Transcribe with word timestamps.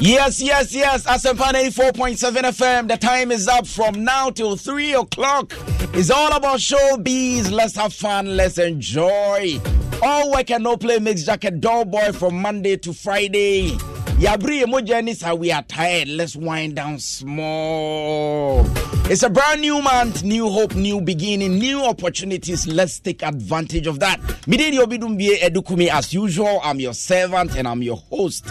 Yes, 0.00 0.40
yes, 0.42 0.74
yes. 0.74 1.04
Asempa 1.04 1.52
84.7 1.52 2.16
FM. 2.42 2.88
The 2.88 2.96
time 2.96 3.32
is 3.32 3.48
up 3.48 3.66
from 3.66 4.04
now 4.04 4.28
till 4.30 4.56
3 4.56 4.94
o'clock. 4.94 5.52
It's 5.94 6.10
all 6.10 6.32
about 6.36 6.58
showbiz. 6.58 7.50
Let's 7.50 7.74
have 7.76 7.94
fun. 7.94 8.36
Let's 8.36 8.58
enjoy. 8.58 9.60
All 10.02 10.32
work 10.32 10.50
and 10.50 10.64
no 10.64 10.76
play 10.76 10.98
makes 10.98 11.22
Jack 11.24 11.44
a 11.44 11.50
dull 11.50 11.84
boy 11.86 12.12
from 12.12 12.40
Monday 12.42 12.76
to 12.76 12.92
Friday. 12.92 13.70
Yabri 14.18 14.62
Emojanis, 14.62 15.38
we 15.38 15.50
are 15.50 15.62
tired. 15.62 16.08
Let's 16.08 16.36
wind 16.36 16.76
down 16.76 16.98
small. 16.98 18.64
It's 19.10 19.22
a 19.22 19.30
brand 19.30 19.60
new 19.60 19.80
month, 19.80 20.22
new 20.22 20.48
hope, 20.50 20.74
new 20.74 21.00
beginning, 21.00 21.58
new 21.58 21.82
opportunities. 21.82 22.66
Let's 22.66 23.00
take 23.00 23.22
advantage 23.22 23.86
of 23.86 24.00
that. 24.00 24.20
Edukumi, 24.20 25.88
as 25.88 26.12
usual. 26.12 26.60
I'm 26.62 26.78
your 26.78 26.94
servant 26.94 27.56
and 27.56 27.66
I'm 27.66 27.82
your 27.82 27.96
host. 27.96 28.44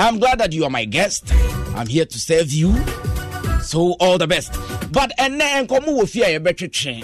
I'm 0.00 0.18
glad 0.18 0.38
that 0.40 0.54
you 0.54 0.64
are 0.64 0.70
my 0.70 0.86
guest. 0.86 1.30
I'm 1.76 1.86
here 1.86 2.06
to 2.06 2.18
serve 2.18 2.50
you. 2.50 2.74
So 3.60 3.96
all 4.00 4.16
the 4.16 4.26
best. 4.26 4.50
But 4.90 5.12
and 5.18 5.38
then 5.38 5.66
nkɔmɔ 5.68 5.88
wɔ 5.88 6.08
fie 6.08 6.22
a 6.22 6.40
better 6.40 6.66
yɛbɛtwetwe 6.68 7.02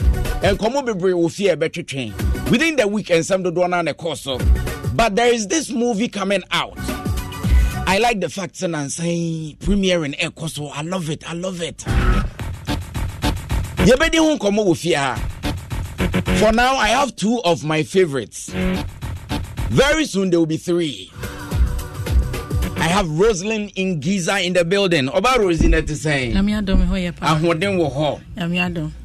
nkɔmɔ 0.56 0.86
bebree 0.86 1.12
wɔ 1.12 1.30
fie 1.30 1.48
a 1.48 1.56
yɛbɛtwetwe 1.58 2.50
within 2.50 2.76
the 2.76 2.88
week 2.88 3.08
nsɛm 3.08 3.44
dodoɔ 3.44 3.68
na 3.68 3.82
ne 3.82 3.92
kɔ 3.92 4.16
so. 4.16 4.38
But 4.94 5.14
there 5.14 5.30
is 5.30 5.46
this 5.46 5.68
movie 5.70 6.08
coming 6.08 6.42
out. 6.50 6.72
I 7.86 7.98
like 8.00 8.20
the 8.20 8.30
fact 8.30 8.58
that 8.60 8.74
I'm 8.74 8.88
saying 8.88 9.56
premiering 9.60 10.18
ɛkɔ 10.18 10.48
so 10.48 10.68
I 10.68 10.80
love 10.80 11.10
it. 11.10 11.22
I 11.28 11.34
love 11.34 11.60
it. 11.60 11.82
Fie 14.74 15.16
for 16.40 16.52
now 16.52 16.76
I 16.76 16.88
have 16.88 17.14
two 17.14 17.42
of 17.44 17.62
my 17.62 17.82
favorites. 17.82 18.48
Very 19.68 20.06
soon 20.06 20.30
there 20.30 20.38
will 20.38 20.46
be 20.46 20.56
three 20.56 21.10
I 22.76 22.88
have 22.88 23.06
Roselyn 23.06 23.72
Ngissah 23.74 24.44
in 24.44 24.52
the 24.52 24.64
building. 24.64 25.08
Oba 25.08 25.36
Rosie 25.38 25.68
net 25.68 25.88
saying. 25.88 26.34
Ahoɔden 26.34 27.78
wɔ 27.78 27.92
hɔ. 27.92 28.20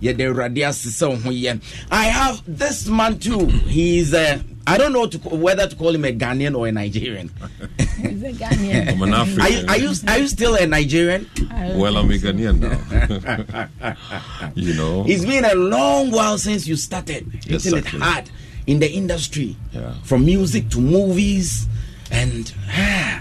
Yɛde 0.01 0.19
Awurade 0.19 0.57
asesa 0.67 1.09
wo 1.09 1.15
ho 1.15 1.29
yɛ. 1.29 1.61
I 1.89 2.05
have 2.05 2.41
this 2.45 2.87
man 2.87 3.17
too. 3.19 3.45
He's 3.47 4.13
uh, 4.13 4.39
I 4.67 4.77
don't 4.77 4.93
know 4.93 5.07
to, 5.07 5.17
whether 5.29 5.67
to 5.67 5.75
call 5.75 5.95
him 5.95 6.05
a 6.05 6.11
Ghanaian 6.13 6.55
or 6.55 6.67
a 6.67 6.71
Nigerian. 6.71 7.31
He's 7.77 8.23
a 8.23 8.33
Ghanaian. 8.33 8.89
I'm 8.91 9.01
an 9.01 9.13
African. 9.13 9.41
Are 9.41 9.49
you, 9.49 9.65
are 9.67 9.77
you 9.77 9.93
are 10.07 10.17
you 10.19 10.27
still 10.27 10.55
a 10.55 10.67
Nigerian? 10.67 11.29
Well, 11.49 11.97
I'm 11.97 12.09
a 12.11 12.13
Ghanaian 12.15 12.59
now. 12.59 14.51
you 14.55 14.73
know. 14.75 15.05
It's 15.07 15.25
been 15.25 15.45
a 15.45 15.55
long 15.55 16.11
while 16.11 16.37
since 16.37 16.67
you 16.67 16.75
started 16.75 17.25
Yes, 17.47 17.63
hitting 17.63 17.79
it 17.79 17.85
hard 17.87 18.29
in 18.67 18.79
the 18.79 18.91
industry. 18.91 19.55
Yeah. 19.71 19.93
From 20.03 20.25
music 20.25 20.69
to 20.71 20.79
movies 20.81 21.67
and 22.11 22.53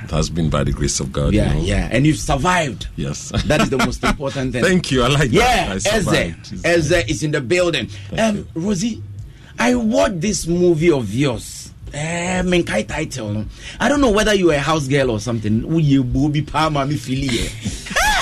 It 0.05 0.11
has 0.11 0.29
been 0.31 0.51
by 0.51 0.65
the 0.65 0.73
grace 0.73 0.99
of 1.01 1.13
God. 1.13 1.33
yeah, 1.33 1.53
you 1.55 1.61
know. 1.61 1.65
yeah. 1.67 1.89
And 1.93 2.07
you've 2.07 2.19
survived. 2.19 2.89
Yes. 2.97 3.31
That 3.47 3.61
is 3.63 3.71
the 3.71 3.79
most 3.79 4.03
important 4.11 4.53
thing. 4.53 4.65
Thank 4.65 4.91
you. 4.91 5.03
I 5.05 5.09
like 5.09 5.31
Yeah, 5.33 5.75
that. 5.75 5.87
I 5.87 5.97
Eze. 5.97 6.09
It's- 6.09 6.65
Eze 6.65 6.93
is 7.09 7.23
in 7.23 7.31
the 7.31 7.41
building. 7.41 7.89
Um, 8.19 8.47
Rosie, 8.55 9.03
I 9.59 9.75
watched 9.77 10.21
this 10.21 10.47
movie 10.47 10.91
of 10.91 11.13
yours. 11.15 11.73
Eh, 11.93 12.43
menkai 12.43 12.87
title. 12.87 13.45
I 13.81 13.89
don't 13.89 14.01
know 14.01 14.11
whether 14.13 14.33
you 14.35 14.51
are 14.53 14.55
a 14.55 14.59
house 14.61 14.87
girl 14.87 15.11
or 15.11 15.19
something. 15.21 15.63
Uye 15.63 16.01
bobi 16.03 16.47
pa 16.47 16.69
mami 16.71 16.99
fili 16.99 17.27
ye. 17.27 17.49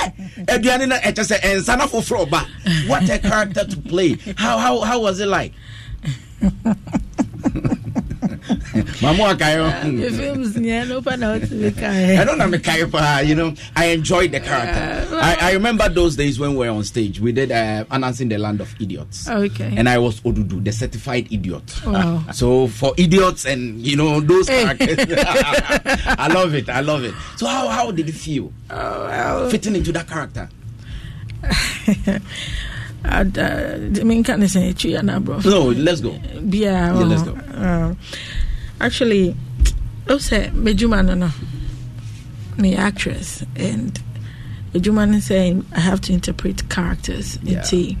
Eh, 0.01 0.57
aduane 0.57 0.87
na 0.87 0.97
ɛkyɛ 0.99 1.23
sɛ 1.27 1.39
ɛnsa 1.41 1.77
na 1.77 1.85
foforɔ 1.85 2.29
ba. 2.29 2.47
What 2.87 3.07
a 3.09 3.19
character 3.19 3.65
to 3.65 3.77
play. 3.77 4.15
How 4.37 4.57
how 4.57 4.79
how 4.81 5.01
was 5.01 5.19
it 5.19 5.27
like? 5.27 5.51
Mamu 9.01 9.29
akayo. 9.29 9.69
The 10.01 10.09
films, 10.17 10.57
yeah, 10.57 10.83
no 10.83 11.01
fun 11.01 11.21
out 11.23 11.41
to 11.41 11.47
be 11.71 11.85
I 11.85 12.23
don't 12.25 12.37
know 12.37 12.47
Mikayo 12.49 12.91
pa, 12.91 13.19
you 13.19 13.35
know. 13.35 13.53
I 13.75 13.85
enjoyed 13.87 14.31
the 14.31 14.39
character. 14.39 15.15
I, 15.15 15.37
I 15.39 15.51
remember 15.53 15.87
those 15.89 16.15
days 16.15 16.39
when 16.39 16.51
we 16.55 16.65
were 16.67 16.69
on 16.73 16.83
stage. 16.83 17.19
We 17.19 17.31
did 17.31 17.51
uh, 17.51 17.85
announcing 17.91 18.29
the 18.29 18.37
land 18.37 18.59
of 18.61 18.73
idiots. 18.81 19.29
Okay. 19.29 19.73
And 19.77 19.87
I 19.87 19.97
was 19.99 20.19
Odudu, 20.21 20.63
the 20.63 20.71
certified 20.71 21.31
idiot. 21.31 21.63
Wow. 21.85 22.23
So 22.33 22.67
for 22.67 22.93
idiots 22.97 23.45
and 23.45 23.79
you 23.85 23.95
know 23.97 24.19
those 24.21 24.47
characters, 24.47 24.97
I 25.09 26.27
love 26.33 26.55
it. 26.55 26.69
I 26.69 26.79
love 26.81 27.03
it. 27.03 27.13
So 27.37 27.45
how 27.47 27.67
how 27.67 27.91
did 27.91 28.09
it 28.09 28.13
feel 28.15 28.51
Oh, 28.71 29.05
well. 29.07 29.49
fitting 29.49 29.75
into 29.75 29.91
that 29.91 30.07
character? 30.07 30.49
I'd, 33.03 33.37
uh, 33.37 33.77
I 33.99 34.03
mean, 34.03 34.23
can 34.23 34.43
I 34.43 34.47
say 34.47 34.69
it? 34.69 34.83
Yeah, 34.83 35.01
nah, 35.01 35.19
bro. 35.19 35.39
No, 35.39 35.65
let's 35.69 36.01
go. 36.01 36.11
Yeah, 36.41 36.93
Yeah, 36.93 36.93
let's 36.93 37.23
go. 37.23 37.33
uh, 37.33 37.95
actually, 38.81 39.35
I 40.07 40.17
say 40.17 40.49
Bejuma 40.53 41.05
no 41.05 41.13
no, 41.13 41.29
me 42.57 42.75
actress 42.75 43.43
and 43.55 43.99
Bejuma 44.73 45.15
is 45.15 45.25
saying 45.25 45.65
I 45.73 45.79
have 45.79 46.01
to 46.01 46.13
interpret 46.13 46.69
characters. 46.69 47.37
Yeah. 47.43 47.63
Yeah. 47.71 47.95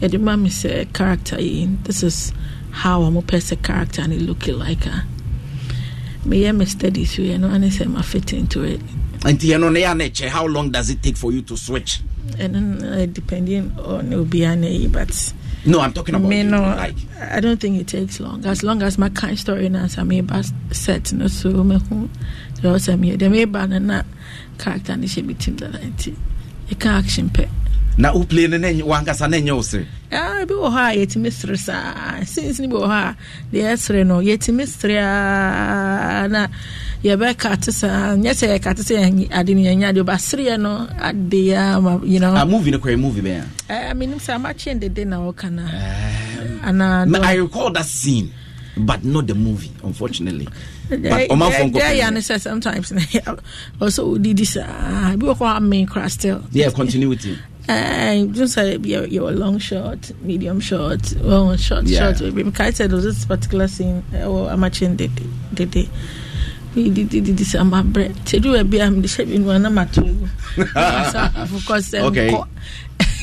And 0.00 0.12
the 0.12 0.18
mom 0.18 0.46
say 0.48 0.84
character 0.92 1.36
in 1.38 1.82
this 1.84 2.02
is 2.02 2.32
how 2.70 3.02
I'm 3.02 3.16
a 3.16 3.22
person 3.22 3.56
character 3.58 4.02
and 4.02 4.12
it 4.12 4.20
look 4.20 4.46
like 4.46 4.84
her. 4.84 5.04
Me 6.24 6.42
yeah, 6.42 6.52
me 6.52 6.66
study 6.66 7.04
so 7.04 7.22
you 7.22 7.38
know, 7.38 7.48
and 7.48 7.64
I 7.64 7.70
say 7.70 7.86
I 7.88 8.02
fit 8.02 8.32
into 8.32 8.62
it. 8.62 8.80
And 9.24 9.42
you 9.42 9.58
know, 9.58 10.28
how 10.28 10.46
long 10.46 10.70
does 10.70 10.90
it 10.90 11.02
take 11.02 11.16
for 11.16 11.32
you 11.32 11.42
to 11.42 11.56
switch? 11.56 12.00
And 12.38 12.54
then 12.54 12.84
uh, 12.84 13.06
depending 13.12 13.72
on 13.78 14.10
Obiane, 14.10 14.92
but 14.92 15.32
No, 15.66 15.80
I'm 15.80 15.92
talking 15.92 16.14
about 16.14 16.28
me 16.28 16.42
no, 16.44 16.60
like 16.60 16.94
I 17.20 17.40
don't 17.40 17.58
think 17.60 17.80
it 17.80 17.88
takes 17.88 18.20
long. 18.20 18.44
As 18.46 18.62
long 18.62 18.82
as 18.82 18.98
my 18.98 19.08
kind 19.08 19.36
story 19.38 19.68
na 19.68 19.88
sa 19.88 20.04
me 20.04 20.20
ba 20.20 20.44
set 20.70 21.12
no 21.12 21.26
so 21.26 21.50
me 21.64 21.78
hu 21.88 22.08
the 22.62 22.70
also 22.70 22.96
me 22.96 23.16
the 23.16 23.28
me 23.28 23.44
ba 23.46 23.66
na 23.66 23.78
na 23.78 24.02
character 24.58 24.96
ni 24.96 25.06
she 25.08 25.22
be 25.22 25.34
team 25.34 25.56
that 25.56 25.74
I 25.74 25.90
You 26.68 26.76
can 26.76 26.94
action 26.94 27.30
pe. 27.30 27.48
na 27.98 28.12
who 28.12 28.24
play 28.24 28.46
ne 28.46 28.58
wankasa 28.82 29.28
na 29.28 29.38
nyɛ 29.38 29.56
wo 29.56 29.62
sere. 29.62 29.86
Ah, 30.12 30.44
bi 30.46 30.54
wɔ 30.54 30.68
hɔ 30.70 30.80
a 30.92 31.06
yɛtumi 31.06 31.32
sere 31.32 31.56
saa 31.56 32.22
since 32.24 32.60
ni 32.60 32.68
bi 32.68 32.74
wɔ 32.76 32.86
hɔ 32.86 32.98
a 33.10 33.16
deɛ 33.52 33.72
ɛsere 33.72 34.06
no 34.06 34.20
yɛtumi 34.20 34.66
sere 34.68 34.98
a 34.98 36.28
na 36.28 36.46
yɛbɛka 37.06 37.60
te 37.64 37.70
saa 37.72 38.16
nyɛ 38.16 38.32
sɛ 38.34 38.46
yɛka 38.58 38.74
te 38.76 38.82
sɛ 38.82 39.28
ade 39.30 39.54
no 39.54 39.60
yɛnya 39.62 39.92
ɔbasereɛ 40.02 40.60
no 40.60 40.86
adeɛ 40.98 41.56
ama 41.76 42.00
you 42.04 42.18
know 42.20 42.34
A 42.34 42.44
movie 42.44 42.70
no 42.70 42.78
kɔ 42.78 42.98
movie 42.98 43.20
bɛn 43.22 43.44
a. 43.68 43.94
Menim 43.94 44.18
sɛ 44.18 44.34
amakye 44.40 44.78
dede 44.80 45.06
na 45.06 45.18
wɔka 45.18 45.50
no 45.52 45.62
anaa 46.64 47.24
I 47.24 47.34
recall 47.34 47.70
that 47.72 47.86
scene, 47.86 48.32
but 48.76 49.04
not 49.04 49.26
the 49.26 49.34
movie, 49.34 49.70
unfortunately. 49.84 50.48
But 50.88 51.30
Oman 51.30 51.50
Fonko. 51.52 51.76
yeah, 51.78 51.92
yeah, 51.92 52.20
sometimes 52.38 52.92
also 53.80 54.16
did 54.18 54.36
this 54.36 54.56
uh 54.56 55.14
bi 55.16 55.26
wɔ 55.26 55.36
hɔ 55.36 55.56
a 55.56 55.60
main 55.60 55.86
crash 55.86 56.12
still 56.14 56.42
Yeah, 56.52 56.70
continuity. 56.70 57.36
uh 57.68 58.24
just 58.32 58.54
say 58.54 58.78
you 58.78 59.04
you 59.06 59.28
long 59.30 59.58
shot 59.58 59.98
medium 60.22 60.60
shot 60.60 61.00
well 61.24 61.56
short 61.56 61.84
Yeah. 61.86 62.12
short 62.14 62.32
baby 62.34 62.50
kai 62.52 62.70
said 62.70 62.92
was 62.92 63.02
this 63.02 63.24
particular 63.24 63.66
scene 63.66 64.04
or 64.12 64.48
amachin 64.50 64.96
did 64.96 65.10
did 65.16 65.26
did 65.54 65.56
we 65.56 65.56
did 65.56 65.70
did 65.72 65.88
this 66.76 67.54
am 67.54 67.70
bread 67.92 68.14
to 68.26 68.38
do 68.38 68.54
a 68.54 68.62
be 68.62 68.80
am 68.80 69.00
the 69.02 69.08
shape 69.08 69.28
in 69.28 69.46
one 69.46 69.62
amatu 69.64 70.28
of 70.58 71.66
course 71.66 71.94
um, 71.94 72.04
Okay. 72.06 72.30
co- 72.30 72.46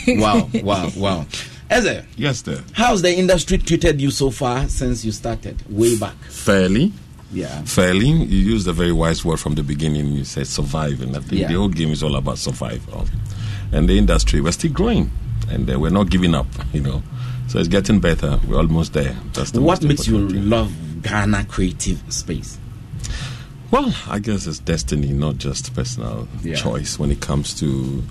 Wow, 0.08 0.50
wow, 0.64 0.90
wow. 0.98 1.26
Eze, 1.70 2.04
Yes, 2.18 2.42
there. 2.42 2.62
how's 2.74 3.02
the 3.02 3.16
industry 3.18 3.58
treated 3.58 4.02
you 4.02 4.12
so 4.12 4.32
far 4.32 4.68
since 4.68 5.06
you 5.06 5.12
started 5.14 5.64
way 5.70 5.98
back? 5.98 6.16
Fairly. 6.30 6.92
Yeah. 7.32 7.64
Failing, 7.64 8.18
you 8.30 8.38
used 8.38 8.68
a 8.68 8.74
very 8.74 8.92
wise 8.92 9.24
word 9.26 9.40
from 9.40 9.56
the 9.56 9.64
beginning. 9.64 10.08
You 10.08 10.24
said 10.26 10.46
surviving. 10.46 11.16
I 11.16 11.20
think 11.22 11.42
Yeah. 11.42 11.48
the 11.48 11.54
whole 11.56 11.70
game 11.70 11.90
is 11.92 12.04
all 12.04 12.16
about 12.16 12.38
survival. 12.38 13.08
And 13.72 13.88
the 13.90 13.98
industry, 13.98 14.40
we're 14.42 14.52
still 14.52 14.72
growing, 14.72 15.10
and 15.50 15.68
uh, 15.72 15.80
we're 15.80 15.90
not 15.90 16.10
giving 16.12 16.36
up. 16.36 16.46
You 16.74 16.82
know, 16.82 17.02
so 17.48 17.58
it's 17.60 17.70
getting 17.70 18.00
better. 18.00 18.40
We're 18.48 18.58
almost 18.58 18.94
there. 18.94 19.16
That's 19.34 19.50
the 19.52 19.62
What 19.62 19.82
makes 19.84 20.06
you 20.06 20.30
thing. 20.30 20.48
love 20.50 20.72
Ghana 21.02 21.46
creative 21.46 22.04
space? 22.14 22.60
Well, 23.74 23.92
I 24.08 24.20
guess 24.20 24.46
it's 24.46 24.60
destiny, 24.60 25.08
not 25.08 25.40
just 25.40 25.74
personal 25.74 26.28
Yeah. 26.44 26.54
choice. 26.54 27.00
When 27.00 27.10
it 27.10 27.22
comes 27.22 27.56
to, 27.56 28.04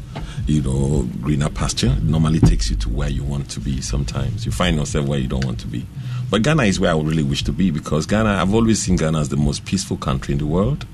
you 0.44 0.60
know, 0.60 1.08
greener 1.20 1.50
pasture, 1.50 1.94
it 1.98 2.02
normally 2.02 2.40
takes 2.40 2.68
you 2.68 2.74
to 2.78 2.88
where 2.88 3.08
you 3.08 3.22
want 3.22 3.48
to 3.50 3.60
be. 3.60 3.80
Sometimes 3.80 4.44
you 4.44 4.50
find 4.50 4.76
yourself 4.76 5.06
where 5.06 5.20
you 5.20 5.28
don't 5.28 5.44
want 5.44 5.60
to 5.60 5.68
be. 5.68 5.86
But 6.30 6.42
Ghana 6.42 6.64
is 6.64 6.80
where 6.80 6.90
I 6.90 6.98
really 6.98 7.22
wish 7.22 7.44
to 7.44 7.52
be 7.52 7.70
because 7.70 8.06
Ghana, 8.06 8.42
I've 8.42 8.52
always 8.52 8.82
seen 8.82 8.96
Ghana 8.96 9.20
as 9.20 9.28
the 9.28 9.36
most 9.36 9.64
peaceful 9.64 9.98
country 9.98 10.32
in 10.32 10.38
the 10.38 10.46
world. 10.46 10.84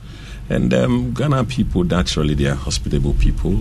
And 0.51 0.73
um, 0.73 1.13
Ghana 1.13 1.45
people, 1.45 1.85
naturally, 1.85 2.33
they 2.35 2.47
are 2.47 2.55
hospitable 2.55 3.13
people. 3.15 3.53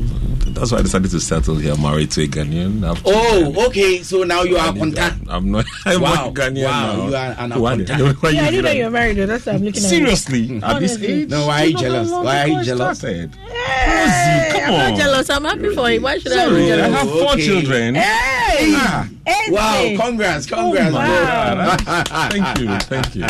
That's 0.55 0.71
why 0.71 0.77
I 0.79 0.81
decided 0.83 1.11
to 1.11 1.19
settle 1.19 1.55
here, 1.55 1.75
married 1.75 2.11
to 2.11 2.23
a 2.23 2.27
Ghanaian. 2.27 2.81
I 2.83 2.87
have 2.87 2.97
two 3.03 3.03
Oh, 3.13 3.65
okay. 3.67 4.03
So 4.03 4.23
now 4.23 4.43
you 4.43 4.55
are 4.55 4.71
contact. 4.73 5.17
I'm 5.27 5.51
not. 5.51 5.65
I'm 5.85 6.01
Wow, 6.01 6.13
not 6.13 6.33
Ghanaian 6.33 6.63
wow, 6.65 6.95
now. 6.95 7.07
you 7.07 7.15
are 7.15 7.35
an 7.37 7.51
contact. 7.51 8.23
why 8.23 8.29
Yeah, 8.29 8.41
I 8.41 8.45
you 8.45 8.51
didn't 8.51 8.63
know 8.65 8.69
feel 8.71 8.77
you 8.77 8.83
were 8.85 8.91
married. 8.91 9.17
That's 9.17 9.45
why 9.45 9.51
I'm 9.53 9.63
looking 9.63 9.83
at 9.83 9.91
you. 9.91 9.97
Seriously, 9.97 10.61
at 10.63 10.79
this 10.79 10.97
age? 11.01 11.29
No, 11.29 11.47
why 11.47 11.61
are 11.63 11.65
you 11.65 11.77
jealous? 11.77 12.09
Why 12.09 12.39
are 12.41 12.47
you 12.47 12.63
jealous? 12.63 12.99
started. 12.99 13.35
Hey, 13.35 14.49
Come 14.53 14.73
I'm 14.75 14.91
not 14.91 14.97
jealous. 14.99 15.29
I'm 15.29 15.43
happy 15.43 15.75
for 15.75 15.89
you. 15.91 16.01
Why 16.01 16.17
should 16.19 16.31
I 16.31 16.45
be 16.49 16.67
Sorry, 16.69 16.73
I 16.73 16.87
have 16.87 17.09
four 17.09 17.31
okay. 17.33 17.45
children. 17.45 17.95
Hey! 17.95 18.73
Ah. 18.75 19.09
Hey, 19.27 19.51
Wow, 19.51 19.93
congrats, 20.05 20.45
congrats, 20.45 20.93
my 20.93 21.05
bro. 21.05 21.85
God. 21.85 22.07
thank 22.31 22.59
you, 22.59 22.79
thank 22.79 23.15
you, 23.15 23.27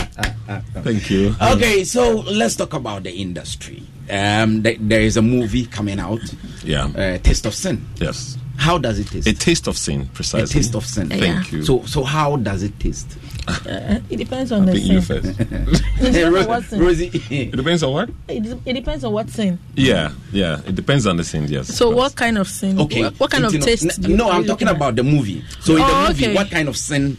thank 0.84 1.10
you. 1.10 1.36
Okay, 1.42 1.84
so 1.84 2.18
let's 2.18 2.56
talk 2.56 2.74
about 2.74 3.02
the 3.04 3.12
industry. 3.12 3.82
Um, 4.10 4.62
th- 4.62 4.78
there 4.80 5.02
is 5.02 5.18
a 5.18 5.22
movie 5.24 5.66
coming 5.66 6.00
out, 6.00 6.20
Yeah. 6.64 6.86
uh, 6.86 7.18
Taste 7.18 7.48
of 7.48 7.56
Sin. 7.56 7.84
Yes. 7.98 8.38
How 8.58 8.78
does 8.78 9.00
it 9.00 9.08
taste? 9.08 9.28
A 9.28 9.34
taste 9.34 9.68
of 9.68 9.78
sin, 9.78 10.08
precisely. 10.14 10.44
A 10.44 10.48
taste 10.48 10.76
of 10.76 10.86
sin. 10.86 11.10
Thank 11.10 11.24
Yeah. 11.52 11.58
you. 11.58 11.66
So, 11.66 11.84
so 11.86 12.04
how 12.04 12.36
does 12.38 12.62
it 12.64 12.80
taste? 12.80 13.18
Uh, 13.48 14.00
it 14.10 14.18
depends 14.18 14.52
on 14.52 14.64
I 14.64 14.66
the 14.66 14.72
think 14.74 14.86
you 14.92 15.02
first. 15.02 15.40
It 15.40 16.12
depends 16.12 16.48
what 16.48 16.64
sin. 16.66 16.80
Rosie, 16.82 17.08
It 17.30 17.56
depends 17.56 17.82
on 17.84 17.94
what? 17.94 18.10
It, 18.28 18.46
it 18.66 18.74
depends 18.74 19.04
on 19.06 19.14
what 19.14 19.30
sin. 19.30 19.58
Yeah, 19.76 20.12
yeah. 20.34 20.60
It 20.66 20.76
depends 20.76 21.08
on 21.08 21.16
the 21.18 21.24
sin. 21.24 21.48
Yes. 21.48 21.68
So, 21.74 21.90
what 21.90 22.16
kind 22.16 22.38
of 22.38 22.48
sin? 22.48 22.80
okay. 22.82 23.04
What, 23.04 23.20
what 23.22 23.32
kind 23.32 23.46
of 23.46 23.54
taste? 23.60 24.00
No, 24.02 24.08
do 24.10 24.18
no 24.18 24.26
are 24.30 24.32
I'm 24.34 24.42
you 24.42 24.48
talking 24.48 24.68
looking 24.68 24.76
about 24.76 24.96
the 24.98 25.04
movie. 25.04 25.44
So 25.62 25.74
in 25.74 25.80
the 25.80 25.86
Oh, 25.88 26.08
movie, 26.10 26.26
okay. 26.26 26.36
what 26.36 26.52
kind 26.52 26.68
of 26.68 26.76
sin 26.78 27.18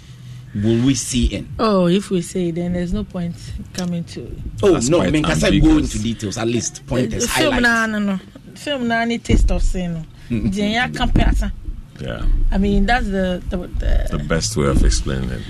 will 0.54 0.84
we 0.84 0.94
see 0.94 1.26
in? 1.26 1.48
Oh, 1.58 1.86
if 1.88 2.10
we 2.10 2.20
say, 2.20 2.50
then 2.50 2.74
there's 2.74 2.92
no 2.92 3.04
point 3.04 3.34
coming 3.72 4.04
to. 4.04 4.30
Oh 4.62 4.72
That's 4.72 4.88
no, 4.90 4.98
I 4.98 5.04
quite 5.04 5.12
mean, 5.12 5.24
can 5.24 5.42
I 5.44 5.58
go 5.58 5.78
into 5.78 5.98
details 5.98 6.36
at 6.36 6.46
least? 6.46 6.86
Pointers, 6.86 7.22
The 7.24 7.28
film 7.28 7.62
na 7.62 7.68
highlights. 7.86 7.92
no 7.92 7.98
no. 8.00 8.20
Film 8.54 8.88
na 8.88 9.04
ni 9.04 9.16
taste 9.18 9.50
of 9.50 9.62
sin. 9.62 9.94
no. 9.94 10.04
Deɛ 10.50 10.74
yɛn 10.76 11.00
aka. 11.00 11.52
Yeah, 12.00 12.22
I 12.52 12.58
mean, 12.58 12.86
that's 12.86 13.06
the 13.06 13.42
the, 13.50 13.56
the 13.56 14.18
the 14.18 14.22
best 14.24 14.56
way 14.56 14.66
of 14.68 14.84
explaining 14.84 15.30
it. 15.30 15.42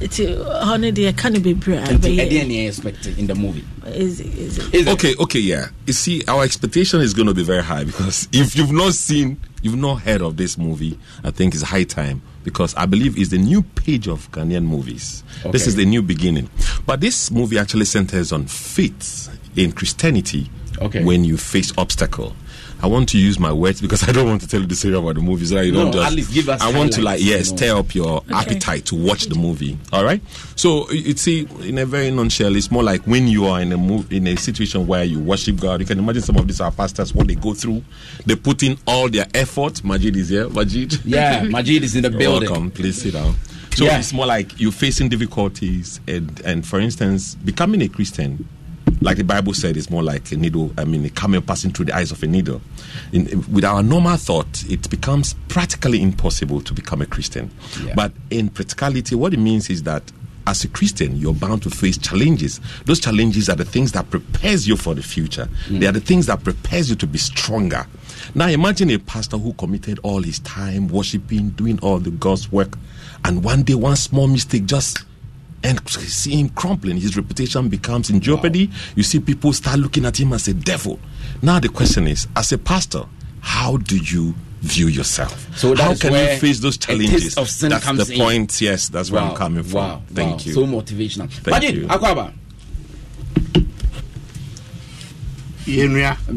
It's 0.00 0.18
honey 0.64 0.92
deɛ 0.92 1.16
ka 1.16 1.28
no 1.28 1.38
bebree 1.40 1.76
a 1.76 1.82
Nti, 1.86 1.98
ɛbɛyɛ- 1.98 2.30
ɛdeɛn 2.30 2.48
ne 2.48 2.64
yɛ 2.64 2.68
expect 2.68 3.06
in 3.06 3.26
the 3.26 3.34
movie? 3.34 3.64
is 3.86 4.20
is 4.20 4.58
Is 4.58 4.86
it? 4.86 4.88
Okay, 4.88 5.14
okay, 5.18 5.40
yeah. 5.40 5.68
You 5.86 5.92
see, 5.94 6.22
our 6.28 6.44
expectation 6.44 7.00
is 7.00 7.14
going 7.14 7.26
to 7.28 7.34
be 7.34 7.42
very 7.42 7.62
high 7.62 7.84
because 7.84 8.28
if 8.32 8.54
you've 8.56 8.72
not 8.72 8.92
seen, 8.94 9.38
you've 9.62 9.76
not 9.76 10.02
heard 10.02 10.20
of 10.22 10.36
this 10.36 10.58
movie, 10.58 10.98
I 11.24 11.30
think 11.30 11.54
it's 11.54 11.62
high 11.62 11.84
time 11.84 12.20
because 12.44 12.74
I 12.76 12.86
believe 12.86 13.18
it's 13.18 13.30
the 13.30 13.38
new 13.38 13.62
page 13.62 14.06
of 14.08 14.30
Ghanaian 14.30 14.64
movies. 14.64 15.22
This 15.52 15.66
is 15.66 15.74
the 15.76 15.84
new 15.86 16.02
beginning. 16.02 16.48
But 16.86 17.00
this 17.00 17.30
movie 17.30 17.58
actually 17.58 17.84
centers 17.86 18.30
on 18.32 18.46
faith 18.46 19.28
in 19.56 19.72
Christianity 19.72 20.50
Okay. 20.80 21.02
when 21.02 21.24
you 21.24 21.36
face 21.36 21.72
obstacle. 21.76 22.34
I 22.80 22.86
want 22.86 23.08
to 23.10 23.18
use 23.18 23.38
my 23.38 23.52
words 23.52 23.80
because 23.80 24.08
I 24.08 24.12
don't 24.12 24.26
want 24.28 24.40
to 24.42 24.46
tell 24.48 24.60
you 24.60 24.66
the 24.66 24.74
story 24.76 24.94
about 24.94 25.16
the 25.16 25.20
movie 25.20 25.46
so 25.46 25.56
that 25.56 25.66
you 25.66 25.72
No, 25.72 25.84
don't 25.84 25.92
just. 25.94 26.06
at 26.06 26.12
least 26.14 26.32
give 26.32 26.48
us 26.48 26.60
I 26.60 26.70
want 26.76 26.92
to 26.94 27.02
like 27.02 27.20
yes, 27.20 27.46
you 27.46 27.52
know. 27.52 27.56
stir 27.56 27.76
up 27.78 27.94
your 27.94 28.22
appetite 28.32 28.84
to 28.86 28.94
watch 28.94 29.24
the 29.26 29.34
movie. 29.34 29.76
All 29.92 30.04
right. 30.04 30.20
So 30.56 30.88
you 30.90 30.98
you 31.08 31.16
see, 31.16 31.48
in 31.62 31.78
a 31.78 31.86
very 31.86 32.10
nutshell, 32.10 32.54
it's 32.54 32.70
more 32.70 32.82
like 32.84 33.02
when 33.02 33.26
you 33.26 33.46
are 33.46 33.60
in 33.60 33.72
a 33.72 33.76
move 33.76 34.12
in 34.12 34.26
a 34.28 34.36
situation 34.36 34.86
where 34.86 35.02
you 35.04 35.18
worship 35.18 35.56
God. 35.60 35.80
You 35.80 35.86
can 35.86 35.98
imagine 35.98 36.22
some 36.22 36.36
of 36.36 36.46
these 36.46 36.60
are 36.60 36.70
pastors 36.70 37.12
what 37.14 37.26
they 37.26 37.34
go 37.34 37.54
through. 37.54 37.82
They 38.26 38.36
put 38.36 38.62
in 38.62 38.76
all 38.86 39.08
their 39.08 39.26
effort. 39.34 39.82
Majid 39.82 40.16
is 40.16 40.28
here. 40.28 40.48
Majid. 40.48 41.04
Yeah, 41.04 41.42
Majid 41.50 41.82
is 41.84 41.96
in 41.96 42.02
the 42.02 42.10
You're 42.10 42.18
building. 42.18 42.50
welcome. 42.50 42.70
Please 42.70 43.02
sit 43.02 43.14
down. 43.14 43.34
So 43.74 43.84
Yeah. 43.84 43.98
it's 43.98 44.12
more 44.12 44.26
like 44.26 44.58
you're 44.60 44.72
facing 44.72 45.08
difficulties, 45.08 46.00
and 46.08 46.40
and 46.44 46.66
for 46.66 46.80
instance, 46.80 47.34
becoming 47.36 47.80
a 47.82 47.88
Christian, 47.88 48.48
like 49.00 49.16
the 49.16 49.24
Bible 49.24 49.54
said, 49.54 49.76
it's 49.76 49.90
more 49.90 50.02
like 50.02 50.30
a 50.32 50.36
needle. 50.36 50.72
I 50.76 50.84
mean, 50.84 51.04
a 51.04 51.10
camel 51.10 51.40
passing 51.40 51.72
through 51.72 51.86
the 51.86 51.96
eyes 51.96 52.10
of 52.10 52.22
a 52.22 52.26
needle. 52.26 52.60
In, 53.12 53.44
with 53.52 53.64
our 53.64 53.82
normal 53.82 54.16
thought, 54.16 54.64
it 54.68 54.88
becomes 54.90 55.34
practically 55.48 56.02
impossible 56.02 56.60
to 56.62 56.72
become 56.74 57.02
a 57.02 57.06
Christian. 57.06 57.50
Yeah. 57.82 57.94
But 57.94 58.12
in 58.30 58.48
practicality, 58.48 59.14
what 59.14 59.34
it 59.34 59.38
means 59.38 59.70
is 59.70 59.82
that 59.84 60.02
as 60.46 60.64
a 60.64 60.68
Christian, 60.68 61.14
you're 61.16 61.34
bound 61.34 61.62
to 61.64 61.70
face 61.70 61.98
challenges. 61.98 62.58
Those 62.86 63.00
challenges 63.00 63.50
are 63.50 63.56
the 63.56 63.66
things 63.66 63.92
that 63.92 64.08
prepares 64.08 64.66
you 64.66 64.76
for 64.76 64.94
the 64.94 65.02
future. 65.02 65.46
They 65.68 65.86
are 65.86 65.92
the 65.92 66.00
things 66.00 66.26
that 66.26 66.42
prepares 66.42 66.88
you 66.88 66.96
to 66.96 67.06
be 67.06 67.18
stronger. 67.18 67.86
Now 68.34 68.48
imagine 68.48 68.90
a 68.90 68.98
pastor 68.98 69.36
who 69.36 69.52
committed 69.52 70.00
all 70.02 70.22
his 70.22 70.38
time 70.40 70.88
worshiping, 70.88 71.50
doing 71.50 71.78
all 71.80 71.98
the 71.98 72.10
God's 72.10 72.50
work, 72.50 72.78
and 73.24 73.44
one 73.44 73.62
day 73.62 73.74
one 73.74 73.96
small 73.96 74.26
mistake 74.26 74.64
just 74.64 75.04
and 75.64 75.88
see 75.88 76.36
him 76.40 76.48
crumbling. 76.50 76.96
His 76.98 77.16
reputation 77.16 77.68
becomes 77.68 78.10
in 78.10 78.20
jeopardy. 78.20 78.70
You 78.94 79.02
see 79.02 79.20
people 79.20 79.52
start 79.52 79.78
looking 79.78 80.04
at 80.04 80.18
him 80.18 80.32
as 80.32 80.48
a 80.48 80.54
devil. 80.54 80.98
Now 81.42 81.58
the 81.60 81.68
question 81.68 82.06
is, 82.06 82.26
as 82.36 82.52
a 82.52 82.58
pastor, 82.58 83.04
how 83.40 83.76
do 83.78 83.96
you 83.96 84.34
view 84.60 84.88
yourself? 84.88 85.56
So 85.56 85.74
that 85.74 85.82
how 85.82 85.90
is 85.92 86.00
can 86.00 86.12
you 86.12 86.38
face 86.38 86.60
those 86.60 86.76
challenges? 86.78 87.22
taste 87.22 87.38
of 87.38 87.48
sin 87.48 87.70
that's 87.70 87.84
comes 87.84 88.06
the 88.08 88.14
in. 88.14 88.20
point. 88.20 88.60
Yes, 88.60 88.88
that's 88.88 89.10
where 89.10 89.22
I'm 89.22 89.34
coming 89.36 89.62
from. 89.62 89.74
Wow, 89.74 90.02
Thank 90.12 90.30
wow. 90.30 90.44
you. 90.44 90.52
So 90.52 90.64
motivational. 90.64 91.30
Thank 91.30 91.46
Majid, 91.62 91.74
you. 91.76 91.86
Akwaba, 91.86 92.32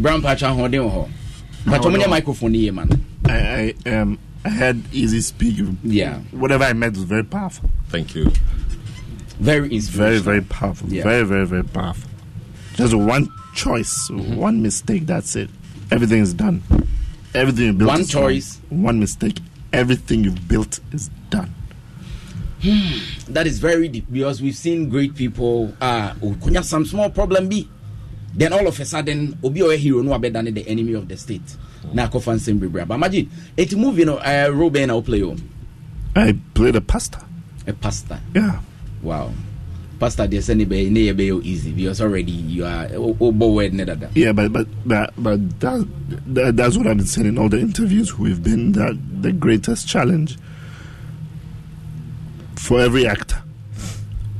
Brown 0.01 0.21
Patch 0.21 0.41
ahoɔden 0.41 0.81
wɔ 0.81 0.91
hɔ. 0.91 1.09
But 1.65 1.81
Ahoɔden. 1.81 2.01
wɔn 2.01 2.09
microphone 2.09 2.53
yie 2.53 2.71
man. 2.71 3.05
I, 3.25 3.73
I 3.85 3.89
um 3.89 4.19
I 4.43 4.49
had 4.49 4.83
easy 4.91 5.21
speak. 5.21 5.57
Yeah. 5.83 6.17
Whatever 6.31 6.63
I 6.65 6.73
met 6.73 6.93
was 6.93 7.03
very 7.03 7.23
powerful. 7.23 7.69
Thank 7.89 8.15
you. 8.15 8.31
Very 9.41 9.79
Very, 9.79 10.19
very 10.19 10.41
powerful. 10.41 10.87
Yeah. 10.89 11.03
Very, 11.03 11.23
very, 11.25 11.45
very 11.47 11.63
powerful. 11.63 12.09
Just 12.75 12.93
one 12.93 13.27
choice, 13.55 14.07
Mm-hmm. 14.09 14.35
one 14.37 14.61
mistake, 14.61 15.05
that's 15.07 15.35
it. 15.35 15.49
Everything 15.89 16.21
is 16.21 16.33
done. 16.33 16.61
Everything 17.33 17.65
you 17.65 17.73
built 17.73 17.89
One 17.89 18.01
is 18.01 18.09
done. 18.09 18.21
choice. 18.21 18.59
One 18.69 18.99
mistake. 18.99 19.39
Everything 19.73 20.23
you've 20.23 20.47
built 20.47 20.79
is 20.93 21.09
done. 21.29 21.49
That 23.29 23.47
is 23.47 23.57
very 23.59 23.87
deep 23.87 24.05
because 24.11 24.41
we've 24.41 24.55
seen 24.55 24.89
great 24.89 25.15
people. 25.15 25.73
Ah, 25.81 26.11
uh, 26.11 26.15
kunya 26.37 26.63
some 26.63 26.85
small 26.85 27.09
problem 27.09 27.49
be. 27.49 27.67
Then 28.35 28.53
all 28.53 28.67
of 28.67 28.79
a 28.79 28.85
sudden, 28.85 29.39
obi 29.43 29.61
or 29.63 29.73
hero 29.73 30.01
no 30.03 30.17
better 30.19 30.41
than 30.43 30.53
the 30.53 30.67
enemy 30.67 30.93
of 30.93 31.07
the 31.07 31.17
state. 31.17 31.57
Na 31.93 32.07
akɔfa 32.07 32.35
nsɛm 32.37 32.59
bebree 32.59 32.83
aba. 32.83 32.97
Majid, 32.97 33.27
eti 33.57 33.75
movie 33.75 34.05
no, 34.05 34.17
uh, 34.17 34.49
role 34.53 34.69
bɛn 34.69 34.87
na 34.87 34.93
o 34.93 35.01
play 35.01 35.23
o, 35.23 35.35
I 36.15 36.37
played 36.53 36.75
a 36.75 36.81
pastor. 36.81 37.19
a 37.65 37.73
pastor. 37.73 38.19
Yeah. 38.35 38.59
Wow. 39.01 39.31
Pastor, 39.99 40.25
they 40.25 40.41
send 40.41 40.61
it 40.61 40.65
be 40.67 40.89
ne 40.89 41.11
yɛ 41.11 41.13
bɛyɛ 41.13 41.43
easy 41.45 41.71
because 41.71 42.01
already 42.01 42.31
you 42.31 42.65
are 42.65 42.87
o 42.95 43.15
o 43.19 43.29
word. 43.29 43.73
Yeah, 44.15 44.31
but 44.31 44.51
but 44.51 44.67
but, 44.83 45.13
but 45.15 45.59
that, 45.59 45.87
that 46.25 46.57
that's 46.57 46.75
what 46.75 46.87
I've 46.87 46.97
been 46.97 47.05
saying 47.05 47.27
in 47.27 47.37
all 47.37 47.49
the 47.49 47.59
interviews 47.59 48.17
we've 48.17 48.41
been 48.41 48.71
that 48.71 48.97
the 49.21 49.31
greatest 49.31 49.87
challenge 49.87 50.39
for 52.55 52.79
every 52.79 53.05
actor 53.05 53.43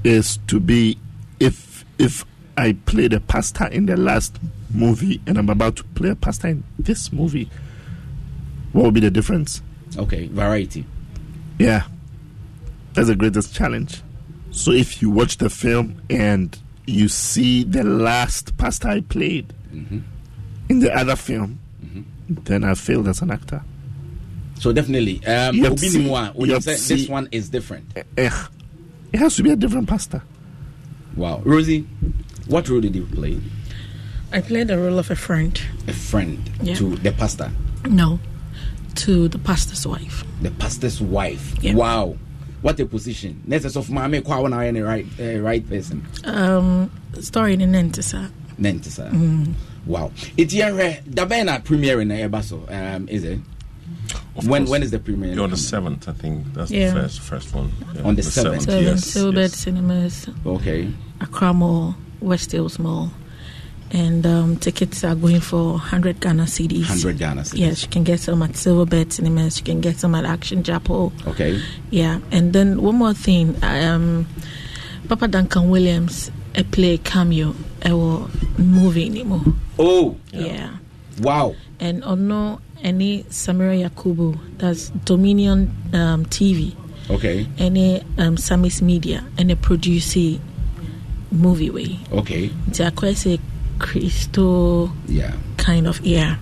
is 0.04 0.38
to 0.48 0.60
be 0.60 0.98
if 1.40 1.86
if 2.00 2.26
I 2.58 2.74
played 2.74 3.14
a 3.14 3.20
pastor 3.20 3.68
in 3.68 3.86
the 3.86 3.98
last 3.98 4.40
movie 4.74 5.22
and 5.28 5.38
I'm 5.38 5.50
about 5.50 5.76
to 5.76 5.84
play 5.84 6.10
a 6.10 6.16
pastor 6.16 6.48
in 6.48 6.64
this 6.80 7.14
movie, 7.14 7.52
what 8.72 8.84
will 8.86 8.92
be 8.92 9.00
the 9.00 9.12
difference? 9.12 9.62
Okay, 9.98 10.28
variety. 10.28 10.86
Yeah, 11.60 11.86
that's 12.94 13.10
the 13.10 13.16
greatest 13.16 13.54
challenge. 13.54 14.02
So 14.52 14.72
if 14.72 15.02
you 15.02 15.10
watch 15.10 15.38
the 15.38 15.50
film 15.50 16.02
and 16.10 16.58
you 16.86 17.08
see 17.08 17.64
the 17.64 17.84
last 17.84 18.58
pastor 18.58 18.90
I 18.90 19.02
played 19.02 19.54
in 19.72 20.80
the 20.80 20.94
other 20.96 21.16
film, 21.16 21.60
then 22.30 22.64
I 22.64 22.76
failed 22.76 23.08
as 23.08 23.22
an 23.22 23.32
actor. 23.32 23.62
So 24.60 24.72
definitely, 24.72 25.26
um, 25.26 25.56
You 25.56 25.64
have 25.64 25.72
obi 25.74 25.82
to 25.82 25.90
see- 25.90 26.04
mu 26.06 26.12
when 26.12 26.26
you 26.36 26.46
you 26.48 26.54
have 26.54 26.64
say 26.64 26.74
to 26.74 26.78
see- 26.80 26.96
this 26.96 27.10
one 27.10 27.28
is 27.32 27.50
different. 27.50 27.86
Eh, 28.18 28.30
it 29.12 29.18
has 29.20 29.36
to 29.38 29.44
be 29.44 29.50
a 29.52 29.56
different 29.56 29.88
pastor. 29.90 30.22
Wow, 31.16 31.42
Rosie, 31.44 31.88
what 32.48 32.70
role 32.70 32.80
did 32.82 32.96
you 32.96 33.06
play? 33.06 33.40
I 34.32 34.40
played 34.42 34.68
the 34.68 34.78
role 34.78 35.00
of 35.00 35.10
a 35.12 35.16
friend. 35.16 35.60
A 35.88 35.94
friend 35.94 36.38
Yeah. 36.64 36.76
to 36.76 36.96
the 36.98 37.12
pastor, 37.12 37.52
No, 37.90 38.20
to 38.96 39.28
the 39.28 39.40
pastor's 39.40 39.86
wife. 39.88 40.24
the 40.42 40.52
pastor's 40.52 41.02
wife. 41.02 41.56
Yeah. 41.62 41.74
Wow, 41.74 42.18
what 42.62 42.80
a 42.80 42.86
position 42.86 43.42
next 43.46 43.76
of 43.76 43.88
maame 43.88 44.22
kɔ 44.22 44.32
a 44.32 44.50
wɔn 44.50 44.54
ayɛ 44.54 44.74
ne 44.74 44.82
right 44.82 45.06
uh, 45.20 45.40
right 45.42 45.68
person 45.68 46.06
um, 46.26 46.90
story 47.20 47.56
ne 47.58 47.66
nɛ 47.66 47.90
nte 47.92 48.04
saa 48.04 48.28
ne 48.58 48.74
nte 48.74 48.86
saa 48.90 49.10
wow 49.86 50.12
eti 50.38 50.58
yɛn 50.60 50.74
hwɛ 50.76 51.04
dabɛn 51.10 51.46
na 51.46 51.60
premiere 51.60 52.04
na 52.06 52.16
ɛba 52.16 52.44
so 52.44 52.64
um, 52.70 53.08
is 53.10 53.24
it 53.24 53.40
Of 54.36 54.48
when 54.48 54.62
course. 54.64 54.70
when 54.72 54.84
is 54.84 54.92
the 54.92 55.00
premiere 55.00 55.34
You're 55.34 55.44
on 55.44 55.50
the 55.52 55.58
seventh, 55.58 56.08
I 56.08 56.14
think. 56.14 56.54
That's 56.54 56.72
Yeah. 56.72 56.94
the 56.94 57.02
first 57.02 57.20
first 57.20 57.54
one. 57.54 57.72
Yeah, 57.96 58.04
On 58.08 58.16
the 58.16 58.24
seventh. 58.24 58.64
seven 58.64 58.84
yes, 58.84 59.06
Silverbird 59.14 59.52
yes. 59.52 59.56
cinemas 59.58 60.28
okay 60.46 60.90
accra 61.20 61.54
mall 61.54 61.96
west 62.22 62.52
hills 62.52 62.78
mall 62.80 63.12
and 63.94 64.26
um, 64.26 64.56
tickets 64.58 65.04
are 65.04 65.16
going 65.16 65.42
for 65.42 65.74
100 65.74 66.20
ghana 66.22 66.44
cds 66.44 66.88
100 66.90 67.18
Ghana 67.18 67.42
cedis. 67.42 67.58
yes 67.58 67.84
you 67.84 67.90
can 67.90 68.04
get 68.04 68.20
some 68.20 68.42
at 68.42 68.52
Silverbird 68.52 69.12
cinemas 69.12 69.58
you 69.60 69.66
can 69.66 69.82
get 69.82 69.98
some 70.00 70.16
at 70.16 70.24
action 70.26 70.64
chapel 70.64 71.12
okay 71.28 71.60
Yeah, 71.92 72.20
and 72.32 72.54
then 72.54 72.82
one 72.82 72.96
more 72.96 73.14
thing. 73.14 73.56
Um, 73.64 74.28
Papa 75.10 75.28
Duncan 75.28 75.70
Williams 75.70 76.32
a 76.56 76.64
play 76.64 76.98
cameo 77.00 77.54
a 77.84 77.90
movie 78.58 79.10
mu. 79.24 79.40
oh 79.78 80.16
Yeah. 80.32 80.78
wow 81.22 81.54
And 81.80 82.04
ɔno 82.04 82.60
any 82.84 83.24
Samira 83.30 83.76
Yakubu 83.90 84.38
that's 84.58 84.90
Dominion 85.06 85.70
um, 85.94 86.26
TV 86.28 86.74
okay 87.10 87.46
Any 87.58 88.00
um, 88.18 88.38
Samis 88.38 88.82
Media 88.82 89.24
ɛne 89.38 89.56
produce 89.60 90.40
movie 91.32 91.70
way. 91.70 92.00
okay 92.14 92.50
Nti 92.70 92.88
sɛ 92.92 93.40
Christo 93.82 94.92
yeah. 95.08 95.34
kind 95.58 95.88
of 95.88 96.00
yeah. 96.06 96.38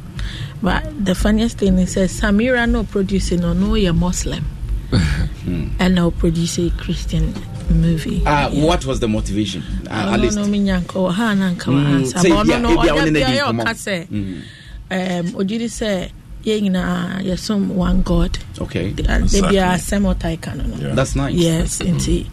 But 0.61 0.83
the 1.05 1.15
funniest 1.15 1.57
thing 1.57 1.77
is 1.79 1.95
that 1.95 2.09
Samira 2.09 2.69
no 2.69 2.83
producing 2.83 3.43
or 3.45 3.53
no 3.55 3.75
you're 3.75 3.93
Muslim. 3.93 4.45
Hmm. 5.39 5.69
and 5.79 5.95
now 5.95 6.09
produce 6.09 6.59
a 6.59 6.69
Christian 6.71 7.33
movie. 7.69 8.21
ah 8.25 8.49
what 8.51 8.85
was 8.85 8.99
the 8.99 9.07
motivation? 9.07 9.63
Uh, 9.87 9.93
at 10.13 10.19
ɔno 10.19 10.21
least. 10.21 10.35
no 10.35 10.43
menya 10.43 10.81
nka 10.83 10.93
wɔ 10.99 11.11
ha 11.13 11.33
na 11.33 11.51
nka 11.53 11.65
wɔ 11.71 11.79
ansa 11.85 12.11
hmm. 12.11 12.21
say, 12.21 12.29
but 12.29 12.45
ɔno 12.45 12.49
yeah, 12.49 12.59
no 12.59 12.69
ebi 12.75 12.89
a 12.89 12.93
wo 12.93 12.99
ne 12.99 13.09
ɔda 13.09 13.13
no 13.13 13.19
di 13.19 13.25
biara 13.25 13.47
nkɔmmɔ. 13.47 13.63
ɔka 13.63 13.73
sɛ 13.85 15.31
ɔgye 15.39 15.57
di 15.63 15.67
sɛ 15.79 16.09
yɛn 16.43 16.61
nyinaa 16.63 17.23
yɛsom 17.23 17.67
one 17.69 18.01
god. 18.01 18.37
Okay. 18.59 18.91
De 18.91 19.03
de 19.03 19.41
biara 19.47 19.73
asɛm 19.79 20.03
ɔtae 20.13 20.41
ka 20.41 20.53
no 20.55 20.63
no. 20.65 20.75
Yeah. 20.75 20.93
that's 20.93 21.15
nice. 21.15 21.33
Yes 21.33 21.79
hmm. 21.79 21.95
nti 21.95 22.27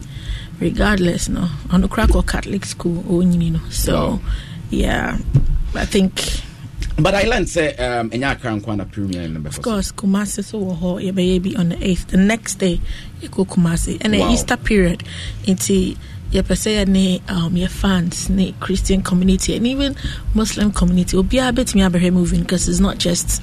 regardless 0.59 1.29
no. 1.29 1.47
Ɔno 1.69 1.89
kora 1.89 2.07
kɔ 2.07 2.25
catholic 2.27 2.65
school 2.65 3.03
ɔnyini 3.07 3.51
no 3.53 3.61
so 3.69 3.93
Wow 3.95 4.19
yeah, 4.69 5.17
I 5.75 5.85
think. 5.85 6.41
But 6.99 7.13
I 7.13 7.23
learned 7.23 7.49
say 7.49 7.75
um 7.75 8.09
enya 8.09 8.35
kwana 8.35 8.61
nkwa 8.61 8.91
premier 8.91 9.21
in 9.23 9.41
the 9.41 9.49
Of 9.49 9.61
course, 9.61 9.91
Kumasi 9.91 10.43
so 10.43 10.57
wo 10.57 10.73
ho 10.73 10.97
ye 10.97 11.11
be 11.11 11.55
on 11.55 11.69
the 11.69 11.75
8th. 11.75 12.07
The 12.07 12.17
next 12.17 12.55
day 12.55 12.81
you 13.21 13.29
go 13.29 13.45
Kumasi 13.45 13.97
and 14.01 14.13
the 14.13 14.23
Easter 14.31 14.57
period 14.57 15.03
into 15.45 15.95
yɛpɛ 16.31 16.55
sɛ 16.55 16.69
yɛne 16.83 17.21
um, 17.31 17.55
your 17.55 17.69
fans 17.69 18.29
ne 18.29 18.53
christian 18.59 19.01
community 19.01 19.55
and 19.55 19.65
even 19.65 19.95
muslim 20.33 20.71
community 20.71 21.15
obiara 21.15 21.53
bɛtumi 21.55 21.87
abɛhwɛ 21.89 22.11
moving 22.11 22.41
because 22.41 22.67
it's 22.67 22.81
not 22.81 22.97
just 22.97 23.41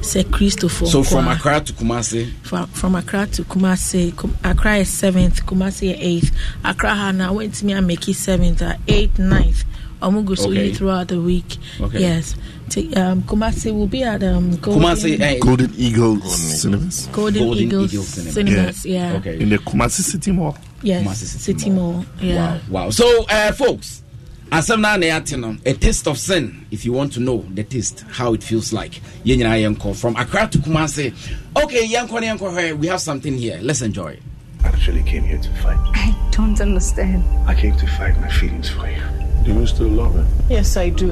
say 0.00 0.22
christopher 0.22 0.86
so 0.86 1.02
from 1.02 1.26
accra 1.26 1.60
to 1.60 1.72
Kumasi. 1.72 2.30
from, 2.42 2.66
from 2.68 2.94
accra 2.94 3.26
to 3.26 3.42
Kumasi. 3.44 4.12
Accra 4.44 4.76
is 4.76 4.88
7th 4.88 5.42
Kumasi 5.42 5.92
is 5.98 6.30
8th 6.30 6.32
accra 6.64 6.94
ha 6.94 7.10
na 7.10 7.30
wɔntumi 7.32 7.74
amaki 7.76 8.14
7th 8.14 8.62
a 8.62 8.74
uh, 8.74 8.76
8th 8.86 9.16
9th 9.16 9.64
Omo 10.02 10.24
Gusu 10.24 10.50
okay. 10.50 10.72
throughout 10.72 11.08
the 11.08 11.20
week. 11.20 11.56
Okay. 11.80 12.00
Yes. 12.00 12.34
To, 12.70 12.92
um, 12.94 13.22
Kumasi 13.22 13.74
will 13.74 13.86
be 13.86 14.02
at 14.02 14.22
um, 14.22 14.56
Golden, 14.56 14.82
Kumasi, 14.82 15.20
uh, 15.20 15.38
Golden 15.44 15.72
Eagles 15.76 16.60
Cinemas. 16.62 17.06
Golden, 17.12 17.68
Golden 17.68 17.88
Cinemas. 17.88 18.34
Cinemas. 18.34 18.86
Yeah. 18.86 19.12
yeah. 19.12 19.18
Okay. 19.18 19.40
In 19.40 19.48
the 19.50 19.58
Kumasi 19.58 20.00
City 20.02 20.32
Mall. 20.32 20.56
Yes. 20.82 21.04
Kumasi 21.06 21.24
City, 21.24 21.58
City 21.58 21.70
Mall. 21.70 21.92
Mall. 21.92 22.04
Yeah. 22.20 22.54
Wow. 22.68 22.84
Wow. 22.84 22.90
So, 22.90 23.24
uh, 23.28 23.52
folks. 23.52 24.02
asɛm 24.50 24.80
no 24.80 24.88
anayɛate 24.88 25.38
no 25.38 25.56
a 25.64 25.72
taste 25.74 26.08
of 26.08 26.18
sin 26.18 26.66
if 26.72 26.84
you 26.84 26.92
want 26.92 27.12
to 27.12 27.20
know 27.20 27.44
the 27.54 27.62
taste 27.62 28.04
how 28.10 28.34
it 28.34 28.42
feels 28.42 28.72
like 28.72 29.00
yeni 29.22 29.44
nyinaa 29.44 29.76
yɛnkɔ 29.76 29.94
from 29.94 30.16
accra 30.16 30.48
to 30.48 30.58
Kumasi. 30.58 31.14
okay 31.56 31.86
yɛnkɔ 31.86 32.20
ne 32.20 32.26
yɛnkɔ 32.26 32.50
hɔ 32.58 32.78
we 32.78 32.88
have 32.88 33.00
something 33.00 33.38
here 33.38 33.60
let's 33.62 33.80
enjoy 33.80 34.18
I 34.64 34.68
actually 34.68 35.04
came 35.04 35.22
here 35.22 35.38
to 35.38 35.48
fight 35.62 35.78
i 35.94 36.12
don't 36.32 36.60
understand 36.60 37.22
i 37.48 37.54
came 37.54 37.76
to 37.76 37.86
fight 37.86 38.20
my 38.20 38.28
feelings 38.28 38.68
for 38.68 38.88
you 38.90 39.29
do 39.44 39.54
you 39.54 39.66
still 39.66 39.88
love 39.88 40.14
her? 40.14 40.26
Yes, 40.48 40.76
I 40.76 40.90
do. 40.90 41.08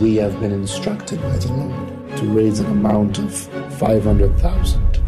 We 0.00 0.16
have 0.16 0.40
been 0.40 0.52
instructed 0.52 1.20
by 1.20 1.36
the 1.36 1.52
Lord 1.52 2.16
to 2.16 2.24
raise 2.26 2.60
an 2.60 2.66
amount 2.66 3.18
of 3.18 3.34
500,000 3.78 5.00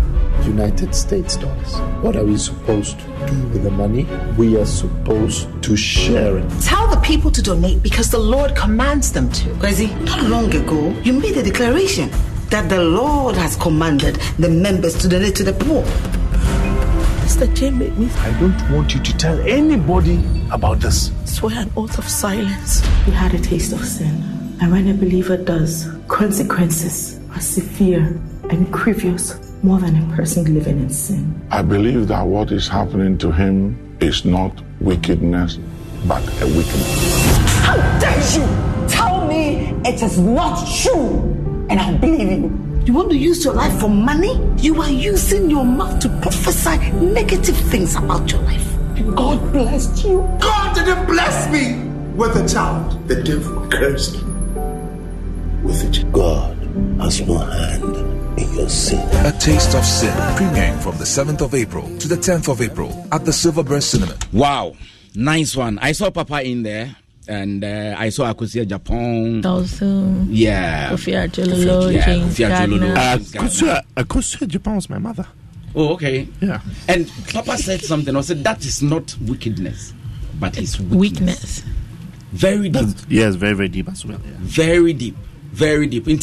United 0.45 0.95
States 0.95 1.37
dollars. 1.37 1.75
What 2.03 2.17
are 2.17 2.25
we 2.25 2.37
supposed 2.37 2.99
to 2.99 3.07
do 3.27 3.43
with 3.49 3.63
the 3.63 3.71
money? 3.71 4.07
We 4.37 4.59
are 4.59 4.67
supposed 4.67 5.49
to 5.63 5.77
share 5.77 6.37
it. 6.39 6.51
Tell 6.61 6.87
the 6.89 7.01
people 7.01 7.31
to 7.31 7.41
donate 7.43 7.83
because 7.83 8.11
the 8.11 8.19
Lord 8.19 8.55
commands 8.55 9.13
them 9.13 9.31
to. 9.33 9.49
Kwesi, 9.61 9.89
not 10.05 10.23
long 10.25 10.55
ago, 10.55 10.91
you 11.03 11.13
made 11.15 11.37
a 11.37 11.43
declaration 11.43 12.11
that 12.51 12.69
the 12.69 12.83
Lord 12.83 13.37
has 13.37 13.57
commanded 13.57 14.17
the 14.39 14.49
members 14.51 14.99
to 14.99 15.09
donate 15.09 15.37
to 15.37 15.45
the 15.45 15.55
poor. 15.55 15.83
Mr. 17.23 17.47
J 17.55 17.71
made 17.71 17.97
me 17.97 18.09
I 18.19 18.31
don't 18.41 18.61
want 18.71 18.95
you 18.95 19.01
to 19.01 19.17
tell 19.17 19.39
anybody 19.41 20.21
about 20.51 20.81
this. 20.81 21.11
swear 21.25 21.61
an 21.61 21.71
oath 21.77 21.97
of 21.99 22.09
silence. 22.09 22.83
We 23.07 23.13
had 23.13 23.33
a 23.35 23.39
taste 23.39 23.73
of 23.73 23.85
sin. 23.85 24.15
And 24.61 24.71
when 24.73 24.89
a 24.89 24.95
believer 24.95 25.37
does, 25.37 25.89
consequences 26.09 27.21
are 27.31 27.41
severe 27.41 28.19
and 28.51 28.71
grievous 28.73 29.39
more 29.63 29.79
than 29.79 29.95
a 30.03 30.17
person 30.17 30.53
living 30.53 30.79
in 30.81 30.91
sin. 30.91 31.41
I 31.51 31.63
believe 31.63 32.09
that 32.09 32.23
what 32.27 32.51
is 32.51 32.67
happening 32.69 33.17
to 33.19 33.31
him 33.31 33.97
is 34.01 34.25
not 34.25 34.53
wickedness, 34.81 35.59
but 36.07 36.23
a 36.43 36.47
weakness. 36.47 37.37
How 37.63 37.77
dare 38.01 38.19
you 38.35 38.89
tell 38.89 39.27
me 39.27 39.71
it 39.85 40.03
is 40.03 40.19
not 40.19 40.67
true? 40.81 41.21
And 41.71 41.79
I 41.81 41.95
believe 41.97 42.29
you. 42.31 42.72
You 42.85 42.93
want 42.93 43.11
to 43.11 43.17
use 43.17 43.45
your 43.45 43.55
life 43.55 43.79
for 43.81 43.89
money? 43.89 44.35
You 44.59 44.81
are 44.83 44.91
using 44.91 45.49
your 45.49 45.65
mouth 45.65 46.01
to 46.01 46.09
prophesy 46.21 46.79
negative 46.93 47.57
things 47.57 47.95
about 47.95 48.31
your 48.33 48.43
life. 48.43 48.67
God 49.15 49.53
blessed 49.53 50.05
you. 50.05 50.19
God 50.41 50.75
didn't 50.75 51.07
bless 51.07 51.49
me 51.53 51.79
with 52.17 52.35
a 52.35 52.49
child. 52.49 53.07
The 53.07 53.23
devil 53.23 53.69
cursed 53.71 54.15
me 54.15 54.33
with 55.63 55.85
a 55.89 55.91
child. 55.93 56.13
God 56.13 56.57
has 57.01 57.21
no 57.21 57.39
hand 57.39 58.39
in 58.41 58.53
your 58.55 58.69
sin. 58.69 58.99
A 59.27 59.33
Taste 59.39 59.77
of 59.77 59.85
Sin, 59.85 60.11
premiering 60.37 60.83
from 60.83 60.99
the 60.99 61.05
7th 61.05 61.41
of 61.41 61.55
April 61.55 61.87
to 61.99 62.09
the 62.09 62.17
10th 62.17 62.51
of 62.51 62.61
April 62.61 63.07
at 63.13 63.25
the 63.25 63.31
Silverbird 63.31 63.83
Cinema. 63.83 64.17
wow 64.33 64.75
nice 65.15 65.55
one 65.55 65.79
i 65.81 65.93
saw 65.93 66.11
papa 66.11 66.43
in 66.43 66.63
there 66.63 66.97
and 67.29 67.63
uh, 67.65 67.95
i 67.99 68.09
saw 68.09 68.33
Akosua 68.33 68.67
Japan 68.67 69.41
Dawson, 69.41 70.27
yeah 70.31 70.91
Kofi 70.91 71.13
Adjorlolo, 71.15 71.93
Yeah, 71.93 72.07
James 72.07 72.35
Kofi 72.39 72.49
Adjorlolo. 72.49 72.95
Gardner. 72.95 73.17
James 73.17 73.31
Gardner. 73.33 73.49
Akosua, 73.49 73.83
Akosua 73.97 74.49
Japan 74.49 74.75
was 74.77 74.91
my 74.91 74.99
mother. 74.99 75.27
oh 75.75 75.89
okay 75.95 76.27
Yeah. 76.41 76.61
and 76.89 77.11
papa 77.33 77.57
said 77.59 77.81
something 77.83 78.15
i 78.17 78.21
said 78.23 78.43
that 78.45 78.65
is 78.65 78.83
not 78.83 79.17
wickedness 79.21 79.95
but 80.41 80.59
it's 80.59 80.81
weakness, 80.81 81.63
Weakness. 81.63 81.65
very 82.33 82.69
deep 82.69 82.97
Yes, 83.09 83.35
very, 83.37 83.55
very 83.55 83.69
deep 83.69 83.89
as 83.89 84.05
well. 84.05 84.19
Yeah. 84.25 84.33
very 84.41 84.93
deep 84.93 85.17
very 85.53 85.87
deep. 85.87 86.07
Ne 86.07 86.15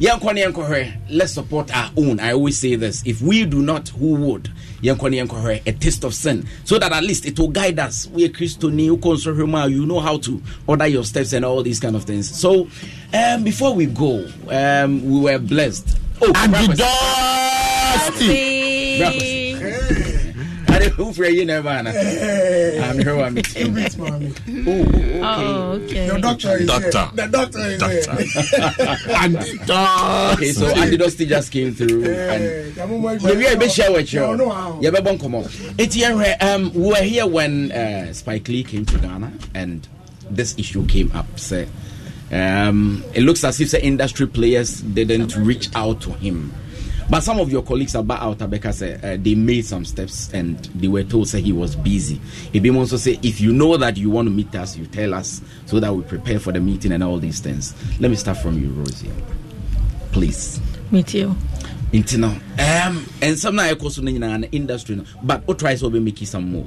yɛnkɔhwɛ 0.00 0.92
let's 1.10 1.32
support 1.34 1.74
our 1.76 1.90
own. 1.96 2.18
I 2.20 2.32
always 2.32 2.58
say 2.58 2.74
this 2.76 3.02
if 3.06 3.20
we 3.22 3.44
do 3.44 3.62
not 3.62 3.88
who 3.90 4.14
would? 4.14 4.50
Yɛnkɔ 4.82 5.10
ne 5.10 5.18
yɛnkɔhwɛ 5.22 5.62
a 5.66 5.72
taste 5.72 6.04
of 6.04 6.14
sin. 6.14 6.46
So 6.64 6.78
that 6.78 6.92
at 6.92 7.02
least 7.04 7.26
it 7.26 7.38
will 7.38 7.48
guide 7.48 7.78
us. 7.78 8.06
We 8.08 8.24
are 8.24 8.28
christoni 8.28 8.88
wokɔ 8.90 9.16
nsɔhwɛ 9.16 9.48
mu 9.48 9.58
a 9.58 9.68
you 9.68 9.86
know 9.86 10.00
how 10.00 10.18
to 10.18 10.42
order 10.66 10.86
your 10.86 11.04
steps 11.04 11.32
and 11.32 11.44
all 11.44 11.62
these 11.62 11.78
kind 11.80 11.94
of 11.96 12.04
things. 12.04 12.34
So 12.34 12.68
um, 13.12 13.44
before 13.44 13.74
we 13.74 13.86
go 13.86 14.26
um, 14.48 15.04
we 15.10 15.20
were 15.20 15.38
blessed. 15.38 15.98
Oh 16.22 16.32
Happy. 20.80 21.02
wofrɛ 21.02 21.34
yi 21.36 21.44
na 21.44 21.60
ɛma 21.60 21.78
ana 21.78 21.90
amehwɛ 22.90 23.16
wa 23.18 23.30
me 23.30 23.42
tim 23.42 23.76
oh 23.76 24.80
okay. 24.80 25.20
Oh, 25.22 25.72
okay. 25.72 26.06
Your 26.06 26.18
doctor 26.18 26.56
is 26.56 26.66
Doctor. 26.66 26.90
here. 26.90 27.10
The 27.14 27.26
doctor 27.28 27.58
is 27.58 27.78
Doctor. 27.78 28.14
here. 29.66 30.34
okay 30.34 30.52
so 30.52 30.66
Andy 30.68 30.96
Adidas 30.96 31.28
just 31.28 31.52
came 31.52 31.74
through 31.74 32.04
and 32.04 32.74
yɛwie 32.74 33.52
a 33.52 33.56
yɛbɛhyia 33.56 33.88
wɔ 33.90 33.98
akyirɛ 34.00 34.80
yɛbɛbɔ 34.82 35.18
nkɔmmɔ 35.18 35.40
ɛnti 35.76 35.98
yɛhwɛ 36.02 36.42
um, 36.42 36.72
we 36.74 36.88
were 36.88 36.94
here 37.02 37.26
when 37.26 37.72
uh, 37.72 38.12
spike 38.12 38.48
lee 38.48 38.62
came 38.64 38.84
to 38.86 38.98
ghana 38.98 39.32
and 39.54 39.86
this 40.30 40.54
issue 40.58 40.86
came 40.86 41.10
up 41.14 41.26
sɛ 41.36 41.66
um, 42.32 43.02
it 43.14 43.22
looks 43.22 43.42
as 43.44 43.60
if 43.60 43.70
the 43.72 43.84
industry 43.84 44.26
players 44.26 44.80
didn't 44.82 45.34
reach 45.36 45.68
out 45.74 46.00
to 46.00 46.10
him 46.12 46.52
but 47.10 47.22
some 47.22 47.40
of 47.40 47.50
your 47.50 47.62
colleagues 47.62 47.94
about 47.96 48.20
out 48.22 48.38
Abeka 48.38 48.72
say 48.72 48.94
uh, 49.02 49.16
they 49.20 49.34
made 49.34 49.64
some 49.66 49.84
steps 49.84 50.32
and 50.32 50.56
they 50.76 50.86
were 50.88 51.02
told 51.02 51.28
say 51.28 51.40
he 51.40 51.52
was 51.52 51.74
busy. 51.76 52.16
Ibim 52.52 52.76
also 52.76 52.96
say 52.96 53.18
if 53.22 53.40
you 53.40 53.52
know 53.52 53.76
that 53.76 53.96
you 53.96 54.10
want 54.10 54.26
to 54.28 54.30
meet 54.34 54.54
us, 54.54 54.76
you 54.76 54.86
tell 54.86 55.14
us 55.14 55.42
so 55.66 55.80
that 55.80 55.92
we 55.94 56.02
prepare 56.04 56.38
for 56.38 56.52
the 56.52 56.60
meeting 56.60 56.92
and 56.92 57.02
all 57.02 57.18
these 57.18 57.40
things. 57.40 57.74
Let 58.00 58.10
me 58.10 58.16
start 58.16 58.38
from 58.38 58.60
you, 58.62 58.68
Rosie. 58.70 59.10
Please. 60.12 60.60
Me 60.90 61.02
too. 61.02 61.34
nti 61.92 62.16
no 62.18 62.28
um, 62.28 63.04
nsɛm 63.20 63.54
no 63.54 63.62
a 63.68 63.74
ɛkɔ 63.74 63.90
so 63.90 64.00
no 64.02 64.12
nyinaa 64.12 64.40
no 64.40 64.48
industry 64.52 64.94
no 64.94 65.02
but 65.24 65.44
wo 65.48 65.54
try 65.54 65.74
sɛ 65.74 65.90
wobɛmaki 65.90 66.24
some 66.24 66.48
move 66.52 66.66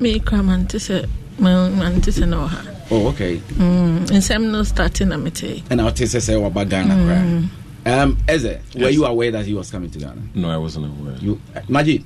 me 0.00 0.18
kora 0.18 0.42
mante 0.42 0.78
sɛ 0.78 1.06
ma- 1.38 1.68
mante 1.70 2.08
na 2.26 2.38
wɔ 2.44 2.48
ha 2.48 2.62
oh, 2.90 3.06
okay 3.06 3.36
Mm, 3.54 4.04
nsɛm 4.08 4.50
no 4.50 4.62
starte 4.62 5.06
na 5.06 5.16
metee 5.16 5.62
ɛna 5.70 5.84
wote 5.84 6.02
sɛ 6.02 6.18
sɛ 6.18 6.40
waba 6.42 6.68
ghana 6.68 6.94
Mm. 6.96 7.48
Koraa 7.84 8.02
um, 8.02 8.18
Eze, 8.28 8.58
were 8.76 8.90
you 8.90 9.04
aware 9.04 9.30
that 9.30 9.44
he 9.44 9.54
was 9.54 9.70
coming 9.70 9.90
to 9.90 9.98
Ghana? 9.98 10.22
No, 10.34 10.50
I 10.50 10.56
wasn't 10.56 10.86
aware. 10.86 11.16
You 11.16 11.40
imagine, 11.68 12.04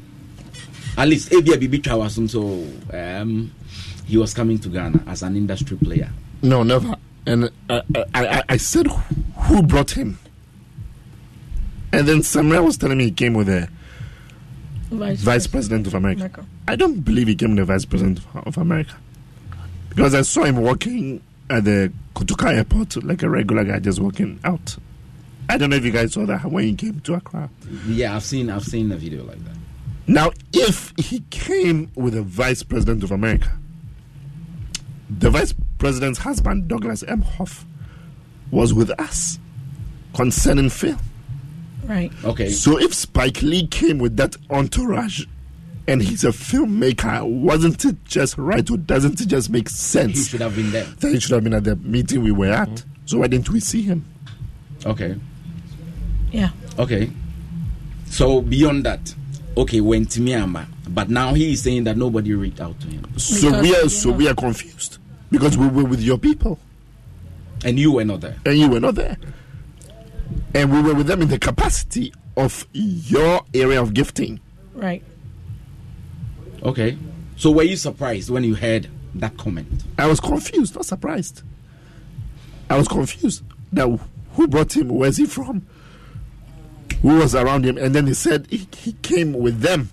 at 0.97 1.09
least 1.09 1.31
Abia 1.31 1.59
Bibi 1.59 1.81
Chawasum, 1.81 2.29
so 2.31 2.67
um, 2.97 3.53
he 4.07 4.17
was 4.17 4.33
coming 4.35 4.59
to 4.59 4.69
Ghana 4.69 5.03
as 5.07 5.23
an 5.23 5.37
industry 5.37 5.77
player. 5.77 6.11
No, 6.43 6.63
never. 6.63 6.95
And 7.27 7.51
uh, 7.69 7.83
I, 8.15 8.27
I, 8.27 8.43
I 8.51 8.57
said, 8.57 8.87
who 8.87 9.63
brought 9.63 9.91
him? 9.91 10.19
And 11.93 12.07
then 12.07 12.23
Samuel 12.23 12.65
was 12.65 12.77
telling 12.79 12.99
me 12.99 13.05
he 13.05 13.11
came 13.11 13.35
with 13.35 13.49
a 13.49 13.69
Vice, 14.91 15.21
vice 15.21 15.47
president 15.49 15.87
of 15.89 15.95
America. 15.95 16.21
America. 16.21 16.47
I 16.69 16.77
don't 16.77 17.01
believe 17.01 17.27
he 17.27 17.35
came 17.35 17.51
with 17.51 17.59
a 17.59 17.65
vice 17.65 17.85
president 17.85 18.19
of, 18.19 18.37
of 18.47 18.59
America. 18.59 18.95
Because 19.89 20.15
I 20.15 20.23
saw 20.23 20.45
him 20.45 20.59
walking 20.59 21.21
at 21.51 21.65
the 21.65 21.93
Kotoka 22.15 22.55
airport 22.55 23.03
like 23.03 23.23
a 23.23 23.29
regular 23.29 23.65
guy 23.65 23.81
just 23.81 23.99
walking 23.99 24.39
out. 24.45 24.77
I 25.49 25.59
don't 25.59 25.71
know 25.71 25.77
if 25.77 25.85
you 25.85 25.93
guys 25.93 26.13
saw 26.13 26.27
that 26.27 26.45
when 26.45 26.65
he 26.65 26.75
came 26.75 27.01
to 27.01 27.15
Accra. 27.15 27.49
Yeah, 27.87 28.17
I've 28.17 28.25
seen 28.25 28.51
I've 28.51 28.65
seen 28.65 28.91
a 28.93 28.97
video 28.97 29.25
like 29.25 29.43
that. 29.45 29.57
Now, 30.09 30.31
if 30.53 30.93
he 30.99 31.21
came 31.31 31.91
with 31.95 32.15
the 32.15 32.23
vice 32.23 32.63
president 32.63 33.03
of 33.03 33.11
America, 33.11 33.51
the 35.11 35.31
vice 35.31 35.55
president's 35.79 36.19
husband, 36.21 36.69
Douglas 36.69 37.03
Emhoff, 37.03 37.65
was 38.51 38.73
with 38.73 38.91
us 39.01 39.39
concerning 40.15 40.71
film. 40.71 40.99
Right. 41.85 42.13
Okay. 42.25 42.51
So 42.51 42.79
if 42.79 42.95
Spike 42.95 43.43
Lee 43.43 43.67
came 43.67 43.99
with 43.99 44.17
that 44.17 44.37
entourage 44.51 45.25
and 45.87 46.03
he's 46.03 46.25
a 46.25 46.29
filmmaker, 46.29 47.25
wasn't 47.25 47.85
it 47.85 48.05
just 48.05 48.37
right 48.39 48.69
or 48.71 48.77
doesn't 48.77 49.21
it 49.21 49.27
just 49.27 49.51
make 49.51 49.69
sense? 49.69 50.19
He 50.19 50.25
should 50.25 50.41
have 50.41 50.57
been 50.57 50.73
there. 50.73 50.85
That 50.85 51.13
he 51.13 51.21
should 51.21 51.33
have 51.33 51.45
been 51.45 51.55
at 51.55 51.65
the 51.65 51.77
meeting 51.77 52.23
we 52.23 52.33
were 52.33 52.53
at. 52.53 52.69
Mm-hmm. 52.69 53.07
So 53.07 53.19
why 53.19 53.29
didn't 53.29 53.51
we 53.51 53.61
see 53.61 53.83
him? 53.83 54.05
Okay. 54.85 55.17
Yeah. 56.37 56.51
Okay. 56.79 57.11
So 58.11 58.41
beyond 58.43 58.85
that, 58.85 59.15
okay, 59.57 59.81
went 59.81 60.11
to 60.13 60.21
Myanmar, 60.21 60.67
but 60.89 61.09
now 61.09 61.33
he 61.35 61.53
is 61.53 61.63
saying 61.63 61.85
that 61.85 61.97
nobody 61.97 62.35
reached 62.35 62.61
out 62.61 62.79
to 62.81 62.87
him, 62.89 63.05
So 63.19 63.61
we 63.63 63.75
are 63.75 63.89
so 63.89 64.13
we 64.13 64.29
are 64.29 64.35
confused 64.35 64.99
because 65.31 65.57
we 65.57 65.67
were 65.67 65.85
with 65.85 66.01
your 66.03 66.19
people 66.19 66.59
and 67.65 67.79
you 67.79 67.93
were 67.93 68.05
not 68.05 68.21
there. 68.21 68.37
and 68.45 68.59
you 68.59 68.69
were 68.69 68.81
not 68.81 68.95
there, 68.97 69.17
and 70.55 70.71
we 70.73 70.83
were 70.83 70.95
with 70.95 71.07
them 71.07 71.23
in 71.23 71.29
the 71.29 71.39
capacity 71.39 72.13
of 72.37 72.67
your 72.73 73.43
area 73.55 73.81
of 73.81 73.95
gifting. 73.95 74.39
Right. 74.75 75.03
Okay. 76.63 76.99
So 77.37 77.51
were 77.51 77.63
you 77.63 77.77
surprised 77.77 78.29
when 78.31 78.45
you 78.45 78.55
heard 78.55 78.89
that 79.15 79.37
comment? 79.39 79.85
I 79.99 80.07
was 80.07 80.21
confused, 80.21 80.75
not 80.75 80.85
surprised. 80.85 81.43
I 82.69 82.77
was 82.77 82.89
confused. 82.89 83.43
That 83.73 83.89
who 84.35 84.49
brought 84.49 84.77
him? 84.77 84.89
Where's 84.89 85.17
he 85.17 85.25
from? 85.27 85.67
Who 87.03 87.19
was 87.19 87.35
around 87.35 87.65
him? 87.65 87.79
And 87.79 87.95
then 87.95 88.07
he 88.07 88.15
said 88.15 88.47
he, 88.51 88.67
he 88.77 88.93
came 89.03 89.33
with 89.33 89.61
them. 89.61 89.91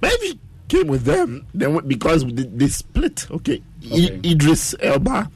Maybe 0.00 0.26
he 0.26 0.40
came 0.68 0.86
with 0.86 1.04
them. 1.04 1.46
Then 1.54 1.78
because 1.86 2.24
they, 2.26 2.44
they 2.44 2.68
split. 2.68 3.30
Okay. 3.30 3.62
I- 3.90 4.20
Idris 4.24 4.74
Elba 4.80 5.30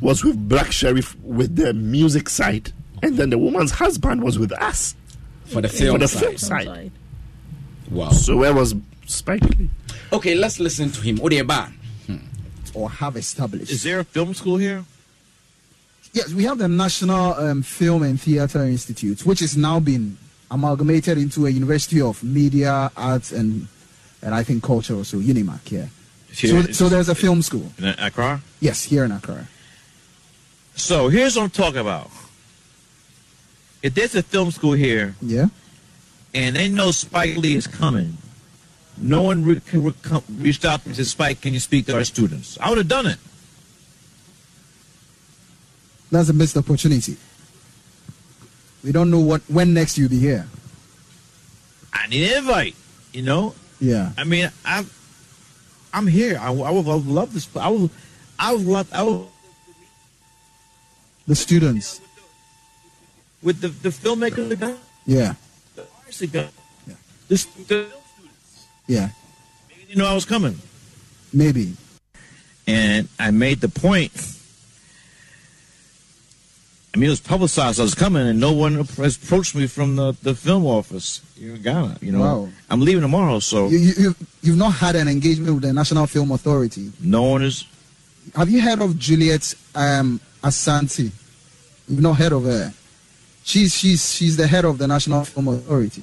was 0.00 0.24
with 0.24 0.48
Black 0.48 0.66
Sherif 0.68 1.14
with 1.22 1.56
the 1.56 1.72
music 1.74 2.28
side, 2.28 2.72
and 3.02 3.16
then 3.16 3.30
the 3.30 3.38
woman's 3.38 3.70
husband 3.70 4.22
was 4.22 4.38
with 4.38 4.52
us 4.52 4.94
For 5.44 5.60
the 5.60 5.68
film 5.68 5.94
for 5.94 5.98
the 5.98 6.08
side. 6.08 6.20
film 6.22 6.38
side. 6.38 6.92
Wow. 7.90 8.10
So 8.10 8.36
where 8.38 8.54
was 8.54 8.74
Spike 9.06 9.42
Lee? 9.58 9.68
Okay, 10.12 10.34
let's 10.34 10.58
listen 10.60 10.90
to 10.92 11.00
him. 11.02 11.18
Odeba. 11.18 11.70
Hmm. 12.06 12.16
or 12.74 12.88
have 12.90 13.16
established. 13.16 13.70
Is 13.70 13.82
there 13.82 14.00
a 14.00 14.04
film 14.04 14.32
school 14.34 14.56
here? 14.56 14.84
Yes, 16.12 16.32
we 16.32 16.44
have 16.44 16.58
the 16.58 16.68
National 16.68 17.34
um, 17.34 17.62
Film 17.62 18.02
and 18.02 18.20
Theatre 18.20 18.64
Institute, 18.64 19.24
which 19.24 19.42
is 19.42 19.56
now 19.56 19.78
been 19.78 20.16
amalgamated 20.50 21.16
into 21.18 21.46
a 21.46 21.50
University 21.50 22.00
of 22.00 22.22
Media, 22.24 22.90
Arts, 22.96 23.30
and 23.32 23.68
and 24.22 24.34
I 24.34 24.42
think 24.42 24.62
Culture 24.62 24.94
also, 24.96 25.18
UniMAC. 25.18 25.70
Yeah. 25.70 25.86
Here, 26.32 26.62
So, 26.64 26.72
so 26.72 26.88
there's 26.88 27.08
a 27.08 27.14
film 27.14 27.42
school. 27.42 27.72
in 27.78 27.84
Accra. 27.86 28.40
Yes, 28.60 28.84
here 28.84 29.04
in 29.04 29.12
Accra. 29.12 29.46
So 30.74 31.08
here's 31.08 31.36
what 31.36 31.44
I'm 31.44 31.50
talking 31.50 31.80
about. 31.80 32.10
If 33.82 33.94
there's 33.94 34.14
a 34.14 34.22
film 34.22 34.50
school 34.50 34.72
here, 34.72 35.14
yeah, 35.22 35.46
and 36.34 36.56
they 36.56 36.68
know 36.68 36.90
Spike 36.90 37.36
Lee 37.36 37.54
is 37.56 37.66
coming, 37.66 38.18
no 38.98 39.22
one 39.22 39.44
re- 39.44 39.60
re- 39.72 39.94
reached 40.38 40.64
out 40.64 40.84
and 40.86 40.94
said, 40.94 41.06
"Spike, 41.06 41.40
can 41.40 41.54
you 41.54 41.60
speak 41.60 41.86
to 41.86 41.94
our 41.96 42.04
students?" 42.04 42.58
I 42.60 42.68
would 42.68 42.78
have 42.78 42.88
done 42.88 43.06
it. 43.06 43.18
That's 46.10 46.28
a 46.28 46.32
missed 46.32 46.56
opportunity. 46.56 47.16
We 48.82 48.92
don't 48.92 49.10
know 49.10 49.20
what 49.20 49.42
when 49.48 49.74
next 49.74 49.96
you'll 49.98 50.08
be 50.08 50.18
here. 50.18 50.46
I 51.92 52.06
need 52.08 52.30
an 52.32 52.38
invite. 52.38 52.74
You 53.12 53.22
know, 53.22 53.54
Yeah. 53.80 54.12
I 54.16 54.24
mean, 54.24 54.50
I, 54.64 54.84
I'm 55.92 56.06
here. 56.06 56.38
I, 56.40 56.46
I 56.48 56.70
would, 56.70 56.86
I 56.86 56.94
would 56.94 57.06
love 57.06 57.34
this. 57.34 57.48
I 57.56 57.68
would, 57.68 57.90
I 58.38 58.52
would 58.54 58.64
love. 58.66 58.88
I 58.92 59.02
would 59.02 59.26
The 61.26 61.34
students. 61.34 62.00
with 63.42 63.60
the 63.60 63.68
the 63.68 63.88
filmmaker, 63.90 64.76
Yeah. 65.06 65.34
the 65.74 65.84
artist. 65.98 66.20
This, 67.28 67.44
the, 67.44 67.86
students. 67.86 68.66
Yeah. 68.86 69.10
you 69.88 69.96
know, 69.96 70.06
I 70.06 70.14
was 70.14 70.24
coming. 70.24 70.56
Maybe. 71.32 71.74
and 72.66 73.08
I 73.18 73.30
made 73.30 73.60
the 73.60 73.68
point. 73.68 74.12
I 76.92 76.98
mean, 76.98 77.06
it 77.06 77.10
was 77.10 77.20
publicized 77.20 77.78
I 77.78 77.84
was 77.84 77.94
coming, 77.94 78.26
and 78.26 78.40
no 78.40 78.52
one 78.52 78.74
has 78.74 79.16
approached 79.16 79.54
me 79.54 79.68
from 79.68 79.94
the, 79.94 80.12
the 80.22 80.34
film 80.34 80.66
office 80.66 81.20
here 81.38 81.54
in 81.54 81.62
Ghana. 81.62 81.98
You 82.00 82.10
know, 82.12 82.20
Wow. 82.20 82.48
I'm 82.68 82.80
leaving 82.80 83.02
tomorrow, 83.02 83.38
so 83.38 83.68
You, 83.68 83.78
you, 83.78 83.92
you've, 83.98 84.16
you've 84.42 84.56
not 84.58 84.70
had 84.72 84.96
an 84.96 85.06
engagement 85.06 85.54
with 85.54 85.62
the 85.62 85.72
National 85.72 86.06
Film 86.08 86.32
Authority. 86.32 86.90
no 87.00 87.22
one 87.22 87.42
is. 87.42 87.64
Have 88.34 88.50
you 88.50 88.60
heard 88.60 88.80
of 88.82 88.98
Juliet 88.98 89.54
um, 89.74 90.20
Asante? 90.42 91.10
You've 91.88 92.00
not 92.02 92.14
heard 92.16 92.32
of 92.32 92.44
her. 92.44 92.72
She's 93.44 93.74
she's 93.74 94.12
she's 94.14 94.36
the 94.36 94.46
head 94.46 94.64
of 94.64 94.78
the 94.78 94.86
National 94.86 95.24
Film 95.24 95.48
Authority. 95.48 96.02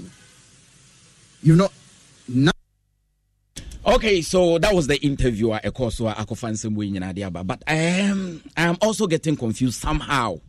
You've 1.44 1.58
not. 1.58 1.72
No, 2.28 2.52
Okay, 3.86 4.22
so 4.22 4.58
that 4.58 4.74
was 4.74 4.88
the 4.88 4.98
interviewer, 5.06 5.58
of 5.64 5.74
Ekoso 5.74 6.14
Akofansem 6.14 6.76
Winyinadiaba. 6.76 7.46
But 7.48 7.64
I 7.68 7.76
am 7.76 8.42
I 8.58 8.64
am 8.64 8.78
also 8.82 9.08
getting 9.08 9.38
confused 9.38 9.80
somehow 9.80 10.40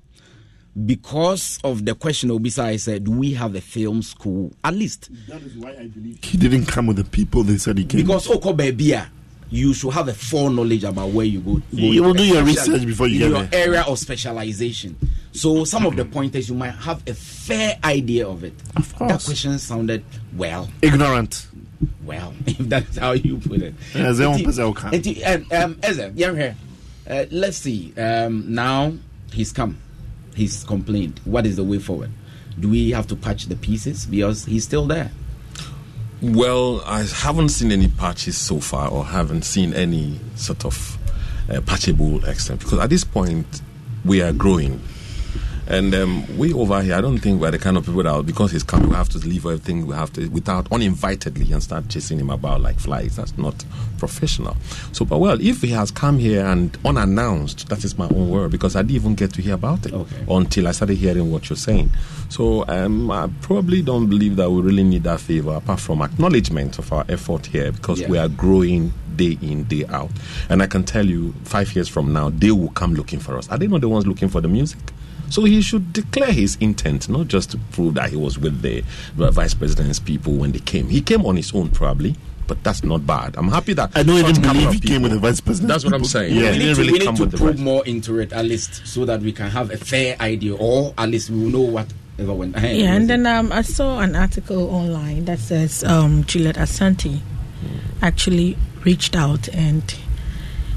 because 0.87 1.59
of 1.64 1.85
the 1.85 1.95
question 1.95 2.31
Obisa 2.31 2.61
I 2.64 2.77
said, 2.77 3.05
do 3.05 3.11
we 3.11 3.35
have 3.35 3.55
a 3.55 3.61
film 3.61 4.03
school? 4.03 4.53
At 4.64 4.75
least 4.75 5.11
That 5.29 5.43
is 5.43 5.57
why 5.57 5.71
I 5.73 5.87
believe 5.88 6.23
he 6.23 6.37
didn't 6.38 6.67
come 6.67 6.87
with 6.87 6.97
the 6.97 7.05
people 7.05 7.43
they 7.43 7.59
said 7.59 7.79
he 7.79 7.85
came. 7.85 8.03
because 8.03 8.29
Oko 8.31 8.53
Bebia, 8.53 9.09
you 9.51 9.73
should 9.75 9.93
have 9.95 10.09
a 10.09 10.14
foreknowledge 10.14 10.85
about 10.85 11.11
where 11.11 11.27
you 11.27 11.41
go. 11.41 11.55
go 11.57 11.62
You 11.73 12.03
will 12.03 12.14
do 12.14 12.25
your 12.25 12.45
research 12.45 12.85
before 12.87 13.07
you 13.09 13.25
in 13.27 13.33
get 13.33 13.38
your 13.38 13.47
there. 13.49 13.67
area 13.69 13.83
of 13.83 13.99
specialization. 13.99 14.97
So 15.33 15.64
some 15.64 15.87
of 15.87 15.97
the 15.97 16.05
pointers 16.05 16.49
you 16.49 16.55
might 16.55 16.71
have 16.75 17.03
a 17.09 17.14
fair 17.14 17.79
idea 17.85 18.29
of 18.29 18.45
it. 18.45 18.55
Of 18.77 18.95
course. 18.95 19.11
That 19.12 19.25
question 19.25 19.59
sounded 19.59 20.05
well. 20.37 20.69
Ignorant. 20.83 21.47
Well, 22.05 22.35
if 22.47 22.59
that's 22.59 22.99
how 22.99 23.12
you 23.12 23.38
put 23.38 23.62
it. 23.62 23.75
Yeah, 23.95 24.12
they 24.12 24.27
won't 24.27 24.43
Enti- 24.43 24.45
pass 24.45 24.91
the 25.03 25.25
um, 25.25 25.47
um, 25.53 25.79
Eze, 25.83 26.11
yeah, 26.14 26.35
here. 26.35 26.57
Uh, 27.09 27.25
let's 27.31 27.59
see. 27.59 27.95
Um, 27.97 28.53
now 28.55 28.93
he's 29.33 29.53
come. 29.53 29.79
He's 30.38 30.62
complained. 30.62 31.20
What 31.24 31.46
is 31.46 31.57
the 31.57 31.64
way 31.64 31.81
forward? 31.81 32.11
Do 32.61 32.68
we 32.68 32.92
have 32.92 33.09
to 33.09 33.16
patch 33.16 33.46
the 33.46 33.57
pieces 33.57 34.07
because 34.07 34.44
he's 34.44 34.62
still 34.62 34.87
there? 34.87 35.11
Well, 36.22 36.81
I 36.87 37.03
haven't 37.03 37.48
seen 37.48 37.72
any 37.72 37.88
patches 37.88 38.37
so 38.37 38.61
far, 38.61 38.88
or 38.88 39.05
haven't 39.05 39.42
seen 39.42 39.74
any 39.74 40.20
sort 40.37 40.64
of 40.64 40.96
uh, 41.51 41.61
patchable 41.62 42.24
extent. 42.24 42.61
Because 42.61 42.79
at 42.79 42.88
this 42.88 43.03
point, 43.03 43.62
we 44.05 44.22
are 44.22 44.33
growing, 44.33 44.81
and 45.69 45.95
um, 45.95 46.39
we 46.39 46.53
over 46.53 46.81
here, 46.83 46.95
I 46.95 47.01
don't 47.01 47.19
think 47.19 47.41
we're 47.41 47.51
the 47.51 47.59
kind 47.59 47.77
of 47.77 47.85
people 47.87 48.03
that 48.03 48.25
because 48.27 48.53
he's 48.53 48.63
coming, 48.63 48.89
we 48.89 48.95
have 48.97 49.09
to 49.11 49.19
leave 49.19 49.45
everything 49.45 49.87
we 49.87 49.95
have 49.95 50.13
to 50.15 50.27
without 50.29 50.67
uninvitedly 50.71 51.53
and 51.53 51.63
start 51.63 51.89
chasing 51.89 52.19
him 52.19 52.31
about 52.31 52.63
like 52.63 52.81
flies. 52.81 53.17
That's 53.17 53.37
not 53.37 53.65
professional. 53.99 54.57
So, 54.93 55.05
but 55.05 55.19
well, 55.19 55.39
if 55.41 55.61
he 55.63 55.69
has 55.69 55.91
come 55.91 56.19
here 56.19 56.45
and 56.47 56.77
unannounced, 56.85 57.69
that 57.69 57.85
is 57.85 57.99
my 57.99 58.07
own 58.09 58.31
word 58.31 58.51
because 58.51 58.77
I 58.77 58.83
didn't 58.83 58.97
even 58.97 59.15
get 59.15 59.35
to 59.35 59.43
hear 59.43 59.55
about 59.55 59.85
it 59.87 59.95
until 60.29 60.69
I 60.69 60.73
started 60.73 60.97
hearing 60.97 61.31
what 61.31 61.51
you're 61.51 61.57
saying. 61.57 61.91
So, 62.31 62.65
um, 62.69 63.11
I 63.11 63.29
probably 63.43 63.83
don't 63.83 64.09
believe 64.09 64.37
that 64.37 64.51
we 64.51 64.63
really 64.63 64.85
need 64.85 65.03
that 65.05 65.21
favor 65.21 65.53
apart 65.55 65.81
from 65.81 66.01
acknowledgement 66.03 66.79
of 66.79 66.93
our 66.93 67.05
effort 67.09 67.47
here 67.47 67.73
because 67.73 68.01
Yeah. 68.01 68.09
we 68.09 68.19
are 68.19 68.29
growing 68.29 68.93
day 69.17 69.37
in, 69.43 69.65
day 69.65 69.85
out. 69.89 70.11
And 70.49 70.63
I 70.63 70.67
can 70.67 70.85
tell 70.85 71.05
you, 71.05 71.35
five 71.45 71.75
years 71.75 71.89
from 71.89 72.13
now, 72.13 72.31
they 72.31 72.53
will 72.53 72.71
come 72.71 72.95
looking 72.95 73.19
for 73.19 73.37
us. 73.37 73.49
Are 73.51 73.59
they 73.59 73.67
not 73.67 73.81
the 73.83 73.89
ones 73.89 74.07
looking 74.07 74.29
for 74.29 74.41
the 74.41 74.49
music? 74.49 74.79
So 75.31 75.45
he 75.45 75.61
should 75.61 75.93
declare 75.93 76.33
his 76.33 76.57
intent, 76.61 77.09
not 77.09 77.29
just 77.29 77.51
to 77.53 77.59
prove 77.73 77.95
that 77.95 78.11
he 78.11 78.17
was 78.17 78.38
with 78.38 78.62
the 78.62 78.83
uh, 79.19 79.31
vice 79.31 79.55
president's 79.55 79.99
people 79.99 80.35
when 80.35 80.53
they 80.53 80.59
came. 80.61 80.88
He 80.88 81.01
came 81.01 81.25
on 81.27 81.37
his 81.37 81.55
own, 81.55 81.71
probably. 81.71 82.17
But 82.47 82.64
that's 82.64 82.83
not 82.83 83.07
bad. 83.07 83.37
I'm 83.37 83.49
happy 83.49 83.75
that 83.75 83.95
I 83.95 84.03
don't 84.03 84.17
even 84.27 84.41
believe 84.41 84.69
of 84.69 84.73
he 84.73 84.81
came 84.81 85.03
with 85.03 85.12
the 85.12 85.19
vice 85.19 85.38
president. 85.38 85.69
That's 85.69 85.85
what 85.85 85.93
I'm 85.93 86.05
saying. 86.05 86.35
Yeah. 86.35 86.53
He 86.53 86.59
we 86.59 86.59
need 86.59 86.59
didn't 86.59 86.75
to, 86.77 86.81
really 86.81 86.93
we 86.93 86.99
need 87.01 87.05
come 87.05 87.31
to 87.31 87.37
probe 87.37 87.59
more 87.59 87.85
into 87.87 88.19
it 88.21 88.33
at 88.33 88.47
least 88.47 88.87
so 88.87 89.05
that 89.05 89.21
we 89.21 89.33
can 89.33 89.51
have 89.51 89.71
a 89.71 89.77
fair 89.77 90.17
idea 90.19 90.55
or 90.57 90.95
at 90.97 91.11
least 91.11 91.29
we 91.29 91.43
will 91.43 91.51
know 91.51 91.61
whatever 91.61 92.33
went 92.33 92.57
ahead. 92.57 92.75
Yeah, 92.75 92.95
and 92.95 93.11
then 93.11 93.27
um, 93.27 93.53
I 93.53 93.61
saw 93.61 94.01
an 94.01 94.17
article 94.17 94.71
online 94.71 95.27
that 95.27 95.41
says 95.41 95.85
um, 95.85 96.25
Juliet 96.25 96.55
Asante 96.57 97.21
actually 98.01 98.57
reached 98.83 99.14
out 99.14 99.47
and 99.51 99.95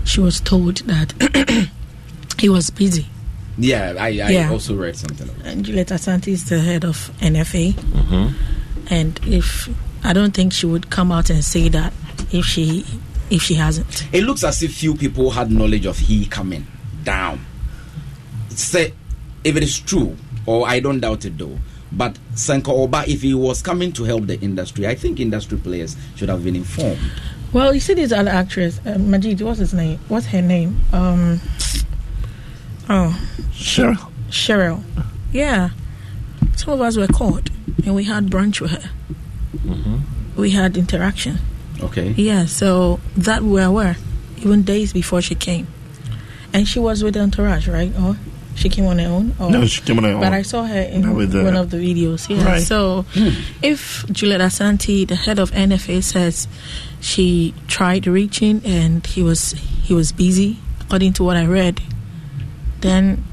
she 0.03 0.19
was 0.19 0.41
told 0.41 0.77
that 0.79 1.69
he 2.39 2.49
was 2.49 2.69
busy. 2.69 3.07
Yeah, 3.57 3.95
I, 3.99 4.07
I 4.07 4.09
Yeah. 4.29 4.51
also 4.51 4.75
read 4.75 4.95
something. 4.95 5.27
About 5.29 5.45
And 5.45 5.65
Juliet 5.65 5.87
Asante 5.87 6.29
is 6.29 6.45
the 6.49 6.59
head 6.59 6.83
of 6.85 7.11
NFA. 7.19 7.73
Mm-hmm. 7.73 8.93
And 8.93 9.19
if 9.25 9.69
I 10.03 10.13
don't 10.13 10.33
think 10.33 10.53
she 10.53 10.65
would 10.65 10.89
come 10.89 11.11
out 11.11 11.29
and 11.29 11.43
say 11.43 11.69
that 11.69 11.93
if 12.31 12.45
she 12.45 12.85
if 13.29 13.41
she 13.43 13.53
hasn't. 13.53 14.07
it 14.11 14.23
looks 14.23 14.43
as 14.43 14.61
if 14.61 14.73
few 14.73 14.93
people 14.95 15.31
had 15.31 15.49
knowledge 15.51 15.85
of 15.85 15.97
he 15.97 16.25
coming 16.25 16.65
down. 17.03 17.39
Say, 18.49 18.93
if 19.43 19.55
it 19.55 19.63
is 19.63 19.79
true, 19.79 20.17
or 20.45 20.67
I 20.67 20.79
don't 20.81 20.99
doubt 20.99 21.23
it 21.25 21.37
though, 21.37 21.57
but 21.91 22.17
Sanko 22.35 22.73
Oba, 22.73 23.05
if 23.07 23.21
he 23.21 23.33
was 23.33 23.61
coming 23.61 23.91
to 23.93 24.03
help 24.03 24.27
the 24.27 24.39
industry, 24.41 24.85
I 24.87 24.95
think 24.95 25.19
industry 25.19 25.57
players 25.57 25.95
should 26.15 26.27
have 26.29 26.43
been 26.43 26.55
informed. 26.57 26.99
Well, 27.53 27.73
you 27.73 27.79
see 27.79 27.93
this 27.93 28.11
other 28.11 28.29
actress, 28.31 28.79
uh, 28.85 28.97
Majid. 28.97 29.41
What's 29.41 29.59
his 29.59 29.73
name? 29.73 29.99
What's 30.09 30.25
her 30.27 30.41
name? 30.41 30.81
Um. 30.93 31.39
Oh, 32.93 33.17
Cheryl. 33.53 34.11
Cheryl. 34.29 34.83
Yeah, 35.31 35.69
some 36.57 36.73
of 36.73 36.81
us 36.81 36.97
were 36.97 37.07
caught, 37.07 37.49
and 37.85 37.95
we 37.95 38.03
had 38.03 38.27
brunch 38.27 38.59
with 38.59 38.71
her. 38.71 38.89
Mm-hmm. 39.55 39.97
We 40.35 40.51
had 40.51 40.75
interaction. 40.77 41.37
Okay. 41.81 42.09
Yeah, 42.17 42.45
so 42.45 42.99
that 43.17 43.41
we 43.43 43.51
were 43.51 43.63
aware, 43.63 43.97
even 44.37 44.63
days 44.63 44.91
before 44.93 45.21
she 45.21 45.35
came, 45.35 45.67
and 46.53 46.67
she 46.67 46.79
was 46.79 47.01
with 47.03 47.13
the 47.13 47.21
Entourage, 47.21 47.67
right? 47.67 47.91
Or 47.97 48.17
she 48.55 48.67
came 48.67 48.85
on 48.87 48.99
her 48.99 49.07
own? 49.07 49.33
Or, 49.39 49.49
No, 49.49 49.65
she 49.65 49.81
came 49.81 49.97
on 49.97 50.03
her 50.03 50.11
own. 50.11 50.19
But. 50.21 50.33
I 50.33 50.41
saw 50.41 50.63
her 50.65 50.81
in 50.81 51.01
Not 51.03 51.15
with 51.15 51.31
the- 51.31 51.43
one 51.43 51.55
of 51.55 51.69
the 51.69 51.77
videos. 51.77 52.27
Yeah. 52.29 52.43
Right. 52.45 52.61
So, 52.61 53.05
if 53.63 54.05
Juliet 54.11 54.41
Asante, 54.41 55.07
the 55.07 55.15
head 55.15 55.39
of 55.39 55.51
NFA, 55.51 56.03
says 56.03 56.47
she 56.99 57.53
tried 57.67 58.05
reaching 58.05 58.61
and 58.65 59.05
he 59.07 59.23
was 59.23 59.53
he 59.83 59.93
was 59.93 60.11
busy, 60.11 60.57
according 60.81 61.13
to 61.13 61.23
what 61.23 61.37
I 61.37 61.45
read, 61.45 61.81
then 62.81 63.23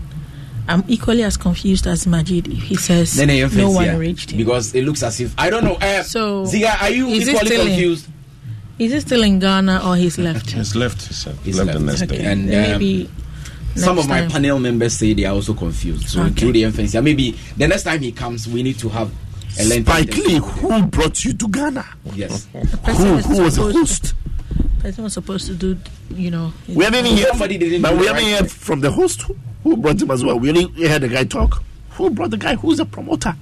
I'm 0.68 0.84
equally 0.88 1.22
as 1.22 1.36
confused 1.36 1.86
as 1.86 2.06
Majid 2.06 2.48
if 2.48 2.62
he 2.62 2.76
says 2.76 3.14
Then 3.16 3.30
I 3.30 3.40
no 3.56 3.70
one 3.70 3.84
yeah, 3.86 3.96
reached 3.96 4.30
him. 4.32 4.38
because 4.38 4.74
it 4.74 4.84
looks 4.84 5.02
as 5.02 5.18
if 5.20 5.34
I 5.38 5.48
don't 5.50 5.64
know. 5.64 5.74
Uh, 5.74 6.02
So, 6.02 6.44
Ziga, 6.44 6.80
are 6.82 6.90
you 6.90 7.08
is 7.08 7.26
he 7.26 7.32
equally 7.32 7.46
still 7.46 7.60
in- 7.62 7.66
confused? 7.68 8.06
Is 8.78 8.92
he 8.92 9.00
still 9.00 9.22
in 9.24 9.38
Ghana 9.40 9.82
or 9.88 9.96
he's 9.96 10.18
left? 10.18 10.50
He's 10.52 10.76
left. 10.76 11.02
He's, 11.08 11.26
uh, 11.26 11.34
He's 11.42 11.58
left, 11.58 11.72
the 11.72 11.84
next 11.84 12.02
Okay. 12.02 12.18
day. 12.18 12.24
And 12.26 12.42
um, 12.42 12.46
maybe 12.48 13.10
some 13.74 13.96
next 13.96 14.04
of 14.06 14.10
my 14.10 14.26
panel 14.28 14.58
members 14.60 14.92
say 14.92 15.14
they 15.14 15.24
are 15.24 15.34
also 15.34 15.54
confused. 15.54 16.08
So 16.10 16.22
Okay. 16.22 16.34
through 16.34 16.52
the 16.52 16.64
inference, 16.64 16.94
yeah, 16.94 17.00
maybe 17.00 17.32
the 17.56 17.66
next 17.66 17.82
time 17.84 18.00
he 18.00 18.12
comes, 18.12 18.46
we 18.46 18.62
need 18.62 18.78
to 18.78 18.88
have 18.90 19.10
a 19.58 19.64
lengthy 19.64 19.82
Spike 19.90 20.16
Lee, 20.16 20.34
interview 20.36 20.40
who 20.42 20.82
brought 20.86 21.24
you 21.24 21.32
to 21.32 21.48
Ghana? 21.48 21.84
Yes. 22.14 22.46
Who, 22.52 22.58
was 22.60 23.24
who 23.26 23.42
was 23.42 23.56
the 23.56 23.62
supposed- 23.72 23.76
host? 23.78 24.14
Person 24.88 25.04
was 25.04 25.12
supposed 25.12 25.46
to 25.46 25.54
do, 25.54 25.76
you 26.14 26.30
know. 26.30 26.52
We 26.68 26.84
haven't 26.84 27.06
even 27.06 27.18
heard, 27.18 27.28
Somebody 27.28 27.58
didn't 27.58 27.82
but 27.82 27.96
we 27.96 28.06
haven't 28.06 28.24
right 28.24 28.40
heard 28.40 28.50
from 28.50 28.80
the 28.80 28.90
host 28.90 29.22
who, 29.22 29.36
who 29.62 29.76
brought 29.76 30.00
him 30.00 30.10
as 30.10 30.24
well. 30.24 30.38
We 30.38 30.48
only 30.50 30.88
heard 30.88 31.02
the 31.02 31.08
guy 31.08 31.24
talk. 31.24 31.62
Who 31.90 32.10
brought 32.10 32.30
the 32.30 32.36
guy? 32.38 32.54
Who's 32.54 32.78
the 32.78 32.86
promoter? 32.86 33.34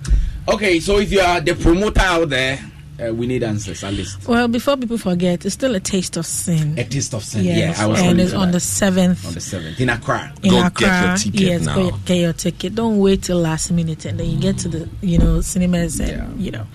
Okay, 0.48 0.80
so 0.80 0.98
if 0.98 1.12
you 1.12 1.20
are 1.20 1.40
the 1.40 1.54
promoter 1.54 2.00
out 2.00 2.28
there, 2.30 2.58
uh, 2.98 3.12
we 3.12 3.26
need 3.26 3.42
answers 3.42 3.84
at 3.84 3.92
least. 3.92 4.26
Well, 4.26 4.48
before 4.48 4.78
people 4.78 4.96
forget, 4.96 5.44
it's 5.44 5.52
still 5.54 5.74
a 5.74 5.80
taste 5.80 6.16
of 6.16 6.24
sin. 6.24 6.78
A 6.78 6.84
taste 6.84 7.12
of 7.12 7.22
sin. 7.22 7.44
Yes, 7.44 7.76
Yeah, 7.78 7.84
I 7.84 7.86
was 7.86 8.00
and 8.00 8.18
it's 8.18 8.32
on 8.32 8.46
that. 8.48 8.52
the 8.52 8.60
seventh 8.60 9.26
on 9.26 9.34
the 9.34 9.40
seventh 9.40 9.78
in 9.78 9.90
Accra. 9.90 10.32
in 10.42 10.50
Go 10.52 10.64
Accra. 10.64 10.86
get 10.86 11.04
your 11.06 11.16
ticket 11.16 11.40
yes, 11.40 11.64
now. 11.66 11.74
go 11.74 11.90
get 12.06 12.16
your 12.16 12.32
ticket. 12.32 12.74
Don't 12.74 12.98
wait 12.98 13.22
till 13.24 13.38
last 13.38 13.70
minute, 13.70 14.06
and 14.06 14.18
then 14.18 14.30
you 14.30 14.40
get 14.40 14.56
to 14.58 14.68
the 14.68 14.88
you 15.02 15.18
know 15.18 15.42
cinemas 15.42 16.00
and 16.00 16.08
Yeah. 16.10 16.28
you 16.42 16.50
know, 16.52 16.66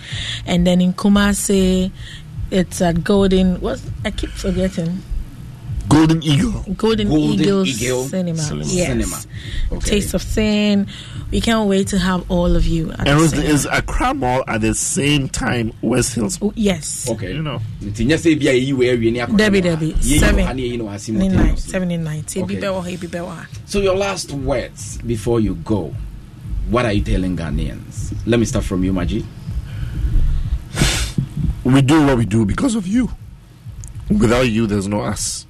and 0.46 0.68
then 0.68 0.80
in 0.82 0.94
Kumasi, 0.94 1.90
it's 2.52 2.82
at 2.82 3.04
Golden. 3.04 3.60
What 3.62 3.82
I 4.06 4.12
keep 4.12 4.30
forgetting. 4.30 5.02
Golden 5.90 6.24
Eagle. 6.24 6.64
Golden, 6.78 7.10
Golden 7.10 7.40
Eagle, 7.42 7.66
Eagle 7.68 8.04
Cinema. 8.06 8.38
Cinema. 8.38 8.64
Yes. 8.66 8.88
Cinema. 8.88 9.18
Okay. 9.74 9.90
Taste 9.90 10.14
of 10.14 10.22
Sin. 10.22 10.88
We 11.32 11.42
can't 11.42 11.68
wait 11.68 11.88
to 11.90 12.00
have 12.00 12.30
all 12.32 12.56
of 12.56 12.66
you. 12.66 12.92
At 12.94 13.00
And 13.00 13.08
the 13.10 13.16
was, 13.22 13.32
same 13.32 13.42
is 13.46 13.66
Accra 13.70 14.14
Mall 14.14 14.44
at 14.48 14.62
the 14.62 14.74
same 14.74 15.28
time 15.28 15.74
West 15.82 16.14
Hills? 16.14 16.40
Oh, 16.42 16.54
yes. 16.56 17.10
Okay. 17.10 17.34
You 17.34 17.42
know. 17.42 17.60
Nti 17.82 18.06
nyɛ 18.08 18.16
sɛ 18.18 18.40
bia 18.40 18.54
yɛyi 18.54 18.74
wei 18.74 18.96
awie 18.98 19.12
ne 19.12 19.20
akɔ 19.20 19.36
Debbie, 19.38 19.58
hɔ 19.62 19.66
a, 19.66 19.70
Debbie. 19.72 19.94
yɛyi 19.94 20.16
wɔ 20.16 20.20
Seven. 20.20 20.46
ha 20.46 20.54
ne 20.54 20.62
yɛyi 20.62 20.78
no 20.78 20.84
wɔ 20.86 20.90
ha 20.92 20.98
Seventy 20.98 21.28
nine. 21.28 21.32
simultaneously. 21.38 21.72
Seventy 21.72 21.98
nine. 21.98 22.24
Ebi 22.24 22.44
Okay. 22.44 22.56
bɛ 22.56 22.62
wɔ 22.62 22.84
ha, 22.84 22.90
ebi 22.90 23.08
bɛ 23.10 23.20
wɔ 23.20 23.36
ha. 23.36 23.48
So 23.66 23.80
your 23.82 23.98
last 23.98 24.32
words 24.32 24.98
before 25.06 25.40
you 25.42 25.56
go. 25.56 25.94
What 26.70 26.86
are 26.86 26.94
you 26.94 27.02
telling 27.02 27.36
Ghanaians? 27.36 28.14
Let 28.26 28.40
me 28.40 28.46
start 28.46 28.64
from 28.64 28.84
you, 28.86 28.94
Maji. 28.94 29.26
We 31.64 31.82
do 31.82 32.06
what 32.06 32.18
we 32.18 32.26
do 32.26 32.46
because 32.46 32.76
of 32.76 32.88
you. 32.88 33.12
Without 34.10 34.42
you, 34.50 34.68
there's 34.68 34.88
no 34.88 35.02
us. 35.02 35.46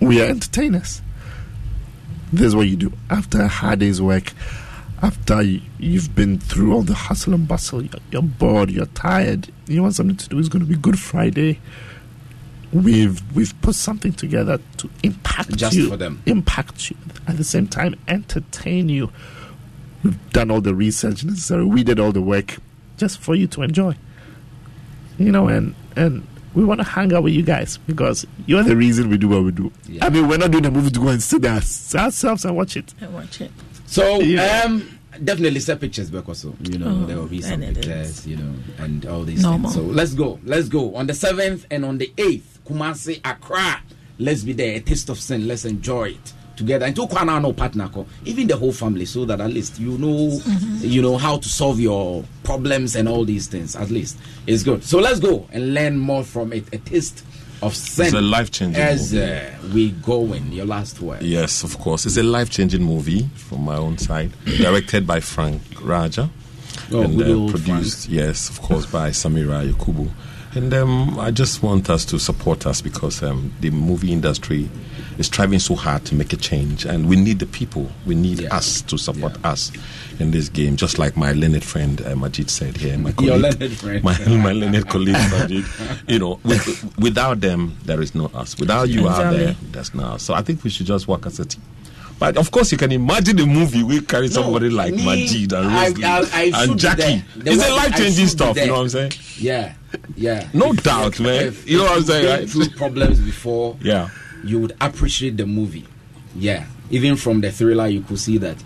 We 0.00 0.20
are 0.20 0.26
entertainers. 0.26 1.00
This 2.32 2.48
is 2.48 2.56
what 2.56 2.66
you 2.68 2.76
do. 2.76 2.92
After 3.08 3.40
a 3.42 3.48
hard 3.48 3.78
day's 3.78 4.02
work, 4.02 4.32
after 5.02 5.40
you- 5.42 5.62
you've 5.78 6.14
been 6.14 6.38
through 6.38 6.72
all 6.74 6.82
the 6.82 6.94
hustle 6.94 7.32
and 7.34 7.46
bustle, 7.46 7.82
you're, 7.82 8.00
you're 8.10 8.22
bored, 8.22 8.70
you're 8.70 8.86
tired, 8.86 9.48
you 9.68 9.82
want 9.82 9.94
something 9.94 10.16
to 10.16 10.28
do, 10.28 10.38
it's 10.38 10.48
going 10.48 10.64
to 10.64 10.68
be 10.70 10.76
Good 10.76 10.98
Friday. 10.98 11.60
We've 12.72 13.22
we've 13.34 13.58
put 13.62 13.76
something 13.76 14.12
together 14.12 14.58
to 14.78 14.90
impact 15.04 15.56
Just 15.56 15.76
you, 15.76 15.88
for 15.88 15.96
them. 15.96 16.20
impact 16.26 16.90
you, 16.90 16.96
at 17.28 17.36
the 17.36 17.44
same 17.44 17.68
time 17.68 17.94
entertain 18.08 18.88
you. 18.88 19.10
We've 20.02 20.18
done 20.30 20.50
all 20.50 20.60
the 20.60 20.74
research 20.74 21.24
necessary. 21.24 21.64
We 21.64 21.84
did 21.84 22.00
all 22.00 22.10
the 22.12 22.20
work 22.20 22.56
just 22.98 23.18
for 23.20 23.34
you 23.36 23.46
to 23.46 23.62
enjoy 23.62 23.94
you 25.18 25.32
know, 25.32 25.48
and 25.48 25.74
and 25.96 26.26
we 26.54 26.64
want 26.64 26.80
to 26.80 26.84
hang 26.84 27.12
out 27.12 27.22
with 27.22 27.34
you 27.34 27.42
guys 27.42 27.78
because 27.86 28.26
you're 28.46 28.62
the 28.62 28.76
reason 28.76 29.10
we 29.10 29.18
do 29.18 29.28
what 29.28 29.42
we 29.44 29.50
do. 29.52 29.70
I 30.00 30.08
mean, 30.08 30.26
we're 30.28 30.38
not 30.38 30.50
doing 30.50 30.64
a 30.66 30.70
movie 30.70 30.90
to 30.90 31.00
go 31.00 31.08
and 31.08 31.22
sit 31.22 31.42
there 31.42 31.52
ourselves 31.52 32.44
and 32.44 32.56
watch 32.56 32.76
it. 32.76 32.94
I 33.02 33.06
watch 33.08 33.40
it. 33.40 33.50
So 33.86 34.20
Yeah. 34.20 34.62
um 34.64 34.98
definitely 35.22 35.60
set 35.60 35.80
pictures 35.80 36.10
back 36.10 36.28
also. 36.28 36.54
You 36.62 36.78
know, 36.78 36.88
Oh, 37.02 37.06
there 37.06 37.16
will 37.16 37.26
be 37.26 37.40
some 37.42 37.62
and 37.62 37.74
pictures, 37.76 38.26
you 38.26 38.36
know, 38.36 38.54
and 38.78 39.04
all 39.06 39.22
these 39.24 39.42
Normal. 39.42 39.70
things. 39.70 39.86
So 39.86 39.92
let's 39.92 40.14
go. 40.14 40.38
Let's 40.44 40.68
go. 40.68 40.94
On 40.94 41.06
the 41.06 41.14
seventh 41.14 41.66
and 41.70 41.84
on 41.84 41.98
the 41.98 42.12
eighth, 42.18 42.58
Kumasi 42.66 43.20
Accra. 43.24 43.80
Let's 44.18 44.42
be 44.42 44.52
there. 44.54 44.76
A 44.76 44.80
taste 44.80 45.08
of 45.10 45.18
sin. 45.20 45.46
Let's 45.46 45.64
enjoy 45.66 46.10
it. 46.10 46.32
Together 46.56 46.86
and 46.86 46.96
to 46.96 47.02
Kwana 47.06 47.40
no 47.40 47.52
partner 47.52 47.88
ko, 47.88 48.06
even 48.24 48.46
the 48.46 48.56
whole 48.56 48.72
family, 48.72 49.04
so 49.04 49.24
that 49.26 49.40
at 49.40 49.50
least 49.50 49.78
you 49.78 49.98
know, 49.98 50.40
you 50.80 51.02
know 51.02 51.16
how 51.18 51.36
to 51.36 51.48
solve 51.48 51.78
your 51.78 52.24
problems 52.44 52.96
and 52.96 53.08
all 53.08 53.24
these 53.24 53.46
things. 53.46 53.76
At 53.76 53.90
least 53.90 54.16
it's 54.46 54.62
good. 54.62 54.82
So 54.82 54.98
let's 54.98 55.20
go 55.20 55.46
and 55.52 55.74
learn 55.74 55.98
more 55.98 56.24
from 56.24 56.52
it. 56.52 56.64
A 56.72 56.78
taste 56.78 57.24
of 57.62 57.74
sin. 57.74 58.06
It's 58.06 58.14
a 58.14 58.20
life-changing 58.20 58.80
As 58.82 59.12
movie. 59.12 59.32
uh, 59.32 59.74
we 59.74 59.90
go 59.90 60.32
in, 60.32 60.52
your 60.52 60.66
last 60.66 61.00
word. 61.00 61.22
Yes, 61.22 61.62
of 61.62 61.78
course. 61.78 62.06
It's 62.06 62.16
a 62.16 62.22
life 62.22 62.50
changing 62.50 62.82
movie 62.82 63.28
from 63.34 63.62
my 63.64 63.76
own 63.76 63.98
side, 63.98 64.32
directed 64.44 65.06
by 65.06 65.20
Frank 65.20 65.62
Rajah. 65.82 66.30
Oh, 66.92 67.02
and 67.02 67.20
uh, 67.20 67.26
old 67.26 67.50
produced, 67.50 68.08
yes, 68.08 68.48
of 68.48 68.60
course, 68.62 68.86
by 68.86 69.10
Samira 69.10 69.70
Yakubu. 69.70 70.10
And 70.54 70.72
um, 70.72 71.18
I 71.18 71.30
just 71.32 71.62
want 71.62 71.90
us 71.90 72.04
to 72.06 72.18
support 72.18 72.66
us 72.66 72.80
because 72.80 73.22
um, 73.22 73.52
the 73.60 73.70
movie 73.70 74.12
industry 74.12 74.70
is 75.18 75.26
striving 75.26 75.58
so 75.58 75.74
hard 75.74 76.04
to 76.06 76.14
make 76.14 76.32
a 76.32 76.36
change, 76.36 76.84
and 76.84 77.08
we 77.08 77.16
need 77.16 77.38
the 77.38 77.46
people. 77.46 77.90
We 78.06 78.14
need 78.14 78.44
us 78.46 78.82
to 78.82 78.98
support 78.98 79.32
us 79.44 79.72
in 80.18 80.30
this 80.30 80.48
game, 80.48 80.76
just 80.76 80.98
like 80.98 81.16
my 81.16 81.32
learned 81.32 81.64
friend 81.64 82.00
uh, 82.06 82.14
Majid 82.16 82.50
said 82.50 82.76
here. 82.76 82.96
My 82.98 83.12
Your 83.20 83.36
learned 83.38 83.72
friend. 83.72 84.02
My, 84.04 84.18
my 84.28 84.52
learned 84.52 84.88
colleague 84.88 85.14
Majid. 85.30 85.64
You 86.08 86.18
know, 86.18 86.40
with, 86.44 86.94
without 86.98 87.40
them, 87.40 87.76
there 87.84 88.00
is 88.00 88.14
no 88.14 88.26
us. 88.34 88.58
Without 88.58 88.88
you 88.88 89.08
out 89.08 89.30
there, 89.32 89.50
Exactly. 89.50 89.68
there's 89.72 89.94
no 89.94 90.04
us. 90.04 90.22
So 90.22 90.34
I 90.34 90.42
think 90.42 90.64
we 90.64 90.70
should 90.70 90.86
just 90.86 91.06
work 91.08 91.26
as 91.26 91.38
a 91.40 91.44
team. 91.44 91.62
But 92.18 92.38
of 92.38 92.50
course, 92.50 92.72
you 92.72 92.78
can 92.78 92.92
imagine 92.92 93.36
the 93.36 93.44
movie 93.44 93.82
we 93.82 94.00
carry 94.00 94.28
somebody 94.28 94.70
like 94.70 94.94
me, 94.94 95.04
Majid 95.04 95.52
and 95.52 95.66
I- 95.66 95.92
I- 96.02 96.50
I 96.54 96.64
and 96.64 96.78
Jackie. 96.78 97.02
there. 97.02 97.24
It's 97.54 97.62
a 97.62 97.74
life 97.74 97.94
changing 97.94 98.26
stuff, 98.28 98.56
you 98.56 98.66
know 98.68 98.72
what 98.74 98.80
I'm 98.80 98.88
saying? 98.88 99.12
Yeah, 99.36 99.74
yeah. 100.16 100.48
No 100.54 100.72
If- 100.72 100.82
doubt, 100.82 101.12
if- 101.14 101.20
man. 101.20 101.46
if- 101.48 101.68
You 101.68 101.76
know 101.78 101.84
what 101.84 101.98
I'm 101.98 102.02
saying, 102.04 102.24
been 102.24 102.40
right? 102.40 102.48
Through 102.50 102.68
problems 102.70 103.20
before, 103.20 103.76
Yeah. 103.82 104.08
You 104.44 104.58
would 104.60 104.76
appreciate 104.80 105.36
the 105.36 105.46
movie. 105.46 105.86
Yeah, 106.34 106.66
even 106.90 107.16
from 107.16 107.40
the 107.40 107.50
thriller, 107.50 107.86
you 107.88 108.02
could 108.02 108.18
see 108.18 108.38
that 108.38 108.56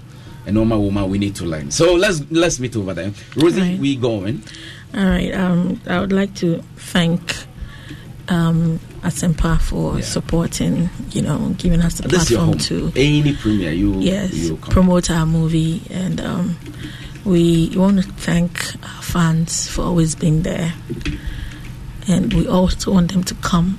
a 0.46 0.52
normal 0.52 0.83
woman 0.83 1.09
we 1.11 1.18
need 1.18 1.35
to 1.37 1.44
learn. 1.44 1.70
So 1.70 1.94
let's 1.94 2.22
let's 2.30 2.59
meet 2.59 2.74
over 2.76 2.94
there. 2.94 3.12
Rosie, 3.37 3.61
Right. 3.61 3.78
we 3.78 3.96
going. 3.96 4.42
All 4.94 5.04
right. 5.04 5.33
Um, 5.35 5.80
I 5.87 6.00
would 6.00 6.12
like 6.12 6.35
to 6.37 6.62
thank 6.76 7.37
um, 8.28 8.80
Asempa 9.02 9.61
for 9.61 9.96
Yeah. 9.98 10.04
supporting, 10.04 10.88
you 11.12 11.22
know, 11.22 11.54
giving 11.59 11.80
us 11.80 11.94
the 11.98 12.09
This 12.09 12.28
platform 12.30 12.59
to 12.59 12.92
Any 12.96 13.35
premiere, 13.35 13.72
you 13.72 13.98
yes 14.00 14.33
you 14.35 14.56
promote 14.56 15.11
our 15.11 15.26
movie, 15.26 15.83
and 15.90 16.20
um, 16.20 16.56
we 17.24 17.70
want 17.76 18.02
to 18.02 18.09
thank 18.12 18.74
our 18.83 19.02
fans 19.02 19.68
for 19.68 19.83
always 19.83 20.14
being 20.14 20.42
there, 20.42 20.72
and 22.09 22.33
we 22.35 22.46
also 22.48 22.92
want 22.92 23.12
them 23.12 23.22
to 23.24 23.35
come. 23.37 23.78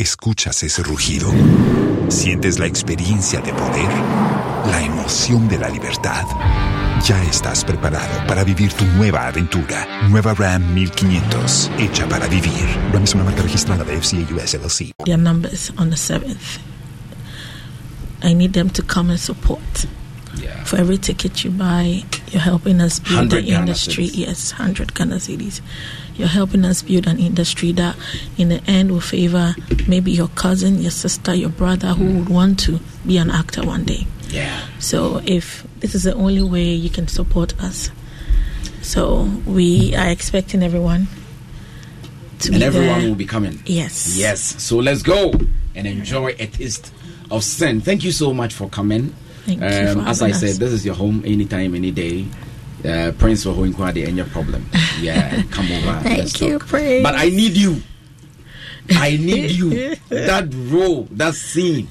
¿Escuchas 0.00 0.62
ese 0.62 0.84
rugido? 0.84 1.28
¿Sientes 2.08 2.60
la 2.60 2.66
experiencia 2.66 3.40
de 3.40 3.52
poder? 3.52 3.90
¿La 4.70 4.80
emoción 4.80 5.48
de 5.48 5.58
la 5.58 5.68
libertad? 5.68 6.24
Ya 7.04 7.20
estás 7.24 7.64
preparado 7.64 8.24
para 8.28 8.44
vivir 8.44 8.72
tu 8.74 8.84
nueva 8.84 9.26
aventura. 9.26 10.08
Nueva 10.08 10.34
Ram 10.34 10.72
1500, 10.72 11.72
hecha 11.80 12.08
para 12.08 12.28
vivir. 12.28 12.64
Ram 12.92 13.02
es 13.02 13.14
una 13.16 13.24
marca 13.24 13.42
registrada 13.42 13.82
de 13.82 14.00
FCA 14.00 14.18
US 14.36 14.54
LLC. 14.54 14.92
Their 15.04 15.18
numbers 15.18 15.72
on 15.76 15.90
the 15.90 15.96
seventh. 15.96 16.60
I 18.22 18.34
need 18.34 18.52
them 18.52 18.70
to 18.70 18.84
come 18.84 19.10
and 19.10 19.18
support. 19.18 19.88
Yeah. 20.40 20.62
For 20.64 20.78
every 20.78 20.98
ticket 20.98 21.42
you 21.42 21.50
buy, 21.50 22.04
you're 22.30 22.40
helping 22.40 22.80
us 22.80 23.00
build 23.00 23.32
100 23.32 23.46
the 23.46 23.52
industry. 23.52 24.04
Yes, 24.04 24.52
100 24.52 24.94
Ghana 24.94 25.16
cedis. 25.16 25.60
You're 26.18 26.28
helping 26.28 26.64
us 26.64 26.82
build 26.82 27.06
an 27.06 27.18
industry 27.18 27.72
that, 27.72 27.96
in 28.36 28.48
the 28.48 28.60
end, 28.66 28.90
will 28.90 29.00
favor 29.00 29.54
maybe 29.86 30.10
your 30.10 30.28
cousin, 30.28 30.82
your 30.82 30.90
sister, 30.90 31.34
your 31.34 31.48
brother 31.48 31.94
who 31.94 32.18
would 32.18 32.28
want 32.28 32.58
to 32.60 32.80
be 33.06 33.16
an 33.16 33.30
actor 33.30 33.62
one 33.64 33.84
day. 33.84 34.06
Yeah. 34.28 34.66
So, 34.78 35.22
if 35.24 35.66
this 35.78 35.94
is 35.94 36.02
the 36.02 36.14
only 36.14 36.42
way 36.42 36.64
you 36.64 36.90
can 36.90 37.08
support 37.08 37.58
us, 37.62 37.90
so 38.82 39.30
we 39.46 39.94
are 39.94 40.08
expecting 40.08 40.62
everyone 40.62 41.06
to 42.40 42.52
and 42.52 42.60
be 42.60 42.64
everyone 42.64 43.00
there. 43.00 43.08
will 43.08 43.16
be 43.16 43.26
coming. 43.26 43.60
Yes. 43.66 44.16
Yes. 44.16 44.62
So 44.62 44.78
let's 44.78 45.02
go 45.02 45.32
and 45.74 45.86
enjoy 45.86 46.28
a 46.38 46.46
taste 46.46 46.92
of 47.30 47.44
sin. 47.44 47.80
Thank 47.80 48.04
you 48.04 48.12
so 48.12 48.32
much 48.32 48.54
for 48.54 48.68
coming. 48.68 49.14
Thank 49.44 49.60
you 49.60 49.92
for 49.92 50.00
um, 50.00 50.06
as 50.06 50.22
I 50.22 50.28
having 50.28 50.48
said, 50.48 50.56
this 50.56 50.72
is 50.72 50.84
your 50.84 50.94
home 50.94 51.22
anytime, 51.24 51.74
any 51.74 51.90
day. 51.90 52.26
Uh, 52.84 53.12
Prince 53.18 53.42
for 53.44 53.50
Hoinkwade, 53.50 54.06
any 54.06 54.22
problem. 54.24 54.68
Yeah, 55.00 55.42
come 55.50 55.70
over. 55.72 56.00
Thank 56.00 56.40
you, 56.40 56.58
talk. 56.58 56.68
Prince. 56.68 57.02
But 57.02 57.14
I 57.16 57.28
need 57.28 57.56
you. 57.56 57.82
I 58.90 59.16
need 59.16 59.50
you. 59.50 59.96
that 60.08 60.48
role, 60.70 61.08
that 61.12 61.34
scene. 61.34 61.88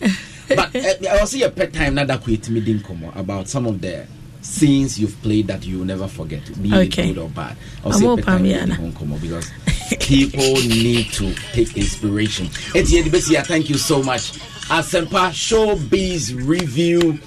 But 0.47 0.73
uh, 0.75 0.79
I 1.11 1.25
see 1.25 1.43
a 1.43 1.49
pet 1.51 1.73
time 1.73 1.95
now 1.95 2.05
that 2.05 2.25
we 2.25 2.37
meeting 2.49 2.81
about 3.15 3.47
some 3.49 3.65
of 3.67 3.81
the 3.81 4.07
scenes 4.41 4.97
you've 4.97 5.21
played 5.21 5.47
that 5.47 5.65
you 5.65 5.79
will 5.79 5.85
never 5.85 6.07
forget, 6.07 6.41
be 6.63 6.73
Okay. 6.73 7.09
it 7.09 7.13
good 7.15 7.17
or 7.17 7.29
bad. 7.29 7.57
I'll 7.83 7.91
I'm 7.93 8.05
all 8.05 8.15
pet 8.15 8.25
time 8.25 8.43
Pamiana. 8.45 8.69
meeting 8.79 8.91
Nkomo 8.93 9.21
because 9.21 9.51
people 9.99 10.53
need 10.67 11.11
to 11.13 11.33
take 11.51 11.75
inspiration. 11.75 12.45
Etienne 12.73 13.05
Besia, 13.11 13.45
thank 13.45 13.69
you 13.69 13.77
so 13.77 14.01
much. 14.01 14.31
Asempa 14.69 15.31
Showbiz 15.31 16.33
Review. 16.47 17.19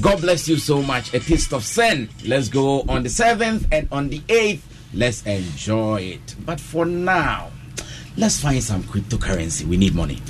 God 0.00 0.20
bless 0.20 0.46
you 0.46 0.58
so 0.58 0.82
much. 0.82 1.14
A 1.14 1.20
taste 1.20 1.52
of 1.52 1.64
sin. 1.64 2.08
Let's 2.24 2.48
go 2.48 2.82
on 2.88 3.02
the 3.02 3.08
7th 3.08 3.66
and 3.72 3.88
on 3.90 4.08
the 4.10 4.20
8th. 4.20 4.60
Let's 4.92 5.22
enjoy 5.24 6.02
it. 6.20 6.34
But 6.44 6.60
for 6.60 6.84
now, 6.84 7.50
let's 8.16 8.40
find 8.40 8.62
some 8.62 8.82
cryptocurrency. 8.84 9.64
We 9.64 9.76
need 9.76 9.94
money. 9.94 10.20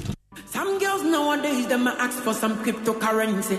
Some 0.47 0.79
girls 0.79 1.03
nowadays 1.03 1.67
them 1.67 1.87
a 1.87 1.91
ask 1.99 2.19
for 2.23 2.33
some 2.33 2.63
cryptocurrency. 2.65 3.59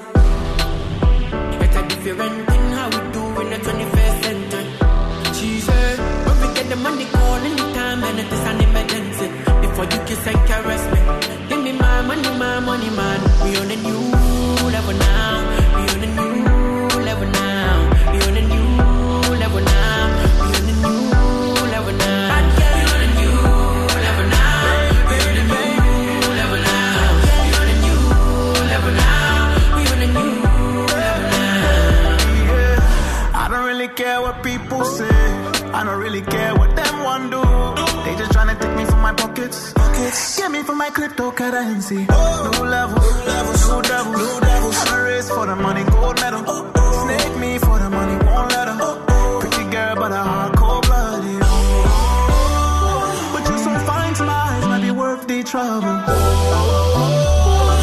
A 1.78 1.88
different 1.90 2.50
thing 2.50 2.72
how 2.72 2.88
we 2.88 3.12
do 3.12 3.42
in 3.42 3.50
the 3.52 3.58
21st 3.58 4.24
century. 4.24 4.66
She 5.36 5.60
said, 5.60 6.00
when 6.26 6.36
we 6.42 6.56
get 6.56 6.70
the 6.70 6.76
money 6.78 7.06
call 7.06 7.36
anytime 7.36 8.04
and 8.04 8.20
it 8.20 8.32
is 8.32 8.46
an 8.48 8.62
emergency. 8.62 9.28
Before 9.62 9.86
you 9.86 10.06
kiss 10.08 10.26
and 10.26 10.48
caress 10.48 10.84
me, 10.92 11.48
give 11.50 11.64
me 11.64 11.74
my 11.74 12.02
money, 12.02 12.38
my 12.40 12.60
money, 12.62 12.90
man. 12.90 13.20
We 13.44 13.58
on 13.58 13.70
a 13.70 13.76
new 13.76 14.17
people 34.68 34.84
say. 34.84 35.18
I 35.74 35.84
don't 35.84 36.00
really 36.00 36.22
care 36.22 36.54
what 36.56 36.76
them 36.76 37.04
want 37.04 37.32
do. 37.32 37.42
They 38.04 38.16
just 38.18 38.32
tryna 38.32 38.60
take 38.60 38.76
me 38.76 38.86
from 38.86 39.02
my 39.02 39.14
pockets. 39.14 39.74
pockets. 39.74 40.38
Get 40.38 40.52
me 40.52 40.64
from 40.64 40.78
my 40.78 40.90
cryptocurrency. 40.90 42.06
Oh. 42.10 42.52
New 42.52 42.66
level, 42.66 43.00
new 43.00 43.24
level, 43.32 43.54
new 43.68 43.82
devil, 43.92 44.12
new 44.12 44.40
devil. 44.48 44.72
I 44.74 44.98
race 45.08 45.30
for 45.30 45.46
the 45.46 45.56
money, 45.56 45.84
gold 45.86 46.20
medal. 46.22 46.44
Oh, 46.48 46.72
oh. 46.76 47.04
Snake 47.04 47.38
me 47.40 47.58
for 47.60 47.80
the 47.80 47.90
money, 47.90 48.16
won't 48.26 48.52
let 48.52 48.68
her. 48.68 49.40
Pretty 49.42 49.64
girl, 49.72 49.96
but 49.96 50.12
a 50.12 50.22
hardcore 50.30 50.82
blooded. 50.88 51.42
But 53.34 53.44
you 53.50 53.58
so 53.66 53.72
fine 53.88 54.16
eyes, 54.20 54.64
might 54.72 54.82
be 54.82 54.92
worth 54.92 55.28
the 55.28 55.44
trouble. 55.44 55.96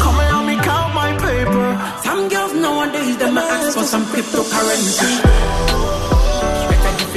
Come 0.03 0.17
and 0.21 0.29
help 0.33 0.45
me 0.51 0.55
count 0.69 0.93
my 0.93 1.11
paper. 1.25 1.67
Some 2.05 2.29
girls 2.29 2.53
nowadays 2.53 3.17
them 3.17 3.37
a 3.37 3.41
ask 3.41 3.77
for 3.77 3.85
some 3.85 4.05
cryptocurrency. 4.05 5.94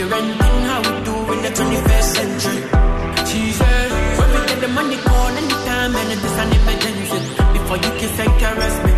It's 0.00 0.06
thing 0.06 0.62
how 0.70 0.78
we 0.78 1.04
do 1.04 1.14
in 1.32 1.42
the 1.42 1.50
21st 1.58 2.08
century. 2.18 2.62
She 3.26 3.50
when 4.18 4.30
we 4.30 4.46
get 4.46 4.60
the 4.60 4.68
money 4.68 4.96
call 4.96 5.26
anytime 5.26 5.96
and 5.96 6.12
it 6.12 6.22
is 6.22 6.36
an 6.38 6.52
emergency. 6.54 7.18
Before 7.52 7.78
you 7.78 7.90
kiss 7.98 8.14
and 8.20 8.32
caress 8.38 8.76
me, 8.86 8.92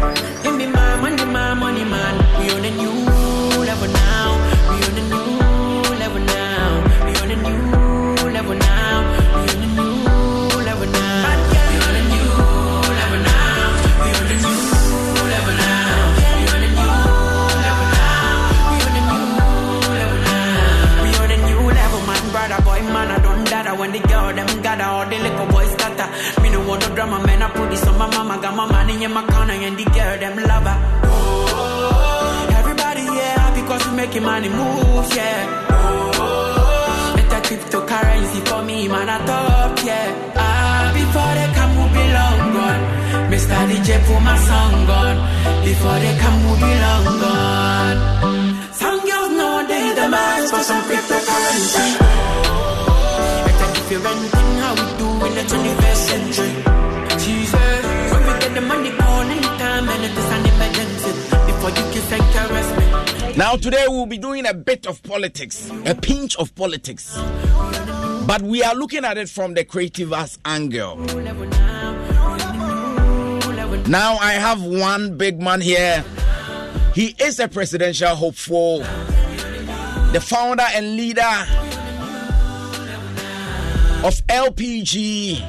DJ 43.80 43.96
my 44.20 44.36
song 44.36 44.90
on. 44.90 45.16
Before 45.64 45.98
they 46.04 46.14
long 46.84 47.04
gone. 47.20 48.72
Some 48.74 49.00
girls 49.08 49.32
for 50.50 50.62
some 50.62 50.82
cryptocurrency. 50.84 51.86
Different 53.88 54.20
thing 54.30 54.56
how 54.62 54.74
we 54.74 54.86
do 55.00 55.08
in 55.26 55.34
the 55.34 55.44
21st 55.52 56.02
century. 56.10 56.52
Said, 57.46 57.84
when 58.12 58.22
we 58.26 58.40
get 58.40 58.54
the 58.54 58.60
money 58.60 58.90
anytime 58.90 59.88
and 59.88 60.04
it 60.04 60.12
is 60.12 60.30
an 60.36 60.46
emergency. 60.52 61.12
Before 61.46 61.70
you 61.70 61.84
caress 62.32 62.68
me. 62.78 63.36
Now, 63.36 63.56
today 63.56 63.86
we'll 63.88 64.06
be 64.06 64.18
doing 64.18 64.46
a 64.46 64.54
bit 64.54 64.86
of 64.86 65.02
politics, 65.02 65.70
a 65.86 65.94
pinch 65.94 66.36
of 66.36 66.54
politics. 66.54 67.18
But 68.26 68.42
we 68.42 68.62
are 68.62 68.74
looking 68.74 69.04
at 69.04 69.16
it 69.16 69.28
from 69.30 69.54
the 69.54 69.64
creative 69.64 70.12
arts 70.12 70.38
angle. 70.44 70.98
Now 73.90 74.18
I 74.18 74.34
have 74.34 74.62
one 74.62 75.16
big 75.16 75.42
man 75.42 75.60
here. 75.60 76.04
He 76.94 77.16
is 77.18 77.40
a 77.40 77.48
presidential 77.48 78.14
hopeful, 78.14 78.78
the 80.12 80.20
founder 80.24 80.62
and 80.74 80.96
leader 80.96 81.20
of 84.06 84.14
LPG. 84.28 85.42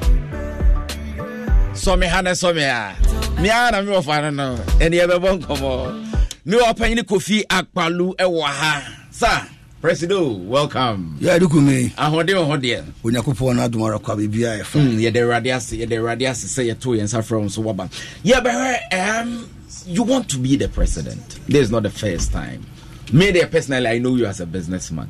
So 1.76 1.94
me 1.94 2.08
hana 2.08 2.34
so 2.34 2.52
me 2.52 2.64
a. 2.64 2.96
Me 3.38 3.48
ana 3.48 3.80
me 3.80 3.94
of 3.94 4.08
ano. 4.08 4.58
Any 4.80 5.00
other 5.00 5.20
one 5.20 5.40
come. 5.40 6.10
Me 6.44 6.58
Kofi 6.58 7.46
Akpaloo 7.46 8.20
ewa 8.20 8.46
ha. 8.48 9.06
Sir 9.12 9.48
presido 9.82 10.38
welcome. 10.48 11.16
Yɛde 11.20 11.48
kumi 11.50 11.92
ahoɔden 11.96 12.36
wɔ 12.38 12.46
hɔ 12.46 12.56
deɛ 12.62 12.84
onyankopɔn 13.02 13.56
no 13.56 13.62
adom 13.68 13.82
ara 13.88 13.98
kwa 13.98 14.14
biribiaa 14.16 14.60
ɛfa 14.62 14.78
Mm, 14.80 14.98
yɛde 15.00 15.16
awurade 15.16 15.56
ase 15.56 15.72
yɛde 15.76 15.98
awurade 15.98 16.22
ase 16.30 16.44
sɛ 16.46 16.70
yɛtoo 16.72 16.96
yɛn 16.96 17.02
nsa 17.04 17.18
wo 17.30 17.42
nso 17.44 17.62
waba. 17.64 17.90
Yɛbɛhwɛ 18.24 19.20
um, 19.20 19.48
you 19.86 20.04
want 20.04 20.28
to 20.28 20.38
be 20.38 20.54
the 20.54 20.68
president. 20.68 21.40
This 21.48 21.62
is 21.62 21.70
not 21.72 21.82
the 21.82 21.90
first 21.90 22.30
time. 22.30 22.64
Me 23.12 23.32
there 23.32 23.48
personally 23.48 23.88
i 23.88 23.98
know 23.98 24.14
you 24.14 24.24
as 24.26 24.38
a 24.40 24.46
businessman. 24.46 25.08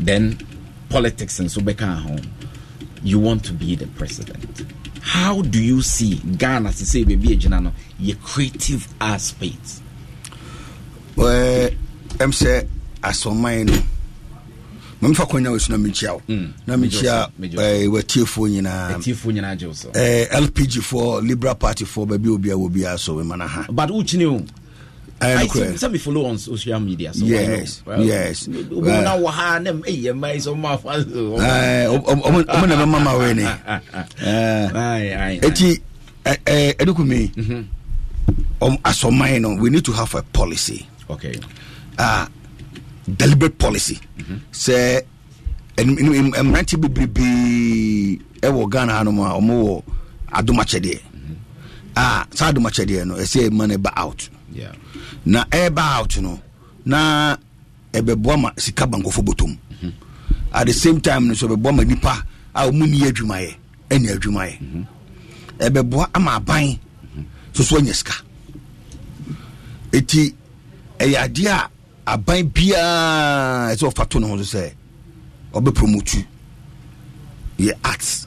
Then 0.00 0.38
politics 0.88 1.38
nso 1.38 1.58
bɛka 1.62 2.00
ho. 2.02 2.16
You 3.02 3.18
want 3.18 3.44
to 3.44 3.52
be 3.52 3.76
the 3.76 3.86
president. 3.88 4.42
How 5.02 5.42
do 5.42 5.62
you 5.62 5.82
see 5.82 6.14
ghana? 6.38 6.70
Te 6.72 6.84
sɛ 6.84 7.04
baabi 7.04 7.36
agyina 7.36 7.62
no 7.62 7.72
yɛ 8.00 8.18
creative 8.22 8.88
aspect 9.02 9.82
ɛm 11.18 12.32
sɛ 12.32 12.66
asɔman 13.02 13.66
no 13.66 13.82
mamefa 15.02 15.26
kwanya 15.26 15.50
wɔ 15.50 15.58
su 15.60 15.72
na 15.72 15.78
mekyia 15.78 16.12
wo 16.12 16.22
na 16.66 16.76
mekyia 16.76 17.28
watiefoɔ 17.88 18.48
nyinaa 18.50 18.98
lpg 20.40 20.80
foɔ 20.82 21.22
liberal 21.26 21.54
party 21.54 21.84
foɔ 21.84 22.06
baabi 22.06 22.28
obia 22.28 22.54
wɔ 22.54 22.68
biaa 22.70 22.98
so 22.98 23.14
wema 23.16 23.36
no 23.38 23.46
ha 23.46 23.66
but 23.70 23.90
eh, 25.20 25.36
I 25.82 25.98
follow 25.98 26.26
on 26.26 26.38
social 26.38 26.78
media. 26.80 27.10
Yes, 27.14 27.82
yes. 27.98 28.46
Omo 28.48 29.02
na 29.02 29.14
eh. 29.14 29.20
wa 29.20 30.54
ma 30.54 30.76
fa. 30.76 30.90
Eh 30.94 31.86
omo 31.88 32.44
omo 32.46 32.66
na 32.68 32.86
mama 32.86 33.18
we 33.18 33.34
no 39.40 39.54
we 39.56 39.70
need 39.70 39.84
to 39.84 39.92
have 39.92 40.14
a 40.14 40.22
policy. 40.22 40.86
Okay. 41.10 41.34
Ah 41.98 42.26
uh, 42.26 42.28
deliberate 43.16 43.58
policy. 43.58 43.98
Sɛ 44.52 45.02
mmerante 45.78 46.76
bebrebee 46.76 48.18
ɛwɔ 48.42 48.68
ghana 48.70 48.92
ha 48.92 49.02
nom 49.04 49.20
a 49.20 49.34
ɔmowɔ 49.38 49.82
adomakyɛdeɛ. 50.32 51.00
A 51.96 52.26
saa 52.34 52.52
adomakyɛdeɛ 52.52 53.06
no 53.06 53.14
ɛsɛ 53.16 53.48
ɛma 53.48 53.66
no 53.68 53.76
ɛba 53.76 53.92
out. 53.96 54.28
Na 55.24 55.44
ɛba 55.44 55.78
out 55.98 56.16
no 56.20 56.40
na 56.84 57.36
ɛbɛboa 57.92 58.40
ma 58.40 58.50
sika 58.56 58.86
ba 58.86 58.98
nkɔfo 58.98 59.22
bɔtɔm. 59.24 59.56
At 60.52 60.66
the 60.66 60.72
same 60.72 61.00
time 61.00 61.28
no 61.28 61.34
so 61.34 61.48
ɛbɛboa 61.48 61.76
ma 61.76 61.82
nipa 61.84 62.24
a 62.54 62.66
ɔmu 62.68 62.88
ni 62.88 63.00
adwumayɛ 63.02 63.54
ɛne 63.90 64.16
adwumayɛ. 64.16 64.86
Ɛbɛboa 65.58 66.10
ama 66.14 66.36
aban 66.40 66.78
so 67.52 67.62
so 67.62 67.78
anya 67.78 67.94
sika. 67.94 68.14
Ɛti 69.92 70.34
ɛyɛ 70.98 71.16
adeɛ 71.24 71.46
a 71.50 71.70
aban 72.14 72.42
biaa 72.50 73.72
ɛsɛ 73.74 73.84
ɔfa 73.92 74.08
to 74.08 74.20
ne 74.20 74.26
ho 74.28 74.36
so 74.42 74.58
sɛ 74.58 74.72
ɔbɛpromotu 75.52 76.24
yɛ 77.58 77.72
arts 77.84 78.26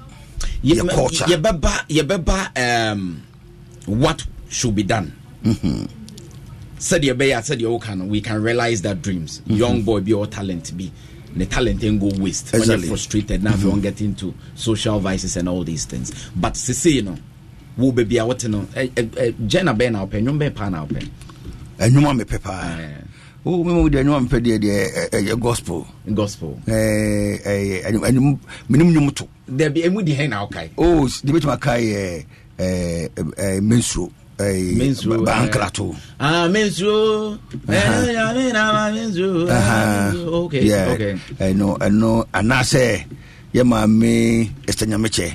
yɛ 0.63 0.89
culture. 0.93 1.25
yɛbɛba 1.25 1.87
yɛbɛba 1.89 2.91
um, 2.91 3.21
what 3.87 4.25
should 4.49 4.75
be 4.75 4.83
done. 4.83 5.11
Mhm. 5.43 5.87
sɛdeɛ 6.79 7.13
ɛbɛyɛ 7.15 7.37
a 7.37 7.41
sɛdeɛ 7.55 7.67
woka 7.79 7.97
no 7.97 8.05
we 8.05 8.21
can 8.21 8.41
realize 8.41 8.81
that 8.81 9.01
dreams. 9.01 9.41
Mhm. 9.47 9.57
young 9.57 9.81
boy 9.83 9.99
bi 10.01 10.11
ɔwɔ 10.11 10.29
talent 10.29 10.77
bi 10.77 10.91
ne 11.33 11.45
talent 11.45 11.83
ain't 11.83 11.99
go 11.99 12.11
waste. 12.21 12.51
When 12.51 12.61
Exactly. 12.61 12.87
you're 12.87 12.97
frustrated 12.97 13.41
now 13.43 13.53
if 13.53 13.61
you 13.63 13.69
won't 13.69 13.81
get 13.81 14.01
into 14.01 14.33
social 14.55 14.99
vices 14.99 15.37
and 15.37 15.47
all 15.49 15.63
these 15.63 15.85
things. 15.85 16.11
But 16.35 16.53
sesei 16.53 17.03
no 17.03 17.15
wo 17.77 17.91
baabi 17.91 18.21
a 18.21 18.25
wote 18.27 18.45
no 18.47 18.67
ɛ- 18.75 18.89
ɛ- 18.91 19.09
ɛ, 19.09 19.33
gyɛ 19.47 19.63
na 19.63 19.73
bɛn 19.73 19.93
na 19.93 20.05
wopɛ 20.05 20.21
nnwom 20.23 20.37
bɛn 20.37 20.53
paa 20.53 20.69
na 20.69 20.85
wopɛ 20.85 21.07
ɛnwoma 21.79 22.21
mepɛ 22.21 22.41
paa 22.43 22.77
wo 23.43 23.63
mímu 23.65 23.89
deɛ 23.89 24.01
ɛnum 24.03 24.23
mpɛ 24.25 24.37
deɛ 24.45 24.57
deɛ 24.63 24.75
ɛyɛ 25.17 25.33
gospel. 25.39 25.85
gospel. 26.19 26.53
ɛɛ 26.67 27.41
ɛɛ 27.41 28.01
ɛnum 28.07 28.37
ɛnum 28.69 28.89
nyom 28.93 29.11
to. 29.15 29.25
dɛbi 29.49 29.85
emu 29.85 30.01
di 30.03 30.13
hɛn 30.13 30.29
na 30.29 30.45
ɔka 30.45 30.61
yi. 30.63 30.69
o 30.77 31.07
de 31.23 31.31
bɛ 31.33 31.39
tuma 31.41 31.57
ka 31.57 31.71
yɛ 31.77 32.23
ɛɛ 32.59 33.09
ɛɛ 33.09 33.61
mensuro. 33.61 34.11
mensuro 34.77 35.25
bankrato. 35.25 35.95
ah 36.19 36.47
mensuro. 36.49 37.37
ɛɛ 37.65 38.13
yami 38.13 38.53
na 38.53 38.61
ma 38.73 38.91
mensuro. 38.93 39.49
okay 40.45 40.61
yeah. 40.63 40.91
okay. 40.93 41.15
ɛnu 41.39 41.77
ɛnu 41.79 42.25
anaasɛ 42.33 43.05
yɛ 43.55 43.63
maa 43.65 43.87
mi 43.87 44.45
ɛsɛnyamɛkyɛ. 44.67 45.27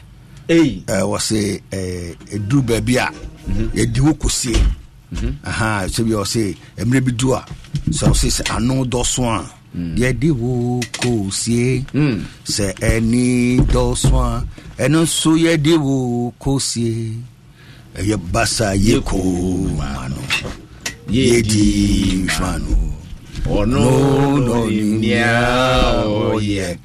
ɛyi. 0.48 0.84
ɛɛ 0.86 1.02
wɔsi 1.02 1.60
ɛɛ 1.72 2.14
edu 2.38 2.62
baabi 2.62 2.96
a. 2.98 3.10
yɛ 3.74 3.84
di 3.92 4.00
wo 4.00 4.14
sɛ 5.14 6.00
bi 6.06 6.12
ɔse 6.22 6.54
mmerɛ 6.84 7.00
bi 7.06 7.12
du 7.12 7.32
a 7.34 7.40
sɛ 7.90 8.04
ɔse 8.12 8.28
sɛ 8.36 8.42
ano 8.56 8.84
dɔso 8.84 9.22
a 9.24 9.44
yɛde 10.00 10.30
wo 10.40 10.80
kɔsie 11.00 11.84
sɛ 12.54 12.66
ɛni 12.80 13.60
dɔso 13.72 14.14
a 14.18 14.44
ɛno 14.82 15.02
nso 15.04 15.30
yɛde 15.36 15.76
wo 15.78 16.32
kɔsie 16.40 17.12
ɛyɛ 17.98 18.16
basa 18.32 18.74
yɛko 18.74 19.18
ma 19.78 20.08
no 20.08 20.20
yɛdi 21.08 22.26
hwa 22.28 22.58
no 22.58 22.74
ɔno 23.46 23.82
no 24.46 24.66
nea 25.00 26.04
ɔyɛ 26.04 26.76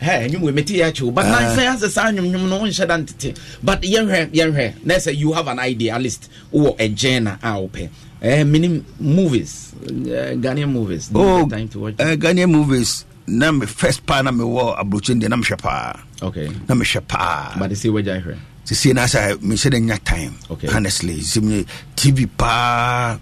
Hey, 0.00 0.28
nnwom 0.28 0.42
wei 0.42 0.52
mete 0.52 0.74
yɛ 0.78 0.86
akyew 0.92 1.12
but 1.12 1.24
na 1.26 1.38
sɛ 1.56 1.74
asɛ 1.74 1.88
saa 1.90 2.10
nnwomnwom 2.12 2.48
no 2.48 2.60
wonhyɛ 2.60 2.86
da 2.86 2.96
ntete 2.98 3.36
but 3.64 3.82
yɛnhwɛ 3.82 4.30
yɛnhwɛ 4.30 4.84
na 4.84 4.94
sɛ 4.94 5.16
you 5.16 5.32
have 5.32 5.48
an 5.48 5.58
idea 5.58 5.94
at 5.94 6.02
least 6.02 6.30
wowɔ 6.52 6.76
ɛgyɛn 6.78 7.26
a 7.42 7.48
wopɛ 7.58 7.88
eh, 8.22 8.44
menim 8.44 8.84
movies 9.00 9.72
uh, 9.84 10.38
ghanaian 10.38 10.70
movies 10.70 11.10
oh 11.14 11.48
time 11.48 11.68
to 11.68 11.80
watch. 11.80 11.94
uh, 11.98 12.14
Ghanaian 12.14 12.50
movies 12.50 13.04
na 13.26 13.50
me 13.50 13.66
first 13.66 14.06
paa 14.06 14.22
na 14.22 14.30
mewɔ 14.30 14.78
aburokyi 14.78 15.18
deɛ 15.20 15.28
na 15.30 15.36
mehwɛ 15.36 15.58
paa 15.60 15.98
okay. 16.22 16.46
Na 16.68 16.74
mehwɛ 16.76 17.02
paa 17.08 17.56
but 17.58 17.70
sɛ 17.72 17.90
wagya 17.92 18.22
hwɛ 18.22 18.36
sesie 18.64 18.94
na 18.94 19.02
sɛ 19.02 19.34
mehyɛ 19.42 19.68
dɛ 19.74 19.82
nya 19.82 19.98
time 20.04 20.34
Okay. 20.48 20.68
honestly. 20.68 21.16
Sɛ 21.20 21.42
me 21.42 21.64
tv 21.96 22.28
paa 22.38 23.18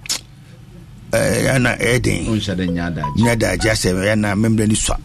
eh, 1.14 1.56
ɛna 1.56 1.78
ɛyɛ 1.80 2.02
den 2.02 2.26
wonhyɛ 2.26 2.54
da 2.54 3.02
nya 3.16 3.34
daagye 3.34 3.70
asɛ 3.72 3.96
ɛna 4.12 4.36
memmerɛ 4.36 4.68
ni 4.68 4.74
sua 4.74 4.98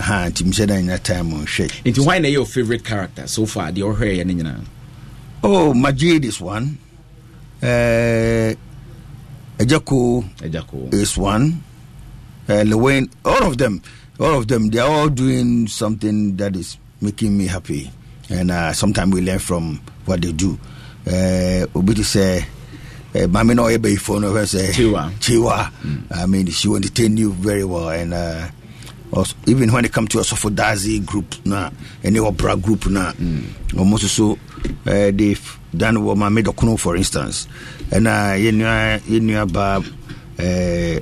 ha 0.00 0.28
nti 0.28 0.44
mehyɛ 0.44 0.66
dɛ 0.66 0.82
nya 0.84 0.98
time 1.02 1.30
nhwɛ 1.32 1.66
nti 1.84 2.00
why 2.04 2.18
na 2.18 2.28
your 2.28 2.46
favorite 2.46 2.84
character? 2.84 3.26
So 3.26 3.46
far 3.46 3.70
deɛ 3.72 3.82
ɔhwɛɛyɛ 3.96 4.26
no 4.26 4.32
nyinaa. 4.34 4.60
Oh 5.42 5.74
majid 5.74 6.24
is 6.24 6.40
one. 6.40 6.78
Uh, 7.62 8.54
Ejako 9.58 10.22
Ejako 10.38 10.92
is 10.94 11.16
one. 11.18 11.62
Uh, 12.48 12.62
Lil 12.62 12.80
Win 12.80 13.10
all 13.24 13.44
of 13.48 13.58
them 13.58 13.80
all 14.20 14.38
of 14.38 14.48
them 14.48 14.68
they 14.70 14.78
are 14.78 14.88
all 14.90 15.08
doing 15.08 15.66
something 15.66 16.36
that 16.36 16.54
is 16.56 16.76
making 17.00 17.36
me 17.36 17.46
happy. 17.46 17.90
And 18.30 18.50
uh, 18.50 18.72
sometimes 18.72 19.12
we 19.12 19.20
learn 19.20 19.38
from 19.38 19.80
what 20.06 20.22
they 20.22 20.32
do. 20.32 20.58
Uh, 21.06 21.66
obi 21.74 21.92
to 21.94 22.04
say 22.04 22.46
mami 23.14 23.54
no 23.54 23.68
ebe 23.68 23.94
ifo 23.94 24.20
no 24.20 24.32
where 24.32 24.46
say 24.46 24.72
Chiwa. 24.72 25.10
chiwa 25.20 25.70
i 26.10 26.26
mean 26.26 26.46
she 26.48 26.66
will 26.68 26.76
entertain 26.76 27.16
you 27.16 27.32
very 27.32 27.62
well 27.62 27.90
and 27.90 28.12
uh, 28.14 28.48
also, 29.14 29.36
even 29.46 29.72
when 29.72 29.84
it 29.84 29.92
come 29.92 30.08
to 30.08 30.18
a 30.18 30.22
Dazi 30.22 31.04
group 31.04 31.34
na 31.46 31.70
any 32.02 32.18
opera 32.18 32.56
group 32.56 32.86
na 32.86 33.12
almost 33.78 34.08
so 34.08 34.32
uh, 34.86 35.10
they've 35.12 35.58
done 35.76 36.04
what 36.04 36.16
my 36.16 36.28
made 36.28 36.46
for 36.78 36.96
instance. 36.96 37.46
And 37.92 38.08
uh 38.08 38.34
you 38.36 38.52
know 38.52 38.98
you 39.06 39.20
know 39.20 39.42
about 39.42 39.84
uh 40.38 41.00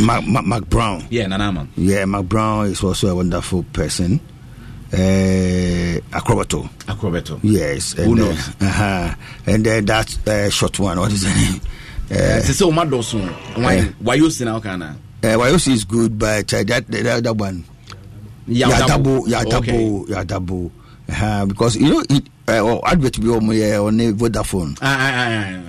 Mac, 0.00 0.26
Mac, 0.26 0.44
Mac 0.44 0.64
Brown. 0.68 1.06
Yeah 1.10 1.26
nana 1.26 1.52
man 1.52 1.68
yeah 1.76 2.04
Mac 2.06 2.24
Brown 2.24 2.66
is 2.66 2.82
also 2.82 3.08
a 3.08 3.14
wonderful 3.14 3.62
person. 3.72 4.20
Uh 4.92 6.00
acrobato 6.12 6.68
acrobato 6.86 7.38
yes 7.42 7.92
Who 7.94 8.02
and, 8.02 8.14
knows? 8.16 8.48
uh, 8.48 8.52
uh-huh. 8.60 9.14
and 9.46 9.66
uh, 9.66 9.80
that 9.80 10.28
uh, 10.28 10.50
short 10.50 10.78
one 10.78 10.98
what 11.00 11.12
is 11.12 11.22
the 11.22 11.28
name 11.52 11.60
Eh, 12.10 12.42
te 12.44 12.52
sɛ 12.52 12.66
woma 12.68 12.84
dɔso 12.84 13.16
Yeah. 13.56 14.94
Uh, 15.24 15.38
Wayosi 15.38 15.72
is 15.72 15.84
good, 15.84 16.18
but 16.18 16.52
uh, 16.52 16.62
that, 16.64 16.86
that 16.88 17.24
that 17.24 17.34
one. 17.36 17.64
Yadabo, 18.46 19.24
Yadabo, 19.26 20.06
Yadabo, 20.06 20.70
uh, 21.10 21.46
because 21.46 21.76
you 21.76 21.88
know 21.90 22.04
it. 22.10 22.24
Uh, 22.46 22.58
oh, 22.60 22.80
advert 22.84 23.18
bi 23.22 23.54
yẹ 23.54 23.78
on 23.82 23.98
a 24.00 24.12
Vodafone. 24.12 24.76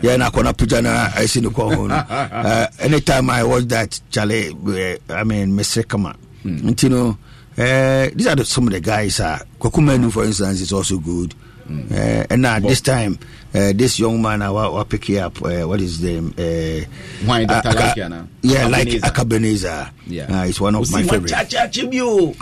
Yeah, 0.03 0.17
na 0.17 0.29
kọ́nà 0.29 0.57
picture 0.57 0.81
na 0.81 1.09
I 1.15 1.25
see 1.25 1.39
the 1.39 1.49
call 1.49 1.73
home. 1.73 1.89
Uh, 1.91 2.67
anytime 2.79 3.29
I 3.29 3.43
watch 3.45 3.63
that, 3.69 3.97
Charlie, 4.11 4.49
uh, 4.49 5.13
I 5.13 5.23
mean, 5.23 5.53
Mr. 5.55 5.87
Kama. 5.87 6.13
Mm. 6.43 6.83
You 6.83 6.89
know, 6.89 7.17
uh, 7.57 8.09
these 8.13 8.27
are 8.27 8.35
the, 8.35 8.43
some 8.43 8.67
of 8.67 8.73
the 8.73 8.81
guys. 8.81 9.21
Uh, 9.21 9.39
Kokumenu, 9.57 10.11
for 10.11 10.25
instance, 10.25 10.59
is 10.59 10.73
also 10.73 10.97
good. 10.97 11.33
Uh, 11.69 12.25
and 12.29 12.41
now 12.41 12.59
this 12.59 12.81
time, 12.81 13.17
uh, 13.55 13.73
this 13.73 13.99
young 13.99 14.21
man, 14.21 14.41
I 14.41 14.47
uh, 14.47 14.51
will 14.71 14.85
pick 14.85 15.09
up. 15.11 15.41
Uh, 15.41 15.63
what 15.67 15.81
is 15.81 15.99
the 16.01 16.17
uh, 16.17 17.25
Why, 17.25 17.45
Dr. 17.45 17.69
uh, 17.69 17.71
Aka-? 17.71 18.27
Yeah, 18.41 18.67
like 18.67 18.87
Akabenezer. 18.89 19.91
Yeah. 20.07 20.41
uh, 20.41 20.45
it's 20.45 20.59
one 20.61 20.75
of 20.75 20.91
my 20.91 21.01
wa 21.03 21.07
favorites. 21.11 21.33
chachachi 21.33 21.89
bi 21.91 21.99
o 22.01 22.33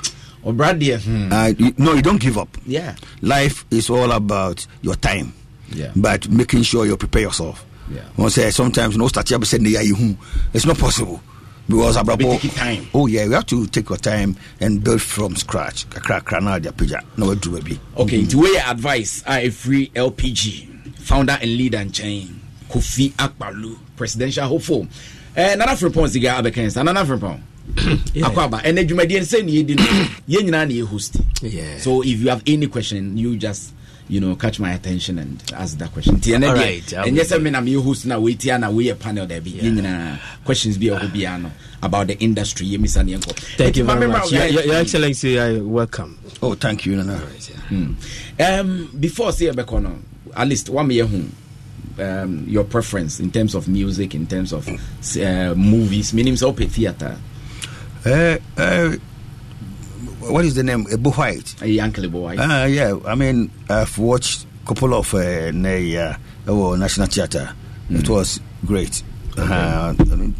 ɔbra 0.45 0.73
deɛ 0.79 0.99
hmm. 1.01 1.31
Uh, 1.31 1.53
you, 1.57 1.73
no, 1.77 1.93
you 1.93 2.01
don't 2.01 2.19
give 2.19 2.37
up. 2.37 2.57
Yeah. 2.65 2.95
Life 3.21 3.65
is 3.71 3.89
all 3.89 4.11
about 4.11 4.65
your 4.81 4.95
time. 4.95 5.33
Yeah. 5.75 5.91
but 5.95 6.29
making 6.29 6.63
sure 6.63 6.85
you 6.85 6.95
prepare 6.97 7.23
yourself 7.23 7.65
Yeah. 7.89 8.01
sɛ 8.17 8.51
sometimes 8.53 8.97
no 8.97 9.07
start 9.07 9.25
yɛ 9.27 9.59
ne 9.59 9.71
yɛ 9.71 9.79
ayi 9.81 10.17
it's 10.53 10.65
not 10.65 10.77
possible 10.77 11.21
because 11.67 11.97
abrabɔ 11.97 12.31
taking 12.33 12.49
time. 12.51 12.87
oh 12.93 13.07
yeah 13.07 13.25
we 13.27 13.33
have 13.33 13.45
to 13.47 13.65
take 13.67 13.89
your 13.89 13.97
time 13.97 14.35
and 14.59 14.83
build 14.83 15.01
from 15.01 15.35
scratch 15.35 15.87
kakra 15.89 16.21
kakra 16.21 16.41
na 16.43 16.53
adi 16.55 16.69
apagya 16.69 17.01
na 17.17 17.25
waduru 17.25 17.59
baabi 17.59 17.79
okay 17.97 18.21
nti 18.23 18.57
advice 18.69 19.23
a 19.25 19.41
ɛfiri 19.47 19.91
lpg 19.93 20.72
founder 21.03 21.37
and 21.41 21.57
leader 21.57 21.79
nkyɛn 21.79 22.27
kofi 22.69 23.11
Akpaloo 23.13 23.77
presidential 23.95 24.47
hopeful 24.47 24.87
eh, 25.35 25.55
nana 25.55 25.71
frimpɔn 25.75 26.07
siga 26.09 26.39
abɛkan 26.41 26.71
sa 26.71 26.83
nana 26.83 27.03
frimpɔn 27.05 27.39
akɔ 27.75 28.37
aba 28.43 28.57
ɛnɛ 28.63 28.87
dwumadie 28.87 29.19
no 29.19 29.25
sɛ 29.25 29.43
ne 29.45 29.51
yɛdi 29.63 29.75
no 29.77 29.83
yɛn 30.29 30.43
nyinaa 30.49 30.67
ne 30.67 30.73
yɛ 30.81 30.85
host. 30.87 31.17
Yeah. 31.41 31.77
so 31.77 32.01
if 32.01 32.19
you 32.19 32.29
have 32.29 32.41
any 32.47 32.67
question 32.67 33.17
you 33.17 33.35
just 33.37 33.73
you 34.09 34.19
know 34.19 34.35
catch 34.35 34.59
my 34.59 34.73
attention 34.73 35.17
and 35.17 35.41
ask 35.55 35.77
that 35.77 35.91
question. 35.93 36.17
Nti 36.17 36.35
ɛnɛ 36.37 36.49
Alright, 36.49 36.83
deɛ 36.83 36.97
I 36.99 37.09
ɛnyɛ 37.09 37.13
will. 37.17 37.23
sɛ 37.25 37.41
me 37.41 37.49
na 37.51 37.61
meyɛ 37.61 37.83
host 37.83 38.05
na 38.05 38.17
woitia 38.19 38.59
na 38.59 38.69
woyɛ 38.69 38.99
panel 38.99 39.25
daabi 39.27 39.53
yɛn 39.61 39.77
nyinaa 39.79 40.19
questions 40.43 40.77
bi 40.77 40.87
a 40.87 40.99
ɛhɔ 40.99 41.11
biara 41.11 41.51
about 41.81 42.07
the 42.07 42.17
industry. 42.19 42.67
Yɛmisa 42.67 43.03
ne 43.05 43.13
yɛnkɔ 43.17 43.35
Thank 43.57 43.77
you 43.77 43.83
very 43.85 44.07
much. 44.07 44.23
wo 44.23 44.29
Your, 44.29 44.39
guys- 44.41 44.53
your, 44.53 44.63
your 44.65 44.75
Excellency, 44.75 45.39
I 45.39 45.57
welcome. 45.59 46.17
oh 46.41 46.53
thank 46.55 46.85
you 46.85 46.95
nana. 46.97 47.19
Um, 48.39 48.89
before 48.99 49.31
say 49.31 49.45
Ebeko 49.45 49.81
no, 49.81 49.97
at 50.35 50.47
least 50.47 50.69
one 50.69 50.89
year 50.91 51.05
home. 51.05 51.35
Um, 51.99 52.45
your 52.47 52.63
preference 52.63 53.19
in 53.19 53.29
terms 53.31 53.53
of 53.53 53.67
music, 53.67 54.15
in 54.15 54.25
terms 54.25 54.51
of 54.51 54.67
uh, 54.67 55.53
movies, 55.55 56.11
meaning 56.11 56.35
so 56.35 56.47
open 56.47 56.67
theater. 56.67 57.15
uh, 58.05 58.37
uh, 58.57 58.91
what 60.21 60.43
is 60.45 60.55
the 60.55 60.63
name 60.63 60.87
Ebo 60.91 61.11
Whyte 61.11 61.61
A 61.61 61.79
Uncle 61.81 62.09
Boy. 62.09 62.35
Uh, 62.37 62.65
yeah, 62.65 62.97
I 63.05 63.13
mean, 63.15 63.51
I've 63.69 63.95
watched 63.99 64.45
a 64.63 64.67
couple 64.67 64.93
of 64.95 65.13
uh, 65.13 65.51
ne, 65.51 65.95
uh, 65.97 66.15
oh, 66.47 66.75
National 66.75 67.07
Theatre. 67.07 67.53
It 67.91 68.09
was 68.09 68.39
great. 68.65 69.03
Uh, 69.37 69.93
I 69.99 70.03
mean, 70.15 70.35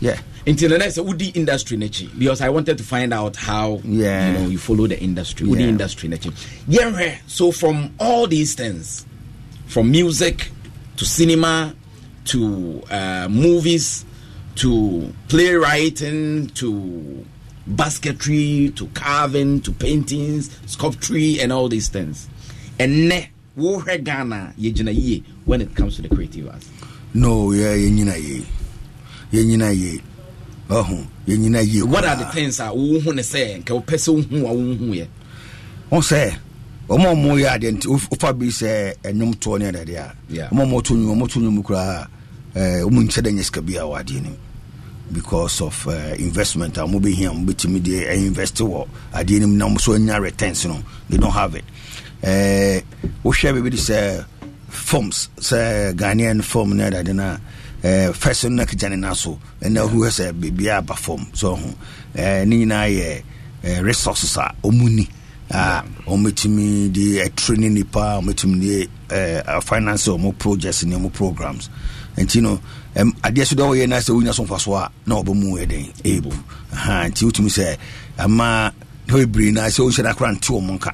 yeah. 0.00 0.18
Until 0.46 0.70
the 0.70 0.78
next 0.78 0.96
Udi 0.98 1.34
industry 1.36 1.76
nechi 1.76 2.16
because 2.18 2.40
I 2.40 2.48
wanted 2.50 2.78
to 2.78 2.84
find 2.84 3.12
out 3.12 3.36
how 3.36 3.80
Yeah. 3.84 4.28
you 4.32 4.38
know 4.38 4.48
you 4.48 4.58
follow 4.58 4.86
the 4.86 4.98
industry. 5.00 5.46
Udi 5.46 5.60
Yeah. 5.60 5.66
industry 5.66 6.08
nechi. 6.08 6.32
Yeah, 6.68 6.96
eh, 6.98 7.16
so 7.26 7.50
from 7.52 7.92
all 7.98 8.26
these 8.26 8.54
things, 8.54 9.04
from 9.66 9.90
music 9.90 10.50
to 10.96 11.04
cinema 11.04 11.74
to 12.26 12.82
uh, 12.90 13.28
movies 13.28 14.04
to 14.56 15.12
playwriting 15.28 16.48
to 16.48 17.24
basketry 17.66 18.72
to 18.76 18.86
carving 18.88 19.60
to 19.62 19.72
paintings, 19.72 20.50
sculpture 20.66 21.40
and 21.40 21.52
all 21.52 21.68
these 21.68 21.88
things. 21.88 22.28
And 22.78 23.08
ne 23.08 23.30
wo 23.56 23.80
hwɛ 23.80 24.02
Ghana 24.02 24.54
yɛgyina 24.58 24.94
yie 24.94 25.22
when 25.44 25.60
it 25.60 25.74
comes 25.74 25.96
to 25.96 26.02
the 26.02 26.08
creative 26.08 26.48
arts. 26.48 26.68
No, 27.14 27.52
yeah, 27.52 27.74
yɛnyina 27.74 28.20
ye. 28.20 28.46
Yɛnyina 29.32 29.76
ye. 29.76 30.02
Oh, 30.70 31.06
yɛnyina 31.26 31.64
ye. 31.66 31.82
What 31.82 32.04
are 32.04 32.16
the 32.16 32.26
things 32.26 32.58
a 32.60 32.64
wohu 32.64 33.14
ne 33.14 33.22
sɛ 33.22 33.62
nka 33.62 33.82
wopɛ 33.82 33.94
sɛ 33.94 34.22
wohu 34.22 34.40
a 34.42 34.54
wohu 34.54 34.94
yɛ? 34.94 35.06
Sɛ, 35.90 36.36
wɔn 36.88 37.00
eh, 37.00 37.10
a 37.10 37.14
wɔyɛ 37.14 37.48
adeɛ 37.56 37.70
nti 37.72 37.86
wofa 37.88 38.32
bi 38.38 38.46
sɛ 38.48 38.94
ɛnum 39.02 39.34
toɔ 39.40 39.58
ne 39.58 39.66
adeɛ 39.72 39.96
a. 39.98 40.14
Wɔn 40.54 40.62
a 40.68 40.72
wɔto 40.74 40.92
nwom 40.96 41.18
wɔto 41.22 41.40
nwom 41.40 41.62
koraa 41.64 42.06
ɛɛ 42.54 42.80
eh, 42.80 42.82
wɔn 42.84 43.04
nkyɛn 43.08 43.22
dɛ 43.24 43.30
nyɛ 43.32 43.44
sika 43.44 43.62
bi 43.62 43.74
a 43.76 43.82
wɔ 43.82 44.00
adeɛ 44.04 44.22
nim 44.22 44.36
because 45.12 45.60
of 45.62 45.86
uh, 45.88 45.92
investment 46.18 46.76
a 46.76 46.80
wɔn 46.82 47.00
bɛ 47.00 47.14
hin 47.14 47.26
a 47.28 47.30
wɔn 47.32 47.46
bɛ 47.46 47.54
timi 47.54 47.82
de 47.82 48.14
invest 48.14 48.56
wɔ 48.56 48.86
adeɛ 49.14 49.40
nim 49.40 49.56
na 49.56 49.66
wɔn 49.66 49.76
nso 49.76 49.98
nya 49.98 50.20
returns 50.20 50.66
no 50.66 50.82
they 51.08 51.16
don't 51.16 51.30
have 51.32 51.54
it. 51.54 51.64
Ɛɛ 52.22 52.82
wohwɛ 53.24 53.54
baabi 53.54 53.70
de 53.70 53.76
sɛ 53.78 54.24
forms 54.68 55.28
sɛ 55.38 55.94
ghanaian 55.96 56.42
form 56.44 56.76
ne 56.76 56.84
adeɛ 56.90 57.14
na 57.14 57.38
ɛɛ 57.82 58.12
fɛsɛn 58.12 58.52
na 58.52 58.64
kegya 58.66 58.90
ne 58.90 58.96
nan 58.96 59.14
so 59.14 59.38
ɛna 59.62 59.86
ohun 59.88 60.08
sɛ 60.10 60.32
beebi 60.38 60.66
a 60.76 60.82
ba 60.82 60.94
form 60.94 61.26
so 61.32 61.54
ho. 61.56 61.74
Ɛɛ 62.14 62.46
ne 62.46 62.56
nyinaa 62.66 63.22
yɛ 63.62 63.82
resources 63.82 64.36
a 64.36 64.54
wɔn 64.62 64.94
ni 64.94 65.08
a 65.54 65.82
ɔmɛtumi 66.06 66.90
de 66.92 67.20
ɛtire 67.24 67.56
ne 67.58 67.68
nipa 67.68 68.00
a 68.16 68.20
ɔmɛtumi 68.20 68.60
de 68.60 68.88
uh, 69.46 69.60
finance 69.60 70.08
ɔmo 70.08 70.36
projects 70.36 70.84
ne 70.84 70.96
ɔmo 70.96 71.12
programs. 71.12 71.70
Nti 72.16 72.42
no 72.42 72.60
um, 72.96 73.12
adeɛ 73.22 73.46
so 73.46 73.54
dɛ 73.56 73.62
wɔyɛ 73.62 73.88
na 73.88 73.96
sɛ 73.98 74.10
wonya 74.14 74.34
so 74.34 74.44
mfa 74.44 74.60
so 74.60 74.74
a 74.74 74.90
na 75.06 75.14
wɔbɛmu 75.22 75.58
yɛ 75.60 75.68
den 75.68 75.86
ɛbu 76.02 76.32
nti 77.08 77.24
wotumi 77.24 77.48
sɛ 77.50 77.76
ama 78.18 78.72
na 79.06 79.14
bebree 79.14 79.52
na 79.52 79.62
sɛ 79.66 79.80
wohyɛ 79.86 80.02
no 80.04 80.10
akora 80.10 80.32
nte 80.34 80.48
wɔ 80.50 80.62
mo 80.62 80.72
nka 80.78 80.92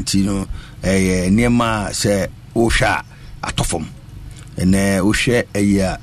nti 0.00 0.24
no 0.24 0.46
ɛyɛ 0.82 1.28
nneɛma 1.30 1.86
a 1.88 1.90
sɛ 1.92 2.28
wohwɛ 2.54 2.86
a 2.86 3.04
atɔ 3.52 3.64
fam. 3.66 3.86
Ɛnɛ 4.56 5.00
wohwɛ 5.00 5.44
ɛyɛ 5.52 5.82
a 5.84 5.98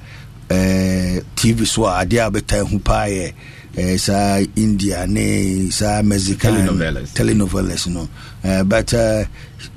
ɛɛ, 0.53 1.23
tv 1.35 1.65
so 1.65 1.85
a 1.85 2.05
adeɛ 2.05 2.27
a 2.27 2.31
bɛta 2.31 2.67
hu 2.69 2.79
paa 2.79 3.05
yɛ 3.07 3.33
ɛɛ, 3.77 3.99
saa 3.99 4.39
india 4.55 5.05
ne 5.07 5.69
saa 5.71 6.01
mexican 6.01 6.53
Telenovelas. 6.67 7.13
telenovelas 7.13 7.87
no 7.87 8.09
uh, 8.43 8.63
but 8.63 8.93
uh, 8.93 9.23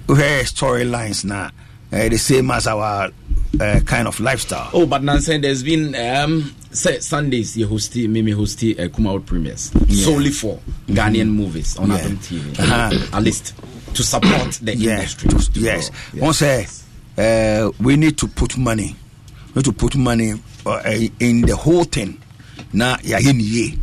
wohwɛ 0.09 0.43
storylines 0.45 1.25
na 1.25 1.51
uh, 1.93 2.09
the 2.09 2.17
same 2.19 2.51
as 2.51 2.67
our 2.67 3.11
uh, 3.61 3.81
kind 3.81 4.07
of 4.09 4.19
lifestyle 4.21 4.71
Oh, 4.73 4.87
but 4.87 5.03
Nancy, 5.03 5.37
there's 5.39 5.63
been 5.65 5.95
um 5.97 6.55
say 6.73 6.99
Sundays 7.01 7.57
you 7.57 7.67
hosti 7.67 8.09
Mimi 8.09 8.31
hosti 8.33 8.79
uh, 8.79 8.89
come 8.89 9.09
out 9.09 9.27
premieres 9.27 9.71
Yeah. 9.89 10.05
solely 10.05 10.31
for 10.31 10.61
Ghanaian 10.89 11.29
movies 11.29 11.77
on 11.77 11.89
Yeah. 11.91 11.97
Adam 11.97 12.17
TV. 12.19 12.59
Uh-huh. 12.59 13.17
At 13.17 13.23
least 13.25 13.55
to 13.95 14.03
support 14.05 14.53
the 14.63 14.77
Yeah, 14.77 14.93
industry. 15.01 15.29
to- 15.31 15.61
yes. 15.61 15.91
One 16.15 16.33
say 16.33 16.67
uh, 17.19 17.71
we 17.81 17.97
need 17.97 18.17
to 18.19 18.29
put 18.29 18.57
money. 18.57 18.95
We 19.55 19.59
need 19.59 19.65
to 19.65 19.73
put 19.73 19.97
money 19.97 20.35
uh, 20.65 20.81
in 21.19 21.41
the 21.43 21.57
whole 21.57 21.85
thing. 21.85 22.19
Na 22.73 22.97
yɛayɛ 22.99 23.35
ne 23.35 23.43
yie 23.43 23.79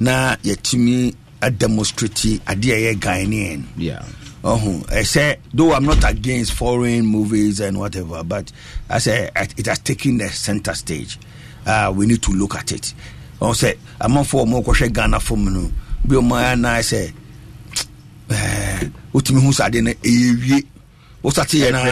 na 0.00 0.36
yɛtumi 0.42 1.14
ademonstrate 1.42 2.40
adeɛ 2.46 2.74
ɛyɛ 2.76 2.98
Ghanaian. 3.00 3.64
Yeah. 3.76 4.02
Ɔho 4.42 4.86
ɛsɛ 4.88 5.36
though 5.52 5.74
i'm 5.74 5.84
not 5.84 6.02
against 6.08 6.52
foreign 6.54 7.04
movies 7.04 7.60
and 7.60 7.78
whatever 7.78 8.24
but 8.24 8.50
i 8.88 8.96
say 8.98 9.28
it 9.36 9.66
has 9.66 9.78
taken 9.80 10.16
the 10.18 10.28
center 10.30 10.72
stage. 10.74 11.18
Uh, 11.66 11.92
we 11.94 12.06
need 12.06 12.22
to 12.22 12.30
look 12.32 12.54
at 12.54 12.72
it. 12.72 12.94
Ɔho 13.40 13.52
sɛ 13.52 13.76
amanfo 14.00 14.44
ɔmo 14.46 14.64
kɔhwɛ 14.64 14.92
ghana 14.92 15.20
fom 15.20 15.44
no 15.52 15.70
bi 16.06 16.16
ɔmo 16.16 16.32
ayɛ 16.40 16.58
nan 16.58 16.80
sɛ 16.80 17.12
ɛɛ 18.30 18.92
wotumi 19.12 19.44
ho 19.44 19.52
sade 19.52 19.82
no 19.82 19.90
ɛyɛ 19.92 20.40
wie. 20.40 20.62
Wosate 21.22 21.58
yɛ 21.60 21.72
na 21.72 21.84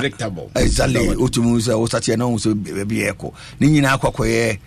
exactly. 0.59 1.01
Wotumi 1.17 1.51
ho 1.51 1.59
sɛ 1.59 1.77
wosate 1.77 2.15
yɛ 2.15 2.17
na 2.17 2.25
ɔmo 2.25 2.39
sɛ 2.41 2.55
baabi 2.55 3.05
yɛ 3.05 3.33
ne 3.61 3.67
nyinaa 3.69 3.99
akɔkɔyɛ 4.01 4.59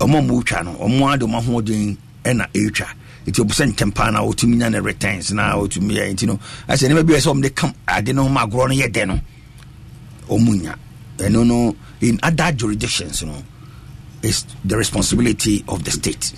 ɔmo 0.00 0.18
a 0.58 0.62
no 0.62 0.72
ɔmo 0.74 1.10
adi 1.14 1.24
ɔmo 1.24 1.40
ahoɔden 1.42 1.96
ɛna 2.30 2.44
ɛtwa 2.52 2.86
nti 3.26 3.40
ɔbu 3.42 3.52
sɛ 3.52 3.64
ntɛm 3.72 3.94
paa 3.94 4.10
na 4.10 4.20
ɔtumi 4.20 4.56
nya 4.56 4.68
ne 4.70 4.78
returns 4.80 5.32
na 5.32 5.54
ɔtumi 5.56 5.92
yɛ 5.98 6.12
nti 6.14 6.26
no 6.26 6.38
asɛ 6.68 6.88
nneɛma 6.88 7.06
bi 7.06 7.12
wɔ 7.14 7.20
sɛ 7.20 7.28
ɔmo 7.32 7.42
de 7.42 7.50
kam 7.50 7.72
ade 7.86 8.12
no 8.14 8.28
ma 8.28 8.46
agorɔ 8.46 8.68
no 8.68 8.74
yɛ 8.74 8.88
dɛ 8.92 9.06
no 9.06 9.20
ɔmo 10.28 10.54
nya. 10.62 10.74
Ɛno 11.18 11.44
no 11.46 11.76
in 12.00 12.18
other 12.22 12.52
jurisdictions 12.52 13.22
no 13.24 13.34
is 14.22 14.46
the 14.64 14.76
responsibility 14.76 15.64
of 15.68 15.84
the 15.84 15.90
state. 15.90 16.32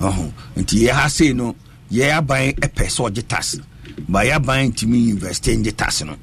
Ɔho. 0.00 0.32
Nti 0.56 0.86
yɛ 0.86 0.90
ha 0.90 1.08
sei 1.08 1.32
no 1.32 1.54
yɛ 1.90 2.18
aban 2.20 2.54
ɛpɛ 2.54 2.86
sɛ 2.86 3.10
ɔgye 3.10 3.26
tax. 3.28 3.56
Ba 4.08 4.20
yɛ 4.24 4.36
aban 4.38 4.72
ntumi 4.72 5.08
invest 5.10 5.44
ngye 5.44 5.76
tax 5.76 6.02
no. 6.04 6.16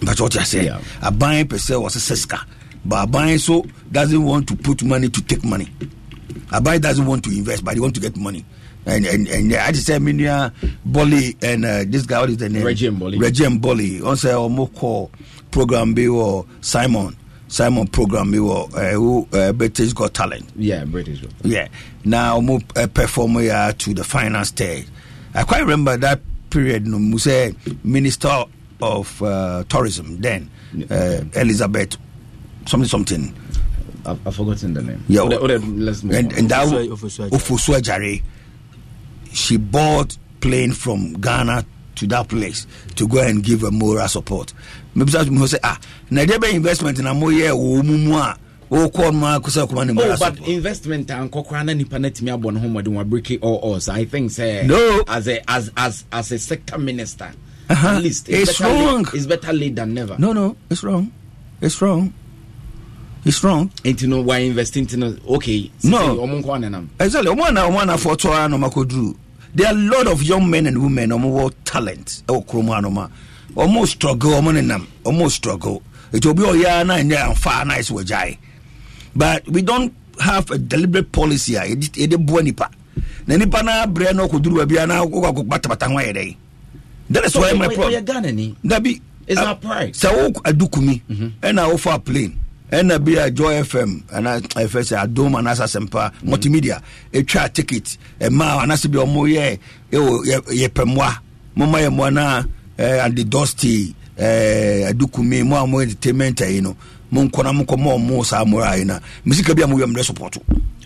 Mpɛsɛ 0.00 0.28
ɔte 0.28 0.64
Yeah. 0.64 0.80
aban 1.02 1.44
pɛ 1.46 1.56
sɛ 1.58 1.80
wɔsesɛ 1.80 2.16
sika. 2.16 2.40
But 2.84 3.06
aban 3.08 3.38
so 3.38 3.64
doesn't 3.92 4.22
want 4.22 4.48
to 4.48 4.56
put 4.56 4.82
money 4.82 5.08
to 5.10 5.22
take 5.22 5.44
money 5.44 5.68
aban 6.50 6.80
doesn't 6.80 7.06
want 7.06 7.24
to 7.24 7.30
invest 7.30 7.64
but 7.64 7.74
they 7.74 7.80
want 7.80 7.94
to 7.94 8.00
get 8.00 8.16
money. 8.16 8.44
And 8.86 9.04
and 9.06 9.28
and 9.28 9.50
yeah, 9.50 9.66
I 9.66 9.72
just 9.72 9.86
said 9.86 10.00
Minia 10.00 10.52
Bolly 10.84 11.36
and 11.42 11.64
uh, 11.64 11.84
this 11.86 12.06
guy 12.06 12.20
what 12.20 12.30
is 12.30 12.38
the 12.38 12.48
name? 12.48 12.64
Reggie 12.64 12.88
Mboli. 12.88 13.20
Reggie 13.20 13.56
Bolly 13.58 14.00
on 14.02 14.16
say 14.16 14.30
omo 14.30 14.74
call 14.74 15.10
program 15.50 15.92
be 15.94 16.08
or 16.08 16.46
Simon. 16.62 17.14
Simon 17.48 17.86
program 17.88 18.30
be 18.30 18.38
or 18.38 18.68
uh, 18.74 18.92
who 18.92 19.28
uh, 19.32 19.52
British 19.52 19.92
Got 19.92 20.14
Talent. 20.14 20.48
Yeah, 20.56 20.84
British. 20.84 21.22
one. 21.22 21.32
yeah. 21.44 21.68
Now 22.04 22.40
mo 22.40 22.60
uh, 22.76 22.86
perform 22.86 23.40
ya 23.42 23.72
to 23.76 23.92
the 23.92 24.04
final 24.04 24.44
stage. 24.44 24.86
I 25.34 25.42
quite 25.44 25.60
remember 25.60 25.96
that 25.98 26.20
period 26.48 26.86
no 26.86 26.98
mo 26.98 27.18
say 27.18 27.54
minister 27.84 28.44
of 28.82 29.22
uh, 29.22 29.62
tourism 29.68 30.20
then 30.20 30.50
uh, 30.90 31.20
elizabeth 31.34 31.96
something 32.66 32.88
something 32.88 33.34
I've, 34.06 34.26
I've 34.26 34.34
forgotten 34.36 34.74
the 34.74 34.82
name. 34.82 35.04
yeah 35.08 35.22
Ode- 35.22 35.34
ode- 35.34 35.64
let's 35.64 36.02
move 36.02 36.14
and, 36.16 36.32
on. 36.32 36.38
and 36.38 36.48
that 36.50 36.66
Ofosu- 36.68 37.30
Ofosu 37.30 37.78
Adjare. 37.78 38.22
She 39.32 39.56
bought 39.56 40.16
plane 40.40 40.72
from 40.72 41.14
ghana 41.14 41.64
to 41.96 42.06
that 42.08 42.28
place 42.28 42.66
to 42.96 43.06
go 43.06 43.20
and 43.22 43.42
give 43.44 43.62
a 43.62 43.70
moral 43.70 44.08
support 44.08 44.54
maybe 44.94 45.10
that 45.12 45.28
mo 45.28 45.44
say 45.46 45.58
ah 45.62 45.78
na 46.10 46.24
there 46.24 46.38
be 46.38 46.54
investment 46.54 46.98
na 47.00 47.12
mo 47.12 47.26
yɛ 47.28 47.50
wɔ 47.52 47.84
mu 47.84 47.98
mu 47.98 48.14
a 48.16 48.36
wɔkɔ 48.70 49.12
no 49.14 49.26
a 49.36 49.40
kɔsɛ 49.40 49.68
kɔma 49.68 49.84
ne 49.86 49.90
Oh, 49.92 49.94
moral 49.94 50.16
but 50.18 50.38
investment 50.48 51.10
and 51.10 51.30
kokra 51.30 51.64
na 51.64 51.74
nipa 51.74 51.98
na 51.98 52.08
timi 52.08 52.30
abɔ 52.40 52.54
ne 52.54 52.60
ho 52.60 52.68
mmɔden 52.68 52.94
wa 52.94 53.04
break 53.04 53.30
it 53.32 53.42
all 53.42 53.74
us. 53.74 53.88
I 53.88 54.04
think 54.06 54.30
say 54.30 54.64
No. 54.66 55.02
as 55.08 55.28
a 55.28 55.42
as 55.50 55.70
as 55.76 56.04
as 56.10 56.32
a 56.32 56.38
sector 56.38 56.78
minister 56.78 57.30
Uh-huh. 57.68 57.88
At 57.88 58.02
least 58.02 58.28
It's 58.28 58.58
better 58.58 58.72
wrong. 58.74 59.02
Late, 59.04 59.14
it's 59.14 59.26
better 59.26 59.52
late 59.52 59.76
than 59.76 59.94
never. 59.94 60.16
No, 60.18 60.32
no, 60.32 60.56
it's 60.70 60.82
wrong. 60.82 61.12
It's 61.60 61.80
wrong. 61.80 62.12
it's 63.24 63.42
wrong. 63.44 63.70
nti 63.84 64.06
no 64.08 64.22
wa 64.22 64.38
invest 64.40 64.76
nti 64.76 64.96
no 64.96 65.14
okay. 65.28 65.70
no 65.84 65.98
exactly 66.98 67.30
ọmọ 67.30 67.44
àná 67.50 67.60
ọmọ 67.68 67.78
àná 67.84 67.96
fọ 67.96 68.14
tọ́ 68.16 68.32
ara 68.32 68.54
ọmọ 68.56 68.66
akọ 68.66 69.14
there 69.54 69.66
are 69.68 69.74
a 69.76 69.80
lot 69.80 70.06
of 70.06 70.22
young 70.22 70.48
men 70.50 70.66
and 70.66 70.78
women 70.78 71.10
ọmọ 71.10 71.26
wọ 71.30 71.50
talent 71.64 72.22
ẹwọ 72.28 72.40
kurom 72.46 72.70
anoma 72.70 73.08
ọmọ 73.56 73.86
struggle 73.86 74.30
ọmọ 75.04 75.30
struggle. 75.30 75.80
It 76.12 76.18
struggle 76.18 76.42
be 76.44 76.48
all 76.48 76.56
ọ̀yà 76.56 76.84
náà 76.86 76.98
ẹ̀yẹ 77.02 77.18
ànfà 77.28 77.64
náà 77.68 77.78
ẹ̀sìn 77.80 77.96
wọ̀jà 77.96 78.20
yẹ 78.28 78.36
but 79.14 79.42
we 79.48 79.60
don't 79.62 79.92
have 80.18 80.50
a 80.50 80.58
deliberate 80.58 81.10
policy 81.12 81.56
ah, 81.56 81.62
a 81.62 81.66
yẹde 82.00 82.16
bua 82.26 82.42
nipa 82.42 82.66
na 83.26 83.36
nipa 83.36 83.62
náà 83.62 83.86
brẹ 83.86 84.12
náà 84.12 84.26
kò 84.30 84.38
duru 84.42 84.56
baabi 84.56 84.74
náà 84.90 85.00
kókò 85.12 85.26
àkókò 85.30 85.48
pátápátá 85.50 85.86
that 87.10 87.24
is 87.26 87.34
why 87.34 87.52
my 87.52 87.66
oh, 87.66 87.68
oh, 87.68 87.72
oh, 87.72 87.74
problem. 87.74 87.90
ọyẹ 87.92 88.04
Ghana 88.06 88.30
ni. 88.32 88.54
dabi. 88.64 89.00
it's 89.26 89.40
uh, 89.40 89.46
our 89.48 89.56
pride. 89.56 89.92
sẹ 89.94 90.08
wo 90.08 90.30
adukumi 90.44 91.00
ẹna 91.42 91.62
awo 91.62 91.76
fa 91.78 91.98
plane. 91.98 92.32
Ɛna 92.70 92.98
bi 93.04 93.12
a 93.18 93.30
joy 93.30 93.54
fm 93.64 94.00
ɛna 94.16 94.40
ɛfɛ 94.40 94.80
sɛ 94.88 94.96
adom 95.04 95.34
anaasɛ 95.36 95.64
asɛmpa 95.64 96.12
multimedia 96.24 96.80
ɛtwa 97.12 97.52
ticket 97.52 97.98
ɛma 98.20 98.62
anaasɛ 98.62 98.88
bi 98.90 98.98
ɔmo 98.98 99.26
yɛ 99.28 99.58
yɛpɛ 99.92 100.84
mmoa 100.86 101.18
moma 101.56 101.78
yɛ 101.78 101.90
mmoa 101.90 102.10
na 102.12 102.44
eh, 102.78 103.04
ade 103.04 103.24
dusty 103.28 103.94
eh, 104.16 104.86
adukumi 104.90 105.44
mo 105.44 105.56
a 105.56 105.66
mo 105.66 105.78
entertainment 105.80 106.38
ayi 106.40 106.60
no 106.62 106.76
monkɔ 107.12 107.42
na 107.44 107.52
monkɔ 107.52 107.76
ma 107.78 107.90
ɔmo 107.96 108.24
saa 108.24 108.44
mmora 108.44 108.70
ayi 108.72 108.84
na 108.86 109.00
mesika 109.26 109.54
bi 109.54 109.62
a 109.62 109.66
moyɛ 109.66 109.86
mmerɛ 109.92 110.04
support 110.04 110.38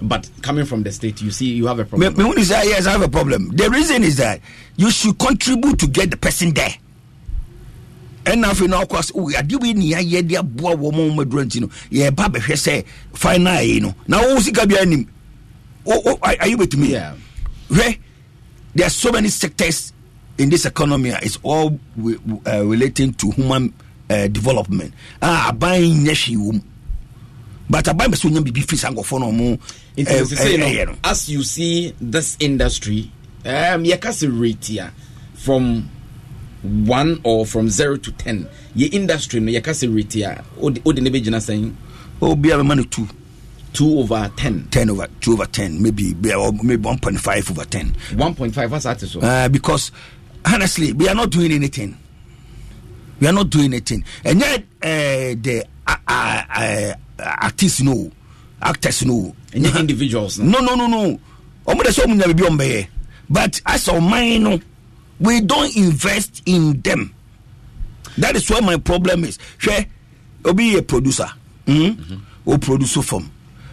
But 0.02 0.28
coming 0.42 0.66
from 0.66 0.82
the 0.82 0.90
state, 0.92 1.22
you 1.22 1.30
see, 1.30 1.52
you 1.54 1.66
have 1.66 1.78
a 1.78 1.84
problem. 1.84 2.14
me 2.16 2.24
who 2.24 2.42
say 2.44 2.64
yes 2.68 2.86
i 2.86 2.92
have 2.92 3.02
a 3.02 3.08
problem 3.08 3.48
the 3.54 3.70
reason 3.70 4.02
is 4.02 4.16
that 4.16 4.40
you 4.76 4.90
should 4.90 5.18
contribute 5.18 5.78
to 5.78 5.86
get 5.86 6.10
the 6.10 6.16
person 6.16 6.52
there 6.54 6.74
ɛna 8.24 8.48
afei 8.50 8.68
na 8.68 8.80
ɔkɔ 8.84 8.98
sɛ 9.02 9.12
o 9.14 9.28
adeɛ 9.30 9.60
wei 9.62 9.72
ni 9.74 9.92
ayɛ 9.92 10.26
de 10.26 10.36
aboa 10.36 10.74
wɔn 10.76 10.94
mo 10.94 11.10
maduro 11.14 11.44
nti 11.44 11.60
no 11.60 11.68
yɛba 11.90 12.28
bɛhwɛ 12.32 12.54
sɛ 12.56 12.84
final 13.12 13.62
yi 13.62 13.80
no. 13.80 13.94
Na 14.08 14.20
wo 14.22 14.40
sika 14.40 14.66
bi 14.66 14.76
anim. 14.80 15.06
O 15.86 15.92
o 16.04 16.16
ayi 16.22 16.56
betumi. 16.56 16.88
Yeah. 16.90 17.14
hwɛ 17.70 17.98
there 18.74 18.86
are 18.86 18.90
so 18.90 19.12
many 19.12 19.28
sectors 19.28 19.92
in 20.38 20.50
this 20.50 20.64
economy 20.66 21.10
a 21.10 21.18
it's 21.22 21.38
all 21.42 21.78
uh, 22.46 22.64
relating 22.66 23.12
to 23.14 23.30
human 23.32 23.72
uh, 24.10 24.26
development. 24.28 24.92
Ah 25.22 25.50
aban 25.52 25.82
nyɛ 26.04 26.12
hwee 26.14 26.36
wɔ 26.36 26.52
mu 26.54 26.60
but 27.68 27.84
aban 27.86 28.08
bɛ 28.10 28.14
sɛ 28.16 28.26
onya 28.26 28.40
biribi 28.40 28.64
firi 28.64 28.78
saa 28.78 28.90
nkɔfoɔ 28.90 29.20
na 29.20 29.26
ɔmo 29.26 29.58
eh, 29.96 30.04
eh, 30.06 30.22
ɛyɛ 30.22 30.86
no. 30.86 30.96
as 31.04 31.28
you 31.28 31.42
see 31.42 31.94
this 32.00 32.36
industry, 32.40 33.10
um, 33.44 33.84
yɛka 33.84 34.10
sɛ 34.12 34.28
rate 34.40 34.70
a 34.78 34.92
from 35.34 35.88
one 36.64 37.20
or 37.24 37.44
from 37.46 37.68
zero 37.68 37.96
to 37.96 38.10
ten. 38.12 38.48
Yɛ 38.76 38.92
industry 38.92 39.40
no 39.40 39.52
yɛka 39.52 39.72
sɛ 39.72 39.94
rate 39.94 40.16
a 40.22 40.44
wode 40.56 41.00
ne 41.00 41.10
bɛgyina 41.10 41.38
sɛn 41.40 41.72
obi 42.22 42.50
a 42.50 42.56
bɛma 42.56 42.76
no 42.76 42.82
two 42.84 43.06
two 43.72 43.98
over 43.98 44.30
ten. 44.36 44.66
10 44.70 44.90
over 44.90 45.06
2 45.20 45.32
over 45.32 45.46
10 45.46 45.82
maybe 45.82 46.14
maybe 46.14 46.32
1.5 46.82 47.50
over 47.50 47.64
10 47.64 47.96
One 48.16 48.34
point 48.34 48.54
five. 48.54 48.70
What's 48.70 48.84
that? 48.84 49.00
So 49.00 49.20
uh, 49.20 49.48
because 49.48 49.90
honestly 50.46 50.92
we 50.92 51.08
are 51.08 51.14
not 51.14 51.30
doing 51.30 51.52
anything 51.52 51.96
we 53.20 53.26
are 53.26 53.32
not 53.32 53.50
doing 53.50 53.66
anything 53.72 54.04
and 54.24 54.40
yet 54.40 54.60
uh, 54.82 55.34
the 55.40 55.64
uh, 55.86 55.96
uh, 56.06 56.42
uh, 56.54 56.94
artists 57.42 57.82
no 57.82 58.10
actors 58.62 59.04
no 59.04 59.34
and 59.52 59.66
individuals. 59.76 60.38
no 60.38 60.60
no 60.60 60.74
no 60.74 60.86
no 60.86 61.18
ɔmo 61.66 61.82
de 61.82 61.90
sɛ 61.90 62.04
ɔmo 62.04 62.14
nya 62.16 62.26
biribi 62.32 62.48
ɔmo 62.48 62.58
bɛyɛ 62.60 62.86
but 63.30 63.60
as 63.66 63.86
ɔman 63.86 64.40
no 64.40 64.60
we 65.20 65.40
don't 65.40 65.74
invest 65.76 66.42
in 66.46 66.80
them. 66.82 67.14
That 68.18 68.36
is 68.36 68.48
why 68.50 68.60
my 68.60 68.76
problem 68.76 69.24
is. 69.24 69.38
Hwɛ 69.58 69.86
obi 70.44 70.72
yɛ 70.74 70.86
producer. 70.86 71.28
Mm? 71.66 72.20
o 72.46 72.58
produce 72.58 73.02
fam 73.02 73.30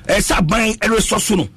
ɛsɛ 0.08 0.38
aban 0.40 0.78
ɛresɔ 0.80 1.20
so 1.20 1.36
no. 1.36 1.48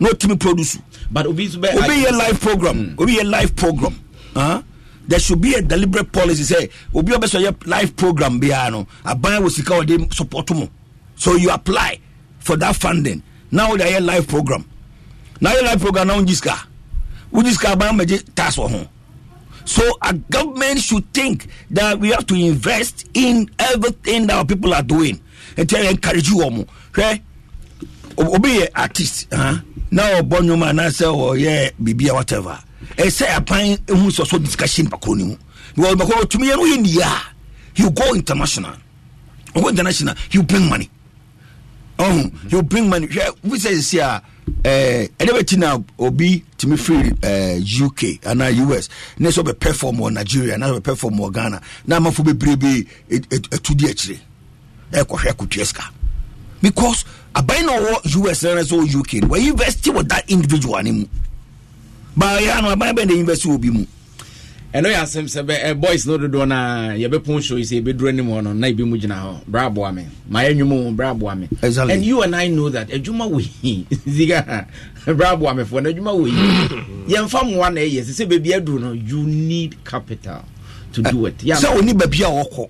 Na 0.00 0.08
otumi 0.10 0.38
produce. 0.38 0.78
But 1.10 1.26
obi 1.26 1.48
nso 1.48 1.56
bɛ 1.60 1.74
obi 1.76 2.02
yɛ 2.04 2.10
live 2.12 2.40
program. 2.40 2.94
Obi 2.98 3.14
yɛ 3.16 3.30
live 3.30 3.56
program. 3.56 3.98
Huh? 4.34 4.62
there 5.06 5.18
should 5.18 5.40
be 5.40 5.54
a 5.54 5.62
deliberate 5.62 6.12
policy. 6.12 6.42
Say 6.44 6.70
obi 6.94 7.12
a 7.14 7.16
bɛsɛ 7.18 7.44
yɛ 7.46 7.66
live 7.66 7.96
program 7.96 8.40
biara 8.40 8.70
no. 8.72 8.86
Aban 9.04 9.42
wɔ 9.42 9.50
sika 9.50 9.72
ɔde 9.74 10.12
support 10.12 10.50
mo. 10.50 10.68
So 11.16 11.34
you 11.36 11.50
apply 11.50 11.98
for 12.40 12.56
that 12.56 12.76
funding. 12.76 13.22
Now 13.50 13.74
de 13.76 13.84
yɛ 13.84 14.04
live 14.04 14.26
program. 14.28 14.64
Na 15.40 15.50
yɛ 15.52 15.62
live 15.62 15.80
program 15.80 16.08
na 16.08 16.14
wogye 16.18 16.34
sika 16.34 16.56
wogye 17.32 17.52
sika 17.52 17.68
aban 17.76 17.98
bɛgye 17.98 18.22
tax 18.34 18.56
wɔ 18.56 18.70
ho 18.70 18.88
So 19.68 19.82
a 20.00 20.14
government 20.14 20.80
should 20.80 21.12
think 21.12 21.46
that 21.72 22.00
we 22.00 22.08
have 22.08 22.24
to 22.28 22.34
invest 22.34 23.06
in 23.12 23.50
everything 23.58 24.26
that 24.26 24.36
our 24.38 24.46
people 24.46 24.72
are 24.72 24.82
doing. 24.82 25.20
And 25.58 25.68
tell 25.68 25.86
encourage 25.86 26.30
you 26.30 26.36
omo. 26.38 26.66
Okay? 26.88 27.22
Obi 28.16 28.66
artist, 28.74 29.28
huh? 29.30 29.58
Now 29.90 30.22
bonyoma 30.22 30.74
na 30.74 30.88
say 30.88 31.04
oh 31.04 31.34
yeah, 31.34 31.68
bibi 31.82 32.06
whatever. 32.06 32.58
E 32.96 33.10
say 33.10 33.26
apan 33.26 33.76
ehun 33.84 34.10
so 34.10 34.24
so 34.24 34.38
discussion 34.38 34.86
bakoni 34.86 35.26
mu. 35.26 35.36
Because 35.74 35.96
bakoni 35.96 36.22
tumi 36.22 36.48
no 36.48 36.64
yin 36.64 36.86
ya. 36.86 37.20
You 37.76 37.90
go 37.90 38.14
international. 38.14 38.74
You 39.54 39.60
go 39.60 39.68
international, 39.68 40.14
you 40.30 40.42
bring 40.44 40.66
money. 40.66 40.88
Oh, 41.98 42.30
you 42.48 42.62
bring 42.62 42.88
money. 42.88 43.06
We 43.44 43.58
say 43.58 43.74
see 43.74 44.00
ah 44.00 44.20
ɛdɛ 44.62 45.30
bɛ 45.32 45.46
ti 45.46 45.56
na 45.56 45.78
obi 45.98 46.42
tumi 46.58 46.76
firi 46.76 47.10
ɛɛ 47.20 47.82
uk 47.82 48.02
anaa 48.26 48.50
us 48.76 48.88
ne 49.18 49.28
sɛ 49.28 49.42
ɔbɛ 49.42 49.58
perform 49.58 49.96
wɔ 49.98 50.12
nigeria 50.12 50.58
na 50.58 50.68
ɔbɛ 50.70 50.82
perform 50.82 51.14
wɔ 51.18 51.32
ghana 51.32 51.60
na 51.86 51.98
amafo 52.00 52.22
bebrebe 52.24 52.86
et- 53.10 53.26
et- 53.32 53.50
etu 53.50 53.74
di 53.76 53.86
akyire. 53.86 54.18
Ɛkɔhwɛ 54.92 55.32
kutua 55.36 55.66
sika. 55.66 55.82
Because 56.62 57.04
aban 57.34 57.66
na 57.66 57.72
ɔwɔ 57.78 58.30
us 58.30 58.42
na 58.42 58.50
ɔwɔ 58.62 58.94
uk 58.96 59.08
wɔyɛ 59.28 59.52
investi 59.52 59.90
wɔ 59.92 60.08
that 60.08 60.28
individual 60.30 60.82
ne 60.82 60.92
mu. 60.92 61.04
Baayɛ 62.16 62.62
no 62.62 62.70
aban 62.74 62.94
bɛ 62.96 63.06
na 63.06 63.14
investi 63.14 63.46
wɔ 63.46 63.60
bi 63.60 63.68
mu 63.70 63.86
ɛno 64.74 64.88
yɛ 64.92 65.00
asɛm 65.02 65.24
sɛ 65.26 65.42
bɛ 65.46 65.80
boys 65.80 66.06
no 66.06 66.18
dodoɔ 66.18 66.46
no 66.48 66.54
a 66.54 66.96
yɛbɛpon 67.08 67.42
show 67.42 67.56
sɛ 67.56 67.80
yɛbɛduru 67.82 68.08
anim 68.10 68.26
hɔ 68.28 68.42
no 68.44 68.52
na 68.52 68.66
ebi 68.68 68.84
mu 68.86 68.98
gyina 68.98 69.14
hɔ 69.16 69.40
bra 69.48 69.66
aboa 69.70 69.92
me 69.94 70.06
ma 70.28 70.40
yɛ 70.40 70.54
nnwom 70.54 70.88
o 70.88 70.92
bra 70.92 71.10
aboa 71.14 71.34
me 71.38 71.48
Exactly. 71.62 71.94
and 71.94 72.04
you 72.04 72.20
and 72.22 72.36
I 72.36 72.48
know 72.48 72.68
that 72.68 72.88
adwuma 72.88 73.30
wɔ 73.30 73.48
yi 73.62 73.86
sika 74.06 74.66
bra 75.06 75.32
aboa 75.36 75.54
me 75.56 75.62
foɔ 75.64 75.82
no 75.82 75.90
adwuma 75.90 76.12
wɔ 76.12 76.26
yi 76.28 77.14
yɛmfa 77.14 77.40
mmoa 77.48 77.72
na 77.72 77.80
ɛyɛ 77.80 78.02
sɛ 78.04 78.12
sɛ 78.12 78.28
baabi 78.30 78.52
aduru 78.60 78.78
no 78.80 78.92
you 78.92 79.22
need 79.24 79.82
capital 79.84 80.44
to 80.92 81.02
do 81.02 81.26
it. 81.26 81.38
Sɛ 81.38 81.64
ɔni 81.74 81.94
baabi 81.94 82.20
a 82.24 82.28
wɔkɔ 82.44 82.68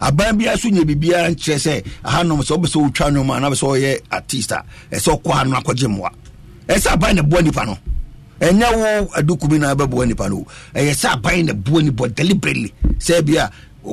aban 0.00 0.38
biara 0.38 0.56
so 0.58 0.68
nya 0.70 0.82
biribiara 0.84 1.28
nkyerɛ 1.34 1.58
sɛ 1.58 1.84
ahanom 2.04 2.40
sɛ 2.40 2.56
wobɛ 2.56 2.66
sɛ 2.72 2.80
wotwa 2.90 3.10
nnwom 3.10 3.36
a 3.36 3.40
na 3.40 3.50
bɛ 3.50 3.54
sɛ 3.54 3.66
ɔyɛ 3.76 4.00
artist 4.12 4.52
a 4.52 4.64
ɛsɛ 4.92 5.20
ɔkɔ 5.20 5.30
ha 5.32 5.44
no 5.44 5.56
akɔgye 5.60 5.88
mmoa 5.88 6.10
ɛsɛ 6.68 6.92
aban 6.94 7.16
na 7.16 7.22
boa 7.22 7.42
nipa 7.42 7.64
no 7.66 7.76
ɛnyɛ 8.40 9.02
wo 9.02 9.08
adukumi 9.14 9.58
na 9.58 9.74
bɛboa 9.74 10.06
nipa 10.06 10.28
no. 10.28 10.46
Ɛyɛ 10.74 10.92
sɛ 10.94 11.12
aban 11.14 11.46
na 11.46 11.52
boa 11.54 11.82
nipa 11.82 12.08
deliberately. 12.08 12.72
Sɛ 12.98 13.24
bia 13.24 13.50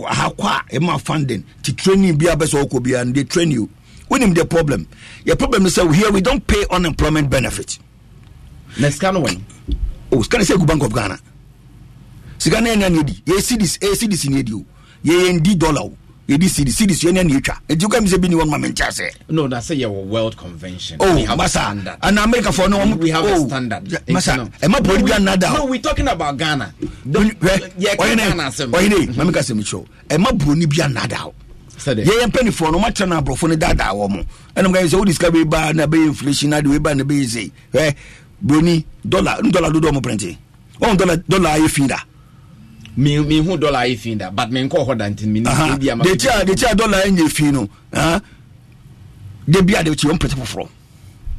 aha 0.08 0.30
kɔ 0.30 0.44
a 0.46 0.64
ɛma 0.80 1.00
funding 1.02 1.44
ti 1.64 1.74
training 1.74 2.18
bia 2.18 2.36
bɛ 2.36 2.46
sɛ 2.46 2.64
ɔkɔ 2.68 2.84
bia 2.84 3.04
no 3.06 3.12
they 3.12 3.24
train 3.24 3.52
you. 3.52 3.70
Wonim 4.10 4.36
the 4.36 4.46
problem. 4.46 4.88
Yɛ 5.26 5.38
problem 5.38 5.66
is 5.66 5.76
sɛ 5.78 5.94
here 5.94 6.12
we 6.12 6.22
don't 6.22 6.46
pay 6.46 6.64
unemployment 6.72 7.30
benefit. 7.30 7.80
Na 8.80 8.90
sika 8.90 9.12
no 9.12 9.22
wɔn 9.24 9.42
o 10.12 10.22
sika 10.22 10.38
no 10.38 10.44
sɛ 10.44 10.58
gu 10.60 10.66
bank 10.66 10.84
of 10.84 10.94
ghana. 10.94 11.18
Sika 12.38 12.62
no 12.62 12.70
ɛnea 12.74 12.92
ne 12.92 13.00
ɛdi 13.00 13.24
yɛ 13.24 13.38
cedis 13.42 13.78
ɛyɛ 13.80 13.96
cedis 13.96 14.30
ne 14.30 14.44
ɛdi 14.44 14.54
o. 14.54 14.66
Yɛyɛ 15.06 15.40
ndi 15.40 15.56
dollar 15.58 15.82
o 15.84 15.98
yɛde 16.28 16.50
cd 16.50 16.72
cd 16.72 16.94
so 16.94 17.08
ɛne 17.10 17.20
aneɛtwa 17.22 17.56
ɛnti 17.70 17.84
wokam 17.86 18.06
sɛ 18.08 18.18
bi 18.22 18.28
ne 18.30 18.36
wɔnoma 18.36 18.58
menkyɛ 18.58 18.90
sɛ. 18.90 19.10
No 19.30 19.48
na 19.48 19.60
ana 22.02 22.22
americafoɔ 22.24 22.70
no 22.70 22.78
wɔm 22.80 23.00
masa 24.10 24.50
ɛma 24.62 24.78
pɔri 24.82 25.06
bi 25.06 25.12
anna 25.14 25.38
da 25.38 25.54
no 25.54 25.66
we 25.66 25.80
talking 25.80 26.08
about 26.08 26.38
ghana. 26.38 26.74
Ɔyene 27.08 27.36
ɔyene 28.72 29.16
mameka 29.16 29.42
sɛ 29.42 29.54
mekyerɛw 29.54 29.86
ɛma 30.10 30.32
buroni 30.38 30.66
bi 30.68 30.82
anna 30.84 31.08
da 31.08 31.26
yɛyɛ 31.78 32.26
mpanifoɔ 32.32 32.72
no 32.72 32.80
ɔmatena 32.80 33.08
no 33.10 33.22
aborɔfo 33.22 33.48
no 33.50 33.56
daadaa 33.56 33.94
wɔ 33.94 34.10
mo 34.10 34.24
ɛnam 34.56 34.74
ka 34.74 34.80
sɛ 34.82 34.98
wodisika 35.00 35.30
bɛba 35.30 35.76
na 35.76 35.86
bɛyɛ 35.86 36.08
inflation 36.08 36.50
na 36.50 36.62
de 36.62 36.70
weba 36.70 36.96
na 36.96 37.04
bɛyɛ 37.04 37.28
sei 37.28 37.52
ɛ 37.74 37.94
buroni 38.44 38.84
dɔla 39.08 39.42
ndɔla 39.42 39.72
dodoɔ 39.72 39.94
mo 39.94 40.00
prɛnte 40.02 40.38
ɔn 40.82 40.98
dɔla 40.98 41.50
ayɛ 41.56 41.70
fii 41.70 41.88
da 41.88 41.98
mi 42.98 43.20
mi 43.20 43.40
hu 43.40 43.58
dɔla 43.58 43.80
ayi 43.80 43.98
fin 43.98 44.18
da 44.18 44.30
but 44.32 44.50
mi 44.52 44.62
nkɔ 44.64 44.86
hɔ 44.88 44.96
dantɛ 44.98 45.26
mi 45.26 45.40
ni 45.42 45.50
ebi 45.50 45.90
ama. 45.92 46.04
deti 46.04 46.28
a 46.28 46.46
deti 46.46 46.64
a 46.66 46.76
dɔla 46.76 47.04
yɛ 47.04 47.12
nye 47.12 47.30
fin 47.30 47.52
no. 47.54 47.70
De 49.48 49.62
bi 49.62 49.74
a 49.76 49.84
de 49.84 49.96
ti 49.96 50.08
wɔn 50.08 50.18
pɛtɛ 50.18 50.36
foforɔ 50.40 50.68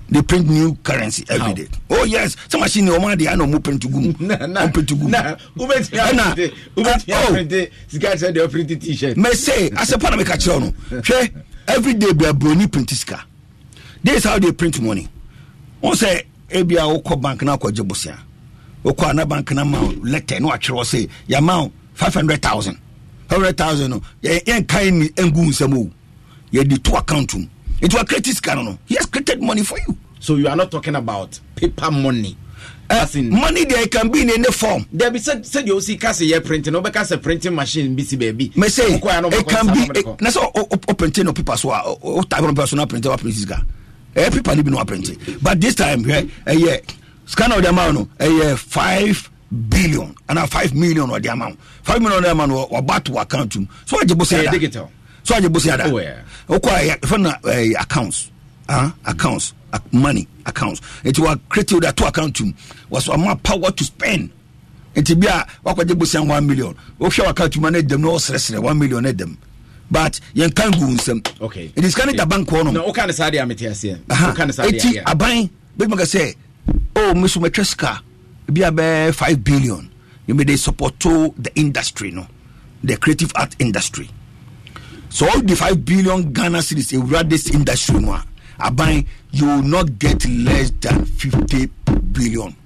they 0.09 0.22
print 0.22 0.48
new 0.48 0.76
currency 0.84 1.24
every 1.28 1.52
day. 1.54 1.68
oh 1.90 2.04
yes. 2.04 2.36
Sɛ 2.48 2.61
machine 2.61 2.86
wɔn 2.86 3.12
adi 3.12 3.26
ana 3.26 3.44
ɔmo 3.44 3.62
print 3.62 3.90
gu 3.90 4.00
mu 4.00 4.12
ɔmo 4.12 4.72
print 4.72 4.88
gu 4.90 4.96
mu 4.96 5.09
ɛna 5.09 5.38
ɛna 5.57 6.50
oh. 6.76 7.66
sika 7.88 8.09
sɛ 8.16 8.32
de 8.34 8.40
ɔprint 8.46 8.80
t-shirt. 8.80 9.16
mɛ 9.16 9.32
se 9.34 9.70
asepa 9.70 10.11
na 10.11 10.16
mi 10.16 10.24
ka 10.24 10.34
kyerɛ 10.34 10.61
no. 10.61 10.72
Hwɛ 11.00 11.32
every 11.68 11.94
day 11.94 12.12
bi 12.12 12.30
broni 12.32 12.70
print 12.70 12.90
oh. 12.92 12.94
sika 12.94 13.24
this 14.04 14.18
is 14.18 14.24
how 14.24 14.38
they 14.38 14.52
print 14.52 14.78
money. 14.80 15.09
Wọn 15.82 15.94
sɛ 15.94 16.22
ebi 16.50 16.74
a 16.76 16.82
wokɔ 17.00 17.20
bank 17.20 17.42
na 17.42 17.57
akɔ 17.57 17.72
gye 17.74 17.82
bosia 17.82 18.18
wokɔ 18.85 19.11
ana 19.11 19.27
bank 19.27 19.51
na 19.53 19.64
ma 19.64 19.79
letter 20.03 20.41
na 20.41 20.49
watwerɛ 20.51 20.85
sɛ 20.85 21.09
yɛama 21.29 21.62
wo 21.64 21.72
five 21.95 22.14
hundred 22.14 22.43
thousand 22.43 22.79
five 23.29 23.39
hundred 23.39 23.57
thousand 23.57 23.91
no 23.91 24.03
yɛ 24.22 24.43
yɛn 24.45 24.66
kan 24.68 24.99
ni 24.99 25.09
ngu 25.09 25.47
nsɛm 25.51 25.77
o 25.77 25.91
yɛde 26.53 26.83
to 26.83 26.95
account 26.97 27.35
mu 27.35 27.47
nti 27.81 27.95
wa 27.95 28.05
create 28.05 28.27
sika 28.27 28.55
no 28.55 28.62
no 28.62 28.79
he 28.87 28.95
has 28.97 29.07
created 29.07 29.43
money 29.43 29.62
for 29.62 29.79
you. 29.87 29.97
so 30.20 30.37
you 30.37 30.49
are 30.49 30.57
not 30.57 30.70
talking 30.70 30.95
about 30.97 31.39
paper 31.55 31.91
money. 31.91 32.37
Uh, 32.89 33.07
in, 33.14 33.31
money 33.31 33.64
there 33.64 33.87
can 33.89 34.09
be 34.11 34.22
in 34.22 34.31
any 34.31 34.45
form. 34.45 34.87
There 34.93 35.11
be 35.11 35.18
said 35.18 35.45
said 35.45 35.66
you 35.66 35.81
see 35.81 35.97
kase 35.97 36.20
ye 36.22 36.39
printing 36.41 36.72
no 36.72 36.81
because 36.81 37.11
a 37.12 37.18
printing 37.18 37.55
machine 37.55 37.99
see 38.05 38.16
baby. 38.16 38.53
Me 38.57 38.68
say 38.68 38.85
it 38.95 39.03
can 39.03 39.66
be 39.72 40.03
na 40.20 40.31
so 40.31 40.51
printing 40.97 41.24
no 41.27 41.33
paper 41.33 41.57
so 41.57 41.70
o 41.72 42.22
type 42.22 42.43
on 42.43 42.55
personal 42.55 42.87
printer 42.87 43.09
wa 43.11 43.16
print 43.16 43.35
sika. 43.37 43.64
Eh 44.14 44.31
paper 44.31 44.55
ni 44.57 44.62
bi 44.62 44.70
no 44.70 44.85
printing. 44.85 45.18
But 45.43 45.61
this 45.61 45.74
time 45.74 46.09
eh 46.11 46.27
yeah 46.47 46.77
scanner 47.27 47.57
ɔde 47.57 47.68
ama 47.68 47.93
no 47.93 48.09
ɛyɛ 48.18 48.59
five 48.59 49.31
billion 49.68 50.14
ana 50.29 50.47
five 50.47 50.74
million 50.74 51.09
ɔde 51.09 51.27
ama 51.31 51.51
no 51.51 51.57
five 51.83 52.01
million 52.01 52.22
ɔde 52.22 52.31
ama 52.31 52.47
no 52.47 52.66
waba 52.68 53.03
to 53.05 53.16
account 53.18 53.57
mu. 53.57 53.66
So 53.85 53.99
agye 53.99 54.14
bosi 54.16 54.47
ada 54.47 54.89
so 55.22 55.35
agye 55.35 55.49
bosi 55.49 55.72
ada 55.72 55.85
okɔ 56.49 56.99
ɛfɛ 57.01 57.20
na 57.20 57.33
ɛyɛ 57.43 57.81
accounts. 57.81 58.31
Ah 58.68 58.93
accounts 59.05 59.53
money 59.93 60.27
accounts. 60.47 60.81
Nti 61.05 61.20
wa 61.22 61.37
create 61.49 61.72
o 61.74 61.81
de 61.81 61.89
ato 61.89 62.07
account 62.07 62.41
mu. 62.41 62.53
Wasu 62.91 63.12
ama 63.14 63.37
power 63.37 63.70
to 63.70 63.85
spend. 63.85 64.31
Nti 64.95 65.20
bi 65.20 65.27
a 65.27 65.47
wakɔgye 65.64 65.95
bosi 65.95 66.27
one 66.27 66.47
million. 66.47 66.74
Wohwɛ 66.99 67.24
wa 67.24 67.31
account 67.31 67.57
mu 67.59 67.70
na 67.70 67.79
ɛdɛm 67.79 68.01
na 68.01 68.09
ɔsrɛsrɛ 68.09 68.59
one 68.61 68.79
million 68.79 69.03
na 69.03 69.11
ɛdɛm. 69.12 69.37
but 69.91 70.20
yɛn 70.35 70.55
kan 70.55 70.70
gu 70.72 70.87
nsɛm 70.97 71.20
ɛdi 71.77 71.89
sika 71.91 72.07
ne 72.07 72.12
da 72.12 72.24
bank 72.27 72.49
hɔ 72.49 72.64
nom 72.64 72.74
ɛti 72.74 75.03
aban 75.05 75.51
bɛtuma 75.79 75.97
ka 75.99 76.05
sɛ 76.05 76.35
oh 76.96 77.14
me 77.14 77.28
so 77.28 77.40
matwa 77.40 77.64
sika 77.64 78.02
bi 78.48 78.62
a 78.62 78.70
bɛɛ 78.70 79.14
five 79.14 79.42
billion. 79.42 79.90
They 80.26 80.56
support 80.56 80.98
to 81.00 81.32
the 81.38 81.54
industry 81.54 82.10
no? 82.10 82.26
The 82.82 82.96
creative 82.96 83.30
art 83.36 83.54
industry. 83.60 84.10
So 85.08 85.28
all 85.28 85.40
the 85.40 85.54
five 85.54 85.84
billion 85.84 86.32
ghana 86.32 86.58
cedis 86.58 86.92
ewura 86.92 87.28
this 87.28 87.48
industry 87.54 88.00
mu 88.00 88.12
a 88.12 88.24
aban 88.58 89.06
you 89.30 89.46
will 89.46 89.62
not 89.62 89.98
get 89.98 90.26
less 90.28 90.70
than 90.80 91.04
50 91.04 91.66
billion. 92.12 92.56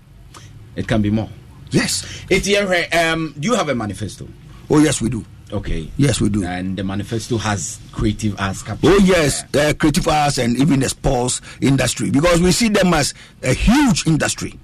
It 0.77 0.89
can 0.89 1.03
be 1.03 1.11
more. 1.11 1.29
Yes. 1.71 2.05
Etienne, 2.31 2.87
um 2.93 3.35
do 3.39 3.49
you 3.49 3.55
have 3.55 3.69
a 3.69 3.75
manifesto? 3.75 4.27
Oh 4.71 4.79
yes 4.79 5.01
we 5.01 5.11
do 5.11 5.25
okay 5.53 5.89
yes 5.97 6.21
we 6.21 6.29
do 6.29 6.45
and 6.45 6.77
the 6.77 6.85
manifesto 6.85 7.37
has 7.39 7.79
creative 7.93 8.39
arts 8.41 8.63
capture 8.63 8.89
oh 8.89 8.99
yes 8.99 9.45
uh, 9.55 9.73
creative 9.79 10.07
arts 10.09 10.39
and 10.39 10.57
even 10.59 10.81
the 10.81 10.89
sports 10.89 11.41
industry 11.61 12.11
because 12.11 12.41
we 12.41 12.53
see 12.53 12.69
them 12.69 12.95
as 12.95 13.15
a 13.43 13.53
huge 13.53 14.07
industry 14.07 14.59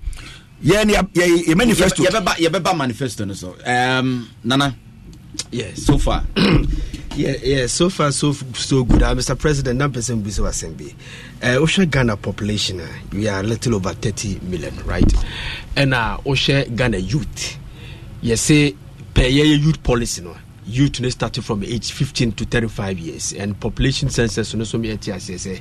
yeah 0.61 0.83
yeah, 0.87 1.03
yeah 1.15 1.55
manifesto 1.55 2.03
yeah, 2.03 2.11
yeah, 2.13 2.35
yeah, 2.39 2.49
yeah, 2.51 2.73
manifesto 2.73 3.25
no 3.25 3.35
so 3.35 3.57
um 3.67 4.29
nana 4.45 4.75
yes 5.51 5.83
so 5.83 5.99
far 5.99 6.25
yeah, 7.17 7.35
yeah, 7.43 7.67
so 7.67 7.89
far 7.89 8.13
so 8.13 8.33
so 8.33 8.85
good. 8.85 9.03
Uh, 9.03 9.15
Mr. 9.15 9.39
President, 9.39 9.79
that 9.79 9.93
person 9.93 10.21
be 10.21 10.31
so 10.31 10.45
assembly. 10.45 10.95
Uh, 11.43 11.57
Osha 11.57 11.91
Ghana 11.91 12.17
population, 12.19 12.81
uh, 12.81 12.89
we 13.13 13.27
are 13.27 13.41
a 13.41 13.43
little 13.43 13.75
over 13.75 13.93
30 13.95 14.41
million, 14.41 14.77
right? 14.85 15.11
And 15.77 15.95
uh, 15.95 16.19
Osha 16.27 16.75
Ghana 16.75 16.99
youth, 16.99 17.59
you 18.21 18.37
say 18.37 18.77
per 19.15 19.23
year 19.23 19.47
youth 19.47 19.83
policy, 19.83 20.23
no. 20.23 20.37
Youth 20.67 21.01
no 21.01 21.09
starting 21.09 21.43
from 21.43 21.63
age 21.65 21.93
15 21.93 22.33
to 22.33 22.45
35 22.45 22.99
years, 22.99 23.33
and 23.33 23.59
population 23.59 24.09
census, 24.11 24.53
no, 24.55 24.65
so 24.65 24.79
me 24.79 24.97
say, 24.99 25.61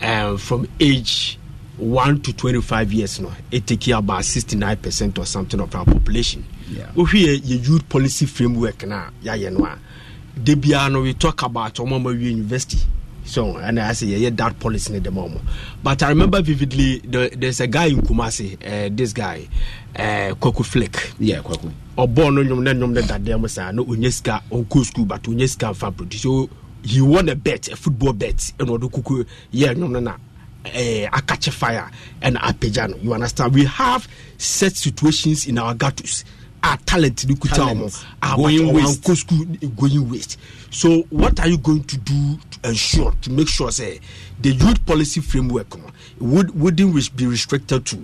um, 0.00 0.38
from 0.38 0.66
age 0.80 1.38
1 1.76 2.22
to 2.22 2.32
25 2.32 2.92
years, 2.92 3.20
no, 3.20 3.30
it 3.50 3.66
take 3.66 3.88
about 3.88 4.22
69% 4.22 5.18
or 5.18 5.26
something 5.26 5.60
of 5.60 5.74
our 5.74 5.84
population. 5.84 6.44
We 6.94 7.04
your 7.36 7.58
youth 7.60 7.88
policy 7.88 8.26
framework 8.26 8.86
now, 8.86 9.10
yeah, 9.22 9.34
yeah, 9.34 9.50
no 9.50 9.68
de 10.42 10.54
biara 10.56 10.88
no 10.92 11.00
we 11.02 11.14
talk 11.14 11.42
about 11.42 11.74
ɔmo 11.74 11.96
ɔmo 11.98 12.10
awie 12.14 12.30
university 12.30 12.78
so 13.28 13.56
and 13.58 13.78
I 13.78 13.92
say 13.92 14.06
yeah, 14.06 14.30
that 14.32 14.58
policy 14.58 14.96
in 14.96 15.02
the 15.02 15.10
moment. 15.10 15.42
But 15.82 16.02
I 16.02 16.08
remember 16.08 16.40
vividly 16.42 16.98
the, 17.00 17.30
there's 17.36 17.60
a 17.60 17.66
guy 17.66 17.86
in 17.86 18.00
Kumasi, 18.00 18.54
uh, 18.64 18.88
this 18.92 19.12
guy, 19.12 19.46
uh, 19.94 20.34
Kwaku 20.34 20.64
Flick. 20.64 21.12
Yeah, 21.18 21.40
Kwaku. 21.40 21.70
Ɔbɔ 21.98 22.34
no 22.34 22.42
nyom 22.42 22.62
na 22.62 22.72
nyom 22.72 22.92
na 22.94 23.00
dadeɛ 23.02 23.40
mo 23.40 23.46
saa 23.48 23.70
no 23.72 23.84
onye 23.84 24.12
sika 24.12 24.42
ɔnkɔ 24.50 24.84
school 24.86 25.04
but 25.04 25.22
onye 25.24 25.48
sika 25.48 25.66
nfa 25.66 25.94
produce 25.96 26.22
so 26.22 26.48
he 26.82 27.00
won 27.00 27.28
a 27.28 27.34
bet 27.34 27.68
a 27.68 27.76
football 27.76 28.12
bet 28.12 28.36
ɛna 28.58 28.78
ɔde 28.78 28.90
kuku 28.90 29.24
yɛ 29.52 29.74
nyom 29.76 29.90
no 29.90 30.00
na 30.00 30.12
uh, 30.64 30.70
akakye 31.18 31.52
fire 31.52 31.90
ɛna 32.22 32.36
apagya 32.38 32.88
no 32.88 32.96
you 33.02 33.12
understand? 33.12 33.52
We 33.54 33.64
have 33.64 34.08
set 34.38 34.76
situations 34.76 35.46
in 35.46 35.58
our 35.58 35.74
ghettos. 35.74 36.24
Our 36.62 36.76
talent 36.78 37.26
no 37.28 37.34
kuta 37.34 37.62
ɔmo 37.66 38.36
going 38.36 38.72
waste. 38.74 39.16
School 39.16 39.44
going 39.76 40.10
waste. 40.10 40.38
So 40.70 41.02
what 41.10 41.40
are 41.40 41.48
you 41.48 41.58
going 41.58 41.84
to 41.84 41.96
do 41.98 42.38
ensure 42.64 43.12
to 43.22 43.30
make 43.30 43.48
sure 43.48 43.70
say 43.70 44.00
the 44.40 44.50
youth 44.50 44.84
policy 44.86 45.20
framework 45.20 45.66
would 46.20 46.50
wouldn't 46.58 47.16
be 47.16 47.26
restricted 47.26 47.84
to 47.86 47.98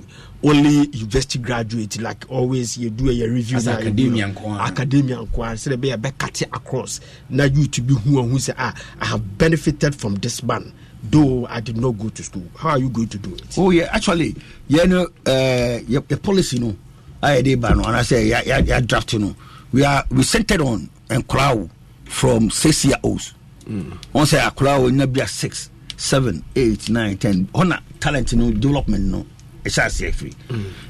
only 0.45 0.87
university 0.93 1.39
graduate 1.39 2.01
like 2.01 2.25
always 2.29 2.77
you 2.77 2.91
do 2.91 3.11
a 3.11 3.29
review 3.29 3.57
As 3.57 3.69
academia 3.69 4.27
academia 4.61 5.17
nko 5.17 5.45
ara 5.45 5.55
sɛ 5.57 5.77
ɛbɛyɛ 5.77 5.97
bɛkate 5.97 6.43
across. 6.53 7.01
Na 7.31 7.45
youth 7.45 7.81
bi 7.87 7.95
hu 7.95 8.21
ɔhu 8.23 8.35
sɛ 8.37 8.55
ah 8.59 8.75
i 9.01 9.07
have 9.07 9.39
benefited 9.39 9.95
from 9.95 10.15
this 10.17 10.43
man 10.43 10.73
though 11.03 11.47
i 11.47 11.61
did 11.61 11.77
not 11.77 11.93
go 11.93 12.09
to 12.11 12.23
school. 12.23 12.45
How 12.57 12.71
are 12.71 12.79
you 12.79 12.91
going 12.91 13.09
to 13.09 13.19
do 13.19 13.35
it? 13.35 13.57
Oh 13.57 13.71
yeah 13.71 13.89
actually 13.93 14.37
yeah 14.69 14.85
no 14.85 15.09
uh 15.27 15.79
your, 15.89 16.05
your 16.09 16.19
policy 16.19 16.59
no 16.59 16.77
ayɛ 17.23 17.43
de 17.43 17.55
ba 17.55 17.75
no 17.75 17.83
anaasɛ 17.83 18.43
yɛ 18.45 18.87
draft 18.87 19.15
no. 19.15 19.35
We 19.73 19.85
are 19.85 20.05
we 20.11 20.23
centered 20.25 20.61
on 20.61 20.91
nkwaraa 21.09 21.71
from 22.05 22.51
six 22.51 22.85
year 22.85 22.97
olds 23.03 23.35
wɔn 23.69 24.25
sɛ 24.27 24.41
akwaraa 24.51 24.81
wo 24.81 24.89
nya 24.91 25.07
bia 25.13 25.27
six 25.27 25.71
seven 25.97 26.43
eight 26.57 26.89
nine 26.91 27.17
ten. 27.17 27.47
Ɔna 27.55 27.81
talent 28.01 28.33
no 28.35 28.51
development 28.51 29.05
no 29.05 29.27
ɛhyɛ 29.65 29.87
aseɛ 29.87 30.13
firi. 30.15 30.35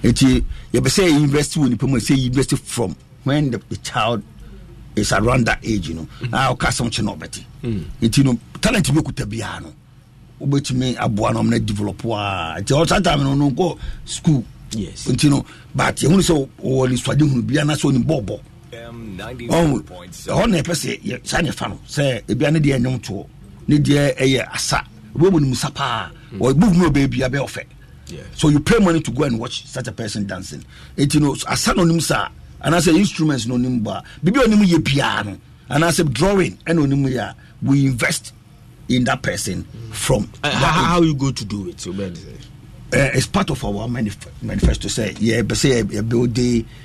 Nti 0.03 0.45
yɛbɛ 0.73 0.89
sɛ 0.89 1.13
university 1.13 1.61
wɔ 1.61 1.69
nipa 1.71 1.87
mu 1.87 1.99
sɛ 1.99 2.17
university 2.17 2.57
from 2.57 2.97
when 3.25 3.51
the, 3.51 3.59
the 3.69 3.77
child 3.79 4.23
is 4.97 5.13
around 5.13 5.45
that 5.47 5.59
age 5.65 5.89
you 5.89 5.95
know. 5.95 6.07
A 6.33 6.55
ɔka 6.55 6.69
asɛm 6.69 6.91
kye 6.91 7.05
na 7.05 7.15
ɔbɛte 7.15 7.45
nti 8.03 8.25
no 8.25 8.39
talent 8.61 8.93
bi 8.95 9.01
okuta 9.01 9.25
biara 9.27 9.61
no 9.63 9.73
wobɛtumi 10.41 10.97
aboa 10.99 11.33
no 11.33 11.43
ɔmna 11.43 11.65
develop 11.65 12.03
a 12.05 12.57
nti 12.61 12.73
ɔsa 12.73 13.03
time 13.03 13.23
no 13.23 13.35
no 13.35 13.51
nkɔ 13.51 13.79
school. 14.05 14.45
Yes. 14.73 15.07
Nti 15.07 15.31
no 15.31 15.45
but 15.75 15.95
yɛhunu 15.97 16.19
sɛ 16.21 16.49
wɔwɔ 16.63 16.91
ne 16.91 16.97
suade 16.97 17.21
hunu 17.21 17.43
bia 17.47 17.65
na 17.65 17.75
sɛ 17.75 17.93
ɔnim 17.93 18.05
ɛhɔ 20.33 20.51
na 20.51 20.59
ɛpɛ 20.61 20.75
sɛ 20.75 21.21
saa 21.27 21.41
ne 21.43 21.51
ɛfa 21.51 21.69
no 21.71 21.79
sɛ 21.89 22.23
ebia 22.29 22.51
ne 22.53 22.59
deɛ 22.61 22.79
ɛnwom 22.79 23.01
toɔ 23.01 23.27
ne 23.69 23.79
deɛ 23.79 24.17
ɛyɛ 24.19 24.49
asa 24.55 24.85
obi 25.15 25.31
mu 25.31 25.41
nimusa 25.41 25.73
paa 25.75 26.11
ɔbu 26.39 26.75
mu 26.75 26.89
ɔbɛɛ 26.91 27.11
bia 27.11 27.29
bɛyɛ 27.29 27.45
ɔfɛ. 27.45 27.65
So 28.35 28.49
you 28.51 28.61
pay 28.61 28.79
money 28.79 29.01
to 29.01 29.11
go 29.11 29.25
and 29.25 29.39
watch 29.39 29.67
such 29.67 29.89
a 29.89 29.93
person 29.93 30.27
dancing. 30.27 30.63
Nti 30.99 31.21
no 31.21 31.35
asa 31.49 31.73
na 31.75 31.83
onim 31.83 32.01
saa 32.03 32.29
anaasɛ 32.63 32.95
instruments 32.97 33.47
na 33.47 33.55
onim 33.55 33.83
bɔ 33.83 33.91
a 33.97 34.03
biribi 34.25 34.45
a 34.45 34.49
onim 34.49 34.65
yɛ 34.67 34.79
biara 34.79 35.25
no 35.25 35.39
anaasɛ 35.71 36.13
drawing 36.13 36.57
ɛna 36.67 36.85
onim 36.87 37.05
yɛ 37.09 37.19
a 37.31 37.35
we 37.63 37.87
invest 37.87 38.33
in 38.89 39.05
that 39.05 39.23
person 39.23 39.65
from 39.91 40.25
Uh, 40.43 40.51
that 40.51 40.59
how, 40.59 40.85
how 40.85 41.01
you 41.03 41.15
go 41.15 41.31
to 41.33 41.45
do 41.47 41.69
it? 41.71 41.81
Uh, 42.93 43.11
it's 43.15 43.27
part 43.27 43.49
of 43.51 43.65
our 43.65 43.89
manif- 43.89 44.29
manifesto 44.43 44.89
say 44.89 45.15
yeah 45.19 45.41
but 45.43 45.57
say 45.57 45.81
a 45.81 46.03
build 46.03 46.35
the 46.35 46.65
uh, 46.69 46.84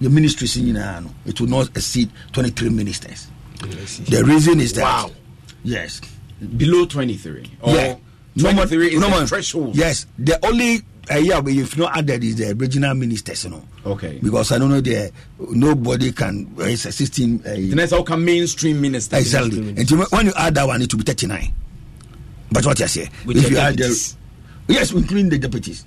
the 0.00 0.08
ministries 0.10 0.56
nyinaa 0.56 1.00
no 1.02 1.10
it 1.26 1.40
will 1.40 1.48
not 1.50 1.68
exceed 1.76 2.08
23 2.32 2.70
ministers. 2.70 3.28
The 4.08 4.24
reason 4.24 4.60
is 4.60 4.72
that 4.74 4.82
Wow. 4.82 5.10
yes. 5.64 6.00
Below 6.56 6.86
23 6.86 7.50
or 7.60 7.74
yeah. 7.74 7.96
No 8.36 8.52
more, 8.52 8.64
23 8.66 8.94
is 8.94 9.00
no 9.00 9.26
threshold. 9.26 9.76
Yes. 9.76 10.06
The 10.18 10.38
only 10.46 10.80
uh, 11.10 11.16
yeah 11.18 11.40
but 11.40 11.52
if 11.52 11.76
not 11.76 11.96
added 11.96 12.22
is 12.24 12.36
the 12.36 12.54
regional 12.54 12.94
ministers 12.94 13.44
you 13.44 13.50
know 13.50 13.62
okay. 13.84 14.18
Because 14.22 14.52
i 14.52 14.58
don't 14.58 14.68
know 14.70 14.80
the 14.80 15.10
nobody 15.38 16.12
can 16.12 16.46
uh, 16.58 16.64
it's 16.64 16.84
a 16.86 16.92
16 16.92 17.42
uh, 17.44 17.76
that's 17.76 17.90
how 17.92 18.02
come 18.04 18.24
mainstream 18.24 18.80
ministers 18.80 19.18
exactly. 19.20 19.58
and 19.58 19.90
you- 19.90 20.06
when 20.10 20.26
you 20.26 20.32
add 20.36 20.54
that 20.54 20.66
one 20.66 20.80
it 20.82 20.92
will 20.94 20.98
be 20.98 21.04
39 21.04 21.52
but 22.52 22.64
what 22.66 22.80
I 22.80 22.86
say. 22.86 23.08
With 23.26 23.36
if 23.38 23.50
you 23.50 23.58
add 23.58 23.76
the 23.76 24.14
yes 24.68 24.92
including 24.92 25.28
the 25.30 25.38
deputies. 25.38 25.84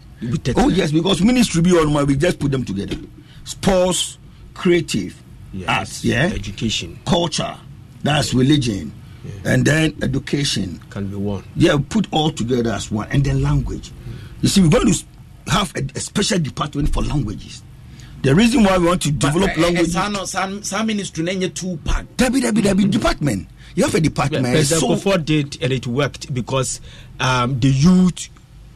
Oh 0.55 0.69
yes 0.69 0.91
because 0.91 1.21
ministry 1.21 1.61
be 1.61 1.71
on 1.71 2.05
we 2.07 2.15
just 2.17 2.39
put 2.39 2.51
them 2.51 2.63
together 2.65 2.97
sports 3.43 4.17
creative 4.53 5.21
arts 5.67 6.03
yeah? 6.03 6.31
Education. 6.33 6.99
Culture 7.05 7.55
that's 8.03 8.33
religion. 8.33 8.91
And 9.45 9.65
then 9.65 9.95
education. 10.01 10.81
Can 10.89 11.07
be 11.07 11.15
one. 11.15 11.43
Yeah 11.55 11.77
put 11.89 12.07
all 12.11 12.29
together 12.29 12.71
as 12.71 12.91
one. 12.91 13.07
And 13.09 13.23
then 13.23 13.41
language. 13.41 13.91
You 14.41 14.49
see 14.49 14.61
we're 14.61 14.69
going 14.69 14.91
to 14.91 15.05
have 15.47 15.73
a, 15.75 15.87
a 15.95 15.99
special 15.99 16.39
department 16.39 16.93
for 16.93 17.01
languages. 17.01 17.63
The 18.21 18.35
reason 18.35 18.63
why 18.63 18.77
we 18.77 18.85
want 18.87 19.01
to 19.03 19.11
develop 19.11 19.49
But, 19.49 19.57
eh, 19.57 19.61
eh, 19.61 19.63
languages 19.63 19.95
no- 19.95 20.25
saa 20.25 20.49
saa 20.61 20.83
ministry 20.83 21.49
two 21.49 21.77
pack 21.83 22.05
Debbie, 22.15 22.41
Debbie, 22.41 22.61
Debbie, 22.61 22.85
department. 22.87 23.47
You 23.75 23.83
have 23.83 23.95
a 23.95 23.99
department. 23.99 24.55
Yeah, 24.55 24.63
so, 24.63 24.89
Kufuor 24.89 25.23
did 25.23 25.57
and 25.61 25.73
it 25.73 25.87
worked 25.87 26.33
because 26.33 26.79
um, 27.19 27.59
the 27.59 27.69
youth 27.69 28.29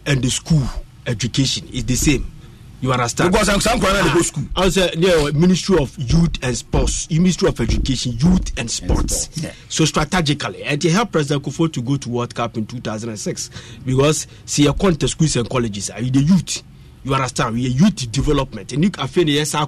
and 0.05 0.21
the 0.21 0.29
school 0.29 0.63
education 1.05 1.67
is 1.71 1.85
the 1.85 1.95
same. 1.95 2.31
You 2.79 2.93
understand? 2.93 3.31
Because 3.31 3.49
i'm 3.49 3.59
some 3.59 3.79
corner 3.79 4.03
go 4.13 4.21
school. 4.21 4.43
I 4.55 4.65
was 4.65 4.77
uh, 4.77 4.91
yeah, 4.95 5.31
ministry 5.33 5.77
of 5.79 5.97
youth 5.97 6.37
and 6.43 6.55
sports. 6.55 7.09
Ministry 7.09 7.49
of 7.49 7.59
education 7.59 8.13
youth 8.19 8.51
and 8.59 8.69
sports. 8.69 9.29
Yeah. 9.35 9.51
so 9.67 9.83
strategically. 9.85 10.63
And 10.63 10.83
it 10.83 10.91
helped 10.91 11.11
president 11.11 11.43
Kufuor 11.43 11.73
to 11.73 11.81
go 11.81 11.97
to 11.97 12.09
world 12.09 12.35
cup 12.35 12.55
in 12.55 12.67
2006 12.67 13.49
because 13.83 14.27
see 14.45 14.63
your 14.63 14.75
contest 14.75 15.13
schools 15.13 15.35
and 15.37 15.49
colleges 15.49 15.89
are 15.89 16.01
the 16.01 16.19
youth? 16.21 16.61
You 17.03 17.15
understand? 17.15 17.55
We 17.55 17.65
are 17.65 17.69
youth 17.69 18.11
development. 18.11 18.73
And 18.73 18.83
you 18.83 18.91
can 18.91 19.07
feel 19.07 19.27
yes 19.27 19.55
i 19.55 19.65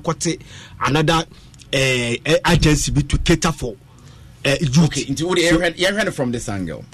another 0.81 1.13
uh, 1.73 2.39
agency 2.51 2.91
be 2.91 3.01
to 3.03 3.17
cater 3.17 3.51
for 3.51 3.75
uh, 4.45 4.55
youth. 4.59 4.83
Okay 4.85 5.05
nti 5.05 5.23
yɛhwɛ 5.23 5.73
yɛhwɛ 5.75 6.05
no 6.05 6.11
from 6.11 6.31
this 6.31 6.47
angle? 6.47 6.85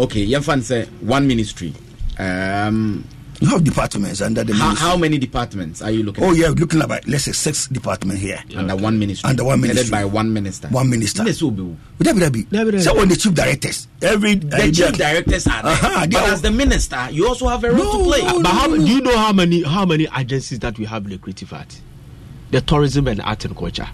Okay 0.00 0.26
yɛmfa 0.26 0.56
no 0.56 0.62
sɛ 0.62 0.88
one 1.02 1.26
ministry. 1.26 1.72
Um, 2.18 3.04
you 3.42 3.48
have 3.48 3.64
departments 3.64 4.22
under 4.22 4.44
the 4.44 4.52
how, 4.54 4.66
ministry. 4.68 4.88
how 4.88 4.96
many 4.96 5.18
departments 5.18 5.82
are 5.82 5.90
you 5.90 6.04
looking 6.04 6.22
oh 6.22 6.30
at? 6.30 6.36
yeah 6.36 6.48
looking 6.48 6.80
about 6.80 7.06
let's 7.08 7.24
say 7.24 7.32
six 7.32 7.66
department 7.66 8.18
here. 8.20 8.38
Under 8.56 8.76
one 8.76 8.98
ministry. 8.98 9.28
Under 9.28 9.42
one 9.44 9.58
headed 9.60 9.74
ministry. 9.76 9.90
by 9.90 10.04
one 10.04 10.32
minister. 10.32 10.68
One 10.68 10.88
minister. 10.88 11.24
Yes, 11.24 11.42
will 11.42 11.50
be. 11.50 11.62
Dabi, 11.98 12.44
dabi. 12.46 12.80
So 12.80 12.94
when 12.94 13.08
the 13.08 13.16
chief 13.16 13.34
directors, 13.34 13.88
every 14.00 14.36
the 14.36 14.70
chief 14.72 14.96
directors 14.96 15.46
are 15.48 15.62
there. 15.62 15.72
Uh-huh, 15.72 16.06
but 16.06 16.14
are- 16.22 16.32
as 16.32 16.42
the 16.42 16.52
minister 16.52 17.08
you 17.10 17.26
also 17.26 17.48
have 17.48 17.64
a 17.64 17.72
role 17.72 17.98
to 17.98 18.04
play. 18.04 18.22
No, 18.22 18.40
but 18.42 18.52
how, 18.52 18.68
do 18.68 18.80
you 18.86 19.00
know 19.00 19.16
how 19.16 19.32
many 19.32 19.62
how 19.64 19.84
many 19.84 20.06
agencies 20.16 20.60
that 20.60 20.78
we 20.78 20.84
have 20.84 21.04
in 21.04 21.10
the 21.10 21.18
creative 21.18 21.52
art 21.52 21.80
the 22.52 22.60
tourism 22.60 23.08
and 23.08 23.20
art 23.22 23.44
and 23.44 23.56
culture. 23.56 23.88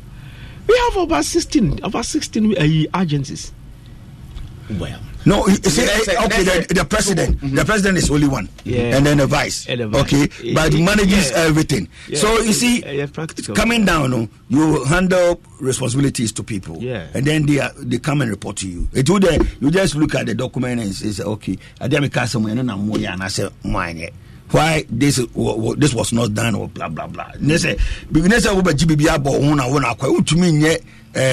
We 0.66 0.76
have 0.76 0.96
about 0.98 1.24
16 1.24 1.80
about 1.82 2.04
16 2.04 2.52
uh, 2.58 3.00
agencies. 3.00 3.52
Well 4.78 5.00
No, 5.26 5.46
you 5.48 5.56
see, 5.56 5.84
That's 5.84 6.08
eh, 6.08 6.14
a- 6.18 6.24
okay, 6.24 6.42
that's 6.44 6.66
the, 6.68 6.74
the 6.74 6.84
president, 6.84 7.40
the 7.54 7.64
president 7.64 7.98
is 7.98 8.10
only 8.10 8.28
one, 8.28 8.48
Yeah. 8.64 8.96
and 8.96 9.04
then 9.04 9.18
the 9.18 9.26
vice, 9.26 9.66
And 9.68 9.80
the 9.80 9.88
vice. 9.88 10.00
okay, 10.02 10.22
Eh, 10.50 10.54
but 10.54 10.72
he 10.72 10.80
eh, 10.80 10.84
manages 10.84 11.30
yeah. 11.30 11.38
everything. 11.38 11.88
Yeah. 12.08 12.18
So 12.18 12.38
you 12.40 12.52
see, 12.52 12.82
Eh, 12.84 12.92
yeah, 12.92 13.06
practical. 13.06 13.54
coming 13.54 13.84
down, 13.84 14.10
no, 14.10 14.28
you 14.48 14.84
handle 14.84 15.40
responsibilities 15.60 16.32
to 16.32 16.42
people, 16.42 16.78
Yeah. 16.80 17.08
and 17.14 17.26
then 17.26 17.44
they 17.46 17.58
are, 17.60 17.72
they 17.76 17.98
come 17.98 18.22
and 18.22 18.30
report 18.30 18.56
to 18.58 18.68
you. 18.68 18.88
It 18.94 19.08
eh, 19.24 19.38
you 19.60 19.70
just 19.70 19.96
look 19.96 20.14
at 20.14 20.26
the 20.26 20.34
document 20.34 20.80
and 20.80 20.94
say, 20.94 21.22
okay, 21.22 21.58
I 21.80 21.88
did 21.88 22.00
and 22.60 22.70
I'm 22.70 22.86
more 22.86 22.98
and 23.12 23.22
I 23.22 23.28
say 23.28 23.48
mine. 23.64 23.98
eh, 23.98 24.10
Why 24.50 24.84
this 24.88 25.16
this 25.76 25.92
was 25.92 26.12
not 26.14 26.32
done 26.32 26.54
or 26.54 26.68
blah 26.68 26.88
blah 26.88 27.06
blah. 27.06 27.32
They 27.38 27.58
say 27.58 27.76
because 28.10 28.30
they 28.30 28.40
say 28.40 28.54
we 28.54 28.62
GBB 28.72 29.14
about 29.14 29.40
one 29.42 29.60
and 29.60 29.74
one 29.74 29.82
akwa. 29.84 30.24
To 30.26 30.36
me, 30.36 30.52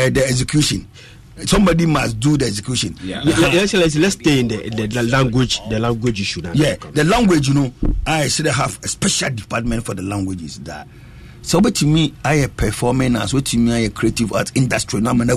the 0.10 0.26
execution. 0.28 0.86
Somebody 1.46 1.86
must 1.86 2.20
do 2.20 2.38
the 2.38 2.46
execution. 2.46 2.96
Yeah, 3.04 3.22
Your 3.24 3.62
Excellency, 3.62 4.00
let's 4.00 4.16
stay 4.16 4.40
in 4.40 4.48
the, 4.48 4.70
the, 4.70 4.88
the 4.88 5.04
language 5.04 5.60
the 5.70 5.80
language 5.80 6.22
issue 6.22 6.42
now. 6.42 6.52
yeah 6.54 6.76
the 6.94 7.04
language 7.04 7.50
you 7.50 7.54
know 7.54 7.74
i 8.06 8.28
should 8.28 8.46
have 8.46 8.80
a 8.84 8.88
special 8.88 9.30
department 9.32 9.84
for 9.86 9.94
the 9.94 10.02
languages 10.02 10.60
that 10.62 10.88
so 11.42 11.60
but 11.60 11.76
to 11.76 11.86
me 11.86 12.14
i 12.24 12.36
a 12.36 12.48
performing 12.48 13.16
as 13.18 13.34
what 13.34 13.46
to 13.46 13.58
me 13.58 13.74
i 13.74 13.80
a 13.80 13.90
creative 13.90 14.32
arts 14.32 14.52
industry 14.56 15.02
now 15.02 15.14
man 15.14 15.30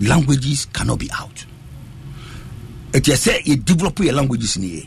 languages 0.00 0.66
cannot 0.66 0.98
be 0.98 1.10
out. 1.18 1.44
It 2.94 3.06
you 3.06 3.16
say 3.16 3.42
you 3.44 3.56
develop 3.56 3.98
your 4.00 4.14
languages 4.14 4.56
in 4.56 4.62
here 4.62 4.82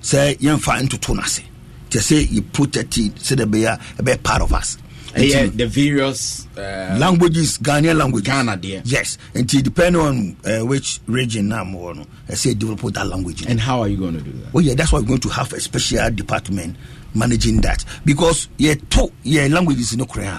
say 0.00 0.36
you 0.40 0.56
find 0.58 0.82
into 0.82 0.96
tonase 0.96 1.44
to 1.90 2.00
say 2.00 2.22
you 2.22 2.42
protect 2.42 2.96
it 2.98 3.18
so 3.20 3.34
they 3.34 3.44
be 3.44 3.64
a, 3.64 3.78
part 4.22 4.42
of 4.42 4.52
us 4.52 4.78
yeah, 5.16 5.46
the 5.46 5.66
various 5.66 6.46
uh, 6.56 6.96
languages 6.98 7.58
Ghanaian 7.58 7.96
language 7.96 8.24
Ghana 8.24 8.56
there 8.56 8.82
yes 8.84 9.18
and 9.34 9.46
depending 9.46 10.00
on 10.00 10.36
uh, 10.44 10.64
which 10.64 11.00
region 11.06 11.48
more 11.66 11.94
no, 11.94 12.04
I 12.28 12.34
say 12.34 12.54
develop 12.54 12.80
that 12.94 13.06
language 13.06 13.44
and 13.46 13.60
how 13.60 13.80
are 13.80 13.88
you 13.88 13.96
going 13.96 14.14
to 14.14 14.20
do 14.22 14.32
that 14.32 14.50
Oh 14.54 14.58
yeah, 14.60 14.74
that's 14.74 14.92
why 14.92 15.00
we're 15.00 15.06
going 15.08 15.20
to 15.20 15.28
have 15.30 15.52
a 15.52 15.60
special 15.60 16.10
department 16.10 16.76
managing 17.14 17.60
that 17.62 17.84
because 18.04 18.48
yeah, 18.58 18.74
to 18.90 19.12
yeah, 19.22 19.46
language 19.48 19.78
is 19.78 19.96
no 19.96 20.06
Korean. 20.06 20.38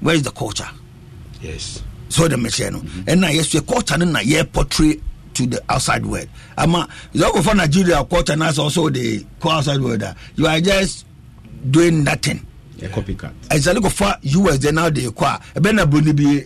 Where 0.00 0.14
is 0.14 0.22
the 0.22 0.30
culture? 0.30 0.68
Yes. 1.40 1.82
So 2.08 2.28
the 2.28 2.36
machine, 2.36 2.74
and 3.06 3.20
now 3.20 3.28
yes, 3.28 3.52
your 3.54 3.62
culture 3.62 3.96
na 3.98 4.20
yeah 4.20 4.44
portray 4.44 5.00
to 5.34 5.46
the 5.46 5.62
outside 5.68 6.06
world. 6.06 6.28
Ama 6.56 6.88
you 7.12 7.20
go 7.20 7.42
for 7.42 7.54
Nigeria 7.54 8.04
culture 8.04 8.36
now 8.36 8.46
also 8.56 8.88
the 8.88 9.24
outside 9.44 9.80
world. 9.80 10.00
that 10.00 10.16
You 10.36 10.46
are 10.46 10.60
just 10.60 11.06
doing 11.70 12.04
nothing 12.04 12.46
yeah. 12.88 12.94
copycat 12.94 13.32
ɛsɛ 13.50 13.74
ne 13.74 13.80
kɔfa 13.80 14.18
us 14.52 14.58
de 14.58 14.72
now 14.72 14.88
de 14.90 15.02
kɔ 15.10 15.24
a 15.24 15.40
ɛbɛ 15.60 15.74
na 15.74 15.84
buroni 15.86 16.12
bi 16.12 16.44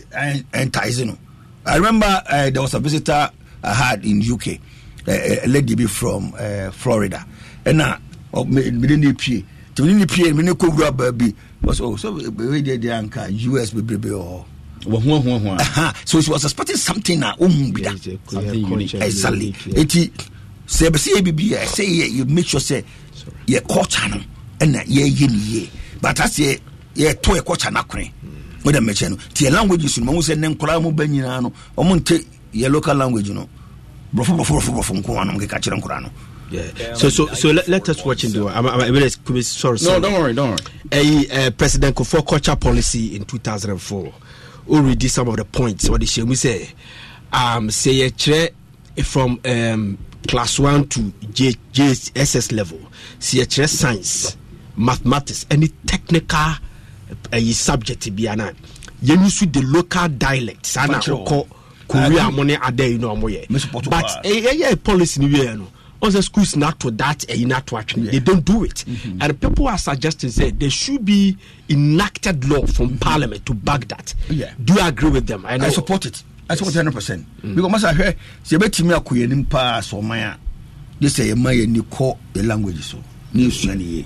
ɛntaise 0.53 1.05
no 1.05 1.17
i 1.65 1.75
remember 1.75 2.23
uh, 2.29 2.49
there 2.49 2.61
was 2.61 2.73
a 2.73 2.79
visitor 2.79 3.29
i 3.63 3.73
had 3.73 4.05
in 4.05 4.21
uk 4.31 4.47
uh, 4.47 4.51
eh, 5.07 5.13
eh, 5.13 5.39
a 5.43 5.47
lady 5.47 5.75
bi 5.75 5.85
from 5.85 6.33
uh, 6.37 6.69
florida. 6.71 7.25
Ɛna 7.65 7.99
mede 8.47 8.97
ne 8.97 9.13
pie 9.13 9.43
nti 9.73 9.81
mene 9.83 9.99
ne 9.99 10.05
pie 10.05 10.31
mene 10.33 10.51
kɔwura 10.53 10.91
baabi 10.95 11.33
was 11.63 11.81
oh 11.81 11.95
so 11.95 12.11
wei 12.13 12.61
deɛ 12.61 12.77
deɛ 12.79 12.99
anka 12.99 13.27
us 13.59 13.71
bebrebe 13.71 14.09
wɔ 14.11 14.43
hɔ 14.85 15.01
wɔho 15.03 15.23
ho 15.23 15.39
ho 15.39 15.55
a 15.59 15.93
so 16.05 16.21
she 16.21 16.31
was 16.31 16.43
expecting 16.43 16.77
something 16.77 17.19
na 17.19 17.35
ɔhu 17.35 17.73
bi 17.73 17.81
da 17.81 17.91
exactly. 19.05 19.53
enti 19.73 20.11
sɛ 20.67 20.89
ɛbɛ 20.89 20.97
sɛ 20.97 21.09
yɛ 21.15 21.21
biribi 21.25 21.53
a 21.53 21.65
ɛsɛ 21.65 21.83
yɛ 22.19 22.29
make 22.29 22.47
sure 22.47 22.59
sɛ 22.59 22.83
yɛ 23.47 23.67
culture 23.67 24.07
no. 24.09 24.21
Ɛna 24.59 24.83
yɛyɛ 24.85 25.27
ni 25.31 25.37
yie 25.51 25.69
but 26.01 26.15
asɛ 26.17 26.59
yɛto 26.95 27.35
yɛ 27.35 27.45
culture 27.45 27.71
no 27.71 27.79
akone 27.81 28.11
wode 28.63 28.75
mmɛkyɛ 28.79 29.09
no 29.09 29.15
nti 29.15 29.45
yɛ 29.47 29.51
languages 29.51 29.97
no 29.99 30.05
mahu 30.05 30.19
sɛ 30.21 30.35
nnɛ 30.35 30.55
nkɔraa 30.55 30.81
mu 30.81 30.91
ba 30.91 31.03
nyinaa 31.07 31.41
no 31.41 31.51
ɔmo 31.77 31.95
nte 31.99 32.25
yɛ 32.53 32.71
local 32.71 32.95
language 32.95 33.29
no 33.29 33.47
borɔfo 34.15 34.37
borɔfo 34.37 34.51
borɔfo 34.53 34.71
borɔfo 34.73 34.93
nko 35.03 35.21
a 35.21 35.25
no 35.25 35.33
mkeka 35.33 35.59
kyerɛ 35.61 35.79
nkɔraa 35.81 36.01
no 36.03 36.09
Yeah. 36.51 36.93
So 36.95 37.09
so 37.09 37.27
so 37.27 37.49
let, 37.51 37.67
let 37.67 37.87
us 37.89 38.03
watch 38.03 38.23
into. 38.23 38.47
I'm, 38.49 38.65
I'm, 38.65 38.81
I'm, 38.81 38.95
I'm 38.95 39.09
sorry. 39.43 39.73
No, 39.73 39.77
sorry. 39.77 40.01
don't 40.01 40.13
worry, 40.13 40.33
don't 40.33 40.49
worry. 40.49 40.59
A, 40.91 41.47
uh, 41.47 41.51
President 41.51 41.95
Kufuor 41.95 42.27
culture 42.27 42.55
policy 42.55 43.15
in 43.15 43.23
2004. 43.25 44.11
Already 44.69 45.07
some 45.07 45.27
of 45.27 45.35
the 45.37 45.45
points. 45.45 45.89
What 45.89 46.07
shame 46.07 46.27
we 46.29 46.35
say. 46.35 46.69
Um, 47.31 47.69
say 47.69 48.01
a 48.01 48.09
chair 48.09 48.49
from 49.03 49.39
um 49.45 49.97
class 50.27 50.59
one 50.59 50.87
to 50.89 51.11
J, 51.31 51.53
JSS 51.71 52.51
level. 52.51 52.79
See 53.19 53.41
a 53.41 53.45
chair 53.45 53.67
science, 53.67 54.35
mathematics 54.79 55.45
any 55.51 55.67
technical 55.85 56.55
ɛyi 57.31 57.53
subject 57.53 58.09
bi 58.15 58.27
ana 58.31 58.51
yɛn 59.03 59.19
nso 59.19 59.51
the 59.51 59.61
local 59.61 60.07
dialect 60.07 60.65
saa 60.65 60.85
na 60.87 60.99
ɔkɔ 60.99 61.45
korea 61.87 62.27
eh, 62.27 62.31
mo 62.31 62.43
ne 62.43 62.55
ada 62.55 62.87
yi 62.87 62.97
na 62.97 63.07
ɔmo 63.07 63.27
yɛ 63.29 63.89
but 63.89 64.05
ɛyɛ 64.23 64.81
policy 64.83 65.19
ni 65.19 65.27
wiɛ 65.37 65.57
no 65.57 65.67
also 66.01 66.21
schools 66.21 66.55
not 66.55 66.79
to 66.79 66.91
that 66.91 67.29
and 67.29 67.47
not 67.47 67.67
to 67.67 67.77
actually 67.77 68.07
they 68.09 68.19
don't 68.19 68.45
do 68.45 68.63
it. 68.63 68.85
Mm-hmm. 68.87 69.21
and 69.21 69.41
people 69.41 69.67
are 69.67 69.77
suggesting 69.77 70.29
that 70.31 70.59
there 70.59 70.69
should 70.69 71.03
be 71.03 71.37
enacted 71.69 72.45
law 72.49 72.65
from 72.65 72.87
mm-hmm. 72.89 72.97
parliament 72.97 73.45
to 73.45 73.53
back 73.53 73.87
that. 73.89 74.13
Yeah. 74.29 74.53
Do 74.63 74.73
you 74.75 74.79
agree 74.87 75.09
with 75.09 75.27
them? 75.27 75.45
I. 75.45 75.55
I 75.55 75.69
support 75.69 76.05
it. 76.05 76.23
I 76.49 76.55
support 76.55 76.73
yes. 76.75 76.85
100% 76.85 77.17
mm-hmm. 77.19 77.55
because 77.55 77.83
i 77.83 77.93
hear 77.93 78.15
say 78.43 78.57
betimi 78.57 78.93
akoyanim 78.97 79.49
pa 79.49 79.81
so 79.81 80.01
man 80.01 80.33
a 80.33 80.39
they 81.01 81.09
say 81.09 81.33
man 81.33 81.55
ye 81.57 81.65
ni 81.65 81.81
ko 81.81 82.17
the 82.33 82.43
language 82.43 82.81
so. 82.81 82.97
Ni 83.33 83.49
sua 83.49 83.75
ni 83.75 83.83
ye. 83.83 84.05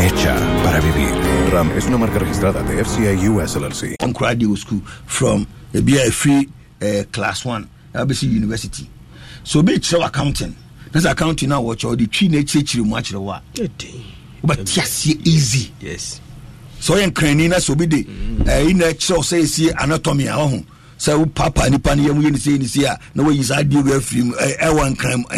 hecha 0.00 0.34
para 0.64 0.80
vivir. 0.80 1.12
Ram 1.52 1.70
es 1.76 1.86
una 1.86 1.98
marca 1.98 2.18
registrada 2.18 2.62
de 2.62 2.82
FCI 2.84 3.28
US 3.28 3.56
LLC. 3.56 3.96
I'm 4.00 4.12
graduate 4.12 4.58
school 4.58 4.80
from 5.06 5.46
a 5.74 5.80
BI 5.80 5.98
uh, 6.00 7.04
class 7.12 7.44
one, 7.44 7.68
ABC 7.94 8.22
University. 8.28 8.88
So 9.44 9.62
be 9.62 9.80
show 9.80 10.02
accounting. 10.04 10.54
That's 10.92 11.06
accounting 11.06 11.48
now 11.48 11.60
watch 11.62 11.84
all 11.84 11.96
the 11.96 12.06
three 12.06 12.28
nature 12.28 12.60
chiri 12.60 12.84
mu 12.84 13.00
the 13.00 13.20
wa. 13.20 13.40
But 14.44 14.76
yes, 14.76 15.06
easy. 15.06 15.72
Yes. 15.80 16.20
So 16.80 16.96
yen 16.96 17.10
krani 17.10 17.48
na 17.48 17.58
so 17.58 17.74
be 17.74 17.86
de. 17.86 18.06
Eh 18.46 18.70
ina 18.70 18.86
chiri 18.94 19.24
say 19.24 19.44
see 19.44 19.70
anatomy 19.70 20.28
oh. 20.28 20.46
ahun. 20.46 20.66
sɛ 20.98 21.16
wo 21.16 21.26
papa 21.26 21.70
nipa 21.70 21.90
ah. 21.92 21.94
no 21.94 22.02
yɛmu 22.02 22.22
yɛ 22.26 22.30
ne 22.32 22.38
sei 22.38 22.58
ne 22.58 22.66
sei 22.66 22.84
a 22.84 22.98
na 23.14 23.22
wayi 23.22 23.42
saa 23.44 23.62
deɛ 23.62 23.82
wɔ 23.82 23.96
afiri 23.98 24.22
mu 24.24 24.34
ɛwɔ 24.34 24.82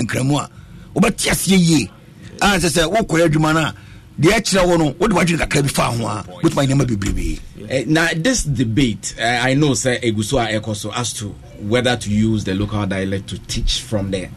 nkramu 0.03 0.39
a 0.41 0.49
wobɛte 0.95 1.29
aseɛ 1.31 1.59
yie 1.59 1.91
ansɛ 2.41 2.69
sɛ 2.73 2.89
wokɔyɛ 2.91 3.29
adwuma 3.29 3.53
no 3.53 3.61
a 3.61 3.75
deɛ 4.21 4.33
ɛkyerɛ 4.41 4.67
wo 4.69 4.77
no 4.77 4.95
wode 4.99 5.13
wadwene 5.15 5.39
kakra 5.39 5.63
bi 5.63 5.69
fa 5.69 5.83
ho 5.91 6.07
a 6.07 6.25
wotumi 6.43 6.67
ayɛ 6.67 6.75
nneɛma 6.75 6.85
bebrebee 6.87 7.41
Uh, 7.71 7.85
now, 7.87 8.09
this 8.17 8.43
debate, 8.43 9.15
uh, 9.21 9.23
I 9.43 9.55
know, 9.55 9.75
sir, 9.75 9.97
Egusu 9.99 10.45
Ekoso 10.51 10.91
as 10.93 11.13
to 11.13 11.29
whether 11.61 11.97
to 11.97 12.11
use 12.11 12.43
the 12.43 12.53
local 12.55 12.85
dialect 12.85 13.29
to 13.29 13.39
teach 13.47 13.83
from 13.83 14.11
the 14.11 14.29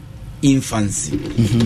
infancy 0.42 1.18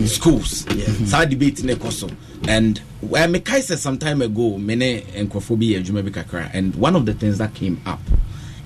schools. 0.07 0.65
Saa 1.07 1.25
debate 1.25 1.63
ne 1.63 1.75
kɔ 1.75 1.91
so. 1.91 2.09
And 2.47 2.79
uh, 3.03 3.27
mekae 3.27 3.59
sɛ 3.61 3.77
some 3.77 3.99
time 3.99 4.23
ago 4.23 4.57
me 4.57 4.73
ne 4.75 5.01
nkurɔfoɔ 5.01 5.59
bi 5.59 5.65
yɛ 5.75 5.83
adwuma 5.83 6.03
bi 6.03 6.09
kakra 6.21 6.49
and 6.53 6.73
one 6.75 6.95
of 6.95 7.05
the 7.05 7.13
things 7.13 7.37
that 7.37 7.53
came 7.53 7.79
up 7.85 7.99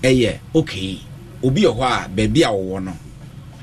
ɛyɛ 0.02 0.40
okay 0.56 1.02
obi 1.44 1.64
wɔ 1.64 1.76
hɔ 1.76 2.06
a 2.06 2.10
baabi 2.10 2.42
a 2.44 2.52
wɔwɔ 2.54 2.84
no 2.86 2.94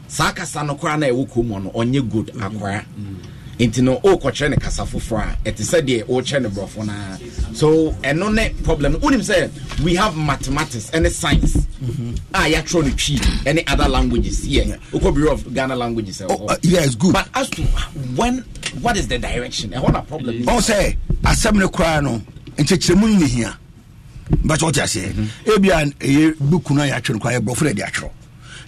saa 0.09 0.33
kasa 0.33 0.65
no 0.65 0.75
koraa 0.75 0.99
na 0.99 1.07
ɛwɔ 1.07 1.29
kurom 1.31 1.49
hɔ 1.49 1.63
no 1.65 1.71
ɔnyɛ 1.71 2.11
good 2.11 2.27
akwara 2.35 2.85
nti 3.67 3.83
no 3.83 3.97
wokɔkyerɛ 4.01 4.51
ne 4.51 4.57
kasa 4.57 4.85
foforɔ 4.85 5.21
a 5.45 5.51
ɛte 5.51 5.63
sɛ 5.63 5.81
deɛ 5.83 6.05
wokyerɛ 6.07 6.43
ne 6.43 6.49
borɔfo 6.49 6.85
no 6.87 6.93
a 6.93 7.55
so 7.55 7.91
ɛno 8.03 8.33
ne 8.33 8.49
problem. 8.65 8.95
Wonim 9.01 9.21
sɛ 9.21 9.51
we 9.85 9.95
have 9.97 10.17
mathematics 10.17 10.91
ɛne 10.91 11.11
science 11.11 11.57
a 12.35 12.39
yɛatwerɛ 12.51 12.85
no 12.85 12.91
twi 12.91 13.17
ɛne 13.45 13.71
other 13.71 13.89
languages. 13.89 14.47
Yɛ 14.47 14.79
wokɔ 14.93 15.15
bureau 15.15 15.33
of 15.35 15.53
ghana 15.55 15.77
languages 15.77 16.21
ɛwɔ 16.21 16.47
hɔ. 16.49 16.59
yes 16.63 16.95
good. 16.95 17.13
But 17.13 17.29
as 17.35 17.51
to 17.51 17.63
when 18.17 18.39
what 18.81 18.97
is 18.97 19.09
the 19.09 19.19
direction? 19.19 19.71
Ɛhɔ 19.71 19.93
na 19.93 20.01
problem 20.03 20.43
ɔn 20.45 20.59
sɛ 20.61 20.97
asɛm 21.23 21.55
no 21.57 21.69
koraa 21.69 22.03
no 22.03 22.23
nkyɛkyerɛmu 22.57 23.01
no 23.21 23.27
nehia 23.27 23.57
bɛkyɛ 24.47 24.63
wote 24.63 24.75
aseɛ. 24.77 25.29
Ebia 25.45 25.93
ɛyɛ 25.99 26.35
buku 26.39 26.71
no 26.75 26.83
a 26.83 26.87
yɛatwerɛ 26.89 27.13
no 27.13 27.19
koraa 27.19 27.39
yɛborɔfo 27.41 27.63
na 27.65 27.71
ɛde 27.73 27.91
atwerɛ. 27.93 28.11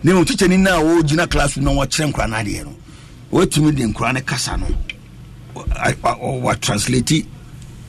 Na 0.04 0.12
mmom 0.12 0.24
tikyɛni 0.26 0.58
no 0.58 0.70
a 0.70 1.02
wɔgyina 1.02 1.30
classroom 1.30 1.64
na 1.64 1.70
wɔkyerɛ 1.70 2.12
nkora 2.12 2.28
no 2.28 2.36
adeɛ 2.36 2.64
no 2.64 2.74
wɔtumi 3.32 3.72
de 3.74 3.84
nkora 3.86 4.12
no 4.12 4.20
kasa 4.20 4.56
no. 4.56 4.66
Watranslate 5.54 7.26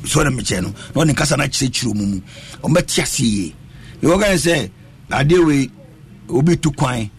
sɛ 0.03 0.23
ne 0.23 0.29
mekyɛ 0.35 0.61
no 0.61 0.69
na 0.95 1.01
ɔne 1.01 1.15
kasa 1.15 1.37
no 1.37 1.43
akyerɛkyerɛ 1.43 1.93
mu 1.95 2.05
mu. 2.05 2.21
Ɔmɛte 2.63 3.01
ase 3.01 3.19
yie. 3.23 3.55
Yɛwɔka 4.01 4.33
sɛ 4.37 4.69
adeɛ 5.11 5.45
wei 5.45 5.69
obi 6.29 6.55
tu 6.57 6.71
kwan 6.71 7.09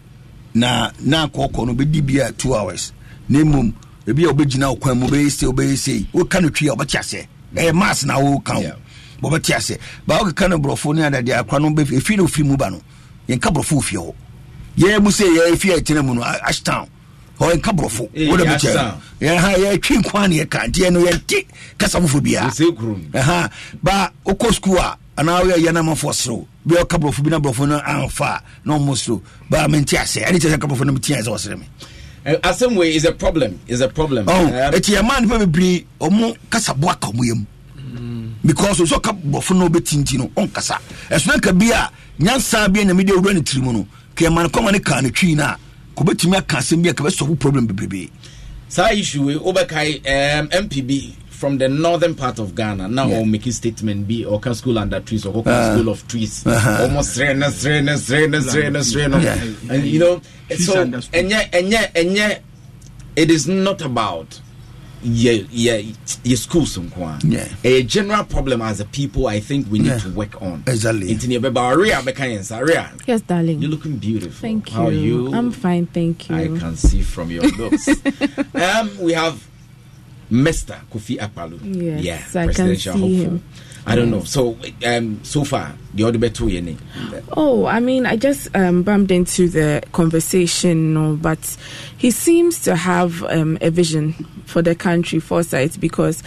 na 0.53 0.91
na 1.01 1.27
akɔkɔ 1.27 1.65
no 1.67 1.73
bɛdi 1.73 2.01
bi 2.05 2.19
a 2.19 2.31
two 2.31 2.53
hours. 2.55 2.91
Na 3.29 3.39
mmom 3.39 3.73
ebi 4.07 4.25
a 4.25 4.33
wobɛgyina 4.33 4.69
wo 4.69 4.75
kwan 4.75 4.99
mu 4.99 5.07
wobɛyɛ 5.07 5.31
sei 5.31 5.47
wobɛyɛ 5.47 5.77
sei. 5.77 6.07
Woka 6.13 6.41
no 6.41 6.49
twi 6.49 6.67
a 6.67 6.71
wobɛte 6.75 6.99
asɛ 6.99 7.27
ɛyɛ 7.55 7.73
mas 7.73 8.05
na 8.05 8.15
woka 8.19 8.53
wo. 8.55 9.29
Wɔbɛte 9.29 9.53
asɛ 9.55 9.79
ba 10.07 10.17
wokeka 10.19 10.49
no 10.49 10.57
borɔfo 10.57 10.95
ne 10.95 11.01
adadeɛ 11.03 11.39
akora 11.43 11.61
no 11.61 11.69
bɛfi 11.69 11.99
ɛfii 11.99 12.17
na 12.17 12.23
ofiri 12.23 12.43
mu 12.45 12.57
ba 12.57 12.69
no 12.71 12.81
yɛnka 13.29 13.53
borɔfo 13.53 13.77
ofie 13.77 13.97
hɔ. 13.97 14.13
Yɛn 14.77 15.01
mu 15.03 15.09
sɛ 15.09 15.25
yɛfi 15.25 15.73
a 15.73 15.79
ɛtena 15.81 16.03
mu 16.05 16.15
no 16.15 16.21
ashtown 16.23 16.87
hɔ 17.39 17.51
yɛnka 17.53 17.71
borɔfo 17.75 18.09
Eh, 18.15 18.29
wode 18.29 18.41
bɛkyɛ 18.45 18.93
yɛha 19.21 19.51
yɛtwi 19.57 19.97
nkwa 20.03 20.27
ne 20.29 20.43
yɛka. 20.43 20.67
Nti 20.67 20.81
ɛno 20.87 21.05
yɛnte 21.07 21.45
kasa 21.77 21.99
foforɔ 21.99 22.21
biaa 22.21 23.49
ba 23.83 24.11
wokɔ 24.25 24.53
skul 24.53 24.77
a 24.79 24.97
anaa 25.17 25.41
woyɛ 25.43 25.57
yɛ 25.65 25.71
namafoɔ 25.73 26.13
serew 26.13 26.45
bia 26.65 26.79
woka 26.83 26.97
borɔfo 26.97 27.23
bi 27.23 27.29
na 27.29 27.39
borɔfo 27.39 27.67
no 27.67 27.79
amfa 27.79 28.41
na 28.65 28.77
ɔmmɔ 28.77 28.95
serew 28.97 29.21
ba 29.49 29.67
mente 29.67 29.93
asɛ 29.97 30.25
ɛne 30.25 30.37
kyɛ 30.39 30.53
sɛ 30.55 30.59
ka 30.61 30.67
borɔfo 30.67 30.85
no 30.85 30.93
metia 30.93 31.21
sɛ 31.21 31.27
wɔsere 31.29 31.57
me. 31.59 31.65
Asɛm 32.25 32.75
wei 32.75 32.95
is 32.95 33.05
a 33.05 33.11
problem 33.11 33.59
is 33.67 33.81
a 33.81 33.87
problem. 33.87 34.25
Ɛti 34.25 34.95
ɛma 34.99 35.21
nipa 35.21 35.45
bebree 35.45 35.85
ɔmo 36.01 36.35
kasaboa 36.49 36.99
ka 36.99 37.09
ɔmo 37.11 37.23
yam. 37.25 37.47
Because 38.43 38.79
sɛ 38.79 38.99
ɔka 38.99 39.21
borɔfo 39.31 39.55
no 39.57 39.67
wobɛtinti 39.69 40.17
no 40.17 40.27
ɔnkasa. 40.35 40.77
Ɛsona 41.11 41.41
ka 41.41 41.51
bi 41.51 41.69
a 41.71 41.89
nyansa 42.19 42.71
bi 42.73 42.79
a 42.81 42.85
nyamede 42.85 43.09
wura 43.11 43.33
ne 43.33 43.41
tiri 43.41 43.61
mu 43.61 43.73
no 43.73 43.87
ka 44.15 44.25
ɛma 44.25 44.43
no 44.43 44.49
kɔma 44.49 44.71
ne 44.71 44.79
kaa 44.79 45.01
no 45.01 45.09
twii 45.09 45.35
no 45.35 45.43
a 45.43 45.57
kò 45.95 46.03
bɛtumi 46.03 46.37
aka 46.37 46.57
asɛm 46.57 46.81
bi 46.83 46.89
a 46.89 46.93
kɛbɛ 46.93 47.09
sɔfo 47.09 47.39
problem 47.39 47.67
bebrebe 47.67 48.09
saa 48.67 48.91
issue 48.91 49.23
wei 49.25 49.35
wobɛkae 49.35 50.39
um, 50.39 50.47
mpb 50.49 51.13
from 51.35 51.57
the 51.57 51.67
northern 51.67 52.15
part 52.15 52.39
of 52.39 52.55
Ghana. 52.55 52.87
Now 52.87 53.07
yeah. 53.07 53.19
or 53.19 53.51
statement 53.51 54.07
be 54.07 54.25
or 54.25 54.39
school 54.53 54.79
under 54.79 54.99
trees 55.01 55.25
or 55.25 55.43
can 55.43 55.51
uh, 55.51 55.75
school 55.77 55.89
of 55.91 56.07
trees. 56.07 56.47
Uh-huh. 56.47 56.83
almost 56.83 57.17
rain 57.19 57.41
rain 57.41 57.85
rain 57.85 58.31
rain 58.31 58.73
rain 58.73 59.13
and 59.69 59.83
you 59.83 59.99
know 59.99 60.21
so 60.57 60.81
and 60.81 61.29
yeah 61.29 61.49
and 61.53 62.41
it 63.15 63.29
is 63.31 63.47
not 63.47 63.81
about 63.81 64.39
yɛ 65.05 65.45
yɛ 65.53 65.95
yɛ 66.23 66.37
schools 66.37 66.77
nko 66.77 66.97
a 67.05 67.19
Yeah. 67.25 67.47
a 67.63 67.83
general 67.83 68.23
problem 68.23 68.61
as 68.61 68.79
a 68.79 68.85
people 68.85 69.27
i 69.27 69.39
think 69.39 69.67
we 69.71 69.79
need 69.79 69.87
Yeah. 69.89 69.99
to 69.99 70.09
work 70.09 70.41
on 70.41 70.63
Exactly. 70.67 71.13
nti 71.15 71.27
ne 71.27 71.37
yɛbɛba 71.39 71.61
ɔrea 71.75 72.01
bɛka 72.01 72.25
yɛn 72.33 72.43
sa 72.43 72.59
rea 72.59 72.89
Yes, 73.05 73.21
darling. 73.21 73.61
you're 73.61 73.69
looking 73.71 73.97
beautiful 73.97 74.41
Thank 74.41 74.69
you. 74.71 74.75
how 74.75 74.87
are 74.87 74.91
you 74.91 75.33
I'm 75.33 75.51
fine, 75.51 75.85
thank 75.87 76.29
you. 76.29 76.35
I 76.35 76.47
can 76.47 76.75
see 76.75 77.01
from 77.01 77.29
your 77.31 77.43
looks. 77.57 77.87
um, 78.55 78.89
we 78.99 79.13
have 79.13 79.35
Mr. 80.43 80.79
Kofi 80.91 81.17
Akpaloo. 81.17 81.59
Yes, 81.63 82.03
yeah, 82.03 82.41
I 82.41 82.45
can 82.45 82.53
presidential 82.53 82.93
see 82.93 82.99
hopeful. 83.17 83.37
him. 83.37 83.43
I 83.87 83.95
don't 83.95 84.09
know. 84.09 84.23
So, 84.23 84.57
um, 84.83 85.23
so 85.23 85.43
far, 85.43 85.75
the 85.93 86.05
other 86.05 86.17
your 86.17 86.61
name. 86.63 86.79
Oh, 87.37 87.67
I 87.67 87.79
mean, 87.79 88.07
I 88.07 88.15
just 88.15 88.53
um, 88.55 88.81
bumped 88.81 89.11
into 89.11 89.47
the 89.47 89.83
conversation, 89.91 91.17
but 91.17 91.57
he 91.97 92.09
seems 92.09 92.59
to 92.63 92.75
have 92.75 93.21
um, 93.25 93.59
a 93.61 93.69
vision 93.69 94.13
for 94.45 94.63
the 94.63 94.73
country, 94.73 95.19
foresight, 95.19 95.79
because 95.79 96.23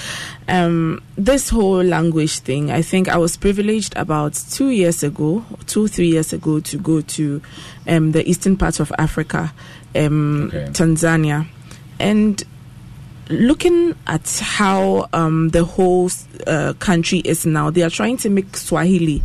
um, 0.47 1.03
this 1.17 1.49
whole 1.49 1.83
language 1.83 2.39
thing, 2.41 2.71
I 2.71 2.81
think 2.81 3.09
I 3.09 3.17
was 3.17 3.37
privileged 3.37 3.93
about 3.97 4.35
two 4.35 4.69
years 4.69 5.03
ago, 5.03 5.45
two, 5.67 5.89
three 5.89 6.09
years 6.09 6.33
ago, 6.33 6.61
to 6.61 6.79
go 6.79 7.01
to 7.01 7.43
um, 7.89 8.13
the 8.13 8.29
eastern 8.29 8.57
part 8.57 8.79
of 8.79 8.93
Africa, 8.99 9.53
um, 9.97 10.45
Okay. 10.55 10.67
Tanzania. 10.73 11.47
And 11.99 12.41
looking 13.29 13.95
at 14.07 14.29
how 14.43 15.09
um, 15.13 15.51
the 15.51 15.65
whole 15.65 16.11
uh, 16.47 16.73
country 16.79 17.19
is 17.21 17.47
now, 17.47 17.71
they 17.71 17.83
are 17.83 17.91
trying 17.91 18.17
to 18.19 18.31
make 18.31 18.57
Swahili 18.57 19.23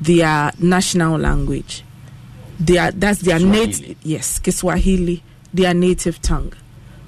their 0.00 0.52
national 0.58 1.18
language. 1.18 1.82
Their, 2.58 2.92
that's 2.92 3.20
their 3.20 3.40
native, 3.40 3.96
yes, 4.02 4.38
Kiswahili, 4.38 5.22
their 5.52 5.74
native 5.74 6.20
tongue. 6.22 6.52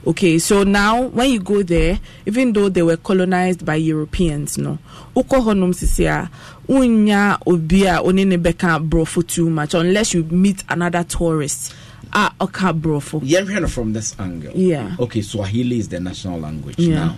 Okay, 0.06 0.38
so 0.38 0.62
now 0.62 1.02
when 1.02 1.30
you 1.30 1.40
go 1.40 1.64
there, 1.64 1.98
even 2.26 2.52
though 2.52 2.68
they 2.68 2.82
were 2.82 2.96
colonized 2.96 3.64
by 3.66 3.74
Europeans, 3.74 4.56
no, 4.56 4.78
ukɔ 5.16 5.42
hɔnom 5.42 5.74
sisi 5.74 6.06
a 6.06 6.30
unya 6.68 7.40
obi 7.44 7.86
a 7.86 7.94
ɔne 7.98 8.24
ne 8.24 8.36
bɛka 8.36 8.88
borɔfo 8.88 9.26
too 9.26 9.50
much 9.50 9.74
unless 9.74 10.14
you 10.14 10.22
meet 10.24 10.62
another 10.68 11.02
tourist 11.02 11.74
Ah, 12.12 12.34
a 12.40 12.46
ɔka 12.46 12.80
borɔfo. 12.80 13.20
Yeah, 13.24 13.40
from 13.66 13.92
this 13.92 14.14
angle. 14.18 14.52
Yeah. 14.54 14.96
Okay, 14.98 15.22
Swahili 15.22 15.78
is 15.78 15.88
the 15.88 16.00
national 16.00 16.40
language 16.40 16.78
Yeah. 16.78 16.94
now. 16.94 17.16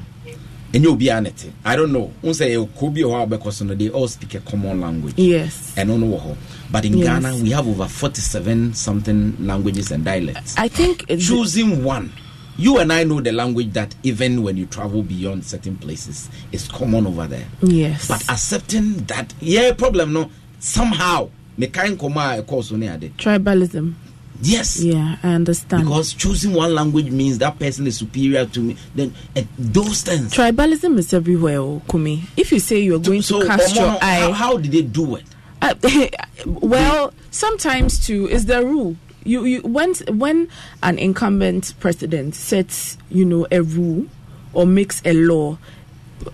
And 0.75 0.83
you'll 0.85 0.97
be 0.97 1.11
on. 1.11 1.51
I 1.65 1.77
don't 1.77 1.93
know. 1.93 2.13
Unse 2.23 2.37
say 2.39 2.69
Kobe 2.79 3.03
or 3.03 3.27
because 3.27 3.61
they 3.61 3.89
all 3.89 4.07
speak 4.07 4.35
a 4.35 4.41
common 4.41 4.81
language. 4.83 5.15
Yes. 5.17 5.73
And 5.79 5.89
on 5.89 6.01
know 6.03 6.37
But 6.71 6.85
in 6.85 6.99
Yes. 6.99 7.07
Ghana, 7.23 7.37
we 7.43 7.51
have 7.53 7.67
over 7.67 7.87
47 7.89 8.75
something 8.75 9.37
languages 9.41 9.91
and 9.91 10.05
dialects. 10.05 10.55
I 10.59 10.69
think 10.69 11.07
choosing 11.19 11.83
one. 11.83 12.13
You 12.59 12.79
and 12.81 12.93
I 12.93 13.05
know 13.05 13.21
the 13.21 13.33
language 13.33 13.73
that 13.75 13.95
even 14.03 14.43
when 14.43 14.57
you 14.59 14.67
travel 14.67 15.03
beyond 15.03 15.45
certain 15.45 15.77
places 15.77 16.29
is 16.53 16.67
common 16.69 17.07
over 17.07 17.27
there. 17.27 17.47
Yes. 17.63 18.09
But 18.09 18.23
accepting 18.29 18.95
that, 19.07 19.33
yeah, 19.41 19.73
problem 19.73 20.13
no. 20.13 20.29
Somehow, 20.59 21.31
me 21.57 21.69
kind 21.69 21.99
koma 21.99 22.43
course 22.47 22.73
on 22.73 22.81
there. 22.81 22.99
Tribalism. 22.99 23.95
Yes. 24.41 24.81
Yeah, 24.81 25.17
I 25.23 25.35
understand. 25.35 25.85
Because 25.85 26.15
choosing 26.15 26.53
one 26.55 26.75
language 26.75 27.11
means 27.11 27.39
that 27.39 27.59
person 27.59 27.87
is 27.87 27.99
superior 27.99 28.47
to 28.47 28.61
me. 28.61 28.77
Then 28.95 29.15
eh, 29.35 29.45
those 29.59 30.03
things. 30.03 30.33
Tribalism 30.35 30.97
is 30.99 31.13
everywhere, 31.13 31.59
oh, 31.59 31.83
Kumi. 31.91 32.23
If 32.37 32.53
you 32.53 32.61
say 32.61 32.79
you're 32.79 33.01
going 33.01 33.23
So, 33.23 33.41
to 33.41 33.47
cast 33.47 33.75
your 33.75 33.89
how, 33.89 33.99
eye, 34.01 34.33
how 34.33 34.57
did 34.59 34.73
they 34.73 34.83
do 34.83 35.17
it? 35.17 35.25
Uh, 35.61 35.75
well, 36.47 37.13
sometimes 37.33 38.07
too 38.07 38.29
is 38.29 38.47
the 38.47 38.65
rule. 38.65 38.95
You, 39.25 39.45
you 39.45 39.61
when 39.63 39.93
when 40.07 40.49
an 40.85 41.01
incumbent 41.01 41.75
president 41.81 42.37
sets 42.37 42.97
you 43.11 43.25
know 43.25 43.45
a 43.51 43.61
rule 43.63 44.07
or 44.53 44.67
makes 44.69 45.03
a 45.05 45.15
law, 45.15 45.59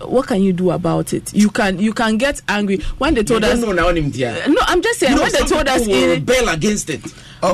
what 0.07 0.27
can 0.27 0.41
you 0.41 0.53
do 0.53 0.71
about 0.71 1.13
it? 1.13 1.33
You 1.33 1.49
can 1.49 1.79
you 1.79 1.93
can 1.93 2.17
get 2.17 2.41
angry 2.47 2.77
when 2.97 3.13
they 3.13 3.23
told 3.23 3.43
us. 3.43 3.59
know 3.59 3.71
now. 3.71 3.89
No, 3.91 4.61
I'm 4.67 4.81
just 4.81 4.99
saying 4.99 5.11
You 5.13 5.17
know, 5.17 5.23
when 5.23 5.31
they 5.31 5.39
told 5.39 5.67
us 5.67 5.79
people 5.85 5.93
will 6.01 6.11
in, 6.13 6.25
rebel 6.25 6.49
against 6.49 6.89
it. 6.89 7.01
Oh, 7.43 7.53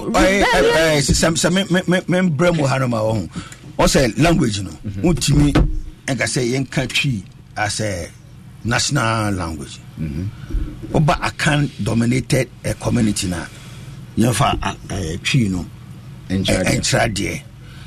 ho 2.98 3.28
ɔsɛ 3.82 4.18
language 4.22 4.62
no 4.62 4.72
wotumi 5.02 5.52
ɛnka 6.08 6.26
sɛ 6.34 6.42
yɛnka 6.54 6.88
twi 6.88 7.24
asɛ 7.58 8.10
national 8.64 9.32
language 9.34 9.80
woba 10.92 11.16
akan 11.22 11.70
dominated 11.84 12.50
uh, 12.66 12.74
community 12.80 13.28
no 13.28 13.38
a 13.38 13.48
yɛmfa 14.20 15.24
twi 15.24 15.48
no 15.50 15.66
Nkyerɛdeɛ. 16.30 16.78
ɛnkyerɛdeɛ 16.80 17.42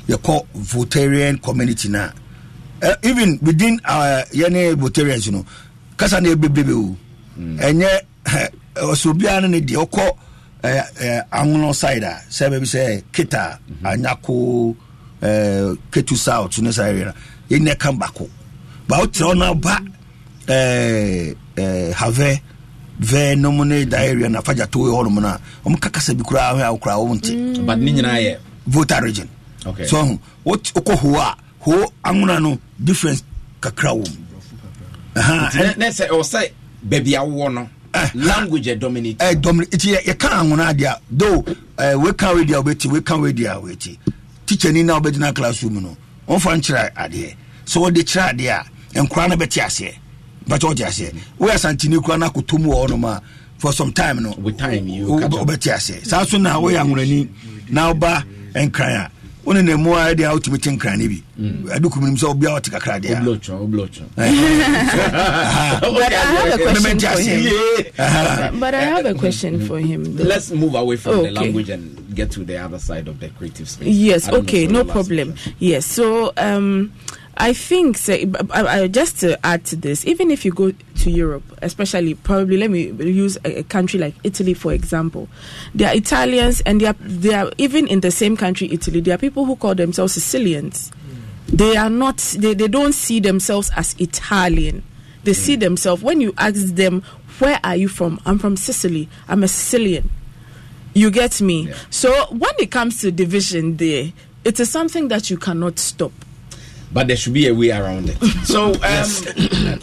yɛkɔ 0.09 0.45
votarian 0.57 1.41
community 1.41 1.87
no 1.89 1.99
a 1.99 2.13
uh, 2.83 2.95
even 3.03 3.39
within 3.41 3.79
our 3.85 4.23
yɛne 4.33 4.75
votarians 4.75 5.31
no 5.31 5.45
kasa 5.97 6.19
no 6.21 6.29
ɛbebrebe 6.35 6.73
o. 6.73 6.95
Ɛnyɛ 7.39 7.89
ɔsɛ 8.75 9.09
obiara 9.11 9.41
no 9.41 9.47
ne 9.47 9.59
deɛ 9.61 9.85
eh, 10.65 10.83
eh, 10.99 11.21
awono 11.31 11.73
side 11.73 12.03
a 12.03 12.13
sɛ 12.29 12.49
baabi 12.49 12.65
sɛ 12.65 13.03
kita 13.13 13.59
anyako 13.83 14.75
eh, 15.21 15.73
ketu 15.91 16.15
south 16.15 16.57
ne 16.59 16.71
saa 16.71 16.85
area 16.87 17.13
yɛnyɛ 17.49 17.77
ka 17.77 17.91
baako 17.91 18.27
ba 18.87 18.95
wotrɛ 18.97 19.23
hɔ 19.29 19.37
no 19.37 19.45
aba 19.51 19.77
eh, 20.47 21.33
eh, 21.57 21.91
havɛ 21.93 22.39
vɛ 23.01 23.37
nom 23.37 23.63
ne 23.67 23.85
da 23.85 23.97
area 23.97 24.29
no 24.29 24.39
afagya 24.39 24.69
to 24.71 24.79
hɔ 24.79 25.03
nom 25.03 25.15
no 25.21 25.27
a 25.27 25.39
ɔmo 25.65 25.79
ka 25.79 25.89
kasa 25.89 26.13
bi 26.15 26.23
koraa 26.23 26.53
hɔ 26.55 26.63
a 26.65 26.71
wo 26.73 26.77
koraa 26.79 26.99
wo 26.99 27.13
nte 27.15 27.65
But 27.65 27.79
ne 27.79 27.91
nyinaa 27.93 28.19
yɛ 28.21 28.37
voter 28.67 29.01
region. 29.03 29.29
Okay. 29.65 29.85
so 29.85 29.97
wokɔ 30.45 30.95
ho 30.97 31.15
a 31.19 31.35
ho 31.65 31.91
anwona 32.03 32.39
no 32.41 32.57
difference 32.83 33.23
kakra 33.61 33.91
wɔ 33.91 34.07
mu 34.09 34.25
nɛ 35.77 35.87
sɛ 35.91 36.07
ɛwɔ 36.09 36.23
sɛ 36.23 36.51
baabi 36.83 37.11
awowɔ 37.15 37.53
no 37.53 37.69
language 38.13 38.65
ɛ 38.67 38.77
dominate. 38.79 39.17
Ɛ 39.19 39.35
dɔm 39.41 39.61
nti 39.65 39.95
yɛ- 39.95 40.03
yɛka 40.03 40.29
anwona 40.41 40.73
adeɛ 40.73 40.85
a 40.87 40.99
though 41.11 41.41
ɛ 41.77 41.95
weka 42.03 42.35
wei 42.35 42.43
deɛ 42.45 42.61
wobɛti 42.63 42.91
weka 42.91 43.21
wei 43.21 43.31
deɛ 43.33 43.61
wobɛti 43.61 43.97
teacher 44.45 44.71
ni 44.73 44.83
na 44.83 44.99
wobɛgyina 44.99 45.33
classroom 45.33 45.81
no 45.81 45.97
ɔmfa 46.27 46.57
nkyerɛ 46.59 46.93
adeɛ. 46.93 47.35
Sɛ 47.65 47.77
wɔde 47.91 48.03
kyerɛ 48.03 48.33
adeɛ 48.33 48.51
a 48.95 48.99
nkora 49.01 49.29
no 49.29 49.35
bɛte 49.37 49.61
aseɛ. 49.63 49.93
Bɛtɛ 50.47 50.73
wɔte 50.73 50.85
aseɛ. 50.85 51.13
Woyɛ 51.39 51.53
asantene 51.55 52.03
kora 52.03 52.17
no 52.17 52.27
akɔtɔ 52.29 52.59
mu 52.59 52.69
wɔ 52.71 52.85
hɔ 52.85 52.89
nom 52.89 53.05
a 53.05 53.21
for 53.57 53.71
some 53.71 53.93
time 53.93 54.21
no 54.21 54.33
wobɛte 54.33 55.71
aseɛ. 55.73 56.05
Saa 56.05 56.25
so 56.25 56.37
na 56.37 56.59
woyɛ 56.59 56.81
anwonani 56.83 57.29
na 57.69 57.93
woba 57.93 58.23
nkran 58.53 59.05
a 59.05 59.11
wone 59.45 59.61
na 59.65 59.77
mu 59.77 59.93
a 59.93 60.13
ɛdeɛ 60.13 60.25
a 60.31 60.33
wotumi 60.39 60.61
te 60.61 60.69
nkran 60.71 60.97
no 60.99 61.07
bi 61.07 61.23
adukum 61.75 62.03
nim 62.03 62.15
sɛ 62.15 62.27
wobia 62.33 62.51
wote 62.53 62.69
kakra 62.71 62.99
deɛ 62.99 63.11
a 63.17 63.21
Oblotron, 63.21 63.59
oblotron. 63.65 64.09
But 64.15 66.13
I 66.13 66.15
have 66.15 66.55
a 66.55 66.63
question 66.63 66.99
for 66.99 67.19
him. 67.19 68.59
But 68.59 68.73
I 68.73 68.81
have 68.81 69.05
a 69.05 69.13
question 69.13 69.67
for 69.67 69.79
him. 69.79 70.15
though. 70.15 70.23
Let's 70.23 70.51
move 70.51 70.75
away 70.75 70.97
from 70.97 71.23
the 71.23 71.31
language 71.31 71.69
and 71.69 72.15
get 72.15 72.31
to 72.31 72.43
the 72.43 72.57
other 72.57 72.79
side 72.79 73.07
of 73.07 73.19
the 73.19 73.29
creative 73.29 73.69
space. 73.69 73.87
Yes, 73.87 74.27
I 74.27 74.31
don't 74.31 74.39
know 74.41 74.43
okay, 74.43 74.67
no 74.67 74.83
problem. 74.83 75.35
Yes, 75.59 75.85
so 75.85 76.31
um, 76.37 76.93
I 77.37 77.53
think 77.53 77.97
say, 77.97 78.29
I, 78.51 78.65
I, 78.83 78.87
just 78.87 79.19
to 79.19 79.43
add 79.45 79.65
to 79.65 79.75
this, 79.75 80.05
even 80.05 80.31
if 80.31 80.45
you 80.45 80.51
go 80.51 80.71
to 80.71 81.11
Europe, 81.11 81.43
especially 81.61 82.13
probably 82.15 82.57
let 82.57 82.71
me 82.71 82.91
use 83.03 83.37
a, 83.43 83.59
a 83.59 83.63
country 83.63 83.99
like 83.99 84.15
Italy 84.23 84.53
for 84.53 84.71
example, 84.71 85.27
there 85.73 85.89
are 85.89 85.95
Italians 85.95 86.61
and 86.61 86.79
they 86.79 86.85
are 86.87 86.95
they 86.99 87.33
are 87.33 87.51
even 87.57 87.87
in 87.87 87.99
the 87.99 88.11
same 88.11 88.37
country 88.37 88.71
Italy. 88.71 89.01
There 89.01 89.15
are 89.15 89.19
people 89.19 89.45
who 89.45 89.55
call 89.55 89.75
themselves 89.75 90.13
Sicilians. 90.13 90.91
They 91.47 91.75
are 91.77 91.89
not. 91.89 92.17
They, 92.17 92.53
they 92.53 92.67
don't 92.67 92.93
see 92.93 93.19
themselves 93.19 93.69
as 93.75 93.95
Italian. 93.99 94.83
They 95.23 95.33
see 95.33 95.57
mm. 95.57 95.59
themselves 95.59 96.01
when 96.01 96.21
you 96.21 96.33
ask 96.37 96.73
them, 96.75 97.03
"Where 97.39 97.59
are 97.63 97.75
you 97.75 97.87
from?" 97.87 98.19
I'm 98.25 98.39
from 98.39 98.57
Sicily. 98.57 99.09
I'm 99.27 99.43
a 99.43 99.47
Sicilian. 99.47 100.09
You 100.93 101.11
get 101.11 101.41
me? 101.41 101.71
So 101.89 102.11
when 102.31 102.51
it 102.57 102.71
comes 102.71 103.01
to 103.01 103.11
division 103.11 103.77
there, 103.77 104.13
it 104.45 104.59
is 104.59 104.71
something 104.71 105.09
that 105.09 105.29
you 105.29 105.37
cannot 105.37 105.77
stop. 105.77 106.13
But 106.95 107.07
there 107.09 107.17
should 107.17 107.33
be 107.33 107.45
a 107.47 107.53
way 107.53 107.71
around 107.71 108.07
it. 108.09 108.17
So, 108.45 108.67
um, 108.67 108.71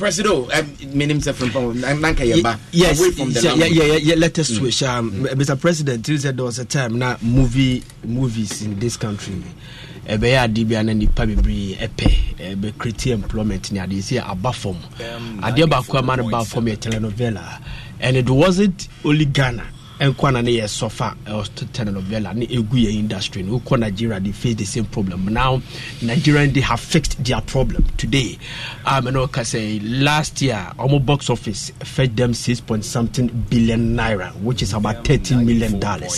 Presido, 0.00 0.48
um, 0.56 0.96
meaning 0.96 1.20
from 1.20 1.78
Nanka 2.00 2.22
Yaba, 2.22 2.58
yes, 2.70 2.98
away 2.98 3.10
from 3.10 3.32
the 3.32 3.40
yeah, 3.42 3.50
yeah, 3.52 3.60
language. 3.60 3.72
yeah, 3.76 3.84
yeah, 3.84 3.96
yeah, 3.98 4.14
let 4.16 4.38
us 4.38 4.48
switch. 4.48 4.82
Um, 4.82 5.10
Mr. 5.12 5.60
President, 5.60 6.08
you 6.08 6.16
said 6.16 6.36
there 6.38 6.46
was 6.46 6.58
a 6.58 6.64
time 6.64 6.98
now 6.98 7.18
movie 7.20 7.82
movies 8.04 8.62
in 8.62 8.78
this 8.78 8.96
country. 8.96 9.42
ɛbɛyɛ 10.08 10.44
ade 10.44 10.64
bia 10.66 10.82
na 10.82 10.92
nipa 10.94 11.26
bebree 11.26 11.76
ɛpɛ 11.78 12.56
ɛbɛkreti 12.56 13.12
employment 13.12 13.70
ne 13.72 13.78
adeɛ 13.80 14.00
sɛ 14.02 14.30
aba 14.30 14.52
fam 14.52 14.74
adeɛ 15.42 15.68
baako 15.70 15.98
ama 15.98 16.16
no 16.16 16.28
ba 16.30 16.44
fam 16.44 16.64
yɛ 16.66 16.76
telenovela 16.76 17.60
and 18.00 18.16
it 18.16 18.28
wasn't 18.28 18.88
only 19.04 19.24
ghana 19.26 19.62
ɛnkɔ 20.02 20.32
na 20.32 20.40
ne 20.42 20.50
yɛ 20.58 20.64
sɔfa 20.64 21.14
telenovela 21.72 22.34
ne 22.34 22.46
ɛgu 22.46 22.72
yɛ 22.74 22.92
industry 22.92 23.42
no 23.44 23.60
wokɔ 23.60 23.78
nigeria 23.78 24.18
they 24.18 24.32
face 24.32 24.56
the 24.56 24.64
same 24.64 24.84
problem. 24.86 25.26
Now 25.26 25.62
nigerian 26.00 26.52
they 26.52 26.60
have 26.60 26.80
fixed 26.80 27.22
their 27.24 27.40
problem 27.40 27.84
today. 27.96 28.36
Um, 28.84 29.06
and 29.06 29.16
okay, 29.16 29.44
say 29.44 29.78
last 29.80 30.42
year 30.42 30.72
almost 30.78 31.06
box 31.06 31.30
office 31.30 31.70
fed 31.84 32.16
them 32.16 32.34
six 32.34 32.60
point 32.60 32.84
something 32.84 33.28
billion 33.48 33.94
naira 33.96 34.34
which 34.42 34.62
is 34.62 34.72
about 34.72 35.04
13 35.06 35.46
million 35.46 35.78
dollars. 35.78 36.14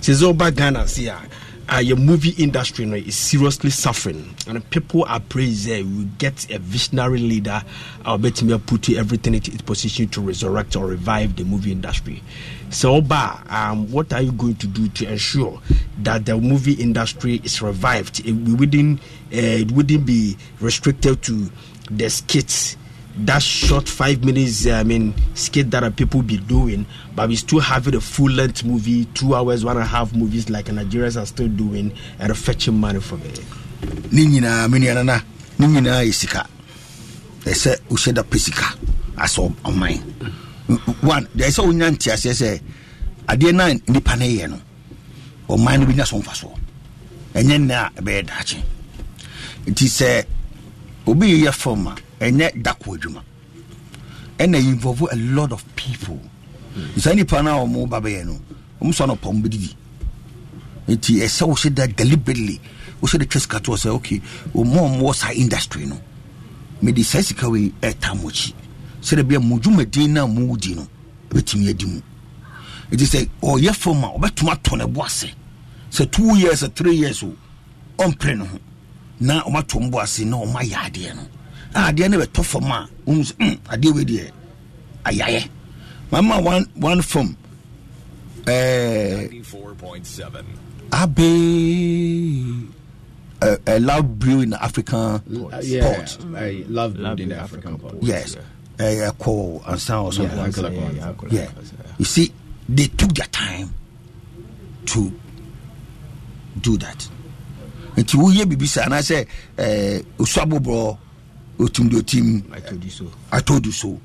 since 0.00 0.22
over 0.22 0.50
ghana 0.50 0.88
see 0.88 1.08
uh, 1.08 1.78
your 1.78 1.96
movie 1.96 2.30
industry 2.42 2.84
you 2.84 2.90
know, 2.90 2.96
is 2.96 3.14
seriously 3.14 3.70
suffering. 3.70 4.34
And 4.48 4.68
people 4.70 5.04
are 5.04 5.20
praised 5.20 5.68
that 5.68 5.84
we 5.84 6.04
get 6.18 6.50
a 6.50 6.58
visionary 6.58 7.20
leader 7.20 7.62
i'll 8.04 8.18
bet 8.18 8.42
me 8.42 8.58
put 8.58 8.88
everything 8.90 9.34
into 9.34 9.52
its 9.52 9.62
position 9.62 10.08
to 10.08 10.20
resurrect 10.20 10.74
or 10.74 10.86
revive 10.86 11.36
the 11.36 11.44
movie 11.44 11.70
industry 11.70 12.22
so 12.70 13.04
um, 13.48 13.90
what 13.90 14.12
are 14.12 14.22
you 14.22 14.32
going 14.32 14.54
to 14.56 14.66
do 14.66 14.88
to 14.88 15.10
ensure 15.10 15.60
that 15.98 16.24
the 16.26 16.36
movie 16.36 16.72
industry 16.74 17.40
is 17.44 17.60
revived? 17.60 18.20
It 18.26 18.32
wouldn't 18.32 19.00
uh, 19.00 19.02
it 19.32 19.70
wouldn't 19.72 20.06
be 20.06 20.36
restricted 20.60 21.22
to 21.22 21.50
the 21.90 22.08
skits. 22.08 22.76
That 23.16 23.42
short 23.42 23.88
five 23.88 24.24
minutes 24.24 24.66
I 24.66 24.84
mean 24.84 25.14
skit 25.34 25.70
that 25.72 25.96
people 25.96 26.22
be 26.22 26.38
doing, 26.38 26.86
but 27.14 27.28
we 27.28 27.36
still 27.36 27.60
have 27.60 27.88
it 27.88 27.94
a 27.94 28.00
full 28.00 28.30
length 28.30 28.64
movie, 28.64 29.04
two 29.06 29.34
hours, 29.34 29.64
one 29.64 29.76
and 29.76 29.84
a 29.84 29.88
half 29.88 30.14
movies 30.14 30.48
like 30.48 30.66
Nigerians 30.66 31.20
are 31.20 31.26
still 31.26 31.48
doing 31.48 31.92
and 32.18 32.38
fetching 32.38 32.78
money 32.78 33.00
from 33.00 33.20
it. 33.22 33.40
ne 34.12 34.24
nyinaa 34.26 34.68
me 34.68 34.78
nuanana 34.78 35.22
ne 35.58 35.66
nyinaa 35.66 36.02
yɛ 36.04 36.12
sika 36.12 36.46
ɛsɛ 37.44 37.72
wohyɛ 37.90 38.12
da 38.14 38.22
pɛ 38.22 38.38
sika 38.38 38.66
asɛ 39.16 39.40
ɔman 39.64 39.98
one 41.02 41.26
deɛ 41.36 41.46
ɛsɛ 41.48 41.60
wonya 41.66 41.90
nteaseɛ 41.90 42.32
sɛ 42.34 42.60
adeɛ 43.28 43.52
no 43.54 43.64
a 43.64 43.74
nnipa 43.74 44.16
no 44.18 44.24
yɛ 44.24 44.48
no 44.50 44.58
ɔman 45.48 45.80
no 45.80 45.86
bɛnya 45.86 46.06
so 46.06 46.18
mfa 46.18 46.32
soɔ 46.34 46.54
ɛnyɛ 47.34 47.56
nnɛ 47.58 47.74
a 47.74 47.90
ɛbɛyɛ 48.00 48.22
daakye. 48.26 48.62
Nti 49.66 49.86
sɛ 49.88 50.24
obi 51.06 51.26
yɛyɛ 51.32 51.52
fam 51.52 51.86
a 51.86 51.94
ɛnyɛ 52.20 52.62
dako 52.62 52.96
adwuma. 52.96 53.22
Ɛna 54.38 54.58
involve 54.58 55.02
a 55.12 55.16
lot 55.16 55.52
of 55.52 55.62
people. 55.76 56.20
Saa 56.96 57.12
nnipa 57.12 57.42
no 57.44 57.50
a 57.62 57.64
ɔmo 57.66 57.88
ba 57.88 58.00
bɛyɛ 58.00 58.24
no 58.26 58.38
ɔmo 58.82 58.92
sɔ 58.92 59.06
no 59.06 59.16
pɔm 59.16 59.42
bɛdidi 59.42 59.74
nti 60.88 61.20
ɛsɛ 61.22 61.46
wohyɛ 61.46 61.74
da 61.74 61.86
deliberately. 61.86 62.60
Wohyɛ 63.02 63.18
da 63.18 63.24
twa 63.26 63.40
sika 63.40 63.60
toɔ 63.60 63.76
sɛ 63.76 63.88
okay 63.94 64.20
ɔmo 64.54 64.76
a 64.78 64.88
ɔmowɔ 64.88 65.14
saa 65.14 65.32
industry 65.32 65.86
no 65.86 66.00
mede 66.82 67.04
saa 67.04 67.20
sika 67.22 67.48
wei 67.48 67.72
ɛta 67.82 68.14
mo 68.20 68.28
akyi 68.28 68.52
sɛdeɛ 69.02 69.28
bia 69.28 69.40
mo 69.40 69.58
dwumadin 69.58 70.10
no 70.10 70.24
a 70.24 70.28
mowodi 70.28 70.74
no 70.76 70.86
ɛbɛtumi 71.30 71.68
adi 71.70 71.86
mu 71.86 72.00
nti 72.92 73.04
sɛ 73.06 73.28
ɔyɛ 73.42 73.74
fam 73.74 74.04
a 74.04 74.08
ɔbɛtumi 74.18 74.52
ato 74.52 74.76
no 74.76 74.86
bo 74.88 75.02
ase 75.04 75.26
sɛ 75.90 76.10
two 76.10 76.36
years 76.36 76.64
three 76.74 76.96
years 76.96 77.22
o 77.22 77.34
ɔmpere 77.98 78.36
no 78.38 78.44
ho 78.46 78.58
na 79.20 79.42
ɔmato 79.42 79.80
m 79.80 79.90
bo 79.90 79.98
ase 80.00 80.20
na 80.24 80.36
ɔmayɛ 80.38 80.74
adeɛ 80.90 81.14
no 81.16 81.22
a 81.74 81.92
adeɛ 81.92 82.10
no 82.10 82.18
bɛtɔ 82.18 82.44
fam 82.44 82.64
a 82.70 82.88
sɛ 83.06 83.32
"Mm, 83.38 83.58
adeɛ 83.68 83.94
wei 83.94 84.04
deɛ 84.04 84.30
ayayɛ 85.04 85.48
mama 86.10 86.40
one, 86.40 86.66
one 86.74 87.02
fam 87.02 87.36
94.7. 88.44 90.44
Abe 90.92 92.74
a, 93.42 93.58
a 93.66 93.80
loud 93.80 94.18
brew 94.18 94.40
in 94.40 94.50
the 94.50 94.62
African 94.62 95.20
Uh, 95.52 95.60
yeah, 95.62 95.94
port. 95.94 96.18
I 96.36 96.64
love, 96.68 96.96
love 96.96 97.20
in 97.20 97.28
the 97.28 97.36
African 97.36 97.78
port. 97.78 97.94
Yes, 98.02 98.36
a, 98.36 98.40
a 98.80 99.12
call 99.12 99.62
and 99.66 99.80
sound 99.80 100.06
or 100.06 100.12
something 100.12 100.36
Yeah, 100.36 100.42
like 100.44 100.52
that. 100.54 100.72
Akon, 100.72 101.02
Uncle 101.02 101.28
Yeah, 101.32 101.50
you 101.98 102.04
see, 102.04 102.32
they 102.68 102.86
took 102.86 103.12
their 103.14 103.26
time 103.26 103.74
to 104.86 105.12
do 106.60 106.76
that. 106.78 107.08
nti 107.96 108.16
woyɛ 108.16 108.44
biribi 108.46 108.66
saa 108.66 108.84
anaasɛ 108.86 109.26
eh, 109.58 110.02
osu 110.18 110.40
aboborɔ 110.40 110.96
otim 111.58 111.88
de 111.90 111.96
otim 111.96 112.42
I 112.52 112.60
told 112.60 112.84
you 112.84 112.90
so. 112.90 113.10
I 113.32 113.40
told 113.40 113.66
you 113.66 113.72
so 113.72 114.00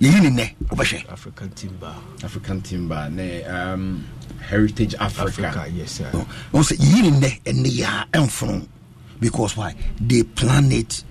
yɛyi 0.00 0.22
ne 0.22 0.30
nnɛ 0.30 0.54
wobɛhwɛ 0.68 1.10
African 1.12 1.50
timber. 1.50 1.94
African 2.22 2.60
timber, 2.62 3.10
ne, 3.10 3.42
um, 3.44 4.06
Heritage 4.40 4.94
Africa. 4.94 5.48
Africa, 5.48 5.70
yes, 5.74 5.90
sir. 5.92 6.10
wọn 6.52 6.62
sɛ 6.62 6.76
yìí 6.78 7.02
ni 7.02 7.10
nnɛ 7.10 7.78
yà 7.78 8.06
ɛnfunu 8.12 8.66
because 9.18 9.56
why 9.56 9.74
they 10.00 10.22
plan 10.22 10.70
it 10.72 11.04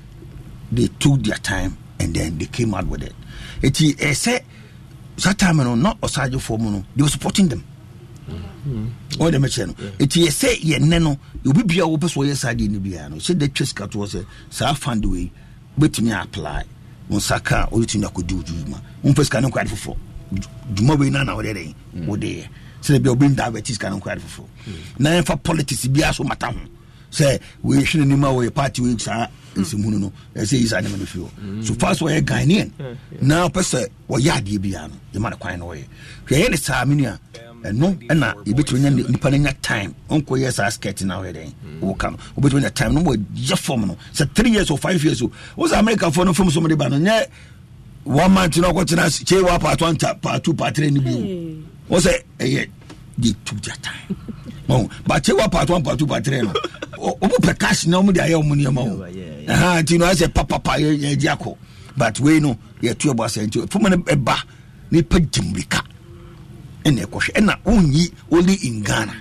they 0.72 0.88
took 1.00 1.22
their 1.22 1.38
time 1.38 1.78
and 2.00 2.14
then 2.16 2.38
they 2.38 2.46
came 2.46 2.74
out 2.74 2.88
with 2.88 3.04
it. 3.04 3.14
Eti 3.62 3.96
ɛsɛ 3.96 4.42
saa 5.18 5.34
time 5.34 5.58
no 5.58 5.76
na 5.76 5.94
ɔsaagyefoɔ 5.96 6.60
mu 6.60 6.72
no 6.72 6.86
they 6.96 7.04
were 7.04 7.10
supporting 7.10 7.48
them. 7.50 7.64
Wọn 9.18 9.32
dɛm 9.34 9.46
ɛkyɛ 9.46 9.68
no. 9.68 9.74
Eti 10.00 10.26
ɛsɛ 10.28 10.60
yɛ 10.62 10.80
nnɛ 10.80 11.02
no 11.02 11.18
obi 11.46 11.64
bia 11.64 11.84
wɔpɛ 11.84 12.10
so 12.10 12.22
ɔyɛ 12.22 12.36
saa 12.36 12.54
deɛ 12.54 12.70
no 12.70 12.80
bia 12.80 13.10
no 13.10 13.18
sɛ 13.18 13.38
de 13.38 13.48
twɛ 13.48 13.68
sika 13.68 13.88
toɔ 13.88 14.08
sɛ 14.08 14.26
saa 14.50 14.74
fund 14.74 15.06
wei 15.06 15.32
wobɛtumi 15.78 16.22
apply 16.22 16.64
wɔn 17.10 17.18
nsa 17.18 17.44
ka 17.44 17.64
a 17.66 17.68
ɔyɛtumi 17.76 18.06
akɔdi 18.06 18.34
wo 18.34 18.42
dwuma. 18.44 18.82
Wɔn 19.04 19.14
pɛ 19.14 19.24
sika 19.26 19.42
no 19.42 19.50
nkɔ 19.50 19.62
ade 19.62 19.70
foforɔ 19.70 19.98
dwuma 20.74 20.98
wei 21.00 21.10
na 21.10 21.24
na 21.24 21.36
wɔde 21.36 21.54
dɛ 21.54 21.74
wɔde 22.06 22.24
yɛ 22.24 22.48
sɛdeɛ 22.82 23.02
bia 23.04 23.12
obi 23.12 23.28
nda 23.28 23.44
abɛti 23.52 23.72
sika 23.74 23.90
no 23.90 24.00
nkɔ 24.00 24.12
ade 24.12 24.22
foforɔ 24.22 24.46
na 25.00 25.10
yɛmfa 25.22 25.44
politics 25.44 25.88
biara 25.88 26.14
so 26.14 26.24
mata 26.24 26.48
ho 26.48 26.60
sɛ 27.12 27.40
wɔyɛhwɛ 27.64 27.96
n'anim 28.06 28.24
a 28.24 28.28
wɔyɛ 28.34 28.54
party 28.54 28.82
wei 28.82 28.98
saa 28.98 29.28
nsɛmhunu 29.56 30.00
no 30.00 30.12
ɛsɛ 30.36 30.54
yi 30.60 30.68
saa 30.68 30.80
nneɛma 30.82 31.00
no 31.00 31.06
firi 31.06 31.24
hɔ. 31.26 31.66
So 31.66 31.74
far 31.76 31.96
so 31.96 32.06
wɔyɛ 32.06 32.22
ghanaian. 32.26 32.72
Na 33.22 33.48
wopɛ 33.48 33.62
sɛ 33.62 33.88
wɔyɛ 34.10 34.32
adeɛ 34.42 34.58
biara 34.60 34.88
no 34.90 34.96
yɛma 35.20 35.32
no 35.32 35.38
kwan 35.38 35.60
na 35.60 35.66
wɔyɛ. 35.66 35.86
Hwɛ 36.28 36.44
yɛ 36.46 36.50
ne 36.52 36.58
saa 36.58 36.86
me 36.86 36.96
nua 36.96 37.20
ɛno 37.64 37.98
ɛna 38.08 38.34
yɛbɛtumi 38.46 38.80
nya 38.80 38.90
nipa 39.10 39.30
no 39.32 39.38
nya 39.38 39.54
time. 39.62 39.96
Ɔnkɔyɛ 40.10 40.52
saa 40.54 40.70
skirt 40.70 41.02
no 41.04 41.20
woyɛ 41.22 41.34
dɛn 41.36 41.54
woka 41.82 42.12
no. 42.12 42.18
Wobɛtumi 42.38 42.62
nya 42.62 42.70
time 42.74 42.94
no 42.94 43.02
wɔyɛ 43.02 43.58
fam 43.58 43.82
no. 43.88 43.98
Sɛ 44.14 44.34
three 44.36 44.52
years 44.52 44.70
or 44.72 44.78
five 44.78 45.04
years 45.04 45.22
o 45.22 45.32
wo 45.56 45.68
sɛ 45.68 45.80
americafoɔ 45.82 46.26
no 46.26 46.34
fam 46.34 46.50
so 46.50 46.62
mde 46.62 46.78
ba 46.78 46.90
no 46.90 46.98
nyɛ 46.98 47.26
one 48.04 48.32
month 48.32 48.58
no 48.58 48.72
ɔkɔtena 48.72 49.10
kyee 49.26 49.44
wa 49.44 49.58
part 49.60 49.82
one 49.82 49.96
part 49.98 50.44
two 50.44 50.54
part 50.54 50.76
three 50.76 50.90
no 50.92 51.02
bio 51.02 51.18
wo 51.88 51.98
sɛ 51.98 52.22
ɛyɛ 52.40 52.70
they 53.18 53.34
took 53.44 53.60
their 53.62 53.76
time. 53.82 54.16
But 55.06 55.24
kyee 55.24 55.36
wa 55.38 55.48
part 55.50 55.70
one 55.70 55.84
part 55.84 56.00
two 56.00 56.08
part 56.08 56.24
three 56.24 56.42
no 56.42 56.54
ɔmo 57.00 57.36
pɛ 57.42 57.58
cash 57.60 57.88
na 57.88 57.98
ɔmo 58.02 58.14
de 58.14 58.20
ayɛ 58.22 58.36
ɔmo 58.42 58.54
nneɛma 58.56 58.80
o. 58.80 58.98
Ɛha, 59.52 59.82
nti 59.84 59.98
no 59.98 60.06
ayɛ 60.06 60.16
sɛ 60.16 60.28
papapa 60.34 60.78
yɛgye 60.80 61.36
akɔ. 61.38 61.58
But 61.98 62.20
wei 62.20 62.40
no 62.40 62.58
yɛtu 62.82 63.14
ɛbɔ 63.14 63.26
asɛ 63.26 63.48
nti 63.48 63.70
foma 63.70 63.90
no 63.90 63.98
ɛba 63.98 64.36
nipa 64.92 65.20
gye 65.20 65.42
mmirika. 65.44 65.82
Ɛna 66.84 67.06
ɛkɔhwɛ. 67.06 67.32
Ɛna 67.34 67.56
wonyi 67.64 68.12
only 68.32 68.54
in 68.64 68.82
ghana. 68.84 69.14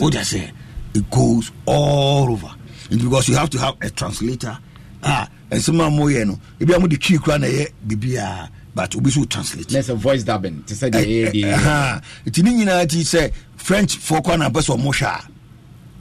Wode 0.00 0.14
sɛ 0.14 0.50
it 0.94 1.10
goes 1.10 1.50
all 1.66 2.30
over. 2.30 2.50
And 2.90 3.00
because 3.00 3.28
you 3.28 3.36
have 3.36 3.48
to 3.50 3.58
have 3.58 3.74
a 3.80 3.90
translator. 3.90 4.58
Ah 5.02 5.28
ɛnsɛm 5.50 5.80
a 5.86 5.90
moyɛ 5.90 6.26
no 6.26 6.38
ebi 6.60 6.74
a 6.74 6.78
mode 6.80 7.00
twi 7.00 7.18
kora 7.18 7.38
na 7.38 7.46
ɛyɛ 7.46 7.68
biribiaa 7.86 8.48
but 8.74 8.94
obi 8.96 9.10
so 9.10 9.24
translate. 9.24 9.68
There's 9.68 9.90
a 9.90 9.94
voice 9.94 10.22
dubbing. 10.24 10.62
To 10.66 10.74
say 10.74 10.88
the 10.90 10.98
Ɛ- 10.98 11.04
ɛ- 11.04 11.26
AAD. 11.28 11.58
ɛha. 11.58 12.02
nti 12.26 12.42
ne 12.42 12.50
nyinaa 12.64 12.88
ti 12.88 13.00
sɛ 13.02 13.30
french 13.56 13.98
foɔ 13.98 14.22
kɔ 14.24 14.38
na 14.38 14.48
pɛ 14.50 14.62
sɛ 14.62 14.78
ɔmo 14.78 14.92
hwɛ 14.92 15.06
a 15.06 15.28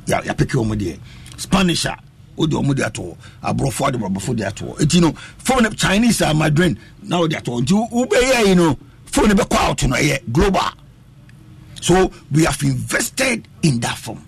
yɛpeke 0.08 0.56
ɔmo 0.58 0.76
deɛ 0.76 0.98
spanish 1.38 1.86
a 1.86 1.98
wode 2.36 2.52
ɔmo 2.56 2.74
de 2.76 2.84
atɔ 2.84 3.16
aborɔfoɔ 3.44 3.88
ade 3.88 3.98
borɔbɔfo 4.00 4.36
de 4.36 4.44
atɔ 4.44 4.78
nti 4.80 5.02
no 5.02 5.14
phone 5.38 5.70
chinese 5.76 6.22
a 6.22 6.34
madrin 6.34 6.78
na 7.04 7.20
wode 7.20 7.34
atɔ 7.34 7.62
nti 7.62 7.74
wobɛyɛ 7.92 8.48
yi 8.48 8.56
no 8.56 8.78
phone 9.06 9.30
bɛkɔ 9.32 9.56
out 9.58 9.84
no 9.84 9.96
ɛyɛ 9.96 10.20
global 10.32 10.72
so 11.82 12.12
we 12.32 12.44
have 12.46 12.62
invested 12.64 13.48
in 13.64 13.80
that 13.80 13.98
form 13.98 14.22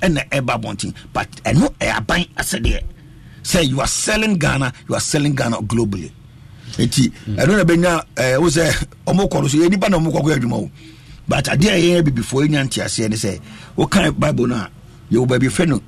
ɛna 0.00 0.28
ɛba 0.30 0.60
abɔnten 0.60 0.94
but 1.12 1.28
ɛno 1.44 1.72
ɛyɛ 1.80 1.96
aban 1.98 2.26
asɛdeɛ 2.36 2.80
sɛ 3.42 3.68
you 3.68 3.80
are 3.80 3.86
selling 3.86 4.38
ghana 4.38 4.72
you 4.88 4.94
are 4.94 5.00
selling 5.00 5.34
ghana 5.34 5.56
globally 5.62 6.10
nti 6.78 7.12
ɛno 7.36 7.56
na 7.56 7.64
bɛnya 7.64 8.04
ɛɛ 8.16 8.38
wo 8.40 8.48
sɛ 8.48 8.86
ɔmo 9.06 9.48
so 9.50 9.58
yɛ 9.58 9.70
na 9.90 9.98
ɔmo 9.98 10.10
kɔ 10.12 10.36
adwuma 10.36 10.56
o 10.56 10.70
but 11.28 11.44
adeɛ 11.44 11.68
a 11.70 11.78
yɛyɛ 11.80 12.02
bibifoɔ 12.08 12.46
yɛnya 12.48 12.66
nteaseɛ 12.68 13.08
ne 13.10 13.16
sɛ 13.16 13.40
wokan 13.76 14.12
bible 14.18 14.46
no 14.48 14.56
a 14.56 14.70
yɛwɔ 15.12 15.26
baabi 15.28 15.48
fɛ 15.48 15.68
no 15.68 15.80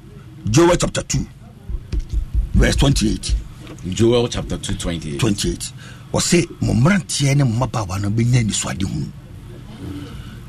joel 0.51 0.77
chapter 0.77 1.03
2 1.03 1.27
verse 2.55 2.77
28 2.77 3.35
Joel 3.93 4.29
chapter 4.29 4.57
2, 4.57 4.77
28. 4.77 5.19
28 5.19 5.73
ɔse 6.13 6.47
mo 6.61 6.73
mmeranteɛ 6.75 7.37
ne 7.37 7.45
mmabaawa 7.45 8.01
no 8.01 8.09
bɛnya 8.11 8.41
anisoade 8.45 8.83
hu 8.85 9.07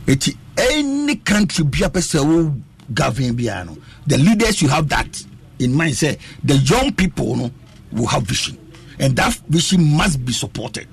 ɛti 0.07 0.35
any 0.57 1.15
country 1.17 1.63
bia 1.65 1.89
pɛ 1.89 1.99
sɛ 2.01 2.23
wo 2.25 2.55
govern 2.93 3.35
biara 3.35 3.65
no 3.65 3.77
the 4.07 4.17
leaders 4.17 4.61
you 4.61 4.67
have 4.69 4.87
that 4.89 5.23
in 5.59 5.73
mind 5.73 5.93
sɛ 5.95 6.17
the 6.43 6.55
young 6.57 6.91
people 6.93 7.35
no 7.35 7.51
will 7.91 8.07
have 8.07 8.23
vision. 8.23 8.57
And 8.99 9.15
that 9.17 9.33
vision 9.49 9.83
must 9.95 10.23
be 10.23 10.31
supported. 10.33 10.87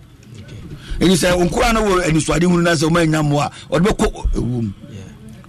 Ɛni 0.99 1.17
sɛ 1.17 1.35
nkora 1.49 1.73
no 1.75 1.83
wɔ 1.83 2.03
anisoade 2.05 2.43
hu 2.45 2.51
no 2.57 2.61
na 2.61 2.73
sɛ 2.73 2.89
ɔma 2.89 3.03
anya 3.03 3.23
mmoa 3.23 3.47
a 3.47 3.75
ɔde 3.75 3.87
bɛkɔ 3.87 4.33
ɛwom 4.35 4.73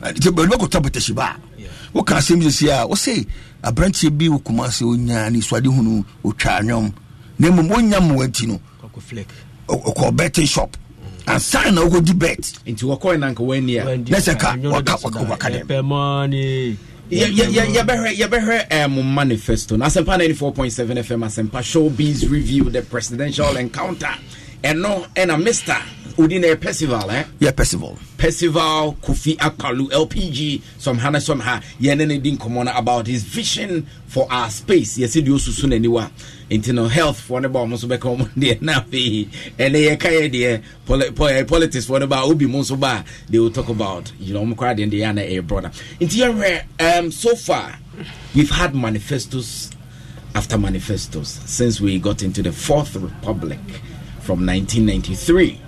nti 0.01 0.27
ɔde 0.29 0.49
bɛkɔtɔ 0.49 0.81
bɛtɛhyiba 0.81 1.23
a 1.23 1.53
woka 1.93 2.15
asɛm 2.17 2.41
sɛsi 2.41 2.69
a 2.69 2.87
wɔse 2.87 3.25
aberanteɛ 3.63 4.09
bi 4.17 4.27
wɔ 4.27 4.43
kuma 4.43 4.67
sɛ 4.67 4.83
ɔnya 4.83 5.27
anisoade 5.27 5.67
hu 5.67 5.83
no 5.83 6.05
ɔtwa 6.25 6.59
anwom 6.59 6.91
na 7.39 7.47
mmom 7.49 7.69
ɔnya 7.69 7.99
mmoa 8.01 8.27
nti 8.27 8.47
no 8.47 8.59
ɔkɔ 9.67 10.15
betting 10.15 10.45
shop. 10.45 10.77
Ansa 11.25 11.71
na 11.71 11.81
wokɔdi 11.81 12.13
bet. 12.19 12.39
Nti 12.67 12.83
wɔkɔɛ 12.83 13.19
na 13.19 13.31
nka 13.31 13.39
wani 13.45 13.77
a. 13.77 13.85
Na 13.97 14.17
sɛ 14.17 14.37
ka 14.39 14.55
waka 15.27 15.49
dɛm. 15.49 16.77
Yɛbɛhwɛ 17.11 18.17
yɛbɛhwɛ 18.17 18.85
um, 18.85 19.15
manifesto. 19.15 19.77
Na 19.77 19.85
asɛmpa 19.85 20.17
94.7 20.19 21.03
fm 21.03 21.23
asɛmpa 21.25 21.61
showbiz 21.63 22.29
review 22.29 22.69
the 22.69 22.81
presidential 22.81 23.55
encounter 23.57 24.13
ɛno 24.64 25.07
ɛna 25.16 25.36
mr 25.43 25.82
odi 26.18 26.39
na 26.39 26.47
yɛ 26.47 26.59
percival 26.59 27.09
eh? 27.11 27.24
yɛ 27.41 27.55
percival 27.55 27.97
percival 28.18 28.93
kofi 29.01 29.36
akpaloo 29.38 29.89
lpg 29.91 30.61
someha 30.80 31.11
na 31.11 31.20
someha 31.20 31.61
yɛne 31.82 32.07
ne 32.07 32.18
di 32.20 32.32
nkɔmmɔ 32.38 32.66
no 32.66 32.72
about 32.76 33.07
his 33.07 33.24
vision 33.24 33.86
for 34.07 34.28
our 34.32 34.49
space. 34.49 34.97
Yɛsɛ 34.97 35.26
deɛ 35.26 35.34
ɔsusu 35.36 35.66
n'aniwa 35.68 36.09
nti 36.51 36.74
no 36.74 36.88
health 36.88 37.20
foɔ 37.28 37.41
no 37.41 37.49
ba 37.49 37.59
ɔmo 37.59 37.74
nso 37.74 37.88
bɛka 37.88 38.16
ɔmo 38.16 38.30
deɛ 38.38 38.61
na 38.61 38.74
afei. 38.80 39.28
Ɛnɛ 39.57 39.97
yɛka 39.97 40.09
yɛ 40.11 40.32
deɛ 40.32 41.32
eh, 41.39 41.43
politics 41.45 41.86
foɔ 41.88 41.99
no 42.01 42.07
ba 42.07 42.22
obi 42.24 42.45
mu 42.45 42.59
nso 42.59 42.80
ba 42.80 43.03
they 43.30 43.39
will 43.39 43.49
talk 43.51 43.70
about. 43.70 44.11
You 44.20 44.34
know 44.36 44.45
ɔmo 44.45 44.55
koraa 44.55 44.78
deɛ 44.78 44.91
deɛ 44.91 45.09
ana 45.09 45.22
ɛyɛ 45.22 45.47
brother. 45.47 45.72
Nti 45.99 46.20
yɛhwɛ 46.22 46.99
um, 46.99 47.11
so 47.11 47.36
far 47.36 47.80
we've 48.36 48.51
had 48.51 48.76
manifestos 48.76 49.72
after 50.36 50.57
manifestos 50.57 51.39
since 51.45 51.82
we 51.82 51.97
got 51.99 52.22
into 52.24 52.41
the 52.41 52.51
fourth 52.51 52.95
republic 52.95 53.59
from 54.24 54.45
1993 54.45 55.59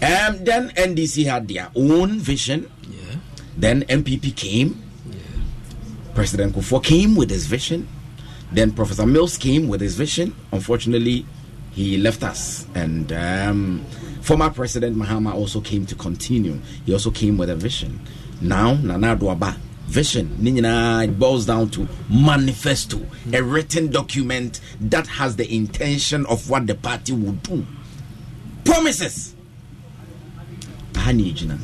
um, 0.00 0.44
then 0.44 0.70
NDC 0.70 1.24
had 1.26 1.48
their 1.48 1.70
own 1.74 2.20
vision. 2.20 2.70
Yeah. 2.88 3.16
Then 3.56 3.82
NPP 3.82 4.36
came. 4.36 4.80
President 6.14 6.54
Kufuor 6.54 6.82
came 6.84 7.16
with 7.16 7.30
his 7.30 7.46
vision. 7.46 7.88
Then 8.52 8.70
Professor 8.72 9.06
Mills 9.06 9.36
came 9.36 9.66
with 9.66 9.80
his 9.80 9.96
vision. 9.96 10.34
Unfortunately, 10.52 11.26
he 11.72 11.96
left 11.98 12.22
us. 12.22 12.64
And 12.76 13.12
um, 13.12 13.84
former 14.22 14.50
President 14.50 14.96
Mahama 14.96 15.34
also 15.34 15.60
came 15.60 15.84
to 15.86 15.96
continue. 15.96 16.60
He 16.86 16.92
also 16.92 17.10
came 17.10 17.36
with 17.36 17.50
a 17.50 17.56
vision. 17.56 18.00
Now, 18.40 18.74
Nana 18.74 19.16
Adwaba, 19.16 19.56
vision. 19.88 20.28
ne 20.38 20.50
nyinaa, 20.52 21.04
It 21.04 21.18
boils 21.18 21.46
down 21.46 21.70
to 21.70 21.88
manifesto, 22.10 23.00
a 23.32 23.42
written 23.42 23.88
document 23.90 24.60
that 24.80 25.06
has 25.06 25.36
the 25.36 25.52
intention 25.54 26.26
of 26.26 26.48
what 26.50 26.66
the 26.66 26.74
party 26.74 27.12
will 27.12 27.32
do. 27.32 27.66
Promises. 28.64 29.34
Aha 30.96 31.12
ne 31.12 31.32
ɛgyina 31.32 31.58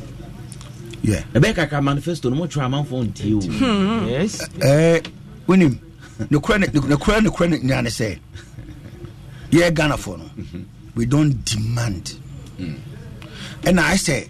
Yeah. 1.03 1.23
ɛbɛyɛ 1.33 1.53
kakra 1.55 1.81
manifesto 1.83 2.29
no 2.31 2.35
motwerɛ 2.47 2.65
amanfoɔ 2.65 2.89
hmm. 2.89 4.09
eh, 4.09 4.23
ntie 4.23 4.43
o 4.55 4.65
ɛɛ 4.65 5.07
wonim 5.47 5.77
nokora 6.31 6.59
ne 6.59 6.67
nokora 6.67 7.21
nokora 7.21 7.49
ne 7.49 7.57
nyane 7.59 7.89
sɛ 7.89 8.17
yɛ 9.51 9.71
ghanafoɔ 9.71 10.17
no. 10.17 10.25
Mm-hmm. 10.37 10.61
We 10.95 11.05
don't 11.05 11.43
demand. 11.45 12.17
Ɛna 12.57 13.81
ayɛ 13.91 13.97
sɛ 14.07 14.29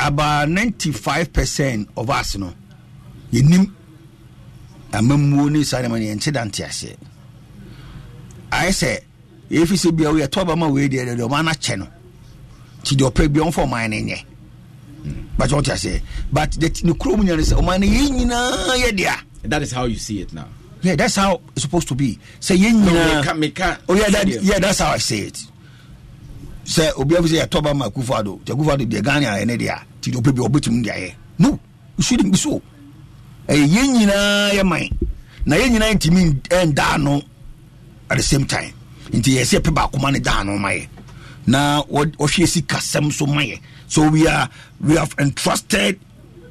about 0.00 0.48
95 0.48 1.32
percent 1.32 1.88
of 1.96 2.08
us 2.10 2.36
no 2.36 2.52
yɛnim 3.32 3.70
amammuo 4.92 5.50
ne 5.50 5.62
saa 5.64 5.78
nneɛma 5.82 5.98
no 5.98 6.04
yɛnte 6.06 6.32
da 6.32 6.44
nte 6.44 6.64
aseɛ. 6.64 6.96
Ayɛ 8.50 8.70
sɛ 8.72 8.98
yɛfi 9.50 9.76
sɛ 9.76 9.96
bia 9.96 10.08
woyɛ 10.10 10.28
tɔ 10.28 10.46
bama 10.46 10.68
wei 10.68 10.88
deɛ 10.88 11.14
deɛ 11.16 11.28
ɔma 11.28 11.44
no 11.44 11.50
akyɛ 11.50 11.78
no 11.78 11.86
nti 12.82 12.96
deɛ 12.96 13.10
ɔpɛ 13.12 13.32
bia 13.32 13.42
ɔmfa 13.42 13.64
ɔman 13.66 13.90
no 13.90 13.96
nyɛ. 13.96 14.24
But 15.36 15.50
wɔte 15.50 15.72
aseɛ. 15.72 16.00
But 16.32 16.52
the 16.52 16.68
ne 16.84 16.92
kurom 16.94 17.20
nyane 17.22 17.42
sɛ 17.44 17.58
ɔman 17.60 17.80
no 17.80 17.86
yɛn 17.86 18.10
nyinaa 18.18 18.76
yɛ 18.82 18.96
dea. 18.96 19.14
That 19.44 19.62
is 19.62 19.72
how 19.72 19.84
you 19.84 19.96
see 19.96 20.20
it 20.20 20.32
now. 20.32 20.48
Yeah 20.82 20.94
that's 20.96 21.16
how 21.16 21.40
it's 21.54 21.62
supposed 21.62 21.88
to 21.88 21.94
be. 21.94 22.18
Sɛ 22.40 22.56
yɛn 22.56 22.72
No, 22.84 22.92
nyinaa 22.92 23.78
oh 23.88 23.94
yeah, 23.94 24.08
that, 24.08 24.28
yeah 24.28 24.58
that's 24.58 24.78
how 24.78 24.92
I 24.92 24.98
say 24.98 25.18
it 25.18 25.44
sɛ 26.74 26.92
obiara 27.00 27.22
bi 27.22 27.28
sɛ 27.28 27.36
yɛtɔ 27.42 27.62
ba 27.62 27.74
ma 27.74 27.86
akufo 27.88 28.12
ado 28.14 28.32
nti 28.44 28.52
akufo 28.52 28.70
ado 28.72 28.84
deɛ 28.84 29.02
ghana 29.02 29.26
ayɛ 29.32 29.46
ne 29.46 29.56
deɛ 29.56 29.68
a 29.72 29.78
nti 30.00 30.10
deɛ 30.12 30.20
ɔpɛ 30.20 30.32
bi 30.36 30.40
ɔbɛtumi 30.42 30.82
de 30.84 30.90
ayɛ. 30.90 31.14
No 31.38 31.58
shouldn't 31.98 32.30
be 32.30 32.36
so. 32.38 32.60
Ɛyɛ 33.48 33.66
yɛn 33.66 33.88
nyinaa 33.96 34.50
yɛ 34.52 34.68
man. 34.68 34.88
Na 35.46 35.56
yɛn 35.56 35.70
nyinaa 35.72 35.94
ntumi 35.94 36.40
ɛndaa 36.48 37.02
no 37.02 37.22
at 38.10 38.16
the 38.18 38.22
same 38.22 38.44
time. 38.44 38.72
Nti 39.10 39.36
yɛ 39.36 39.42
sɛ 39.48 39.60
pɛ 39.60 39.74
baako 39.74 39.98
ma 39.98 40.10
ne 40.10 40.18
daa 40.18 40.42
no 40.42 40.58
ma 40.58 40.68
yɛ. 40.68 40.86
Na 41.46 41.82
wɔhwɛ 41.84 42.44
sikasɛm 42.46 43.10
so 43.12 43.26
ma 43.26 43.40
yɛ. 43.40 43.58
So 43.86 44.06
we 44.10 44.26
are 44.28 44.48
we 44.80 44.94
have 44.96 45.14
entrusted 45.18 45.98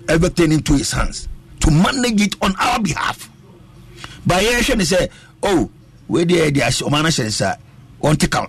everything 0.09 0.51
into 0.51 0.73
his 0.73 0.91
hands 0.91 1.27
to 1.59 1.69
manage 1.69 2.21
it 2.21 2.35
on 2.41 2.55
our 2.59 2.79
behalf. 2.79 3.29
But 4.25 4.43
yɛhwɛ 4.43 4.77
ne 4.77 4.83
sɛ 4.83 5.09
oh 5.43 5.69
wei 6.07 6.25
deɛ 6.25 6.49
yɛde 6.49 6.57
ahyɛ 6.63 6.81
ɔma 6.89 7.03
no 7.03 7.09
hyɛ 7.09 7.23
ne 7.23 7.29
sa 7.29 7.55
ɔnte 8.01 8.31
ka 8.31 8.47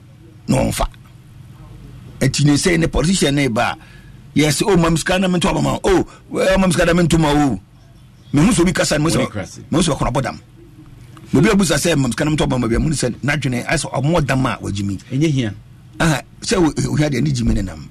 na 0.48 0.56
ɔmfa 0.56 0.86
ɛnti 2.20 2.44
ne 2.44 2.52
sɛ 2.54 2.78
ne 2.78 2.86
politician 2.86 3.34
ne 3.34 3.48
ba. 3.48 3.76
Yɛsɛ 4.36 4.62
oh 4.66 4.76
mam 4.76 4.96
sika 4.96 5.18
na 5.18 5.26
mento 5.28 5.48
abama 5.48 5.80
oh 5.84 6.06
well, 6.30 6.58
mam 6.58 6.70
sika 6.70 6.84
na 6.86 6.92
mento 6.92 7.18
ma 7.18 7.30
o 7.32 7.58
mehu 8.32 8.50
sɛ 8.52 8.60
obi 8.62 8.72
kasa 8.72 8.98
no 8.98 9.04
mehu 9.08 9.16
sɛ 9.16 9.60
mehu 9.70 9.82
sɛ 9.82 9.90
ɔkɔnɔ 9.96 10.12
bɔdam 10.14 10.36
obi 11.34 11.48
abusa 11.48 11.74
sɛ 11.76 11.96
mam 11.96 12.12
sika 12.12 12.24
na 12.24 12.30
mento 12.30 12.44
abama 12.44 12.68
bia 12.68 12.78
mu 12.78 12.88
ne 12.88 12.94
sɛ 12.94 13.12
n'adwene 13.24 13.64
ayɛ 13.66 13.78
sɛ 13.82 13.90
ɔmɔ 13.92 14.26
dam 14.26 14.46
a 14.46 14.58
wagyimi 14.62 14.98
ɛnyɛ 15.10 15.28
hia. 15.32 15.54
Sɛ 16.42 16.54
ohia 16.86 17.10
deɛ 17.10 17.22
ne 17.22 17.30
gyimi 17.32 17.54
ne 17.54 17.62
nam 17.62 17.88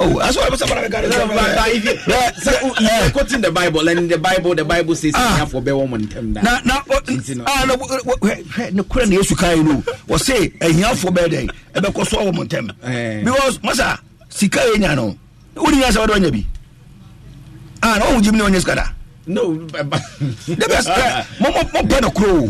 oh, 0.00 0.18
that's 0.18 0.36
why 0.36 0.46
I 0.46 0.48
was 0.50 0.62
about 0.62 0.82
to 0.82 0.88
get 0.88 1.04
it. 1.04 1.12
Quoting 3.12 3.40
the 3.40 3.52
Bible, 3.52 3.88
and 3.88 4.10
the 4.10 4.18
Bible, 4.18 4.54
the 4.54 4.64
Bible 4.64 4.96
says, 4.96 5.14
"I 5.14 5.36
have 5.38 5.50
for 5.52 5.62
be 5.62 5.70
woman." 5.72 6.08
Now, 6.42 6.58
now, 6.64 6.82
ah, 7.46 7.64
no, 7.66 7.76
no, 8.72 8.82
couldn't 8.84 9.12
you 9.12 9.22
say 9.22 9.62
no? 9.62 9.82
Was 10.08 10.26
say, 10.26 10.52
"I 10.60 10.72
have 10.72 10.98
for 10.98 11.12
be 11.12 11.28
day," 11.28 11.48
and 11.74 11.86
because 11.86 12.08
so 12.10 12.24
woman 12.24 12.48
them. 12.48 12.66
Because, 12.82 13.58
masa, 13.58 13.98
sika 14.28 14.60
enyano. 14.74 15.16
Udi 15.56 15.76
nasa 15.80 16.00
wadonyebi. 16.00 16.44
Ah, 17.82 17.98
no, 18.00 18.20
Jimmy, 18.20 18.38
no, 18.38 18.48
nyeska 18.48 18.74
da. 18.74 18.88
No, 19.26 19.54
mopɛ 21.40 22.00
no 22.02 22.10
kuro 22.10 22.42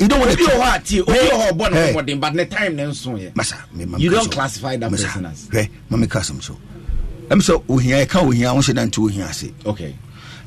you 0.00 0.08
don't 0.08 0.20
want 0.20 0.32
Obi 0.32 0.44
wɔ 0.44 0.60
hɔ 0.60 0.76
a 0.76 0.80
tie, 0.82 1.00
obi 1.00 1.12
wɔ 1.12 1.52
hɔ 1.52 1.70
ne 1.70 1.76
Hey. 1.76 1.92
homɔden, 1.94 2.20
but 2.20 2.34
ne 2.34 2.44
time 2.44 2.76
ne 2.76 2.82
nso 2.84 3.10
yɛ. 3.18 3.32
Masa, 3.34 3.56
You 4.00 4.10
don't 4.10 4.30
classify 4.30 4.76
that 4.76 4.90
Masa, 4.90 5.04
person 5.04 5.26
as. 5.26 5.48
hwɛ 5.48 5.68
ma 5.90 5.96
meka 5.96 6.20
asɛm 6.20 6.42
so 6.42 6.56
ɛm 7.28 7.40
sɛ 7.40 7.62
ohia 7.68 8.04
yɛka 8.06 8.22
ohia 8.26 8.54
wo 8.54 8.60
hyɛ 8.60 8.74
da 8.74 8.82
nte 8.86 8.98
ohia 9.04 9.24
ase 9.26 9.50
okay. 9.66 9.94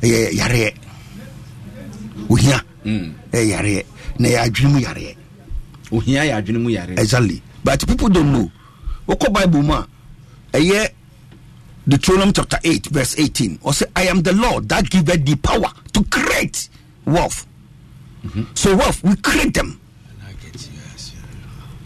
Ɛyɛ 0.01 0.31
yareɛ 0.33 0.73
ohia 2.29 2.61
Mm. 2.85 3.13
ɛyɛ 3.31 3.47
yareɛ 3.51 3.83
na 4.19 4.27
ɛyɛ 4.29 4.39
adwene 4.49 4.71
mu 4.73 4.79
yareɛ 4.79 5.15
ohia 5.91 6.21
yɛ 6.23 6.41
adwene 6.43 6.59
mu 6.61 6.69
yare 6.69 6.93
exactly. 6.97 7.41
But 7.63 7.85
people 7.87 8.07
don't 8.09 8.31
know. 8.31 8.51
Wokɔ 9.07 9.33
bible 9.33 9.61
mu 9.63 9.73
a 9.73 9.87
ɛyɛ 10.53 10.89
deuteronomy 11.87 12.33
chapter 12.33 12.59
8 12.63 12.87
verse 12.87 13.15
18 13.17 13.57
ɔsɛ 13.59 13.83
i 13.95 14.03
am 14.07 14.21
the 14.23 14.33
lord 14.33 14.67
that 14.69 14.89
giveth 14.89 15.25
thee 15.25 15.35
power 15.35 15.71
to 15.93 16.03
create 16.05 16.69
wealth. 17.05 17.47
So 18.55 18.75
wealth 18.75 19.01
we 19.03 19.15
create 19.15 19.53
them. 19.53 19.79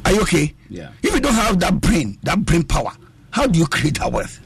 Are 0.06 0.12
you 0.12 0.22
okay? 0.22 0.54
Yeah. 0.70 0.90
if 1.04 1.14
you 1.14 1.20
don't 1.20 1.34
have 1.36 1.60
that 1.60 1.80
brain 1.80 2.18
that 2.24 2.44
brain 2.44 2.64
power 2.64 2.92
how 3.30 3.46
do 3.46 3.60
you 3.60 3.68
create 3.68 4.00
that 4.00 4.12
wealth? 4.12 4.40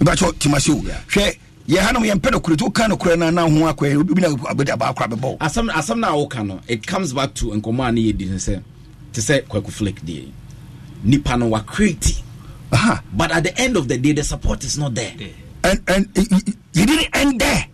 Ìbáṣọ 0.00 0.32
tìmọ̀sí 0.38 0.70
o 0.72 0.82
hwɛ 0.82 1.36
yɛ 1.68 1.78
hanom 1.78 2.02
yɛmpɛ 2.04 2.32
no 2.32 2.40
kuro 2.40 2.56
nti 2.56 2.64
woka 2.64 2.88
no 2.88 2.96
korɛ 2.96 3.18
no 3.18 3.30
na 3.30 3.42
ho 3.42 3.48
akɔ 3.72 4.00
obi 4.00 4.20
na 4.22 4.28
abɛde 4.28 4.70
abaakora 4.76 5.08
bɛbɔ 5.10 5.38
asɛm 5.38 5.70
asɛm 5.70 5.98
no 6.00 6.08
a 6.08 6.26
woka 6.26 6.44
no. 6.46 6.60
It 6.68 6.86
comes 6.86 7.12
back 7.12 7.34
to 7.34 7.46
nkɔmmɔ 7.46 7.88
a 7.88 7.92
ne 7.92 8.12
yɛdi 8.12 8.30
no 8.30 8.36
sɛ 8.36 8.62
te 9.12 9.20
sɛ 9.20 9.42
kwaku 9.46 9.70
flake 9.70 10.00
deɛ 10.04 10.28
nipa 11.04 11.36
no 11.36 11.48
wakreti 11.50 12.22
but 13.14 13.30
at 13.32 13.42
the 13.44 13.58
end 13.58 13.76
of 13.76 13.88
the 13.88 13.96
day 13.98 14.12
the 14.12 14.22
support 14.24 14.62
is 14.64 14.76
not 14.78 14.94
there 14.94 15.14
and 15.64 15.82
and 15.88 16.08
he, 16.14 16.22
he- 16.74 16.86
didn't 16.86 17.08
end 17.16 17.40
there. 17.40 17.66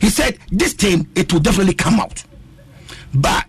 He 0.00 0.08
said 0.10 0.38
this 0.50 0.72
thing 0.74 1.08
it 1.14 1.32
will 1.32 1.40
definitely 1.40 1.74
come 1.74 2.00
out, 2.00 2.22
but 3.14 3.44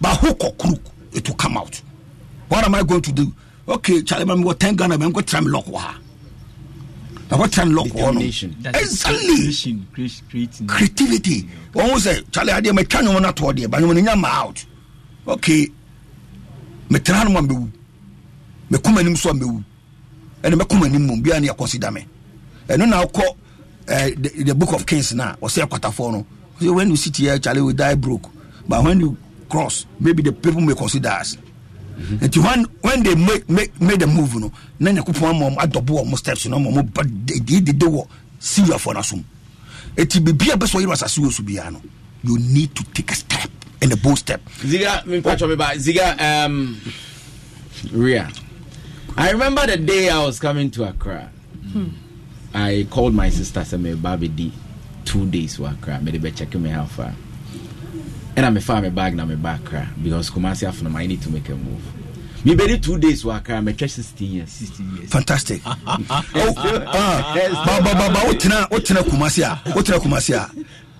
but 0.00 0.16
hook 0.18 0.42
or 0.44 0.52
crook 0.54 0.80
it 1.12 1.28
will 1.28 1.36
come 1.36 1.56
out. 1.56 1.80
What 2.48 2.64
am 2.64 2.74
I 2.74 2.82
going 2.82 3.02
to 3.02 3.12
do? 3.12 3.32
Okay, 3.66 4.02
Charlie, 4.02 4.30
I'm 4.30 4.42
going 4.42 4.54
to 4.54 4.54
ten 4.58 4.76
Ghana, 4.76 4.94
I'm 4.94 5.00
going 5.00 5.14
to 5.14 5.22
try 5.22 5.38
and 5.38 5.48
lock. 5.50 5.66
Now 5.68 7.38
what 7.38 7.52
try 7.52 7.62
and 7.64 7.74
lock 7.74 7.86
one? 7.94 8.18
Exactly. 8.82 9.18
Creativity. 10.66 11.48
One 11.72 11.98
say 11.98 12.22
Charlie, 12.30 12.52
I 12.52 12.60
did 12.60 12.74
my 12.74 12.84
channel 12.84 13.24
at 13.24 13.40
all 13.42 13.52
there, 13.52 13.68
but 13.68 13.80
you 13.80 13.86
want 13.86 13.98
to 13.98 14.10
out. 14.26 14.64
Okay, 15.26 15.68
me 16.90 16.98
try 17.00 17.24
no 17.24 17.40
me 17.40 17.72
me 18.70 18.78
kuma 18.78 19.02
nim 19.02 19.16
so 19.16 19.32
me 19.32 19.64
ɛna 20.44 20.56
mɛkoma 20.60 20.90
nim 20.90 21.06
mu 21.06 21.20
bia 21.22 21.40
ne 21.40 21.48
yɛconsider 21.48 21.90
me 21.92 22.06
ɛno 22.68 22.86
na 22.88 23.02
wokɔ 23.02 23.24
the, 23.86 24.42
the 24.44 24.54
book 24.54 24.72
of 24.74 24.86
kings 24.86 25.14
na 25.14 25.34
ɔsɛ 25.36 25.66
ɛkwatafoɔ 25.66 26.12
no 26.12 26.26
Ɔsɛ, 26.60 26.74
when 26.74 26.90
you 26.90 26.96
sit 26.96 27.16
here 27.16 27.38
charlie 27.38 27.62
we 27.62 27.72
die 27.72 27.94
broke 27.94 28.30
but 28.68 28.82
when 28.84 29.00
you 29.00 29.16
cross 29.48 29.86
maybe 30.00 30.22
the 30.22 30.32
people 30.32 30.60
may 30.60 30.74
consider 30.74 31.08
us. 31.08 31.36
Nti 31.98 32.38
when 32.42 32.64
when 32.82 33.02
they 33.02 33.14
make 33.14 33.48
make 33.48 33.80
made 33.80 34.00
the 34.00 34.06
move 34.06 34.34
no 34.36 34.52
na 34.78 34.90
nyankopɔn 34.90 35.30
ama 35.30 35.50
ɔmo 35.50 35.56
adɔbo 35.58 36.04
ɔmo 36.04 36.16
steps 36.18 36.46
ama 36.46 36.56
ɔmo 36.70 36.92
ba 36.94 37.02
deedede 37.04 37.86
wɔ 37.86 38.06
siriafoɔ 38.40 38.94
no 38.94 39.00
asom 39.00 39.24
eti 39.96 40.20
biribi 40.20 40.52
a 40.52 40.56
bɛsɛ 40.56 40.80
ɔyere 40.82 40.92
asase 40.92 41.18
wɔ 41.20 41.32
so 41.32 41.42
biara 41.42 41.70
no 41.72 41.80
you 42.24 42.38
need 42.38 42.74
to 42.74 42.82
take 42.94 43.10
a 43.12 43.14
step 43.14 43.50
and 43.82 43.92
a 43.92 43.96
bold 43.96 44.18
step. 44.18 44.40
Ziga, 44.64 45.04
mpatwa 45.04 45.48
me 45.48 45.56
ba. 45.56 45.72
Ziga, 45.76 46.16
um, 46.46 46.76
Ria. 47.92 48.28
I 49.16 49.30
remember 49.30 49.66
the 49.66 49.76
day 49.76 50.08
I 50.10 50.24
was 50.24 50.40
coming 50.40 50.70
to 50.72 50.88
Accra. 50.88 51.30
Hmm. 51.72 51.88
I 52.52 52.86
called 52.90 53.14
my 53.14 53.30
sister, 53.30 53.64
said, 53.64 53.80
"Me 53.80 53.94
baby 53.94 54.28
D, 54.28 54.52
two 55.04 55.26
days 55.26 55.56
to 55.56 55.66
Accra. 55.66 56.00
Me 56.00 56.16
be 56.18 56.30
checking 56.32 56.62
me 56.62 56.70
how 56.70 56.84
far." 56.84 57.14
And 58.36 58.44
I'm 58.44 58.56
a 58.56 58.60
far 58.60 58.82
my 58.82 58.88
bag 58.90 59.14
now 59.14 59.24
me 59.24 59.36
back 59.36 59.60
Accra 59.60 59.88
because 60.02 60.30
Kumasi 60.30 60.68
Afunam, 60.68 60.94
I 60.96 61.06
need 61.06 61.22
to 61.22 61.30
make 61.30 61.48
a 61.48 61.54
move. 61.54 61.82
Me 62.44 62.54
be 62.54 62.78
two 62.78 62.98
days 62.98 63.22
to 63.22 63.30
Accra. 63.30 63.62
Me 63.62 63.72
try 63.72 63.86
16 63.86 64.30
years. 64.32 64.50
16 64.50 64.96
years. 64.96 65.10
fantastic 65.10 65.62
oh, 65.66 65.76
ah, 65.86 67.34
ba 67.66 67.80
ba 67.84 67.94
ba 67.94 68.08
ba 68.12 68.20
wotena 68.28 68.68
wotena 68.68 69.02
kumase 69.02 69.42
a 69.42 69.56
wotena 69.70 69.98
kumase 69.98 70.34
a 70.36 70.50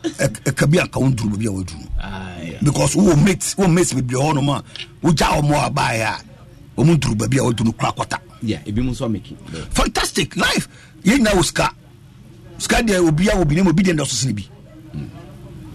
ɛ- 0.05 0.43
ɛka 0.51 0.71
bi 0.71 0.79
anka 0.79 1.01
wonduru 1.01 1.31
baabi 1.31 1.47
a 1.47 1.51
waduru 1.51 1.89
ah, 2.01 2.37
because 2.63 2.95
wo 2.97 3.15
mate 3.17 3.55
wo 3.59 3.67
mate 3.69 3.95
bebree 3.95 4.21
hɔ 4.23 4.35
nom 4.35 4.49
a 4.51 4.63
wogya 5.03 5.41
ɔmo 5.41 5.53
a 5.55 5.67
ah? 5.67 5.71
baeɛ 5.71 6.03
a 6.03 6.34
ɔmo 6.77 6.95
nduru 6.97 7.15
baabi 7.17 7.39
a 7.39 7.43
waduru 7.45 7.73
kora 7.77 7.93
kɔta 7.93 8.19
Yeah, 8.43 8.59
ebi 8.67 8.83
mu 8.83 8.91
nso 8.93 9.07
ameki. 9.07 9.35
fantastic! 9.73 10.37
Life! 10.37 10.69
Yɛn 11.05 11.19
nyinaa 11.21 11.33
wɔ 11.35 11.45
sika. 11.45 11.71
Sika 12.59 12.77
deɛ 12.83 13.09
obia 13.09 13.33
wɔ 13.33 13.49
bi 13.49 13.55
ne 13.55 13.63
mu 13.63 13.71
obi 13.71 13.83
deɛ 13.83 13.95
ndɔso 13.97 14.13
sene 14.15 14.33
bi. 14.35 14.43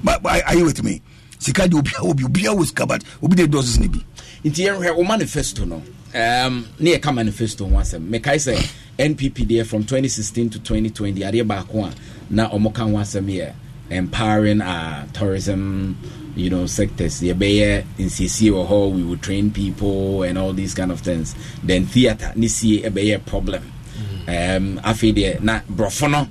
But 0.04 0.26
are 0.26 0.56
you 0.56 0.66
with 0.66 0.84
me 0.84 1.02
sika 1.40 1.64
deɛ 1.68 1.80
obia 1.82 2.00
wɔ 2.02 2.16
bi 2.16 2.24
obia 2.24 2.56
wɔ 2.56 2.66
sika 2.66 2.86
but 2.86 3.04
obi 3.22 3.36
deɛ 3.36 3.48
ndɔso 3.48 3.64
sene 3.76 3.88
bi. 3.88 4.00
Nti 4.46 4.66
yɛhwɛ 4.68 4.96
wo 4.96 5.04
manifesto 5.04 5.66
no 5.68 5.76
um, 6.14 6.66
ne 6.80 6.96
yɛka 6.96 7.14
manifesto 7.14 7.66
ho 7.70 7.76
asɛm. 7.78 8.08
Mekae 8.08 8.38
sɛ 8.38 8.56
npp 9.00 9.48
deɛ 9.48 9.66
from 9.66 9.84
2016 9.84 10.50
to 10.52 10.60
2020 10.60 11.22
adeɛ 11.22 11.44
baako 11.48 11.86
a 11.86 11.94
na 12.30 12.50
ɔmo 12.50 12.74
ka 12.74 12.84
ho 12.84 12.92
asɛm 12.98 13.26
yɛ 13.26 13.52
empowering 13.90 14.62
our 14.62 15.06
tourism 15.14 15.98
you 16.36 16.50
know 16.50 16.66
sectors. 16.66 17.22
Yɛbɛyɛ 17.22 17.84
nsiesie 18.00 18.52
wɔ 18.52 18.68
hɔ 18.68 18.92
we 18.92 19.04
would 19.04 19.22
train 19.22 19.52
people 19.52 20.24
and 20.24 20.38
all 20.38 20.54
these 20.54 20.74
kind 20.74 20.92
of 20.92 21.02
things. 21.02 21.36
Then 21.64 21.86
theatre 21.86 22.32
ne 22.36 22.48
sie 22.48 22.82
ɛbɛyɛ 22.82 23.26
problem. 23.26 23.72
Um, 24.28 24.80
afei 24.84 25.14
deɛ 25.14 25.42
na 25.42 25.60
borɔfo 25.62 26.10
no 26.12 26.28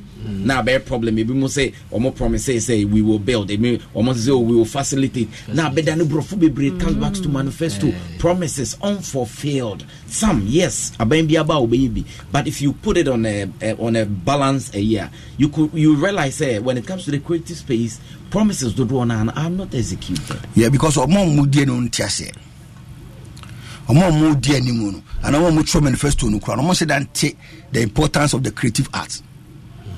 na 0.48 0.62
abɛyɛ 0.62 0.84
problem. 0.84 1.16
Ebi 1.18 1.34
mu 1.34 1.46
sɛ 1.46 1.72
ɔmo 1.92 2.14
promise 2.16 2.64
say 2.64 2.84
we 2.84 3.02
will 3.02 3.18
build. 3.18 3.48
Ebi 3.50 3.80
ɔmo 3.94 4.14
sɛ 4.14 4.44
we 4.44 4.56
will 4.56 4.64
facilitate. 4.64 5.28
Na 5.52 5.70
abɛda 5.70 5.96
ne 5.96 6.04
borɔfo 6.04 6.38
bebree 6.38 6.70
comes 6.80 6.96
back 6.96 7.14
to 7.14 7.28
manifesto 7.28 7.92
promises 8.18 8.76
unfulfilled. 8.82 9.84
Some 10.06 10.42
yes 10.46 10.92
aban 10.98 11.28
bi 11.28 11.36
aba 11.38 11.54
a 11.54 11.60
ɔbɛyɛ 11.66 11.94
bi 11.94 12.04
but 12.32 12.46
if 12.46 12.60
you 12.62 12.72
put 12.72 12.96
it 12.96 13.06
on 13.08 13.24
a, 13.26 13.46
a 13.62 13.76
on 13.76 13.94
a 13.96 14.04
balance 14.06 14.74
a 14.74 14.80
year 14.80 15.10
you 15.36 15.48
could 15.48 15.70
you 15.74 15.94
realize 15.96 16.36
say 16.36 16.58
when 16.58 16.78
it 16.78 16.86
comes 16.86 17.04
to 17.04 17.10
the 17.10 17.18
creative 17.20 17.56
space 17.56 18.00
promises 18.30 18.74
dodoɔ 18.74 19.06
no 19.06 19.32
are 19.32 19.50
not 19.50 19.74
executed. 19.74 20.40
Yeah 20.54 20.70
because 20.70 20.96
ɔmo 20.96 21.26
ɔmo 21.26 21.50
die 21.50 21.64
no 21.64 21.74
nte 21.74 22.02
aseɛ 22.04 22.32
ɔmo 23.88 24.02
a 24.02 24.10
ɔmo 24.10 24.40
di 24.40 24.54
anim 24.56 24.92
no 24.92 25.02
anaa 25.22 25.38
ɔmo 25.40 25.50
ɔmo 25.50 25.62
twerɛ 25.62 25.82
manifesto 25.82 26.28
no 26.30 26.38
kora 26.38 26.58
ɔmo 26.62 26.70
hyɛ 26.72 26.86
da 26.86 26.98
nte 27.00 27.36
the 27.72 27.80
importance 27.82 28.32
of 28.34 28.42
the 28.42 28.50
creative 28.50 28.88
arts 28.94 29.22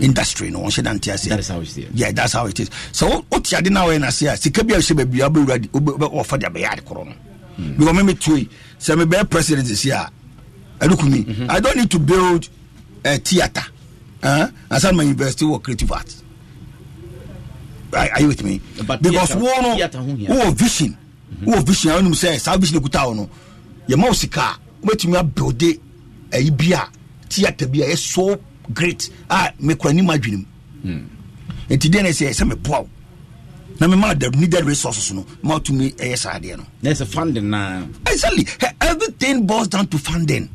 industry 0.00 0.50
no 0.50 0.60
ɔmo 0.60 0.66
hyɛ 0.70 0.82
da 0.84 0.92
nte 0.94 1.12
aseɛ 1.12 1.28
that 1.30 1.38
is 1.40 1.48
how 1.48 1.60
it 1.60 1.76
yeah 1.94 2.10
that's 2.12 2.32
how 2.32 2.46
it 2.46 2.58
is. 2.60 2.70
So 2.92 3.08
wo- 3.08 3.24
wote 3.30 3.52
ade 3.52 3.70
no 3.70 3.84
a 3.86 3.88
wɔyɛ 3.94 4.00
n'ase 4.00 4.32
a 4.32 4.36
sika 4.36 4.64
bi 4.64 4.74
a 4.74 4.78
ɛhyɛ 4.78 5.04
baabi 5.04 5.20
a 5.20 5.30
wobɛ- 5.30 5.68
wobɛ- 5.68 6.12
wɔfa 6.14 6.38
de 6.38 6.46
abɛyɛ 6.46 6.72
ade 6.72 6.84
korɔ 6.84 7.06
no. 7.06 7.12
Because 7.76 7.94
meme 7.94 8.14
tue 8.16 8.48
sɛ 8.78 9.02
mebɛyɛ 9.04 9.28
president 9.30 9.66
si 9.68 9.90
a 9.90 10.10
ɛdokumi 10.80 11.48
i 11.50 11.60
don't 11.60 11.76
need 11.76 11.90
to 11.90 11.98
build 11.98 12.48
a 13.04 13.18
theatre 13.18 13.64
uh, 14.22 14.48
ansa 14.70 14.92
ma 14.94 15.02
university 15.02 15.44
wɔ 15.44 15.62
creative 15.62 15.90
arts. 15.92 16.22
Are, 17.92 18.08
are 18.12 18.20
you 18.20 18.28
with 18.28 18.44
me? 18.44 18.60
But 18.86 19.02
because 19.02 19.34
wo 19.34 19.50
no 19.60 19.74
theatre 19.76 19.98
ho 19.98 20.14
hia. 20.14 20.28
wowɔ 20.28 20.54
vision. 20.54 20.96
Vision 21.40 21.90
a 21.90 21.94
wonim 21.96 22.14
sɛ 22.14 22.38
saa 22.40 22.56
vision 22.56 22.80
ekuta 22.80 23.06
wo 23.06 23.14
no. 23.14 23.30
Yɛma 23.88 24.04
wo 24.06 24.12
sika 24.12 24.40
a 24.40 24.58
wobɛtumi 24.86 25.16
abuilde 25.20 25.80
ayi 26.32 26.50
bi 26.56 26.76
a 26.76 26.86
theatre 27.28 27.66
bi 27.66 27.78
a 27.80 27.86
ɛyɛ 27.92 27.96
so 27.98 28.38
great 28.72 29.10
a 29.28 29.52
mekora 29.60 29.94
nim 29.94 30.06
adwene 30.06 30.44
mu. 30.84 31.00
Nti 31.68 31.88
deɛ 31.88 32.02
ne 32.02 32.10
sɛ 32.10 32.30
sɛ 32.30 32.48
meboa 32.52 32.80
wo. 32.82 32.88
Na 33.80 33.86
mema 33.86 34.14
needed 34.34 34.64
resources 34.64 35.12
no 35.12 35.24
ma 35.42 35.58
wotumi 35.58 35.94
ɛyɛ 35.94 36.18
saa 36.18 36.38
adeɛ 36.38 36.56
no. 36.58 36.64
A 36.90 36.94
funding 37.06 37.48
na 37.50 37.82
exactly. 38.06 38.46
Everything 38.80 39.46
boils 39.46 39.68
down 39.68 39.86
to 39.86 39.96
funding. 39.98 40.48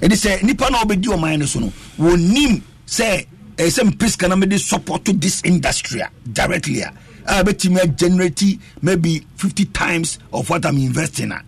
Ɛde 0.00 0.12
sɛ 0.12 0.42
nipa 0.42 0.70
na 0.70 0.82
ɔbɛdi 0.84 1.04
ɔman 1.06 1.38
no 1.40 1.46
so 1.46 1.60
no 1.60 1.72
wɔnim 1.98 2.60
sɛ 2.86 3.26
ɛyɛ 3.56 3.70
sɛ 3.70 3.90
mpɛ 3.90 4.08
sika 4.10 4.28
na 4.28 4.36
mede 4.36 4.60
support 4.60 5.04
to 5.04 5.12
this 5.12 5.42
industry 5.44 6.00
a 6.00 6.10
directly 6.32 6.80
a 6.82 6.92
a 7.26 7.42
bɛtumi 7.44 7.80
agenerate 7.82 8.58
maybe 8.82 9.24
50 9.36 9.64
times 9.66 10.18
of 10.32 10.48
what 10.50 10.64
i'm 10.66 10.76
investing 10.76 11.32
a. 11.32 11.42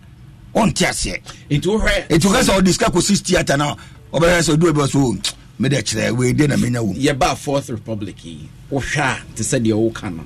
Ɔnte 0.55 0.85
aseɛ. 0.87 1.21
Nti 1.49 1.61
wohwɛ 1.67 2.07
nti 2.09 2.25
woka 2.27 2.41
sɛ 2.41 2.59
ɔde 2.61 2.71
sika 2.71 2.85
kɔsi 2.91 3.21
theatre 3.25 3.57
na 3.57 3.75
ɔbɛyɛ 4.13 4.39
sɛ 4.41 4.55
ɔdu 4.57 4.71
bɛ 4.73 4.89
so 4.89 5.15
mede 5.59 5.81
kyerɛ 5.81 6.11
weide 6.17 6.47
na 6.47 6.57
menya 6.57 6.81
wom 6.83 6.95
yɛba 6.95 7.35
fourth 7.37 7.69
republic 7.69 8.25
yi 8.25 8.49
wohwɛ 8.71 8.99
a 8.99 9.17
te 9.35 9.43
sɛ 9.43 9.59
deɛ 9.63 9.73
woka 9.73 10.09
no 10.09 10.23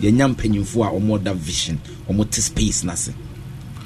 yɛnya 0.00 0.28
mpanyimfoɔ 0.34 0.86
a 0.86 0.90
ɔmɔ 0.98 1.22
da 1.22 1.32
vision 1.34 1.78
ɔmɔ 2.08 2.30
te 2.30 2.40
space 2.40 2.84
no 2.84 2.92
ase 2.92 3.10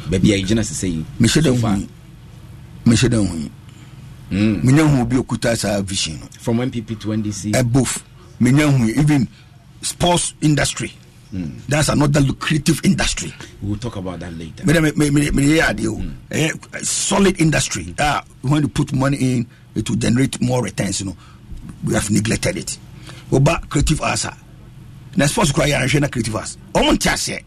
baabi 0.08 0.32
a 0.32 0.36
yɛgyina 0.38 0.62
sɛ 0.62 0.74
sɛ 0.74 0.88
yi 0.92 1.04
mehyɛ 1.20 1.42
da 1.42 1.50
hu 1.50 1.86
mehyɛ 2.86 3.08
da 3.10 3.16
hu 3.18 3.50
menya 4.30 4.82
hu 4.88 5.00
obi 5.02 5.16
okuta 5.16 5.56
saa 5.56 5.80
vision 5.82 6.18
no 6.20 6.26
from 6.38 6.58
npp 6.58 6.98
to 7.00 7.08
ndc 7.08 7.56
uh, 7.56 7.62
both 7.62 8.02
menya 8.40 8.66
hu 8.70 8.88
even 9.00 9.26
sports 9.82 10.34
industry 10.40 10.92
that's 11.68 11.88
another 11.88 12.20
lucrative 12.20 12.80
industry 12.84 13.34
we 13.60 13.70
will 13.70 13.76
talk 13.78 13.96
about 13.96 14.20
that 14.20 14.32
later 14.38 14.62
ɛyɛ 14.64 16.84
solid 16.84 17.40
industry 17.40 17.92
a 17.98 18.22
when 18.42 18.62
you 18.62 18.68
put 18.68 18.92
money 18.92 19.16
in 19.16 19.46
it 19.74 19.88
will 19.88 19.96
generate 19.96 20.40
more 20.40 20.62
returns 20.62 21.01
you 21.01 21.06
know. 21.06 21.16
We 21.84 21.94
have 21.94 22.10
neglected 22.10 22.56
it. 22.56 22.78
Wɔba 23.30 23.68
creative 23.68 24.01
arts 24.02 24.24
a 24.24 24.36
na 25.16 25.26
sports 25.26 25.52
kora 25.52 25.66
yɛ 25.68 25.82
ahwɛ 25.84 26.01
na 26.01 26.09
creative 26.09 26.36
arts. 26.36 26.56
Ɔmo 26.74 26.92
nte 26.92 27.09
aseɛ. 27.10 27.42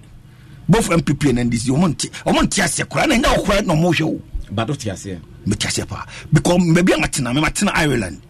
Both 0.69 0.89
mpp 0.89 1.29
and 1.29 1.51
ndc 1.51 1.67
ɔmo 1.69 1.93
nte 1.93 2.09
ɔmo 2.25 2.41
nte 2.43 2.63
aseɛ 2.63 2.89
kora 2.89 3.07
na 3.07 3.15
ɛnyɛ 3.15 3.35
wɔ 3.35 3.45
kora 3.45 3.61
na 3.61 3.73
ɔmo 3.73 3.93
hwɛ 3.93 4.05
o. 4.05 4.21
But 4.51 4.69
wote 4.69 4.79
aseɛ 4.79 5.19
mete 5.45 5.59
aseɛ 5.67 5.87
paa. 5.87 6.05
Because 6.31 6.57
baabi 6.57 6.93
a 6.93 6.97
matena 6.97 7.33
me 7.33 7.41
matena 7.41 7.71
ireland. 7.73 8.21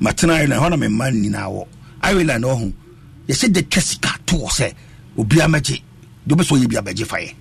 Matena 0.00 0.34
ireland 0.34 0.62
hɔ 0.62 0.70
na 0.70 0.76
memma 0.76 1.12
no 1.12 1.28
nyinaa 1.30 1.48
wɔ. 1.50 1.66
Ireland 2.02 2.44
ɔho. 2.44 2.72
Yɛsɛ 3.28 3.52
de 3.52 3.62
twa 3.62 3.82
sika 3.82 4.08
toɔ 4.26 4.48
sɛ 4.48 4.74
obia 5.18 5.46
mɛgye 5.48 5.82
de 6.26 6.34
wobɛ 6.34 6.42
sɛ 6.44 6.58
ɔyɛ 6.58 6.68
bia 6.68 6.82
bɛgye 6.82 7.06
fa 7.06 7.16
yɛ. 7.16 7.34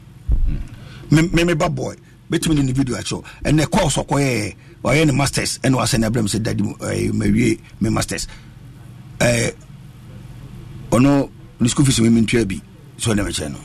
Me 1.11 1.43
me 1.43 1.53
ba 1.53 1.69
boy 1.69 1.95
bɛtumi 2.31 2.63
ne 2.63 2.71
video 2.73 2.95
akyerɛw. 2.95 3.23
Ɛnɛ 3.43 3.69
course 3.69 3.95
ɔkɔyɛ 3.97 4.55
ɔyɛ 4.83 5.05
ne 5.07 5.11
masters. 5.11 5.59
Ɛne 5.63 5.75
wasɛ 5.75 5.97
ne 5.99 6.07
abrɛ 6.07 6.19
m 6.19 6.27
sɛ 6.27 6.39
dadi 6.41 6.63
mawie 7.13 7.59
me 7.81 7.89
masters. 7.89 8.27
Ɔno 10.91 11.29
ne 11.59 11.67
school 11.67 11.85
fees 11.85 11.99
mementua 11.99 12.45
bi. 12.47 12.61
So 12.97 13.11
ɔne 13.13 13.23
mekyerɛ 13.25 13.49
no. 13.51 13.59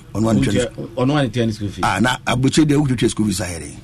Ah 1.83 1.99
na 2.01 2.17
aburokyire 2.27 2.67
deɛ 2.67 2.77
wotwatwa 2.87 3.09
school 3.11 3.27
fees 3.27 3.41
ayɛ 3.41 3.61
dɛn? 3.63 3.77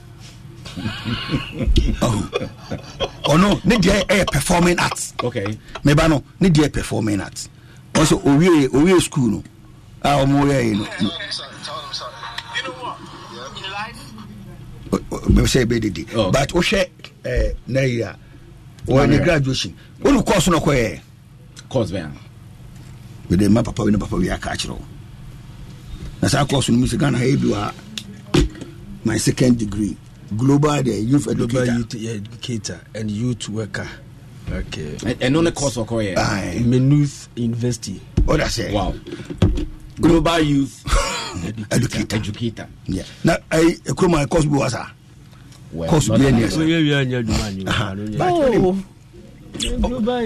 Ɔno 3.25 3.65
ne 3.65 3.77
deɛ 3.77 4.07
ɛyɛ 4.07 4.27
performing 4.31 4.79
art 4.79 5.13
okay 5.23 5.59
meba 5.85 6.09
no 6.09 6.23
ne 6.41 6.49
deɛ 6.51 6.71
performing 6.73 7.21
art 7.21 7.49
ɔsɛ 7.95 8.23
owie 8.25 8.69
owie 8.69 9.01
school 9.01 9.29
no. 9.31 9.43
A 10.03 10.09
ɔmo 10.25 10.45
yɛ 10.45 10.77
no 10.79 10.85
bɛsɛ 14.99 15.65
ɛbɛ 15.65 15.81
dede 15.81 16.05
but 16.33 16.49
wohwɛ 16.53 16.89
eh, 17.25 17.53
na 17.67 17.81
yi 17.81 18.01
a 18.03 18.17
wɔyɛ 18.87 19.09
ne 19.09 19.19
graduation 19.19 19.75
wone 20.03 20.23
course 20.23 20.49
no 20.49 20.59
kɔyɛ 20.61 21.01
mede 23.31 23.49
ma 23.51 23.63
papa 23.63 23.83
wene 23.83 23.99
papa 23.99 24.17
wi 24.17 24.31
aka 24.31 24.51
akyerɛ 24.51 24.71
wo 24.71 24.85
na 26.23 26.29
saa 26.29 26.45
course 26.45 26.69
no 26.71 26.79
mu 26.79 26.87
sɛ 26.87 26.99
ghana 26.99 27.19
ha 27.19 27.25
yɛ 27.25 27.37
bi 27.41 27.47
wɔ 27.49 27.73
my 29.07 29.17
second 29.19 29.57
degree. 29.57 29.97
Global 30.37 30.83
the 30.83 30.91
youth 30.91 31.27
global 31.27 31.59
educator. 31.63 31.97
youth 31.97 32.17
educator 32.27 32.81
and 32.97 33.09
youth 33.09 33.49
worker. 33.49 33.87
Okay. 34.51 34.97
Ɛno 35.23 35.45
ne 35.45 35.53
course 35.53 35.77
ɔkɔyɛ 35.77 36.17
Aye. 36.19 36.59
Maynooth 36.67 37.29
University. 37.37 38.01
What 38.25 38.41
I 38.41 38.49
say? 38.49 38.73
Wow 38.75 38.95
global 40.01 40.41
youth 40.41 40.85
educator 41.71 42.17
educator 42.17 42.67
yeah. 42.87 43.05
na 43.25 43.39
ayi 43.51 43.77
kuroma 43.95 44.23
ẹ 44.23 44.29
course 44.29 44.47
bi 44.47 44.57
wa 44.59 44.69
sa 44.71 44.87
course 45.89 46.09
bi 46.09 46.25
ẹni 46.25 46.43
ẹsẹ 46.45 46.59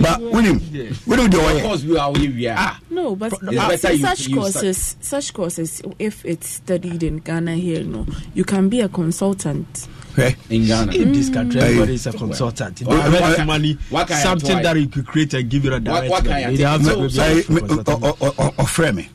ba 0.02 0.18
winim 0.32 0.58
winim 1.06 1.28
de 1.30 1.38
wɔyɛ. 1.38 1.62
course 1.62 1.82
bi 1.82 1.94
awo 1.98 2.16
ye 2.18 2.28
wia. 2.28 2.54
ah 2.58 2.78
no 2.90 3.14
but 3.16 3.32
such 3.78 4.32
courses 4.34 4.96
such 5.00 5.32
courses 5.32 5.82
if 5.98 6.24
it's 6.24 6.48
studied 6.48 7.02
in 7.02 7.18
Ghana 7.18 7.54
here 7.56 7.84
no 7.84 8.06
you 8.34 8.44
can 8.44 8.68
be 8.68 8.80
a 8.80 8.88
consultant. 8.88 9.88
Okay. 10.12 10.34
In 10.50 10.66
Ghana, 10.66 10.90
in 10.92 11.12
this 11.12 11.30
country, 11.30 11.60
everybody 11.60 11.94
is 11.94 12.04
a 12.08 12.12
consultant. 12.12 12.82
Well, 12.82 12.98
well, 12.98 13.20
well, 13.22 13.44
money, 13.46 13.78
what 13.90 14.08
can 14.08 14.20
something 14.20 14.60
that 14.60 14.74
you 14.76 14.88
could 14.88 15.06
create 15.06 15.32
and 15.34 15.48
give 15.48 15.64
you 15.64 15.72
a 15.72 15.78
direct. 15.78 16.10
What, 16.10 16.10
what 16.10 16.24
can 16.24 16.32
I, 16.32 16.36
I, 16.36 16.46
I, 16.46 16.50
I, 16.50 16.50
I, 16.50 16.66
I, 16.66 17.20
I, 17.20 17.38
I, 17.38 18.10
I, 18.18 18.50
I, 18.58 18.64
I, 18.66 18.92
I, 18.98 18.98
I, 18.98 19.06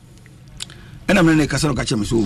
ɛna 1.08 1.24
mene 1.24 1.36
ne 1.38 1.46
kasa 1.46 1.68
no 1.68 1.74
ka 1.74 1.82
kyerɛ 1.82 1.98
me 2.00 2.04
so 2.06 2.24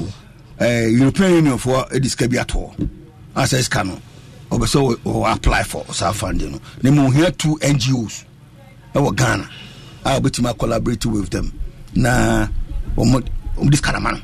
eh, 0.58 0.86
european 0.88 1.32
union 1.34 1.58
foɔ 1.58 2.00
de 2.00 2.08
sika 2.08 2.28
bi 2.28 2.36
atoɔ 2.36 2.74
asɛ 3.36 3.62
sika 3.62 3.84
no 3.84 3.98
ɔbɛ 4.50 4.66
sɛ 4.66 5.32
apply 5.32 5.62
for 5.62 5.84
saa 5.94 6.12
funding 6.12 6.52
no. 6.52 6.60
Na 6.82 6.90
ma 6.90 7.06
ohia 7.06 7.30
two 7.30 7.56
ngos 7.62 8.24
ɛwɔ 8.94 9.14
ghana 9.16 9.48
a 10.04 10.20
wobɛtumi 10.20 10.58
collaborate 10.58 11.06
with 11.06 11.30
them. 11.30 11.52
Na 11.94 12.46
ɔmo 12.96 13.22
ɔmo 13.56 13.70
de 13.70 13.76
sika 13.76 13.92
nama 13.92 14.12
no. 14.12 14.20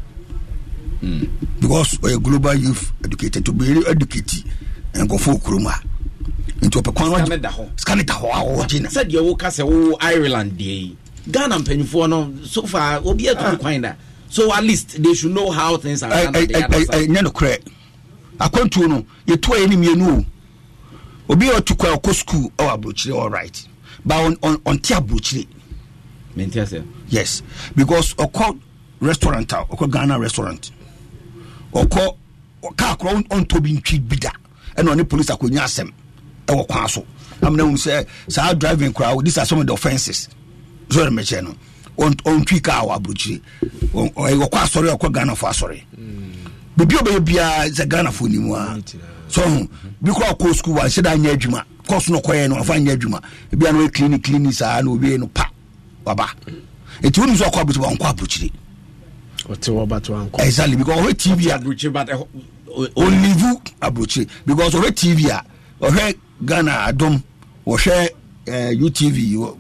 Because 1.61 1.99
ɔyɛ 1.99 2.23
global 2.23 2.55
youth 2.55 2.93
educator. 3.05 3.41
To 3.41 3.53
be 3.53 3.83
educate 3.87 4.43
nkɔfoɔ 4.95 5.41
kurom 5.43 5.67
a 5.69 6.65
nti 6.65 6.81
ɔpɛ 6.83 6.95
kwan 6.95 7.11
no 7.11 7.17
Sika 7.77 7.95
ne 7.95 8.03
da 8.03 8.15
hɔ. 8.15 8.25
a 8.33 8.45
wɔgye 8.45 8.81
no. 8.83 8.89
Sɛdeɛ 8.89 9.23
woka 9.23 9.47
sɛ 9.49 9.63
wo 9.65 9.97
ireland 10.01 10.53
deɛ 10.59 10.65
yi. 10.65 10.97
Ghana 11.31 11.59
mpanyimfoɔ 11.59 12.09
no 12.09 12.33
so 12.45 12.63
far 12.63 13.01
obi 13.05 13.27
atu 13.29 13.59
kwan 13.61 13.81
da 13.83 13.93
so 14.29 14.53
at 14.53 14.63
least 14.65 15.03
they 15.03 15.15
should 15.15 15.33
know 15.33 15.51
how 15.51 15.77
things 15.77 16.03
are 16.03 16.11
done 16.11 16.27
on 16.27 16.33
the 16.47 16.65
other 16.65 16.85
side. 16.85 17.09
ɛnyɛ 17.09 17.23
nokorɛ 17.27 17.59
akwantuo 18.39 18.89
no 18.89 19.07
yɛtoa 19.27 19.57
yɛ 19.65 19.69
ne 19.71 19.77
mmienu 19.77 20.19
o. 20.19 20.25
Obi 21.29 21.49
a 21.49 21.55
ɔtu 21.61 21.77
kwa 21.79 21.97
ɔkɔ 21.97 22.15
skul 22.15 22.51
ɛwɔ 22.57 22.79
aburokyire 22.81 23.15
all 23.19 23.31
right. 23.31 23.67
But 24.05 24.17
ɔn- 24.17 24.37
ɔn- 24.39 24.57
ɔnte 24.63 24.95
aburokyire 25.01 25.47
mente 26.37 26.55
sɛ 26.55 26.85
yes. 27.09 27.43
Because 27.75 28.15
ɔkɔ 28.15 28.59
restaurant 29.01 29.53
a 29.53 29.57
ɔkɔ 29.71 29.91
ghana 29.91 30.19
restaurant. 30.19 30.71
Ɔkɔ 31.73 32.17
kaa 32.77 32.97
korɔ 32.97 33.27
ɔntɔ 33.29 33.63
bi 33.63 33.71
ntwi 33.73 34.09
bi 34.09 34.17
da 34.17 34.31
ɛna 34.77 34.95
ɔne 34.95 35.09
police 35.09 35.27
akɔnya 35.27 35.61
asɛm 35.65 35.93
ɛwɔ 36.47 36.69
kwan 36.69 36.89
so 36.89 37.05
amena 37.43 37.63
hu 37.69 37.75
sɛ 37.77 38.07
saa 38.29 38.53
driving 38.55 38.93
koraa 38.93 39.23
these 39.25 39.39
are 39.39 39.47
some 39.47 39.61
of 39.61 39.67
the 39.67 39.73
offences 39.73 40.29
so 40.91 41.01
ɛna 41.05 41.11
mɛkyɛ 41.21 41.43
no 41.45 41.55
ɔntwi 41.99 42.61
kaa 42.63 42.83
wɔ 42.83 42.95
aburokyire 42.97 43.41
ɔkɔ 43.95 44.59
asɔre 44.63 44.89
ɔkɔ 44.97 45.13
ghana 45.13 45.35
fo 45.35 45.47
asɔre 45.47 45.83
biribi 46.77 46.95
a 46.97 47.03
ɔbɛyɛ 47.03 47.21
biara 47.25 47.69
sɛ 47.71 47.87
ghanafoɔ 47.89 48.29
ni 48.29 48.39
mu 48.39 48.55
a 48.55 48.79
so 49.29 49.43
ho 49.43 49.69
bi 50.01 50.13
kora 50.13 50.33
ɔkɔ 50.35 50.55
skul 50.55 50.75
wanhyɛ 50.77 51.03
da 51.03 51.11
anyɛ 51.17 51.33
adwuma 51.37 51.65
kɔso 51.89 52.11
no 52.11 52.21
ɔkɔyɛ 52.21 52.49
no 52.49 52.57
afa 52.59 52.75
anyɛ 52.75 52.97
adwuma 52.97 53.21
ebia 53.53 53.73
na 53.73 53.79
ɔyɛ 53.79 53.93
clinic 53.95 54.23
clinic 54.25 54.53
saa 54.53 54.81
na 54.83 54.91
owie 54.91 55.19
no 55.19 55.27
pa. 55.29 55.51
Waba. 56.05 56.27
Ɛnti 57.03 57.19
wonim 57.21 57.35
sɛ 57.37 57.51
ɔkɔ 57.51 57.61
aburokyire 57.61 57.97
ɔnkɔ 57.97 58.07
aburokyire 58.13 58.51
Ɔte 59.49 59.69
wɔ 59.73 59.89
bato 59.89 60.13
ankɔ. 60.15 60.41
exactly 60.45 60.77
because 60.77 61.01
ɔhwɛ 61.01 61.13
tv 61.15 61.51
a 61.51 61.59
olivu 62.97 63.61
aburokyire 63.81 64.29
because 64.45 64.75
ɔhwɛ 64.75 64.91
tv 64.95 65.31
a 65.31 65.43
ɔhwɛ 65.81 66.15
ghana 66.45 66.73
adom 66.89 67.23
wɔhwɛ 67.67 68.09
eh, 68.49 68.71
utv 68.75 69.57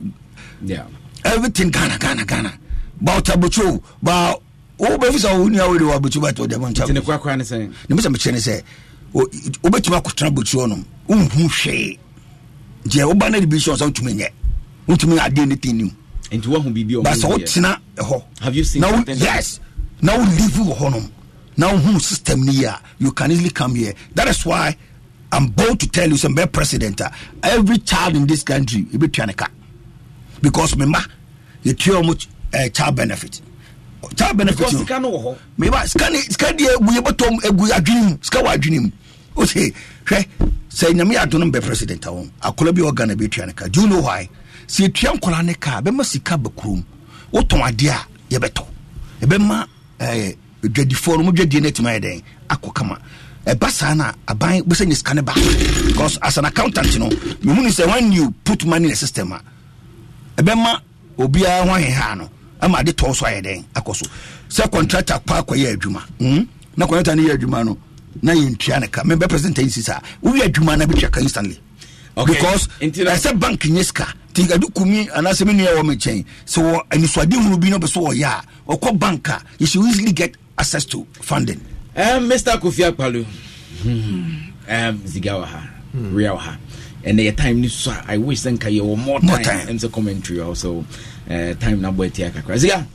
everything 1.35 1.71
ghana 1.71 1.99
ghana 1.99 2.25
ghana. 2.25 2.53
Ba 3.01 3.13
ɔta 3.21 3.35
aburokyire 3.35 3.69
o 3.75 3.83
ba 4.03 4.35
wobɛfi 4.79 5.19
sɛ 5.19 5.39
woni 5.39 5.59
awode 5.59 5.81
wɔ 5.83 5.95
aburokyire 5.97 6.21
ba 6.23 6.33
ɔde 6.33 6.59
mo 6.61 6.69
nti 6.69 6.93
ne 6.93 7.01
nkyɛ 7.01 7.05
korakora 7.05 7.37
ne 7.37 7.45
sɛ 7.45 7.59
ne 7.89 7.95
mesɛ 7.97 8.09
mekyerɛ 8.13 8.33
ne 8.33 8.39
sɛ 8.39 8.63
wobɛtumi 9.63 9.97
akɔtena 10.01 10.29
aburokyire 10.31 10.69
nom 10.69 10.85
wonhu 11.09 11.49
hwee 11.49 11.99
nti 12.85 12.99
woba 13.05 13.31
no 13.31 13.41
de 13.41 13.47
bi 13.47 13.57
sɛ 13.57 13.75
ɔsɛ 13.77 13.91
wotumi 13.93 14.15
nyɛ 14.15 14.29
wotumi 14.89 15.19
adeɛ 15.19 15.47
ne 15.49 15.57
tin 15.57 15.77
nim 15.77 15.91
nti 16.31 16.47
woahu 16.47 16.73
biribi 16.73 17.03
ba 17.03 17.11
sɛ 17.13 17.29
wotena 17.31 17.79
ɛhɔ 17.97 18.11
wo 18.11 19.05
yes. 19.15 19.61
Na 20.03 20.15
wo 20.17 20.25
live 20.25 20.53
wɔ 20.61 20.77
hɔ 20.77 20.91
nom 20.93 21.11
na 21.57 21.69
wohu 21.73 22.01
system 22.01 22.45
no 22.45 22.53
yi 22.53 22.65
a 22.65 22.79
you 22.99 23.13
can 23.13 23.31
easily 23.33 23.49
come 23.51 23.75
here. 23.75 23.95
That 24.15 24.29
is 24.29 24.45
why 24.45 24.77
i'm 25.33 25.49
bold 25.49 25.81
to 25.81 25.89
tell 25.89 26.09
you 26.09 26.15
sɛ 26.17 26.35
mbɛ 26.35 26.53
president 26.53 27.01
a 27.01 27.11
every 27.43 27.79
child 27.79 28.15
in 28.17 28.27
this 28.27 28.43
country 28.43 28.85
ɛbɛtua 28.93 29.27
ne 29.27 29.33
ka 29.33 29.47
because 30.43 30.77
me 30.77 30.85
ma 30.87 31.01
yɛtua 31.67 32.01
ɔmo 32.01 32.27
eh, 32.53 32.69
child 32.73 32.95
benefit. 32.97 33.41
Child 34.17 34.37
benefit 34.37 34.73
no 34.73 34.79
sika 34.79 35.01
no 35.01 35.11
wɔ 35.11 35.23
hɔ. 35.25 35.37
meba 35.59 35.87
sika 35.89 36.11
ne 36.11 36.19
sika 36.21 36.47
deɛ 36.53 36.77
egu 36.79 36.91
yɛbɛtɔm 36.97 37.35
egu 37.49 37.65
adwene 37.77 38.03
mu 38.11 38.19
sika 38.23 38.39
wɔ 38.43 38.55
adwene 38.57 38.81
mu. 38.83 38.91
O 39.37 39.45
se 39.45 39.73
hwɛ 40.07 40.27
sɛ 40.71 40.93
nyame 40.95 41.15
yɛ 41.15 41.23
adom 41.27 41.41
no 41.41 41.47
bɛ 41.51 41.63
president 41.65 42.07
a 42.07 42.09
wɔn 42.11 42.31
akɔla 42.43 42.75
bi 42.75 42.83
a 42.83 42.91
ɔga 42.93 43.07
na 43.09 43.15
bɛtua 43.15 43.47
ne 43.47 43.53
ka. 43.53 43.67
Do 43.69 43.81
you 43.83 43.89
know 43.89 44.01
why? 44.01 44.29
Sɛ 44.69 44.89
yɛtua 44.89 45.19
nkɔla 45.19 45.45
ne 45.45 45.55
ka 45.55 45.81
bɛma 45.83 46.05
sika 46.05 46.39
ba 46.39 46.51
kurom. 46.51 46.85
Wotɔn 47.33 47.63
adeɛ 47.69 47.91
a 47.91 48.07
yɛbɛtɔ. 48.35 48.65
Ɛbɛma 49.23 49.67
ɛɛ 50.01 50.37
dwadifoɔ 50.63 51.17
no 51.19 51.23
mo 51.25 51.33
dwadie 51.33 51.61
no 51.61 51.69
atumi 51.69 51.99
ayɛ 51.99 52.03
dɛn? 52.05 52.23
Akɔ 52.49 52.75
kama. 52.75 52.99
Ɛba 53.47 53.71
saa 53.71 53.95
na 53.95 54.13
aban 54.29 54.63
bɛsɛ 54.63 54.87
nye 54.87 54.95
sika 54.95 55.15
ne 55.15 55.21
ba. 55.23 55.33
Because 55.87 56.19
as 56.23 56.39
an 56.39 56.45
accountant 56.45 56.97
no 56.99 57.09
mehu 57.11 57.63
ne 57.63 57.71
sɛ 57.71 57.87
when 57.89 58.13
you 58.13 58.31
put 58.45 58.65
money 58.65 58.85
in 58.85 58.91
the 58.91 58.97
system 58.97 59.33
a 59.33 59.41
ɛbɛma 60.39 60.81
obiara 61.19 61.65
ho 61.65 61.71
aheha 61.75 62.17
no 62.17 62.29
ama 62.61 62.79
ade 62.79 62.93
tɔɔ 62.93 63.15
so 63.15 63.27
ayɛ 63.27 63.43
dɛn 63.45 63.65
akɔ 63.75 63.97
so. 63.97 64.07
Sɛ 64.49 64.71
contractor 64.71 65.15
kɔ 65.27 65.43
akɔyɛ 65.45 65.77
adwuma 65.77 66.03
mm? 66.21 66.49
na 66.77 66.87
contractor 66.87 67.17
no 67.17 67.23
yɛ 67.29 67.37
adwuma 67.39 67.65
no 67.65 67.79
na 68.23 68.33
yɛntua 68.33 68.81
ne 68.81 68.87
ka. 68.89 69.03
Mebɛ 69.03 69.29
president 69.29 69.59
yi 69.59 69.69
si 69.71 69.83
saa. 69.83 70.01
Wowie 70.23 70.43
adwuma 70.43 70.79
no 70.79 70.87
bɛtua 70.87 71.11
ka 71.13 71.21
instantly. 71.21 71.59
Okay. 72.19 72.33
because 72.33 72.69
na- 72.81 73.13
ɛsɛ 73.13 73.39
bank 73.39 73.61
nyɛ 73.61 73.85
sika. 73.85 74.07
Nti 74.33 74.53
ade 74.55 74.65
kumi 74.75 75.07
anaasɛ 75.09 75.47
me 75.47 75.53
nua 75.55 75.77
wɔ 75.77 75.87
me 75.87 75.97
nkyɛn 75.97 76.25
sɛ 76.47 76.63
wɔ 76.63 76.81
anisoade 76.91 77.33
hunu 77.33 77.61
bi 77.61 77.69
no 77.71 77.79
bɛ 77.79 77.89
so 77.89 78.01
wɔyɛ 78.01 78.25
a 78.25 78.45
ɔkɔ 78.73 78.99
bank 78.99 79.29
a 79.29 79.43
you 79.59 79.67
should 79.67 79.85
easily 79.87 80.13
get 80.13 80.35
access 80.59 80.85
to 80.87 81.07
funding. 81.21 81.61
Um, 81.95 82.29
Mr. 82.29 82.59
Kofi 82.61 82.91
Akpalo, 82.91 83.25
um, 83.85 84.99
Ziga 85.07 85.33
wɔ 85.41 85.45
ha, 85.45 85.69
Ria 86.13 86.31
wɔ 86.33 86.39
ha. 86.39 86.57
And 87.05 87.19
the 87.19 87.31
time 87.33 87.61
ni 87.61 87.69
so 87.69 87.93
I 88.07 88.19
wish 88.19 88.41
then 88.43 88.59
ka 88.59 88.69
yɛwɔ 88.69 88.97
more 88.99 89.21
More 89.21 89.37
time. 89.37 89.45
time. 89.45 89.69
And 89.69 89.81
so 89.81 89.89
commentary 89.89 90.41
also. 90.41 90.85
Uh, 91.29 91.55
time 91.55 91.81
na 91.81 91.91
boy 91.91 92.09
tia 92.11 92.31
kakra. 92.31 92.57
Ziga. 92.57 92.87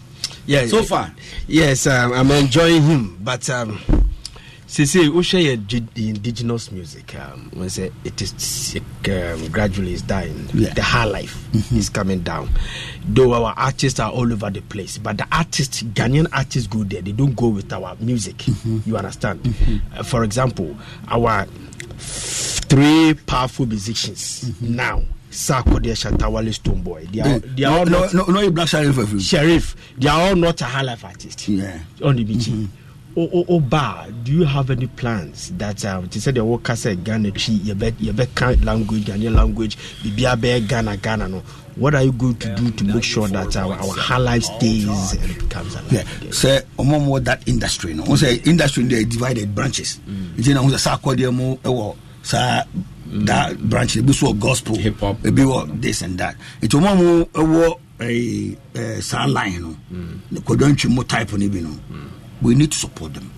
Yeah, 0.45 0.65
So 0.68 0.84
far. 0.84 1.14
Yes, 1.48 1.86
um, 1.88 2.14
I'm 2.14 2.32
enjoying 2.32 2.82
him, 2.82 3.18
but 3.22 3.48
um, 3.52 3.80
see, 4.65 4.86
see, 4.88 5.07
Usha 5.07 5.41
yeah, 5.44 5.56
gi- 5.56 5.86
the 5.94 6.10
indigenous 6.10 6.72
music. 6.72 7.14
Um, 7.15 7.52
we 7.53 7.69
say 7.69 7.91
it 8.03 8.19
is 8.22 8.76
um, 9.06 9.48
gradually 9.49 9.94
is 9.94 10.02
dying. 10.02 10.49
Yeah. 10.53 10.73
The 10.73 10.82
high 10.82 11.06
life 11.06 11.45
is 11.72 11.90
coming 11.90 12.22
down. 12.22 12.49
Though 13.06 13.34
our 13.34 13.53
artists 13.56 13.99
are 13.99 14.11
all 14.11 14.32
over 14.34 14.49
the 14.49 14.61
place, 14.61 14.98
but 14.98 15.18
the 15.18 15.28
artists, 15.32 15.84
Ghanaian 15.84 16.28
artists, 16.34 16.68
go 16.68 16.84
there. 16.84 17.02
They 17.02 17.11
don't 17.11 17.36
go 17.36 17.49
with 17.49 17.72
our 17.72 17.95
music. 17.99 18.45
You 18.86 18.98
understand? 18.98 19.53
Uh, 19.95 20.02
for 20.03 20.23
example, 20.23 20.76
our 21.07 21.45
three 22.02 23.14
powerful 23.26 23.65
musicians 23.65 24.52
now 24.61 25.02
Sarkodie 25.30 25.91
Shatawale 25.95 26.53
Stone 26.53 26.82
Boy. 26.82 27.06
They 27.10 27.22
are, 27.22 27.28
Eh, 27.28 27.40
they 27.56 27.64
are 27.64 27.80
all 27.80 27.86
no, 27.86 28.02
not 28.02 28.14
no, 28.14 28.26
no, 28.26 28.41
no, 28.41 28.52
Black 28.52 28.68
Sheriff. 28.68 29.22
Sheriff. 29.22 29.78
They 29.98 30.10
are 30.10 30.19
all 30.28 30.36
not 30.36 30.60
a 30.60 30.65
high 30.65 30.82
life 30.82 31.06
artist. 31.06 31.48
Yeah. 31.48 31.80
On 32.03 32.14
the 32.14 32.26
beach. 32.26 32.49
O 32.49 32.68
o 33.15 33.45
o 33.49 33.59
ba, 33.59 34.07
do 34.23 34.31
you 34.31 34.43
have 34.45 34.69
any 34.69 34.88
plans 34.88 35.51
that 35.57 35.83
um, 35.85 36.07
to 36.09 36.21
say 36.21 36.31
the 36.31 36.43
worker 36.45 36.75
said 36.75 37.03
Ghana 37.03 37.31
bet 37.31 38.35
kind 38.35 38.63
language 38.63 39.05
Ghanaian 39.05 39.35
language 39.35 39.77
bibia 40.01 40.39
be 40.39 40.65
Ghana 40.65 40.97
Ghana 40.97 41.27
no 41.27 41.39
what 41.75 41.95
are 41.95 42.03
you 42.03 42.11
going 42.11 42.35
to 42.35 42.55
do 42.55 42.69
to 42.71 42.83
make 42.83 43.03
sure 43.03 43.27
that 43.27 43.55
our, 43.57 43.73
our 43.73 43.93
high 43.95 44.17
life 44.17 44.43
stays 44.43 45.13
and 45.13 45.38
becomes 45.39 45.73
alive 45.75 45.91
Yeah. 45.91 46.31
Say, 46.31 46.61
ọmọ 46.77 47.05
mo 47.05 47.19
that 47.19 47.47
industry 47.47 47.93
no. 47.93 48.03
Wọ́n 48.03 48.17
sẹ 48.17 48.47
industry 48.47 48.83
dey 48.83 49.03
divided 49.05 49.53
branches. 49.55 49.99
Nti 50.38 50.53
na 50.53 50.61
wọ́n 50.61 50.71
sẹ 50.71 50.77
sáà 50.89 50.97
kọ́ 51.01 51.15
deɛ 51.17 51.31
mu 51.33 51.55
ɛwɔ 51.63 51.95
saa 52.23 52.63
that 53.25 53.57
branch 53.59 53.97
ebi 53.97 54.13
so 54.13 54.27
wɔ 54.27 54.39
gospel 54.39 54.75
hip 54.75 54.99
hop 54.99 55.21
ebi 55.23 55.43
wɔ 55.43 55.81
this 55.81 56.01
and 56.01 56.17
that. 56.17 56.35
Nti 56.61 56.77
ọmọ 56.79 56.95
mo 56.97 57.25
ɛwɔ 57.33 59.01
saa 59.01 59.25
line 59.27 59.61
no. 59.61 59.75
Kɔdɔ 60.41 60.71
ntwi 60.75 60.89
mu 60.89 61.03
type 61.03 61.31
no 61.33 61.49
bi 61.49 61.59
no. 61.61 61.69
We 62.41 62.55
need 62.55 62.72
to 62.72 62.77
support 62.77 63.13
them. 63.13 63.31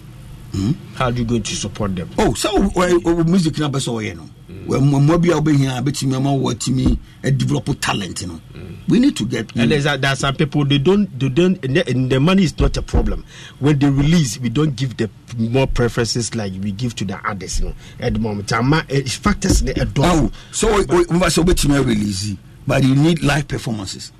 Mm? 0.54 0.76
how 0.94 1.06
are 1.06 1.12
you 1.12 1.26
going 1.26 1.42
to 1.42 1.56
support 1.56 1.96
them 1.96 2.08
Oh, 2.16 2.30
sɛ 2.34 2.48
o 2.54 3.02
o 3.10 3.24
music 3.24 3.58
na 3.58 3.68
bɛ 3.70 3.80
sɛ 3.80 3.90
ɔyɛ 3.92 4.16
no. 4.16 4.30
Mmoa 4.68 5.18
bi 5.20 5.30
a 5.30 5.42
wobɛhia 5.42 5.82
abɛtumi 5.82 6.16
ama 6.16 6.30
wɔtumi 6.30 6.98
develop 7.38 7.80
talent 7.82 8.28
no. 8.28 8.40
We 8.88 9.00
need 9.00 9.16
to 9.18 9.26
get. 9.26 9.56
and 9.56 9.72
there's 9.72 9.88
a, 9.88 9.98
there 9.98 10.12
are 10.12 10.16
some 10.16 10.36
people 10.36 10.64
they 10.66 10.78
don't 10.78 11.08
they 11.18 11.30
don't 11.30 11.64
and 11.66 11.78
the, 11.78 11.90
and 11.90 12.08
the 12.12 12.20
money 12.20 12.44
is 12.44 12.60
not 12.60 12.78
a 12.78 12.84
problem 12.84 13.26
when 13.60 13.80
they 13.80 13.90
release 13.90 14.38
we 14.40 14.50
don't 14.50 14.76
give 14.76 14.96
the 14.98 15.10
more 15.38 15.66
preferences 15.66 16.36
like 16.36 16.54
we 16.62 16.72
give 16.72 16.94
to 16.98 17.06
the 17.06 17.18
others 17.28 17.60
you 17.60 17.68
know 17.68 17.74
at 18.00 18.14
the 18.14 18.20
moment 18.20 18.52
ama 18.54 18.86
eh, 18.90 19.02
factors 19.06 19.62
the 19.64 19.74
Now, 19.98 20.30
so 20.52 20.68
wọ́n 20.68 21.08
sọ 21.08 21.44
wọ́n 21.44 21.86
release 21.86 22.36
but 22.68 22.84
you 22.84 22.94
need 22.96 23.24
live 23.24 23.48
performances. 23.48 24.12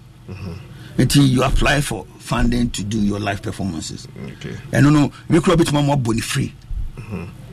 Until 0.98 1.26
you 1.26 1.44
apply 1.44 1.82
for 1.82 2.06
funding 2.20 2.70
to 2.70 2.84
do 2.84 3.00
your 3.00 3.20
live 3.20 3.42
performances. 3.42 4.08
Okay. 4.38 4.56
ɛno 4.72 4.92
no 4.94 5.12
me 5.30 5.40
kura 5.40 5.58
bɛtumi 5.58 5.80
ama 5.80 5.96
abɔ 5.98 6.16
ne 6.16 6.22
free. 6.22 6.54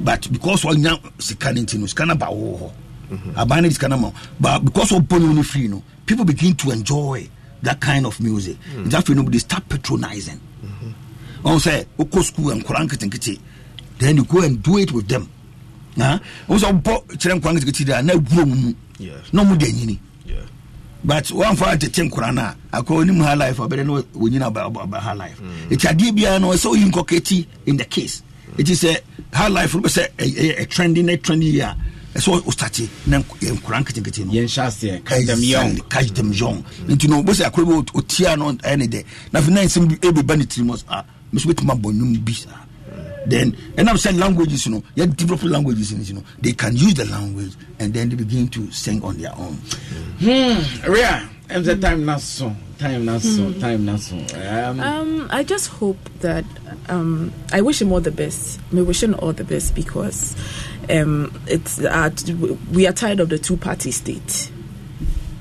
But 0.01 0.31
because 0.31 0.63
wanya 0.63 0.99
sika 1.21 1.53
no 1.53 1.63
nti 1.63 1.79
no 1.79 1.87
sika 1.87 2.05
no 2.07 2.15
ba 2.15 2.31
wo 2.31 2.73
hɔ 3.11 3.35
aban 3.35 3.63
no 3.63 3.69
sika 3.71 3.89
no 3.89 3.97
ma 3.97 4.11
but 4.39 4.61
because 4.65 4.91
wɔbɔ 4.91 5.21
no 5.21 5.33
no 5.33 5.43
free 5.43 5.69
no 5.69 5.83
people 6.07 6.25
begin 6.25 6.55
to 6.55 6.71
enjoy 6.71 7.27
that 7.63 7.81
kind 7.81 8.05
of 8.07 8.21
music. 8.21 8.57
Nti 8.77 8.91
afei 8.91 9.15
no 9.17 9.23
they 9.23 9.39
start 9.39 9.67
patronizing. 9.69 10.39
Ɔn 11.43 11.59
sɛ 11.59 11.87
wokɔ 11.99 12.23
school 12.23 12.53
nkora 12.55 12.87
nketenkete 12.87 13.39
then 13.99 14.17
you 14.17 14.25
go 14.25 14.43
and 14.43 14.63
do 14.63 14.77
it 14.79 14.93
with 14.93 15.09
them. 15.09 15.29
Na 15.97 16.19
wo 16.47 16.57
sɛ 16.57 16.71
wobɔ 16.83 17.07
kyerɛ 17.17 17.41
nkora 17.41 17.57
nketenkete 17.59 17.87
de 17.87 17.99
a 17.99 18.03
na 18.03 18.13
aguro 18.13 18.47
mu 18.47 18.55
mu. 18.55 18.75
Na 19.33 19.43
ɔmo 19.45 19.57
de 19.59 19.65
anyini 19.67 19.99
but 21.05 21.25
wamfa 21.33 21.79
tete 21.79 22.03
nkora 22.09 22.33
no 22.35 22.43
a 22.43 22.57
akɔ 22.83 23.05
onim 23.05 23.23
ha 23.25 23.35
life 23.35 23.57
abɛdɛ 23.59 23.87
no 23.87 24.03
wɔnyina 24.03 24.47
aba 24.47 25.01
ha 25.01 25.13
life. 25.15 25.41
Ɛti 25.71 25.87
adeɛ 25.89 26.13
biara 26.17 26.41
no 26.41 26.51
ɛsɛ 26.51 26.71
woyi 26.75 26.91
nkɔkɛti 26.91 27.47
in 27.67 27.77
the 27.77 27.85
case. 27.85 28.23
Ɛti 28.57 28.73
sɛ 28.75 28.97
ha 29.33 29.47
life 29.49 29.75
no 29.75 29.81
bɛ 29.81 29.89
sɛ 29.89 30.09
ɛyɛ 30.19 30.67
trendy 30.69 31.03
na 31.05 31.13
trendy 31.17 31.53
yi 31.53 31.61
a 31.61 31.77
ɛsɛ 32.15 32.43
wostate 32.45 32.89
na 33.07 33.19
nkora 33.21 33.83
nketenkete 33.85 34.27
no? 34.27 34.33
Catch 35.89 36.11
them 36.13 36.33
young 36.33 36.63
nti 36.89 37.09
no 37.09 37.23
wobɛsɛ 37.23 37.45
akora 37.51 37.65
bi 37.67 37.73
ɔt- 37.73 37.93
ɔtia 37.93 38.37
no 38.39 38.53
ɛyɛ 38.53 38.79
ne 38.79 38.87
dɛ 38.87 39.05
na 39.33 39.41
afei 39.41 39.51
na 39.53 39.61
nsɛm 39.63 39.89
bi 39.89 39.95
ɛbɛba 39.97 40.37
ne 40.39 40.45
tirim 40.45 40.71
a 40.89 41.05
meso 41.33 41.47
bɛtumi 41.49 41.71
abɔ 41.81 41.93
nnwom 41.95 42.19
bi 42.25 42.33
saa 42.33 42.51
then 43.27 43.53
ɛnam 43.77 43.97
sɛ 43.97 44.17
languages 44.19 44.67
no 44.69 44.83
yɛ 44.97 45.15
develop 45.17 45.43
languages 45.45 45.93
no 45.93 45.99
nti 45.99 46.15
no 46.15 46.23
they 46.41 46.53
can 46.53 46.75
use 46.77 46.95
the 46.95 47.05
language 47.07 47.53
and 47.79 47.93
then 47.95 48.09
they 48.09 48.17
begin 48.17 48.49
to 48.49 48.71
sing 48.73 49.03
on 49.03 49.17
their 49.19 49.33
own 49.37 49.59
Hmm, 50.21 50.91
Ria, 50.91 51.29
I'm 51.49 51.63
the 51.65 51.75
time 51.77 52.05
na 52.05 52.17
so, 52.19 52.55
time 52.79 53.05
na 53.07 53.19
so, 53.19 53.45
Hmm. 53.51 53.61
time 53.61 53.85
na 53.87 53.97
so. 53.97 54.17
Um, 54.17 54.81
Um, 54.81 55.29
I 55.31 55.43
just 55.43 55.69
hope 55.69 55.99
that 56.21 56.45
um, 56.89 57.33
I 57.53 57.61
wish 57.63 57.81
him 57.83 57.91
all 57.93 58.01
the 58.01 58.11
best. 58.13 58.61
We 58.71 58.83
wish 58.83 59.03
him 59.03 59.15
all 59.19 59.33
the 59.33 59.45
best 59.45 59.75
because 59.75 60.37
um, 60.91 61.33
it's 61.47 61.81
uh, 61.81 62.11
we 62.73 62.87
are 62.87 62.93
tired 62.93 63.19
of 63.21 63.31
the 63.31 63.39
two 63.39 63.57
party 63.57 63.91
state. 63.91 64.51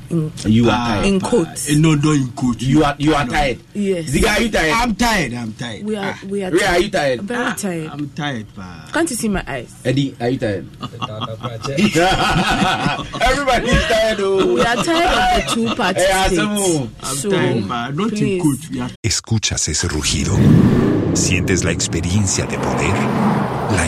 In, 0.09 0.31
You 0.45 0.69
are 0.69 0.73
Ah, 0.73 0.87
tired. 0.87 1.05
in 1.05 1.19
quotes. 1.19 1.69
no 1.75 1.93
no 1.95 2.11
in 2.13 2.27
quotes 2.35 2.63
you 2.63 2.83
are 2.83 2.95
you 2.97 3.13
are 3.13 3.27
tired. 3.27 3.59
Yes. 3.73 4.05
Ziga, 4.09 4.29
are 4.37 4.41
you 4.41 4.49
tired? 4.49 4.73
I'm 4.73 4.95
tired 4.95 5.33
I'm 5.33 5.53
tired 5.53 5.83
We 5.85 5.95
are 5.95 6.15
we 6.27 6.43
are. 6.43 6.51
Ria, 6.51 6.67
are 6.69 6.79
you 6.79 6.89
tired? 6.89 7.21
Very 7.21 7.53
tired. 7.55 7.89
I'm 7.93 8.09
tired 8.15 8.45
pa 8.55 8.89
Can't 8.91 9.09
you 9.09 9.15
see 9.15 9.29
my 9.29 9.43
eyes? 9.47 9.71
Eddie, 9.85 10.15
are 10.19 10.29
you 10.29 10.39
tired? 10.39 10.65
Everybody 13.21 13.67
is 13.69 13.85
tired. 13.87 14.19
Oh. 14.19 14.53
We 14.55 14.61
are 14.61 14.83
tired 14.83 15.13
of 15.13 15.19
the 15.35 15.41
two 15.53 15.75
party 15.75 15.99
Eh, 16.01 16.27
state. 16.27 16.39
Asamu. 16.39 16.89
So, 17.05 17.29
in 17.31 17.67
please. 18.09 18.41
¿Escuchas 19.03 19.67
ese 19.67 19.87
rugido? 19.87 20.35
¿Sientes 21.13 21.63
la 21.63 21.71
experiencia 21.71 22.45
de 22.45 22.57
poder? 22.57 22.93
¿La 23.75 23.87